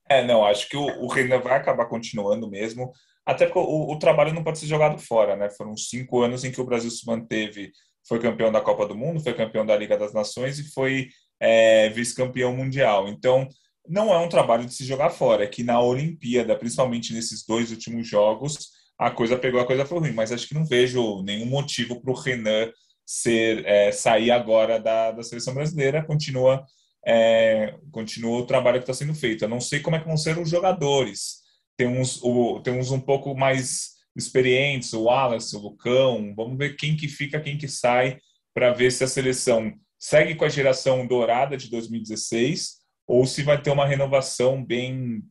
É, 0.08 0.26
não, 0.26 0.44
acho 0.44 0.68
que 0.68 0.76
o, 0.76 0.84
o 0.84 1.06
Renan 1.06 1.38
vai 1.40 1.56
acabar 1.56 1.86
continuando 1.86 2.50
mesmo. 2.50 2.92
Até 3.26 3.46
porque 3.46 3.58
o, 3.58 3.90
o 3.90 3.98
trabalho 3.98 4.34
não 4.34 4.44
pode 4.44 4.58
ser 4.58 4.66
jogado 4.66 4.98
fora, 4.98 5.36
né? 5.36 5.50
Foram 5.50 5.76
cinco 5.76 6.22
anos 6.22 6.44
em 6.44 6.52
que 6.52 6.60
o 6.60 6.64
Brasil 6.64 6.90
se 6.90 7.06
manteve, 7.06 7.72
foi 8.06 8.20
campeão 8.20 8.52
da 8.52 8.60
Copa 8.60 8.86
do 8.86 8.94
Mundo, 8.94 9.20
foi 9.20 9.32
campeão 9.34 9.64
da 9.64 9.76
Liga 9.76 9.96
das 9.96 10.12
Nações 10.12 10.58
e 10.58 10.70
foi 10.72 11.08
é, 11.40 11.88
vice-campeão 11.90 12.54
mundial. 12.54 13.08
Então, 13.08 13.48
não 13.88 14.12
é 14.12 14.18
um 14.18 14.28
trabalho 14.28 14.64
de 14.64 14.74
se 14.74 14.84
jogar 14.84 15.10
fora, 15.10 15.44
é 15.44 15.46
que 15.46 15.62
na 15.62 15.80
Olimpíada, 15.80 16.56
principalmente 16.56 17.12
nesses 17.12 17.44
dois 17.46 17.70
últimos 17.70 18.06
jogos, 18.08 18.70
a 18.98 19.10
coisa 19.10 19.36
pegou, 19.36 19.60
a 19.60 19.66
coisa 19.66 19.84
foi 19.84 19.98
ruim, 19.98 20.12
mas 20.12 20.32
acho 20.32 20.48
que 20.48 20.54
não 20.54 20.64
vejo 20.64 21.22
nenhum 21.22 21.46
motivo 21.46 22.00
para 22.00 22.12
o 22.12 22.14
Renan 22.14 22.70
ser, 23.04 23.64
é, 23.66 23.92
sair 23.92 24.30
agora 24.30 24.78
da, 24.78 25.10
da 25.10 25.22
seleção 25.22 25.54
brasileira, 25.54 26.04
continua, 26.04 26.64
é, 27.06 27.74
continua 27.90 28.38
o 28.38 28.46
trabalho 28.46 28.78
que 28.78 28.90
está 28.90 28.94
sendo 28.94 29.14
feito. 29.14 29.44
Eu 29.44 29.48
não 29.48 29.60
sei 29.60 29.80
como 29.80 29.96
é 29.96 30.00
que 30.00 30.06
vão 30.06 30.16
ser 30.16 30.38
os 30.38 30.48
jogadores. 30.48 31.43
Tem 31.76 31.86
uns, 31.86 32.22
o, 32.22 32.60
tem 32.60 32.78
uns 32.78 32.90
um 32.90 33.00
pouco 33.00 33.34
mais 33.34 33.94
experientes, 34.16 34.92
o 34.92 35.04
Wallace, 35.04 35.56
o 35.56 35.60
Lucão, 35.60 36.34
vamos 36.36 36.56
ver 36.56 36.76
quem 36.76 36.96
que 36.96 37.08
fica, 37.08 37.40
quem 37.40 37.58
que 37.58 37.66
sai, 37.66 38.18
para 38.54 38.72
ver 38.72 38.92
se 38.92 39.02
a 39.02 39.08
seleção 39.08 39.72
segue 39.98 40.34
com 40.34 40.44
a 40.44 40.48
geração 40.48 41.06
dourada 41.06 41.56
de 41.56 41.68
2016 41.70 42.76
ou 43.06 43.26
se 43.26 43.42
vai 43.42 43.60
ter 43.60 43.70
uma 43.70 43.86
renovação 43.86 44.64
bem 44.64 45.22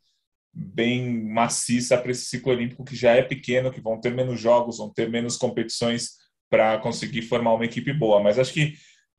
bem 0.56 1.24
maciça 1.26 1.98
para 1.98 2.12
esse 2.12 2.26
ciclo 2.26 2.52
olímpico 2.52 2.84
que 2.84 2.96
já 2.96 3.12
é 3.14 3.24
pequeno, 3.24 3.72
que 3.72 3.82
vão 3.82 4.00
ter 4.00 4.14
menos 4.14 4.39
jogos, 4.39 4.78
vão 4.78 4.94
ter 4.94 5.10
menos 5.10 5.36
competições 5.36 6.12
para 6.48 6.78
conseguir 6.78 7.24
formar 7.24 7.54
uma 7.54 7.66
equipe 7.66 7.91
boa. 7.91 8.22
Mas 8.22 8.38
acho 8.38 8.54
que 8.54 8.76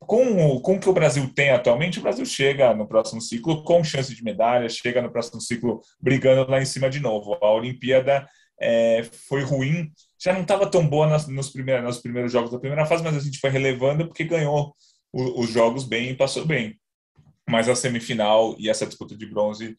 com, 0.06 0.60
com 0.60 0.74
o 0.74 0.80
que 0.80 0.88
o 0.88 0.92
Brasil 0.92 1.28
tem 1.34 1.50
atualmente, 1.50 1.98
o 1.98 2.02
Brasil 2.02 2.24
chega 2.24 2.74
no 2.74 2.86
próximo 2.86 3.20
ciclo 3.20 3.62
com 3.64 3.82
chance 3.84 4.14
de 4.14 4.22
medalha, 4.22 4.68
chega 4.68 5.02
no 5.02 5.10
próximo 5.10 5.40
ciclo 5.40 5.80
brigando 6.00 6.50
lá 6.50 6.60
em 6.60 6.64
cima 6.64 6.88
de 6.88 7.00
novo. 7.00 7.38
A 7.42 7.52
Olimpíada 7.52 8.28
é, 8.60 9.02
foi 9.28 9.42
ruim, 9.42 9.92
já 10.22 10.32
não 10.32 10.42
estava 10.42 10.66
tão 10.66 10.86
boa 10.86 11.06
nas, 11.06 11.26
nos, 11.26 11.50
primeiros, 11.50 11.84
nos 11.84 11.98
primeiros 11.98 12.32
jogos 12.32 12.50
da 12.50 12.58
primeira 12.58 12.86
fase, 12.86 13.02
mas 13.02 13.16
a 13.16 13.20
gente 13.20 13.38
foi 13.38 13.50
relevando 13.50 14.06
porque 14.06 14.24
ganhou 14.24 14.74
os 15.12 15.50
jogos 15.50 15.84
bem 15.84 16.10
e 16.10 16.16
passou 16.16 16.44
bem. 16.44 16.78
Mas 17.48 17.68
a 17.68 17.74
semifinal 17.74 18.56
e 18.58 18.70
essa 18.70 18.86
disputa 18.86 19.16
de 19.16 19.26
bronze 19.26 19.76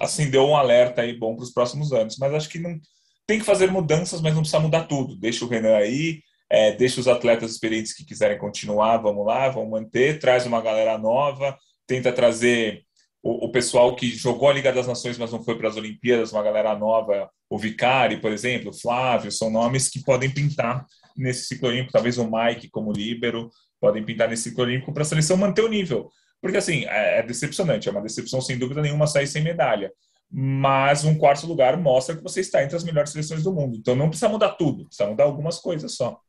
acendeu 0.00 0.46
um 0.46 0.56
alerta 0.56 1.02
aí 1.02 1.18
bom 1.18 1.34
para 1.34 1.42
os 1.42 1.52
próximos 1.52 1.92
anos. 1.92 2.16
Mas 2.18 2.32
acho 2.32 2.48
que 2.48 2.58
não 2.58 2.78
tem 3.26 3.38
que 3.38 3.44
fazer 3.44 3.70
mudanças, 3.70 4.20
mas 4.20 4.32
não 4.32 4.40
precisa 4.40 4.60
mudar 4.60 4.84
tudo. 4.84 5.18
Deixa 5.18 5.44
o 5.44 5.48
Renan 5.48 5.76
aí, 5.76 6.22
é, 6.50 6.72
deixa 6.72 7.00
os 7.00 7.08
atletas 7.08 7.52
experientes 7.52 7.92
que 7.92 8.04
quiserem 8.04 8.38
continuar, 8.38 8.98
vamos 8.98 9.26
lá, 9.26 9.48
vamos 9.48 9.70
manter, 9.70 10.18
traz 10.18 10.46
uma 10.46 10.60
galera 10.60 10.96
nova, 10.96 11.56
tenta 11.86 12.12
trazer 12.12 12.82
o, 13.22 13.46
o, 13.46 13.52
pessoal 13.52 13.94
que 13.94 14.10
jogou 14.10 14.48
a 14.48 14.52
Liga 14.52 14.72
das 14.72 14.86
Nações, 14.86 15.18
mas 15.18 15.32
não 15.32 15.42
foi 15.42 15.56
para 15.58 15.68
as 15.68 15.76
Olimpíadas, 15.76 16.32
uma 16.32 16.42
galera 16.42 16.76
nova, 16.76 17.28
o 17.50 17.58
Vicari, 17.58 18.20
por 18.20 18.32
exemplo, 18.32 18.70
o 18.70 18.72
Flávio, 18.72 19.30
são 19.30 19.50
nomes 19.50 19.88
que 19.88 20.02
podem 20.02 20.30
pintar 20.30 20.86
nesse 21.16 21.46
ciclo 21.46 21.68
olímpico, 21.68 21.92
talvez 21.92 22.16
o 22.16 22.30
Mike 22.30 22.70
como 22.70 22.92
líbero, 22.92 23.50
podem 23.80 24.04
pintar 24.04 24.28
nesse 24.28 24.44
ciclo 24.44 24.64
olímpico 24.64 24.92
para 24.92 25.02
a 25.02 25.06
seleção 25.06 25.36
manter 25.36 25.62
o 25.62 25.68
nível. 25.68 26.10
Porque, 26.40 26.56
assim, 26.56 26.84
é, 26.86 27.18
é 27.18 27.22
decepcionante, 27.22 27.88
é 27.88 27.92
uma 27.92 28.00
decepção 28.00 28.40
sem 28.40 28.56
dúvida 28.56 28.80
nenhuma 28.80 29.06
sair 29.06 29.26
sem 29.26 29.42
medalha. 29.42 29.92
Mas 30.30 31.04
um 31.04 31.16
quarto 31.16 31.46
lugar 31.46 31.76
mostra 31.76 32.14
que 32.14 32.22
você 32.22 32.40
está 32.40 32.62
entre 32.62 32.76
as 32.76 32.84
melhores 32.84 33.10
seleções 33.10 33.42
do 33.42 33.52
mundo. 33.52 33.76
Então 33.76 33.96
não 33.96 34.08
precisa 34.08 34.28
mudar 34.28 34.50
tudo, 34.50 34.84
precisa 34.86 35.08
mudar 35.08 35.24
algumas 35.24 35.58
coisas 35.58 35.94
só. 35.94 36.20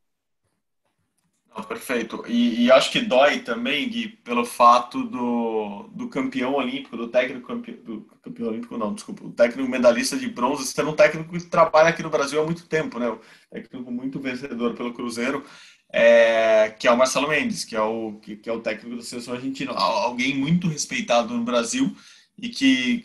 Não, 1.54 1.64
perfeito. 1.64 2.24
E, 2.28 2.64
e, 2.64 2.72
acho 2.72 2.92
que 2.92 3.00
dói 3.00 3.40
também, 3.40 3.88
Gui, 3.88 4.08
pelo 4.08 4.44
fato 4.44 5.02
do, 5.02 5.90
do 5.92 6.08
campeão 6.08 6.54
olímpico, 6.54 6.96
do 6.96 7.08
técnico 7.08 7.54
do 7.56 8.02
campeão 8.22 8.48
olímpico, 8.48 8.78
não, 8.78 8.94
desculpa, 8.94 9.24
o 9.24 9.32
técnico 9.32 9.68
medalhista 9.68 10.16
de 10.16 10.28
bronze, 10.28 10.66
ser 10.66 10.86
um 10.86 10.94
técnico 10.94 11.32
que 11.32 11.44
trabalha 11.46 11.88
aqui 11.88 12.02
no 12.02 12.10
Brasil 12.10 12.40
há 12.40 12.44
muito 12.44 12.66
tempo, 12.68 13.00
né? 13.00 13.10
Um 13.10 13.18
técnico 13.50 13.90
muito 13.90 14.20
vencedor 14.20 14.74
pelo 14.74 14.94
Cruzeiro 14.94 15.44
é, 15.92 16.70
que 16.78 16.86
é 16.86 16.92
o 16.92 16.96
Marcelo 16.96 17.28
Mendes, 17.28 17.64
que 17.64 17.74
é 17.74 17.80
o, 17.80 18.14
que, 18.22 18.36
que, 18.36 18.48
é 18.48 18.52
o 18.52 18.60
técnico 18.60 18.96
da 18.96 19.02
seleção 19.02 19.34
argentina, 19.34 19.72
alguém 19.72 20.36
muito 20.36 20.68
respeitado 20.68 21.34
no 21.34 21.44
Brasil 21.44 21.94
e 22.38 22.48
que 22.48 23.04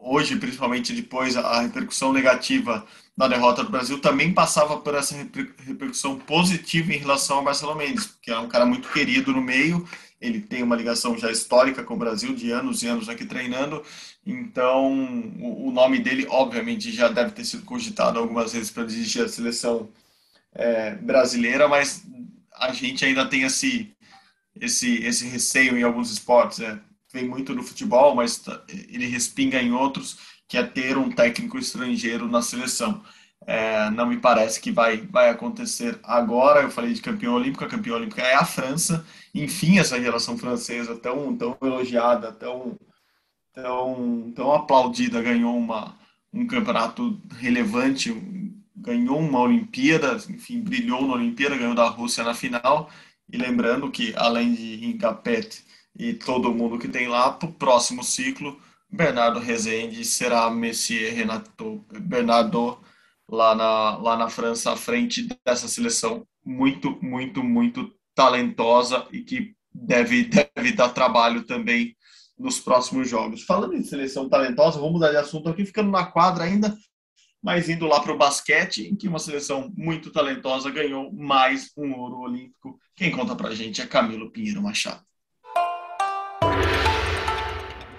hoje, 0.00 0.36
principalmente 0.36 0.92
depois, 0.92 1.36
a 1.36 1.62
repercussão 1.62 2.12
negativa 2.12 2.86
da 3.16 3.28
derrota 3.28 3.62
do 3.62 3.70
Brasil 3.70 3.98
também 4.00 4.32
passava 4.32 4.78
por 4.78 4.94
essa 4.94 5.14
repercussão 5.66 6.18
positiva 6.18 6.92
em 6.92 6.98
relação 6.98 7.38
ao 7.38 7.44
Marcelo 7.44 7.74
Mendes, 7.74 8.16
que 8.22 8.30
é 8.30 8.38
um 8.38 8.48
cara 8.48 8.64
muito 8.64 8.88
querido 8.88 9.32
no 9.32 9.42
meio, 9.42 9.86
ele 10.20 10.40
tem 10.40 10.62
uma 10.62 10.76
ligação 10.76 11.16
já 11.18 11.30
histórica 11.30 11.82
com 11.82 11.94
o 11.94 11.98
Brasil, 11.98 12.34
de 12.34 12.50
anos 12.50 12.82
e 12.82 12.86
anos 12.86 13.08
aqui 13.08 13.24
treinando, 13.24 13.82
então 14.24 14.92
o, 15.40 15.70
nome 15.70 15.98
dele, 15.98 16.26
obviamente, 16.28 16.92
já 16.92 17.08
deve 17.08 17.32
ter 17.32 17.44
sido 17.44 17.64
cogitado 17.64 18.18
algumas 18.18 18.52
vezes 18.52 18.70
para 18.70 18.84
dirigir 18.84 19.24
a 19.24 19.28
seleção 19.28 19.88
é, 20.54 20.94
brasileira, 20.94 21.66
mas 21.68 22.04
a 22.54 22.72
gente 22.72 23.04
ainda 23.04 23.26
tem 23.26 23.42
esse, 23.42 23.94
esse, 24.60 25.02
esse 25.04 25.26
receio 25.26 25.78
em 25.78 25.82
alguns 25.82 26.10
esportes. 26.12 26.60
É, 26.60 26.78
vem 27.12 27.26
muito 27.26 27.54
no 27.54 27.62
futebol, 27.62 28.14
mas 28.14 28.42
ele 28.68 29.06
respinga 29.06 29.60
em 29.60 29.72
outros, 29.72 30.18
que 30.50 30.58
é 30.58 30.64
ter 30.64 30.98
um 30.98 31.08
técnico 31.08 31.56
estrangeiro 31.56 32.26
na 32.26 32.42
seleção. 32.42 33.00
É, 33.46 33.88
não 33.90 34.04
me 34.06 34.18
parece 34.18 34.60
que 34.60 34.72
vai, 34.72 34.96
vai 34.96 35.30
acontecer 35.30 35.96
agora. 36.02 36.62
Eu 36.62 36.70
falei 36.72 36.92
de 36.92 37.00
campeão 37.00 37.34
olímpico, 37.34 37.64
a 37.64 37.68
campeã 37.68 37.94
olímpica 37.94 38.20
é 38.20 38.34
a 38.34 38.44
França. 38.44 39.06
Enfim, 39.32 39.78
essa 39.78 40.00
geração 40.00 40.36
francesa 40.36 40.96
tão, 40.96 41.36
tão 41.36 41.56
elogiada, 41.62 42.32
tão, 42.32 42.76
tão, 43.54 44.32
tão 44.34 44.52
aplaudida, 44.52 45.22
ganhou 45.22 45.56
uma, 45.56 45.96
um 46.32 46.44
campeonato 46.48 47.22
relevante, 47.38 48.12
ganhou 48.74 49.20
uma 49.20 49.38
Olimpíada, 49.38 50.16
enfim, 50.28 50.60
brilhou 50.60 51.06
na 51.06 51.14
Olimpíada, 51.14 51.56
ganhou 51.56 51.76
da 51.76 51.88
Rússia 51.88 52.24
na 52.24 52.34
final. 52.34 52.90
E 53.32 53.36
lembrando 53.36 53.88
que, 53.88 54.12
além 54.16 54.52
de 54.52 54.84
Incapete 54.84 55.64
e 55.96 56.12
todo 56.12 56.52
mundo 56.52 56.76
que 56.76 56.88
tem 56.88 57.06
lá, 57.06 57.30
para 57.30 57.48
o 57.48 57.52
próximo 57.52 58.02
ciclo, 58.02 58.60
Bernardo 58.92 59.38
Rezende 59.38 60.04
será 60.04 60.50
Messier 60.50 61.14
Renato 61.14 61.84
Bernardo 62.02 62.78
lá 63.28 63.54
na, 63.54 63.96
lá 63.96 64.16
na 64.16 64.28
França, 64.28 64.72
à 64.72 64.76
frente 64.76 65.28
dessa 65.44 65.68
seleção 65.68 66.26
muito, 66.44 66.98
muito, 67.02 67.42
muito 67.44 67.92
talentosa 68.14 69.06
e 69.12 69.22
que 69.22 69.54
deve, 69.72 70.24
deve 70.24 70.72
dar 70.72 70.88
trabalho 70.88 71.44
também 71.44 71.96
nos 72.38 72.58
próximos 72.58 73.08
jogos. 73.08 73.42
Falando 73.42 73.74
em 73.74 73.84
seleção 73.84 74.28
talentosa, 74.28 74.78
vamos 74.78 74.94
mudar 74.94 75.10
de 75.10 75.16
assunto 75.16 75.48
aqui, 75.48 75.64
ficando 75.64 75.90
na 75.90 76.06
quadra 76.06 76.44
ainda 76.44 76.76
mas 77.42 77.68
indo 77.68 77.86
lá 77.86 78.00
para 78.00 78.12
o 78.12 78.18
basquete, 78.18 78.86
em 78.86 78.94
que 78.94 79.08
uma 79.08 79.18
seleção 79.18 79.72
muito 79.76 80.10
talentosa 80.10 80.70
ganhou 80.70 81.10
mais 81.12 81.72
um 81.76 81.92
ouro 81.94 82.18
olímpico. 82.18 82.78
Quem 82.94 83.10
conta 83.10 83.34
para 83.34 83.48
a 83.48 83.54
gente 83.54 83.80
é 83.80 83.86
Camilo 83.86 84.30
Pinheiro 84.30 84.62
Machado. 84.62 85.02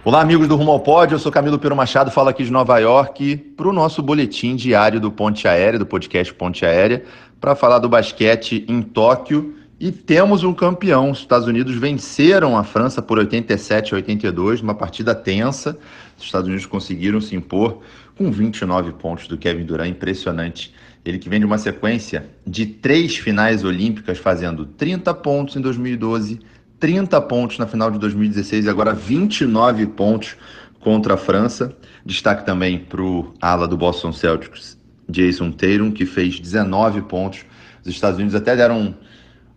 Olá, 0.04 0.20
amigos 0.20 0.48
do 0.48 0.56
Rumo 0.56 0.72
ao 0.72 0.80
Pódio, 0.80 1.14
eu 1.14 1.20
sou 1.20 1.32
Camilo 1.32 1.60
Pinheiro 1.60 1.76
Machado, 1.76 2.10
falo 2.10 2.30
aqui 2.30 2.44
de 2.44 2.52
Nova 2.52 2.80
York 2.80 3.38
para 3.56 3.68
o 3.68 3.72
nosso 3.72 4.02
boletim 4.02 4.56
diário 4.56 5.00
do 5.00 5.12
Ponte 5.12 5.48
Aérea, 5.48 5.78
do 5.78 5.86
podcast 5.86 6.34
Ponte 6.34 6.66
Aérea, 6.66 7.06
para 7.40 7.54
falar 7.54 7.78
do 7.78 7.88
basquete 7.88 8.66
em 8.68 8.82
Tóquio. 8.82 9.54
E 9.80 9.92
temos 9.92 10.44
um 10.44 10.56
campeão. 10.56 11.12
Os 11.12 11.20
Estados 11.20 11.48
Unidos 11.48 11.76
venceram 11.76 12.58
a 12.58 12.64
França 12.64 13.00
por 13.00 13.20
87 13.20 13.94
a 13.94 13.98
82, 13.98 14.64
numa 14.64 14.74
partida 14.74 15.14
tensa. 15.14 15.78
Os 16.18 16.24
Estados 16.24 16.48
Unidos 16.48 16.66
conseguiram 16.66 17.22
se 17.22 17.36
impor 17.36 17.82
com 18.18 18.32
29 18.32 18.94
pontos 18.94 19.28
do 19.28 19.38
Kevin 19.38 19.66
Durant, 19.66 19.92
impressionante. 19.92 20.74
Ele 21.06 21.20
que 21.20 21.30
vem 21.30 21.40
de 21.40 21.46
uma 21.46 21.60
sequência 21.60 22.26
de 22.46 22.66
três 22.66 23.18
finais 23.18 23.64
olímpicas, 23.64 24.18
fazendo 24.18 24.66
30 24.66 25.14
pontos 25.14 25.56
em 25.56 25.62
2012, 25.62 26.40
30 26.82 27.22
pontos 27.22 27.58
na 27.58 27.66
final 27.66 27.90
de 27.90 27.98
2016 27.98 28.66
e 28.66 28.70
agora 28.70 28.94
29 28.94 29.86
pontos 29.88 30.36
contra 30.82 31.14
a 31.14 31.18
França. 31.18 31.74
Destaque 32.06 32.46
também 32.46 32.78
para 32.80 33.02
o 33.02 33.34
ala 33.40 33.66
do 33.66 33.78
Boston 33.78 34.12
Celtics, 34.12 34.78
Jason 35.08 35.52
Tatum, 35.52 35.92
que 35.92 36.06
fez 36.06 36.38
19 36.38 37.04
pontos. 37.04 37.46
Os 37.82 37.88
Estados 37.88 38.18
Unidos 38.18 38.36
até 38.36 38.54
deram 38.54 38.94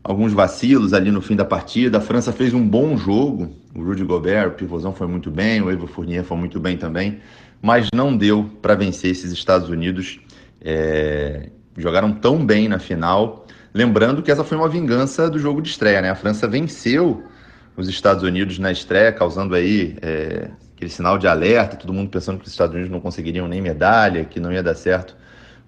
alguns 0.04 0.32
vacilos 0.32 0.92
ali 0.92 1.10
no 1.10 1.20
fim 1.20 1.34
da 1.34 1.44
partida. 1.44 1.98
A 1.98 2.00
França 2.00 2.32
fez 2.32 2.54
um 2.54 2.64
bom 2.64 2.96
jogo. 2.96 3.50
O 3.74 3.82
Rudy 3.82 4.04
Gobert, 4.04 4.50
o 4.50 4.52
pivôzão 4.52 4.92
foi 4.92 5.08
muito 5.08 5.32
bem, 5.32 5.60
o 5.60 5.68
Evo 5.68 5.88
Fournier 5.88 6.22
foi 6.22 6.36
muito 6.36 6.60
bem 6.60 6.76
também 6.76 7.18
mas 7.64 7.88
não 7.94 8.14
deu 8.14 8.44
para 8.60 8.74
vencer 8.74 9.10
esses 9.10 9.32
Estados 9.32 9.70
Unidos. 9.70 10.20
É, 10.60 11.48
jogaram 11.78 12.12
tão 12.12 12.44
bem 12.44 12.68
na 12.68 12.78
final. 12.78 13.43
Lembrando 13.74 14.22
que 14.22 14.30
essa 14.30 14.44
foi 14.44 14.56
uma 14.56 14.68
vingança 14.68 15.28
do 15.28 15.36
jogo 15.36 15.60
de 15.60 15.68
estreia, 15.68 16.00
né? 16.00 16.08
A 16.08 16.14
França 16.14 16.46
venceu 16.46 17.24
os 17.76 17.88
Estados 17.88 18.22
Unidos 18.22 18.56
na 18.56 18.70
estreia, 18.70 19.12
causando 19.12 19.52
aí 19.52 19.96
é, 20.00 20.48
aquele 20.76 20.90
sinal 20.90 21.18
de 21.18 21.26
alerta, 21.26 21.76
todo 21.76 21.92
mundo 21.92 22.08
pensando 22.08 22.38
que 22.38 22.46
os 22.46 22.52
Estados 22.52 22.72
Unidos 22.72 22.92
não 22.92 23.00
conseguiriam 23.00 23.48
nem 23.48 23.60
medalha, 23.60 24.24
que 24.24 24.38
não 24.38 24.52
ia 24.52 24.62
dar 24.62 24.76
certo 24.76 25.16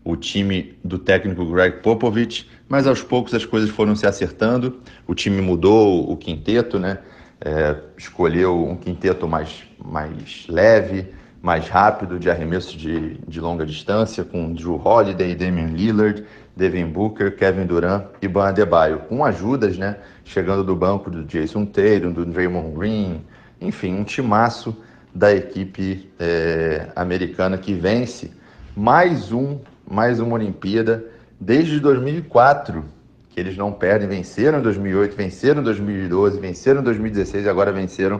o 0.04 0.14
time 0.14 0.78
do 0.84 1.00
técnico 1.00 1.44
Greg 1.46 1.78
Popovich, 1.82 2.48
mas 2.68 2.86
aos 2.86 3.02
poucos 3.02 3.34
as 3.34 3.44
coisas 3.44 3.70
foram 3.70 3.96
se 3.96 4.06
acertando, 4.06 4.80
o 5.04 5.12
time 5.12 5.42
mudou 5.42 6.08
o 6.08 6.16
quinteto, 6.16 6.78
né? 6.78 6.98
É, 7.40 7.76
escolheu 7.98 8.68
um 8.68 8.76
quinteto 8.76 9.26
mais, 9.26 9.64
mais 9.84 10.46
leve, 10.48 11.08
mais 11.42 11.68
rápido, 11.68 12.20
de 12.20 12.30
arremesso 12.30 12.78
de, 12.78 13.18
de 13.26 13.40
longa 13.40 13.66
distância, 13.66 14.24
com 14.24 14.52
Drew 14.52 14.80
Holiday, 14.82 15.34
Damian 15.34 15.68
Lillard, 15.68 16.24
Devin 16.56 16.86
Booker, 16.86 17.36
Kevin 17.36 17.66
Durant 17.66 18.06
e 18.22 18.26
Ban 18.26 18.48
Adebayo, 18.48 19.00
com 19.00 19.24
ajudas, 19.24 19.76
né? 19.76 19.96
Chegando 20.24 20.64
do 20.64 20.74
banco 20.74 21.10
do 21.10 21.22
Jason 21.24 21.66
Tatum, 21.66 22.12
do 22.12 22.24
Draymond 22.24 22.74
Green, 22.74 23.22
enfim, 23.60 23.94
um 23.94 24.04
timaço 24.04 24.74
da 25.14 25.34
equipe 25.34 26.10
é, 26.18 26.88
americana 26.96 27.58
que 27.58 27.74
vence 27.74 28.30
mais 28.74 29.32
um, 29.32 29.58
mais 29.88 30.18
uma 30.18 30.34
Olimpíada 30.34 31.04
desde 31.38 31.78
2004 31.78 32.96
que 33.36 33.40
eles 33.40 33.54
não 33.54 33.70
perdem, 33.70 34.08
venceram 34.08 34.60
em 34.60 34.62
2008, 34.62 35.14
venceram 35.14 35.60
em 35.60 35.64
2012, 35.64 36.40
venceram 36.40 36.80
em 36.80 36.84
2016 36.84 37.44
e 37.44 37.48
agora 37.50 37.70
venceram 37.70 38.18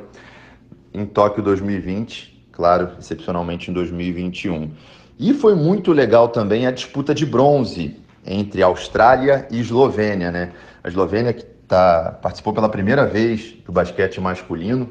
em 0.93 1.07
Tóquio 1.07 1.43
2020, 1.43 2.49
claro, 2.53 2.91
excepcionalmente 2.99 3.71
em 3.71 3.75
2021. 3.75 4.71
E 5.19 5.33
foi 5.33 5.55
muito 5.55 5.91
legal 5.93 6.29
também 6.29 6.67
a 6.67 6.71
disputa 6.71 7.15
de 7.15 7.25
bronze 7.25 7.97
entre 8.27 8.63
Austrália 8.63 9.47
e 9.51 9.61
Eslovênia, 9.61 10.31
né? 10.31 10.53
A 10.83 10.89
Eslovênia 10.89 11.33
que 11.33 11.45
tá, 11.69 12.19
participou 12.21 12.53
pela 12.53 12.69
primeira 12.69 13.07
vez 13.07 13.55
do 13.65 13.73
basquete 13.73 14.21
masculino, 14.21 14.91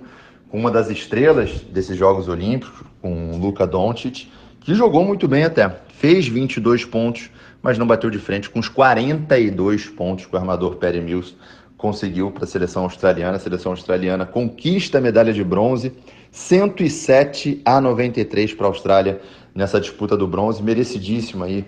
com 0.50 0.60
uma 0.60 0.72
das 0.72 0.90
estrelas 0.90 1.62
desses 1.62 1.98
Jogos 1.98 2.28
Olímpicos, 2.28 2.84
com 3.02 3.38
Luka 3.38 3.68
Doncic, 3.68 4.30
que 4.62 4.74
jogou 4.74 5.04
muito 5.04 5.28
bem 5.28 5.44
até. 5.44 5.70
Fez 5.90 6.28
22 6.28 6.86
pontos, 6.86 7.30
mas 7.62 7.78
não 7.78 7.86
bateu 7.86 8.10
de 8.10 8.20
frente 8.20 8.50
com 8.50 8.60
os 8.60 8.70
42 8.70 9.88
pontos 9.88 10.26
que 10.26 10.36
o 10.36 10.40
armador 10.40 10.76
Perry 10.76 11.02
Mills 11.02 11.36
conseguiu 11.78 12.32
para 12.32 12.46
a 12.46 12.48
seleção 12.48 12.84
australiana. 12.84 13.38
A 13.38 13.40
seleção 13.40 13.72
australiana 13.72 14.26
conquista 14.26 14.98
a 14.98 15.02
medalha 15.02 15.34
de 15.34 15.44
bronze, 15.44 15.94
107 16.32 17.62
a 17.64 17.80
93 17.80 18.54
para 18.54 18.66
a 18.68 18.70
Austrália 18.70 19.22
nessa 19.54 19.80
disputa 19.80 20.18
do 20.18 20.28
bronze, 20.28 20.62
merecidíssima 20.62 21.46
aí 21.46 21.66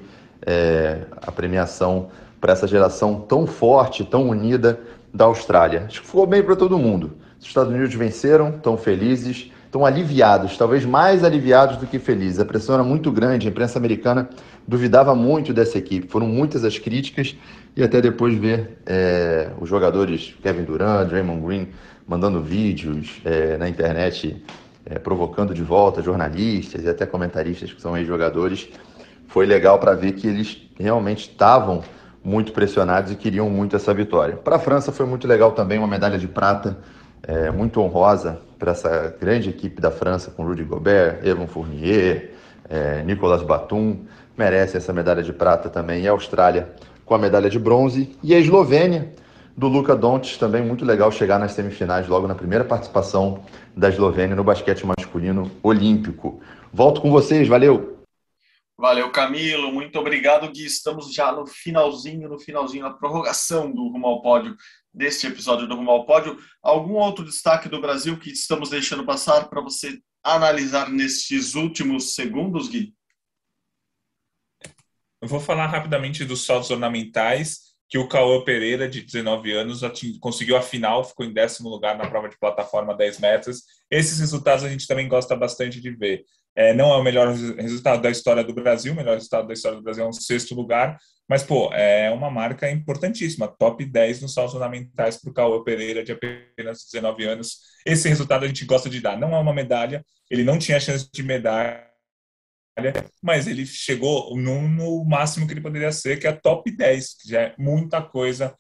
é, 0.48 1.02
a 1.22 1.32
premiação 1.32 2.08
para 2.40 2.54
essa 2.54 2.66
geração 2.66 3.20
tão 3.20 3.46
forte, 3.46 4.06
tão 4.06 4.30
unida 4.30 4.80
da 5.14 5.26
Austrália. 5.26 5.84
Acho 5.88 6.02
que 6.02 6.08
ficou 6.08 6.26
bem 6.26 6.42
para 6.42 6.56
todo 6.56 6.78
mundo. 6.78 7.18
Os 7.40 7.46
Estados 7.46 7.72
Unidos 7.72 7.94
venceram, 7.94 8.50
estão 8.50 8.78
felizes, 8.78 9.52
estão 9.66 9.86
aliviados, 9.86 10.58
talvez 10.58 10.86
mais 10.86 11.24
aliviados 11.24 11.78
do 11.78 11.86
que 11.86 12.00
felizes. 12.00 12.40
A 12.40 12.46
pressão 12.46 12.76
era 12.76 12.84
muito 12.84 13.12
grande, 13.12 13.48
a 13.48 13.52
imprensa 13.52 13.78
americana 13.78 14.30
duvidava 14.68 15.14
muito 15.14 15.54
dessa 15.54 15.78
equipe. 15.78 16.08
Foram 16.08 16.28
muitas 16.28 16.64
as 16.64 16.80
críticas 16.80 17.36
e 17.76 17.84
até 17.84 18.02
depois 18.02 18.34
ver 18.38 18.80
é, 18.86 19.50
os 19.60 19.68
jogadores 19.68 20.34
Kevin 20.42 20.64
Durant, 20.64 21.08
Draymond 21.10 21.46
Green 21.46 21.68
mandando 22.08 22.42
vídeos 22.42 23.22
é, 23.26 23.58
na 23.58 23.68
internet, 23.68 24.42
é, 24.86 24.98
provocando 24.98 25.54
de 25.54 25.62
volta 25.62 26.02
jornalistas 26.02 26.86
e 26.86 26.90
até 26.90 27.06
comentaristas 27.06 27.74
que 27.74 27.82
são 27.82 27.98
ex-jogadores 27.98 28.70
foi 29.28 29.46
legal 29.46 29.80
para 29.80 29.94
ver 29.94 30.14
que 30.14 30.28
eles 30.28 30.70
realmente 30.80 31.30
estavam 31.30 31.84
muito 32.24 32.52
pressionados 32.52 33.12
e 33.12 33.16
queriam 33.16 33.50
muito 33.50 33.76
essa 33.76 33.94
vitória. 33.94 34.36
Para 34.36 34.58
a 34.58 34.60
França 34.60 34.92
foi 34.92 35.06
muito 35.06 35.28
legal 35.28 35.52
também, 35.52 35.78
uma 35.78 35.88
medalha 35.88 36.18
de 36.18 36.28
prata 36.28 36.78
é, 37.24 37.52
muito 37.52 37.80
honrosa 37.82 38.40
para 38.60 38.72
essa 38.72 39.16
grande 39.20 39.50
equipe 39.50 39.82
da 39.82 39.92
França 39.92 40.32
com 40.32 40.44
Rudy 40.44 40.64
Gobert, 40.64 41.20
Evan 41.24 41.48
Fournier, 41.48 42.32
é, 42.70 43.04
Nicolas 43.04 43.44
Batum, 43.44 44.06
merece 44.38 44.78
essa 44.78 44.92
medalha 44.92 45.24
de 45.24 45.34
prata 45.34 45.70
também. 45.70 46.04
E 46.04 46.08
a 46.08 46.12
Austrália 46.12 46.70
com 47.08 47.16
a 47.16 47.18
medalha 47.18 47.50
de 47.50 47.58
bronze. 47.58 48.16
E 48.22 48.36
a 48.36 48.40
Eslovênia, 48.40 49.10
do 49.56 49.68
Luka 49.68 49.96
Doncic, 49.96 50.38
também 50.38 50.62
muito 50.62 50.86
legal 50.86 51.12
chegar 51.12 51.40
nas 51.40 51.54
semifinais 51.54 52.08
logo 52.08 52.28
na 52.28 52.36
primeira 52.36 52.64
participação 52.64 53.40
da 53.76 53.90
Eslovênia 53.90 54.36
no 54.36 54.44
basquete 54.44 54.86
masculino 54.86 55.50
olímpico. 55.64 56.40
Volto 56.72 57.02
com 57.02 57.10
vocês, 57.10 57.48
valeu! 57.48 57.97
Valeu, 58.80 59.12
Camilo. 59.12 59.72
Muito 59.72 59.98
obrigado, 59.98 60.52
Gui. 60.52 60.66
Estamos 60.66 61.12
já 61.12 61.32
no 61.32 61.48
finalzinho, 61.48 62.30
no 62.30 62.38
finalzinho, 62.38 62.84
na 62.84 62.94
prorrogação 62.94 63.72
do 63.72 63.88
Rumo 63.88 64.06
ao 64.06 64.22
Pódio, 64.22 64.56
deste 64.94 65.26
episódio 65.26 65.68
do 65.68 65.76
Rumo 65.76 65.90
ao 65.90 66.06
Pódio. 66.06 66.38
Algum 66.62 66.94
outro 66.94 67.26
destaque 67.26 67.68
do 67.68 67.82
Brasil 67.82 68.20
que 68.20 68.30
estamos 68.30 68.70
deixando 68.70 69.04
passar 69.04 69.50
para 69.50 69.62
você 69.62 70.00
analisar 70.24 70.92
nestes 70.92 71.56
últimos 71.56 72.14
segundos, 72.14 72.68
Gui? 72.68 72.94
Eu 75.20 75.28
vou 75.28 75.40
falar 75.40 75.66
rapidamente 75.66 76.24
dos 76.24 76.46
saltos 76.46 76.70
ornamentais, 76.70 77.76
que 77.90 77.98
o 77.98 78.08
Cauã 78.08 78.44
Pereira, 78.44 78.88
de 78.88 79.02
19 79.02 79.54
anos, 79.54 79.82
conseguiu 80.20 80.56
a 80.56 80.62
final, 80.62 81.04
ficou 81.04 81.26
em 81.26 81.34
décimo 81.34 81.68
lugar 81.68 81.98
na 81.98 82.08
prova 82.08 82.30
de 82.30 82.38
plataforma 82.38 82.96
10 82.96 83.20
metros. 83.20 83.64
Esses 83.90 84.20
resultados 84.20 84.64
a 84.64 84.70
gente 84.70 84.86
também 84.86 85.08
gosta 85.08 85.36
bastante 85.36 85.82
de 85.82 85.90
ver. 85.90 86.26
É, 86.58 86.74
não 86.74 86.92
é 86.92 86.98
o 86.98 87.04
melhor 87.04 87.28
resultado 87.28 88.02
da 88.02 88.10
história 88.10 88.44
do 88.44 88.52
Brasil, 88.52 88.92
o 88.92 88.96
melhor 88.96 89.14
resultado 89.14 89.48
da 89.48 89.54
história 89.54 89.78
do 89.78 89.84
Brasil 89.84 90.04
é 90.04 90.08
um 90.08 90.12
sexto 90.12 90.56
lugar, 90.56 90.98
mas, 91.30 91.44
pô, 91.44 91.72
é 91.72 92.10
uma 92.10 92.32
marca 92.32 92.68
importantíssima, 92.72 93.48
top 93.48 93.86
10 93.86 94.22
nos 94.22 94.34
saltos 94.34 94.54
fundamentais 94.54 95.18
para 95.18 95.30
o 95.30 95.34
Cauã 95.34 95.64
Pereira, 95.64 96.04
de 96.04 96.12
apenas 96.12 96.86
19 96.92 97.26
anos. 97.26 97.60
Esse 97.86 98.10
resultado 98.10 98.44
a 98.44 98.48
gente 98.48 98.66
gosta 98.66 98.90
de 98.90 99.00
dar. 99.00 99.20
Não 99.20 99.36
é 99.36 99.38
uma 99.38 99.54
medalha, 99.54 100.04
ele 100.32 100.44
não 100.44 100.58
tinha 100.58 100.80
chance 100.80 101.08
de 101.14 101.22
medalha, 101.22 101.86
mas 103.22 103.46
ele 103.46 103.66
chegou 103.66 104.36
no, 104.36 104.68
no 104.68 105.06
máximo 105.06 105.46
que 105.46 105.54
ele 105.54 105.62
poderia 105.62 105.92
ser, 105.92 106.18
que 106.18 106.26
é 106.26 106.32
top 106.32 106.72
10, 106.72 107.18
que 107.22 107.30
já 107.30 107.42
é 107.42 107.56
muita 107.60 108.02
coisa 108.02 108.56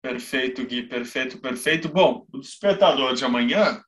Perfeito, 0.00 0.64
Gui, 0.64 0.84
perfeito, 0.84 1.38
perfeito. 1.38 1.88
Bom, 1.88 2.24
o 2.32 2.38
despertador 2.38 3.14
de 3.14 3.24
amanhã 3.24 3.82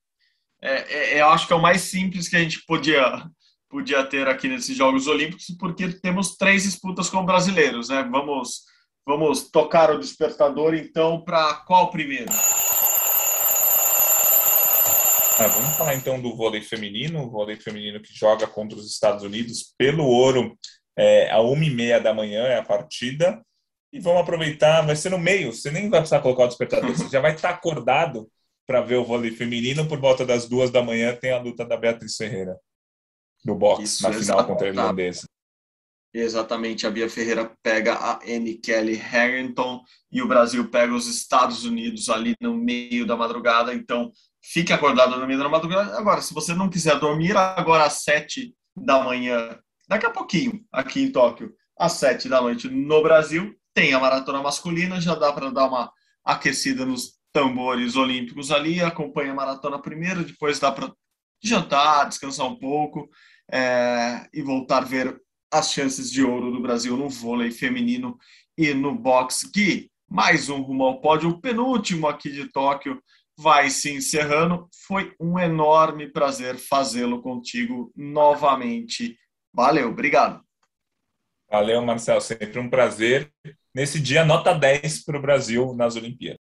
é, 0.63 1.15
é, 1.17 1.21
eu 1.21 1.29
acho 1.29 1.47
que 1.47 1.53
é 1.53 1.57
o 1.57 1.63
mais 1.63 1.83
simples 1.83 2.29
que 2.29 2.37
a 2.37 2.41
gente 2.41 2.65
podia, 2.67 3.25
podia 3.69 4.05
ter 4.05 4.29
aqui 4.29 4.47
nesses 4.47 4.77
Jogos 4.77 5.07
Olímpicos, 5.07 5.47
porque 5.59 5.89
temos 5.89 6.37
três 6.37 6.65
disputas 6.65 7.09
com 7.09 7.25
brasileiros, 7.25 7.89
né? 7.89 8.07
Vamos, 8.11 8.65
vamos 9.07 9.51
tocar 9.51 9.91
o 9.91 9.99
despertador, 9.99 10.75
então, 10.75 11.23
para 11.23 11.55
qual 11.67 11.91
primeiro? 11.91 12.31
Ah, 15.39 15.49
vamos 15.49 15.75
falar 15.75 15.95
então 15.95 16.21
do 16.21 16.37
vôlei 16.37 16.61
feminino, 16.61 17.25
o 17.25 17.31
vôlei 17.31 17.57
feminino 17.57 17.99
que 18.03 18.13
joga 18.15 18.47
contra 18.47 18.77
os 18.77 18.93
Estados 18.93 19.25
Unidos 19.25 19.75
pelo 19.79 20.05
ouro 20.05 20.59
é, 20.99 21.31
a 21.31 21.41
uma 21.41 21.65
e 21.65 21.71
meia 21.71 21.99
da 21.99 22.13
manhã 22.13 22.43
é 22.43 22.59
a 22.59 22.63
partida. 22.63 23.41
E 23.91 23.99
vamos 23.99 24.21
aproveitar, 24.21 24.83
vai 24.83 24.95
ser 24.95 25.09
no 25.09 25.19
meio, 25.19 25.53
você 25.53 25.71
nem 25.71 25.89
vai 25.89 26.01
precisar 26.01 26.21
colocar 26.21 26.45
o 26.45 26.49
despertador, 26.49 26.91
você 26.91 27.09
já 27.09 27.21
vai 27.21 27.35
estar 27.35 27.49
acordado 27.49 28.31
para 28.71 28.83
ver 28.83 28.95
o 28.95 29.05
vôlei 29.05 29.33
feminino. 29.33 29.85
Por 29.89 29.99
volta 29.99 30.25
das 30.25 30.49
duas 30.49 30.71
da 30.71 30.81
manhã 30.81 31.17
tem 31.17 31.33
a 31.33 31.41
luta 31.41 31.65
da 31.65 31.77
Beatriz 31.77 32.17
Ferreira 32.17 32.57
do 33.45 33.53
boxe 33.53 33.83
Isso, 33.83 34.03
na 34.05 34.13
final 34.13 34.47
contra 34.47 34.69
a 34.69 34.71
irlandesa. 34.71 35.25
Exatamente, 36.15 36.87
a 36.87 36.91
Bia 36.91 37.11
Ferreira 37.11 37.53
pega 37.65 37.95
a 37.95 38.21
Anne 38.23 38.55
Kelly 38.55 38.95
Harrington 38.95 39.83
e 40.13 40.23
o 40.23 40.29
Brasil 40.29 40.71
pega 40.71 40.95
os 40.95 41.09
Estados 41.09 41.65
Unidos 41.65 42.09
ali 42.09 42.37
no 42.41 42.55
meio 42.55 43.05
da 43.05 43.17
madrugada. 43.17 43.75
Então, 43.75 44.13
fique 44.41 44.73
acordado 44.73 45.19
no 45.19 45.27
meio 45.27 45.39
da 45.41 45.49
madrugada. 45.49 45.99
Agora, 45.99 46.21
se 46.21 46.33
você 46.33 46.55
não 46.55 46.71
quiser 46.71 46.97
dormir, 47.01 47.37
agora 47.37 47.85
às 47.85 48.05
sete 48.05 48.55
da 48.77 49.03
manhã, 49.03 49.59
daqui 49.89 50.07
a 50.07 50.11
pouquinho, 50.11 50.65
aqui 50.71 51.03
em 51.03 51.11
Tóquio, 51.11 51.53
às 51.77 51.93
sete 51.93 52.29
da 52.29 52.41
noite 52.41 52.69
no 52.69 53.03
Brasil, 53.03 53.53
tem 53.75 53.95
a 53.95 53.99
maratona 53.99 54.41
masculina. 54.41 55.01
Já 55.01 55.17
dá 55.17 55.33
para 55.33 55.51
dar 55.51 55.67
uma 55.67 55.93
aquecida 56.25 56.85
nos 56.85 57.20
tambores 57.33 57.97
olímpicos 57.97 58.51
ali, 58.51 58.81
acompanha 58.81 59.33
a 59.33 59.35
maratona 59.35 59.81
primeiro, 59.81 60.25
depois 60.25 60.59
dá 60.59 60.71
para 60.73 60.93
jantar, 61.43 62.09
descansar 62.09 62.47
um 62.47 62.57
pouco 62.57 63.09
é, 63.51 64.29
e 64.33 64.43
voltar 64.43 64.79
a 64.79 64.87
ver 64.87 65.21
as 65.53 65.73
chances 65.73 66.11
de 66.11 66.23
ouro 66.23 66.53
do 66.53 66.61
Brasil 66.61 66.97
no 66.97 67.09
vôlei 67.09 67.51
feminino 67.51 68.17
e 68.57 68.73
no 68.75 68.95
boxe. 68.95 69.51
Que 69.51 69.91
mais 70.09 70.49
um 70.49 70.61
rumo 70.61 70.85
ao 70.85 71.01
pódio, 71.01 71.31
o 71.31 71.41
penúltimo 71.41 72.07
aqui 72.07 72.31
de 72.31 72.51
Tóquio, 72.51 73.03
vai 73.39 73.71
se 73.71 73.91
encerrando. 73.93 74.69
Foi 74.87 75.15
um 75.19 75.39
enorme 75.39 76.09
prazer 76.09 76.57
fazê-lo 76.59 77.23
contigo 77.23 77.93
novamente. 77.97 79.17
Valeu, 79.53 79.89
obrigado. 79.89 80.43
Valeu, 81.51 81.83
Marcelo, 81.83 82.21
sempre 82.21 82.61
um 82.61 82.69
prazer. 82.69 83.33
Nesse 83.75 84.01
dia, 84.01 84.25
nota 84.25 84.53
10 84.53 85.05
para 85.05 85.19
o 85.19 85.23
Brasil 85.23 85.75
nas 85.75 85.97
Olimpíadas 85.97 86.50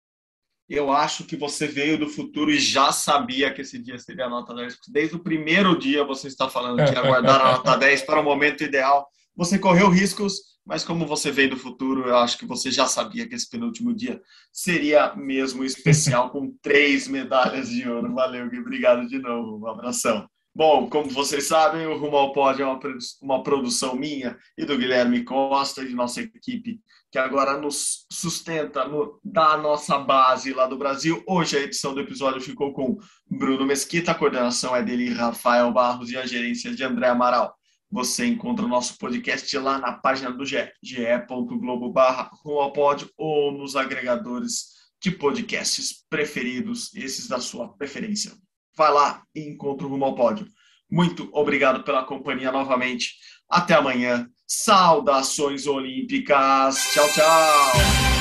eu 0.69 0.91
acho 0.91 1.25
que 1.25 1.37
você 1.37 1.67
veio 1.67 1.99
do 1.99 2.09
futuro 2.09 2.51
e 2.51 2.59
já 2.59 2.91
sabia 2.91 3.53
que 3.53 3.61
esse 3.61 3.79
dia 3.79 3.99
seria 3.99 4.27
a 4.27 4.31
nota 4.31 4.55
10. 4.55 4.79
Desde 4.89 5.17
o 5.17 5.19
primeiro 5.19 5.79
dia 5.79 6.05
você 6.05 6.29
está 6.29 6.49
falando 6.49 6.85
que 6.85 6.95
ia 6.95 7.03
guardar 7.03 7.41
a 7.41 7.53
nota 7.53 7.77
10 7.77 8.03
para 8.03 8.21
o 8.21 8.25
momento 8.25 8.65
ideal. 8.65 9.07
Você 9.37 9.59
correu 9.59 9.89
riscos, 9.89 10.55
Mas 10.67 10.83
como 10.83 11.07
você 11.07 11.31
veio 11.31 11.51
do 11.51 11.59
futuro, 11.59 12.09
eu 12.09 12.17
acho 12.17 12.39
que 12.39 12.47
você 12.47 12.71
já 12.71 12.87
sabia 12.87 13.29
que 13.29 13.35
esse 13.35 13.51
penúltimo 13.51 13.93
dia 13.93 14.19
seria 14.51 15.15
mesmo 15.15 15.63
especial, 15.63 16.31
com 16.33 16.57
três 16.63 17.07
medalhas 17.07 17.69
de 17.69 17.87
ouro. 17.87 18.15
Valeu, 18.15 18.49
Gui. 18.49 18.61
Obrigado 18.61 19.07
de 19.07 19.19
novo. 19.19 19.59
Um 19.59 19.69
abração. 19.69 20.27
Bom, 20.57 20.89
como 20.89 21.11
vocês 21.11 21.49
sabem, 21.49 21.85
o 21.85 21.99
Rumo 21.99 22.17
ao 22.17 22.33
Pódio 22.33 22.65
é 22.65 22.79
uma, 23.21 23.43
produção 23.43 23.97
minha 23.97 24.39
e 24.57 24.65
do 24.65 24.79
Guilherme 24.79 25.25
Costa 25.25 25.83
e 25.83 25.89
de 25.89 25.95
nossa 25.97 26.21
equipe, 26.21 26.81
que 27.11 27.19
agora 27.19 27.59
nos 27.59 28.07
sustenta 28.09 28.87
no, 28.87 29.19
da 29.25 29.57
nossa 29.57 29.99
base 29.99 30.53
lá 30.53 30.69
do 30.69 30.79
Brasil. 30.79 31.25
Hoje 31.27 31.57
a 31.57 31.61
edição 31.61 31.93
do 31.93 32.01
episódio 32.01 32.41
ficou 32.41 32.73
com 32.73 32.97
Bruno 33.29 33.67
Mesquita, 33.67 34.13
a 34.13 34.15
coordenação 34.15 34.77
é 34.77 34.81
dele, 34.81 35.13
Rafael 35.13 35.73
Barros 35.73 36.13
e 36.13 36.17
a 36.17 36.25
gerência 36.25 36.73
de 36.73 36.85
André 36.85 37.09
Amaral. 37.09 37.53
Você 37.91 38.25
encontra 38.25 38.65
o 38.65 38.69
nosso 38.69 38.97
podcast 38.97 39.59
lá 39.59 39.79
na 39.79 39.95
página 39.95 40.31
do 40.31 40.47
GE, 40.47 40.71
ge.globo 40.81 41.91
barra 41.91 42.31
ou 42.45 43.51
nos 43.51 43.75
agregadores 43.75 44.67
de 45.03 45.11
podcasts 45.11 46.05
preferidos, 46.09 46.95
esses 46.95 47.27
da 47.27 47.41
sua 47.41 47.77
preferência 47.77 48.44
vai 48.77 48.93
lá 48.93 49.23
e 49.35 49.41
encontra 49.49 49.87
o 49.87 49.91
rumo 49.91 50.05
ao 50.05 50.15
pódio. 50.15 50.47
Muito 50.91 51.29
obrigado 51.33 51.83
pela 51.83 52.05
companhia 52.05 52.53
novamente. 52.53 53.15
Até 53.49 53.75
amanhã. 53.75 54.29
Saudações 54.47 55.67
olímpicas. 55.67 56.77
Tchau, 56.93 57.09
tchau. 57.13 58.14